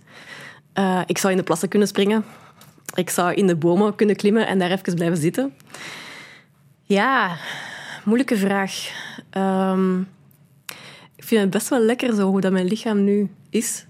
Eh, 0.74 1.02
ik 1.06 1.18
zou 1.18 1.32
in 1.32 1.40
de 1.40 1.46
plassen 1.46 1.70
kunnen 1.70 1.88
springen. 1.88 2.26
Ik 2.94 3.10
zou 3.10 3.34
in 3.34 3.48
de 3.48 3.56
bomen 3.56 3.96
kunnen 3.96 4.16
klimmen 4.16 4.48
en 4.48 4.60
daar 4.60 4.72
even 4.72 4.96
blijven 4.96 5.18
zitten. 5.18 5.54
Ja, 6.84 7.38
moeilijke 8.04 8.38
vraag. 8.38 8.92
Ehm, 9.30 10.00
ik 11.16 11.24
vind 11.24 11.42
het 11.42 11.50
best 11.50 11.70
wel 11.70 11.80
lekker 11.80 12.16
zo 12.16 12.30
hoe 12.30 12.42
dat 12.42 12.52
mijn 12.52 12.68
lichaam 12.68 13.04
nu 13.04 13.30
is. 13.50 13.86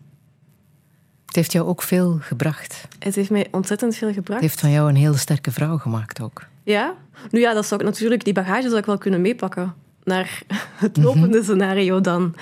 Het 1.25 1.35
heeft 1.35 1.51
jou 1.51 1.67
ook 1.67 1.81
veel 1.81 2.17
gebracht. 2.21 2.87
Het 2.99 3.15
heeft 3.15 3.29
mij 3.29 3.47
ontzettend 3.51 3.95
veel 3.95 4.13
gebracht. 4.13 4.41
Het 4.41 4.49
heeft 4.49 4.59
van 4.59 4.71
jou 4.71 4.89
een 4.89 4.95
hele 4.95 5.17
sterke 5.17 5.51
vrouw 5.51 5.77
gemaakt 5.77 6.21
ook. 6.21 6.45
Ja? 6.63 6.95
Nu 7.29 7.39
ja, 7.39 7.53
dat 7.53 7.65
zou 7.65 7.81
ik 7.81 7.85
natuurlijk, 7.87 8.23
die 8.23 8.33
bagage 8.33 8.67
zou 8.67 8.77
ik 8.77 8.85
wel 8.85 8.97
kunnen 8.97 9.21
meepakken 9.21 9.73
naar 10.03 10.41
het 10.75 10.97
lopende 10.97 11.43
scenario 11.43 12.01
dan. 12.01 12.35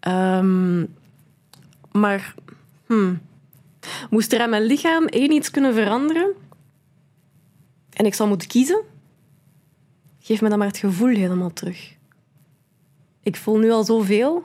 Ehm, 0.00 0.84
maar 1.92 2.34
hmm, 2.86 3.20
moest 4.10 4.32
er 4.32 4.40
aan 4.40 4.50
mijn 4.50 4.62
lichaam 4.62 5.06
één 5.06 5.32
iets 5.32 5.50
kunnen 5.50 5.74
veranderen 5.74 6.34
en 7.90 8.06
ik 8.06 8.14
zou 8.14 8.28
moeten 8.28 8.48
kiezen, 8.48 8.82
geef 10.20 10.40
me 10.40 10.48
dan 10.48 10.58
maar 10.58 10.66
het 10.66 10.76
gevoel 10.76 11.14
helemaal 11.14 11.52
terug. 11.52 11.94
Ik 13.22 13.36
voel 13.36 13.58
nu 13.58 13.70
al 13.70 13.84
zoveel, 13.84 14.42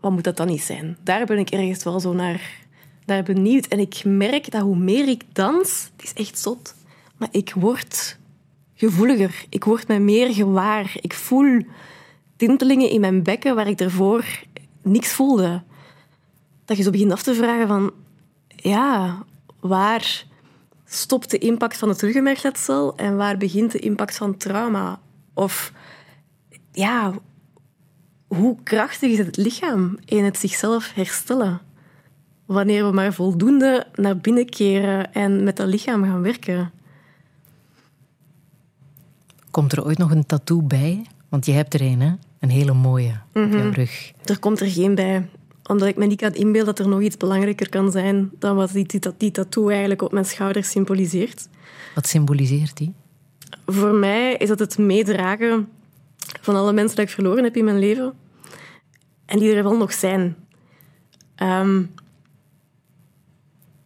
wat 0.00 0.12
moet 0.12 0.24
dat 0.24 0.36
dan 0.36 0.46
niet 0.46 0.62
zijn? 0.62 0.96
Daar 1.02 1.26
ben 1.26 1.38
ik 1.38 1.50
ergens 1.50 1.84
wel 1.84 2.00
zo 2.00 2.12
naar, 2.12 2.66
naar 3.06 3.22
benieuwd. 3.22 3.66
En 3.66 3.78
ik 3.78 4.04
merk 4.04 4.50
dat 4.50 4.62
hoe 4.62 4.76
meer 4.76 5.08
ik 5.08 5.22
dans, 5.32 5.90
het 5.96 6.04
is 6.04 6.12
echt 6.12 6.38
zot, 6.38 6.74
maar 7.16 7.28
ik 7.30 7.52
word 7.52 8.18
gevoeliger. 8.74 9.44
Ik 9.48 9.64
word 9.64 9.88
me 9.88 9.98
meer 9.98 10.32
gewaar. 10.34 10.92
Ik 11.00 11.12
voel 11.12 11.62
tintelingen 12.36 12.90
in 12.90 13.00
mijn 13.00 13.22
bekken 13.22 13.54
waar 13.54 13.68
ik 13.68 13.78
daarvoor 13.78 14.24
niks 14.82 15.12
voelde. 15.12 15.62
Dat 16.72 16.80
je 16.80 16.86
zo 16.86 16.96
begint 16.96 17.12
af 17.12 17.22
te 17.22 17.34
vragen 17.34 17.68
van... 17.68 17.92
Ja, 18.48 19.24
waar 19.60 20.24
stopt 20.84 21.30
de 21.30 21.38
impact 21.38 21.76
van 21.76 21.88
het 21.88 22.02
ruggenmergletsel 22.02 22.96
en 22.96 23.16
waar 23.16 23.36
begint 23.36 23.72
de 23.72 23.78
impact 23.78 24.16
van 24.16 24.36
trauma? 24.36 25.00
Of 25.34 25.72
ja, 26.72 27.12
hoe 28.26 28.56
krachtig 28.62 29.10
is 29.10 29.18
het 29.18 29.36
lichaam 29.36 29.98
in 30.04 30.24
het 30.24 30.38
zichzelf 30.38 30.92
herstellen? 30.94 31.60
Wanneer 32.46 32.86
we 32.86 32.92
maar 32.92 33.12
voldoende 33.12 33.86
naar 33.94 34.16
binnen 34.16 34.48
keren 34.48 35.12
en 35.12 35.44
met 35.44 35.56
dat 35.56 35.68
lichaam 35.68 36.04
gaan 36.04 36.22
werken. 36.22 36.70
Komt 39.50 39.72
er 39.72 39.84
ooit 39.84 39.98
nog 39.98 40.10
een 40.10 40.26
tattoo 40.26 40.62
bij? 40.62 41.06
Want 41.28 41.46
je 41.46 41.52
hebt 41.52 41.74
er 41.74 41.80
een, 41.80 42.00
hè? 42.00 42.12
Een 42.38 42.50
hele 42.50 42.72
mooie 42.72 43.20
op 43.34 43.52
jouw 43.52 43.70
rug. 43.70 44.12
Er 44.24 44.38
komt 44.38 44.60
er 44.60 44.70
geen 44.70 44.94
bij. 44.94 45.28
Omdat 45.72 45.88
ik 45.88 45.96
me 45.96 46.06
niet 46.06 46.20
kan 46.20 46.34
inbeelden 46.34 46.74
dat 46.74 46.78
er 46.84 46.90
nog 46.90 47.00
iets 47.00 47.16
belangrijker 47.16 47.68
kan 47.68 47.90
zijn 47.90 48.30
dan 48.38 48.56
wat 48.56 48.72
die, 48.72 48.86
die, 48.86 49.00
die 49.16 49.30
tattoo 49.30 49.68
eigenlijk 49.68 50.02
op 50.02 50.12
mijn 50.12 50.24
schouder 50.24 50.64
symboliseert. 50.64 51.48
Wat 51.94 52.06
symboliseert 52.06 52.76
die? 52.76 52.92
Voor 53.66 53.92
mij 53.92 54.34
is 54.36 54.48
dat 54.48 54.58
het 54.58 54.78
meedragen 54.78 55.68
van 56.40 56.56
alle 56.56 56.72
mensen 56.72 56.96
die 56.96 57.04
ik 57.04 57.10
verloren 57.10 57.44
heb 57.44 57.56
in 57.56 57.64
mijn 57.64 57.78
leven. 57.78 58.12
En 59.26 59.38
die 59.38 59.54
er 59.54 59.62
wel 59.62 59.76
nog 59.76 59.92
zijn. 59.92 60.36
Ehm, 61.34 61.82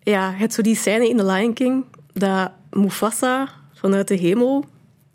ja, 0.03 0.33
het 0.33 0.55
zo 0.55 0.63
die 0.63 0.77
scène 0.77 1.09
in 1.09 1.17
The 1.17 1.25
Lion 1.25 1.53
King, 1.53 1.85
dat 2.13 2.51
Mufasa 2.71 3.49
vanuit 3.73 4.09
de 4.09 4.15
hemel 4.15 4.65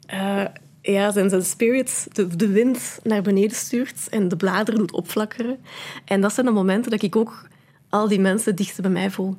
eh, 0.05 0.45
ja, 0.81 1.11
zijn, 1.11 1.29
zijn 1.29 1.43
spirit 1.43 2.07
de, 2.37 2.47
wind 2.47 2.99
naar 3.03 3.21
beneden 3.21 3.57
stuurt 3.57 4.09
en 4.09 4.27
de 4.27 4.35
bladeren 4.35 4.79
doet 4.79 4.91
opflakkeren. 4.91 5.57
En 6.05 6.21
dat 6.21 6.33
zijn 6.33 6.45
de 6.45 6.51
momenten 6.51 6.91
dat 6.91 7.01
ik 7.01 7.15
ook 7.15 7.47
al 7.89 8.07
die 8.07 8.19
mensen 8.19 8.55
dichtst 8.55 8.81
bij 8.81 8.91
mij 8.91 9.11
voel. 9.11 9.37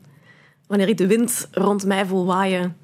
Wanneer 0.67 0.89
ik 0.89 0.97
de 0.97 1.07
wind 1.07 1.49
rond 1.51 1.85
mij 1.85 2.07
voel 2.07 2.27
waaien. 2.27 2.77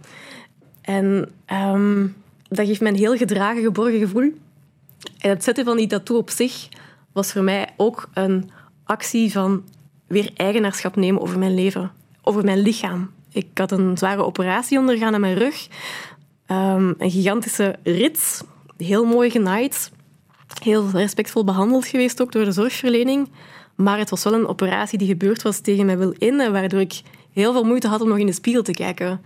En 0.81 1.29
ehm, 1.45 2.07
dat 2.49 2.67
geeft 2.67 2.81
mij 2.81 2.91
een 2.91 2.97
heel 2.97 3.17
gedragen, 3.17 3.63
geborgen 3.63 3.99
gevoel. 3.99 4.33
En 5.19 5.31
het 5.31 5.45
zetten 5.45 5.65
van 5.65 5.77
die 5.77 5.87
tattoo 5.87 6.17
op 6.17 6.31
zich 6.31 6.69
was 7.13 7.33
voor 7.33 7.43
mij 7.43 7.69
ook 7.77 8.09
een 8.15 8.51
actie 8.85 9.33
van 9.33 9.65
weer 10.07 10.31
eigenaarschap 10.37 10.97
nemen 10.97 11.23
over 11.23 11.39
mijn 11.39 11.55
leven, 11.55 11.93
over 12.23 12.45
mijn 12.45 12.59
lichaam. 12.59 13.11
Ik 13.33 13.47
had 13.55 13.73
een 13.73 13.99
zware 13.99 14.25
operatie 14.25 14.79
ondergaan 14.79 15.15
aan 15.15 15.21
mijn 15.21 15.39
rug. 15.39 15.69
Ehm, 16.49 16.93
een 16.99 17.11
gigantische 17.11 17.77
rits, 17.83 18.43
heel 18.77 19.05
mooi 19.05 19.31
genaaid. 19.31 19.91
Heel 20.63 20.91
respectvol 20.91 21.45
behandeld 21.45 21.87
geweest 21.87 22.23
ook 22.23 22.33
door 22.33 22.45
de 22.45 22.53
zorgverlening. 22.53 23.29
Maar 23.75 23.99
het 23.99 24.11
was 24.11 24.25
wel 24.25 24.35
een 24.35 24.47
operatie 24.47 24.99
die 24.99 25.09
gebeurd 25.09 25.43
was 25.43 25.59
tegen 25.59 25.87
mijn 25.87 25.99
wil 25.99 26.15
in, 26.19 26.37
waardoor 26.53 26.81
ik 26.81 27.01
heel 27.33 27.53
veel 27.53 27.65
moeite 27.65 27.89
had 27.89 28.01
om 28.01 28.09
nog 28.09 28.19
in 28.19 28.27
de 28.27 28.33
spiegel 28.33 28.63
te 28.63 28.73
kijken. 28.73 29.21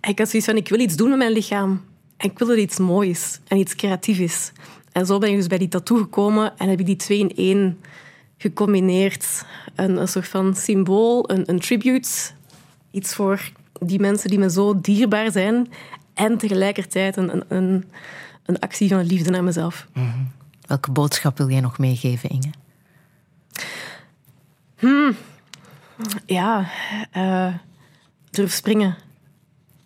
En 0.00 0.10
ik 0.10 0.18
had 0.18 0.28
zoiets 0.28 0.48
van, 0.48 0.56
ik 0.58 0.68
wil 0.68 0.80
iets 0.80 0.96
doen 0.96 1.08
met 1.08 1.18
mijn 1.18 1.32
lichaam. 1.32 1.84
En 2.16 2.30
ik 2.30 2.38
wilde 2.38 2.60
iets 2.60 2.78
moois 2.78 3.40
en 3.48 3.58
iets 3.58 3.74
creatiefs. 3.74 4.52
En 4.92 5.06
zo 5.06 5.18
ben 5.18 5.30
ik 5.30 5.36
dus 5.36 5.46
bij 5.46 5.58
die 5.58 5.68
tattoo 5.68 5.96
gekomen 5.96 6.58
en 6.58 6.68
heb 6.68 6.80
ik 6.80 6.86
die 6.86 6.96
twee 6.96 7.18
in 7.18 7.36
één 7.36 7.80
gecombineerd. 8.38 9.44
Een, 9.74 9.96
een 9.96 10.08
soort 10.08 10.28
van 10.28 10.54
symbool, 10.56 11.30
een, 11.30 11.42
een 11.46 11.60
tribute. 11.60 12.10
Iets 12.90 13.14
voor 13.14 13.50
die 13.80 14.00
mensen 14.00 14.30
die 14.30 14.38
me 14.38 14.50
zo 14.50 14.80
dierbaar 14.80 15.32
zijn. 15.32 15.68
En 16.14 16.38
tegelijkertijd 16.38 17.16
een, 17.16 17.32
een, 17.34 17.44
een, 17.48 17.90
een 18.44 18.58
actie 18.58 18.88
van 18.88 19.02
liefde 19.02 19.30
naar 19.30 19.44
mezelf. 19.44 19.86
Welke 20.66 20.90
boodschap 20.90 21.38
wil 21.38 21.50
jij 21.50 21.60
nog 21.60 21.78
meegeven, 21.78 22.30
Inge? 22.30 22.50
Ja, 26.26 26.68
eh, 27.10 27.54
durf 28.30 28.52
springen. 28.52 28.96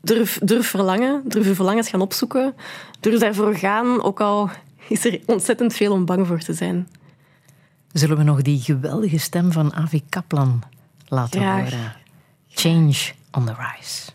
Durf, 0.01 0.39
durf 0.43 0.69
verlangen. 0.69 1.23
Durf 1.25 1.47
je 1.47 1.55
verlangens 1.55 1.89
gaan 1.89 2.01
opzoeken. 2.01 2.55
Durf 3.01 3.21
daarvoor 3.21 3.55
gaan, 3.55 4.03
ook 4.03 4.21
al 4.21 4.51
is 4.89 5.05
er 5.05 5.21
ontzettend 5.27 5.75
veel 5.75 5.93
om 5.93 6.05
bang 6.05 6.27
voor 6.27 6.39
te 6.39 6.53
zijn. 6.53 6.89
Zullen 7.93 8.17
we 8.17 8.23
nog 8.23 8.43
die 8.43 8.61
geweldige 8.61 9.19
stem 9.19 9.53
van 9.53 9.75
Avi 9.75 10.03
Kaplan 10.09 10.63
laten 11.09 11.41
Graag. 11.41 11.71
horen? 11.71 11.93
Change 12.49 13.13
on 13.31 13.45
the 13.45 13.55
rise. 13.55 14.11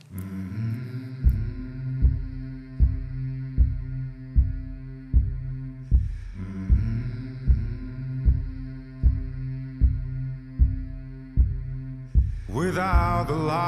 Without 12.54 13.28
the 13.28 13.36
light 13.36 13.64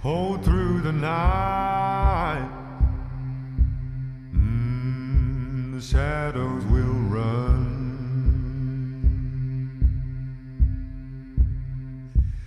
Hold 0.00 0.44
through 0.44 0.80
the 0.80 0.92
night, 0.92 2.48
Mm, 4.34 5.74
the 5.74 5.80
shadows 5.82 6.64
will 6.66 6.98
run. 7.18 7.66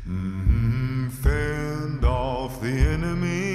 Mhm, 0.08 1.12
Fend 1.12 2.04
off 2.06 2.60
the 2.62 2.70
enemy, 2.96 3.53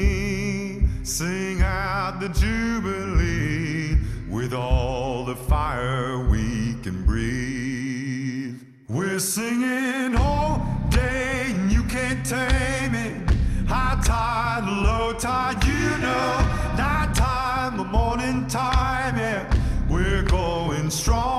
sing 1.18 1.62
out 1.62 2.20
the 2.20 2.28
jubilee 2.28 3.96
with 4.30 4.54
all 4.54 5.24
the 5.24 5.34
fire 5.34 6.24
we 6.30 6.76
can 6.84 7.04
breathe. 7.04 8.54
We're 8.88 9.18
singing 9.18 10.14
all 10.14 10.64
day, 10.90 11.46
and 11.48 11.72
you 11.72 11.82
can't 11.82 12.24
tame 12.24 12.94
it. 12.94 13.30
High 13.66 14.00
tide, 14.04 14.64
low 14.68 15.12
tide, 15.12 15.64
you 15.64 15.88
know. 15.98 16.76
Night 16.76 17.12
time, 17.16 17.76
the 17.76 17.82
morning 17.82 18.46
time, 18.46 19.16
yeah. 19.16 19.52
We're 19.90 20.22
going 20.22 20.88
strong, 20.88 21.37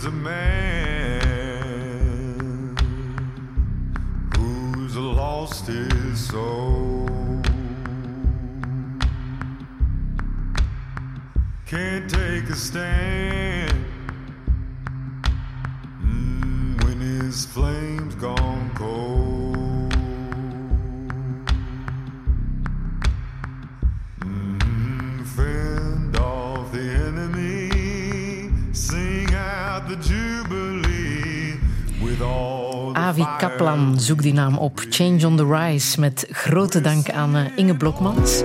What 0.00 0.08
a 0.08 0.12
man 0.12 1.10
who's 4.34 4.96
lost 4.96 5.66
his 5.66 6.28
soul? 6.28 7.06
Can't 11.66 12.08
take 12.08 12.48
a 12.48 12.56
stand 12.56 13.84
mm, 16.02 16.82
when 16.84 16.98
his 16.98 17.44
flame's 17.44 18.14
gone 18.14 18.49
Avi 32.92 33.26
Kaplan, 33.38 34.00
zoek 34.00 34.22
die 34.22 34.32
naam 34.32 34.58
op. 34.58 34.84
Change 34.90 35.26
on 35.26 35.36
the 35.36 35.46
Rise, 35.46 36.00
met 36.00 36.26
grote 36.30 36.80
dank 36.80 37.10
aan 37.10 37.36
eh, 37.36 37.44
Inge 37.56 37.76
Blokmans. 37.76 38.42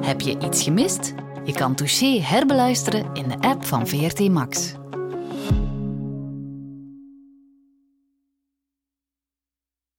Heb 0.00 0.20
je 0.20 0.38
iets 0.38 0.62
gemist? 0.62 1.14
Je 1.44 1.52
kan 1.52 1.74
Touché 1.74 2.20
herbeluisteren 2.20 3.04
in 3.12 3.28
de 3.28 3.48
app 3.48 3.64
van 3.64 3.86
VRT 3.86 4.28
Max. 4.28 4.74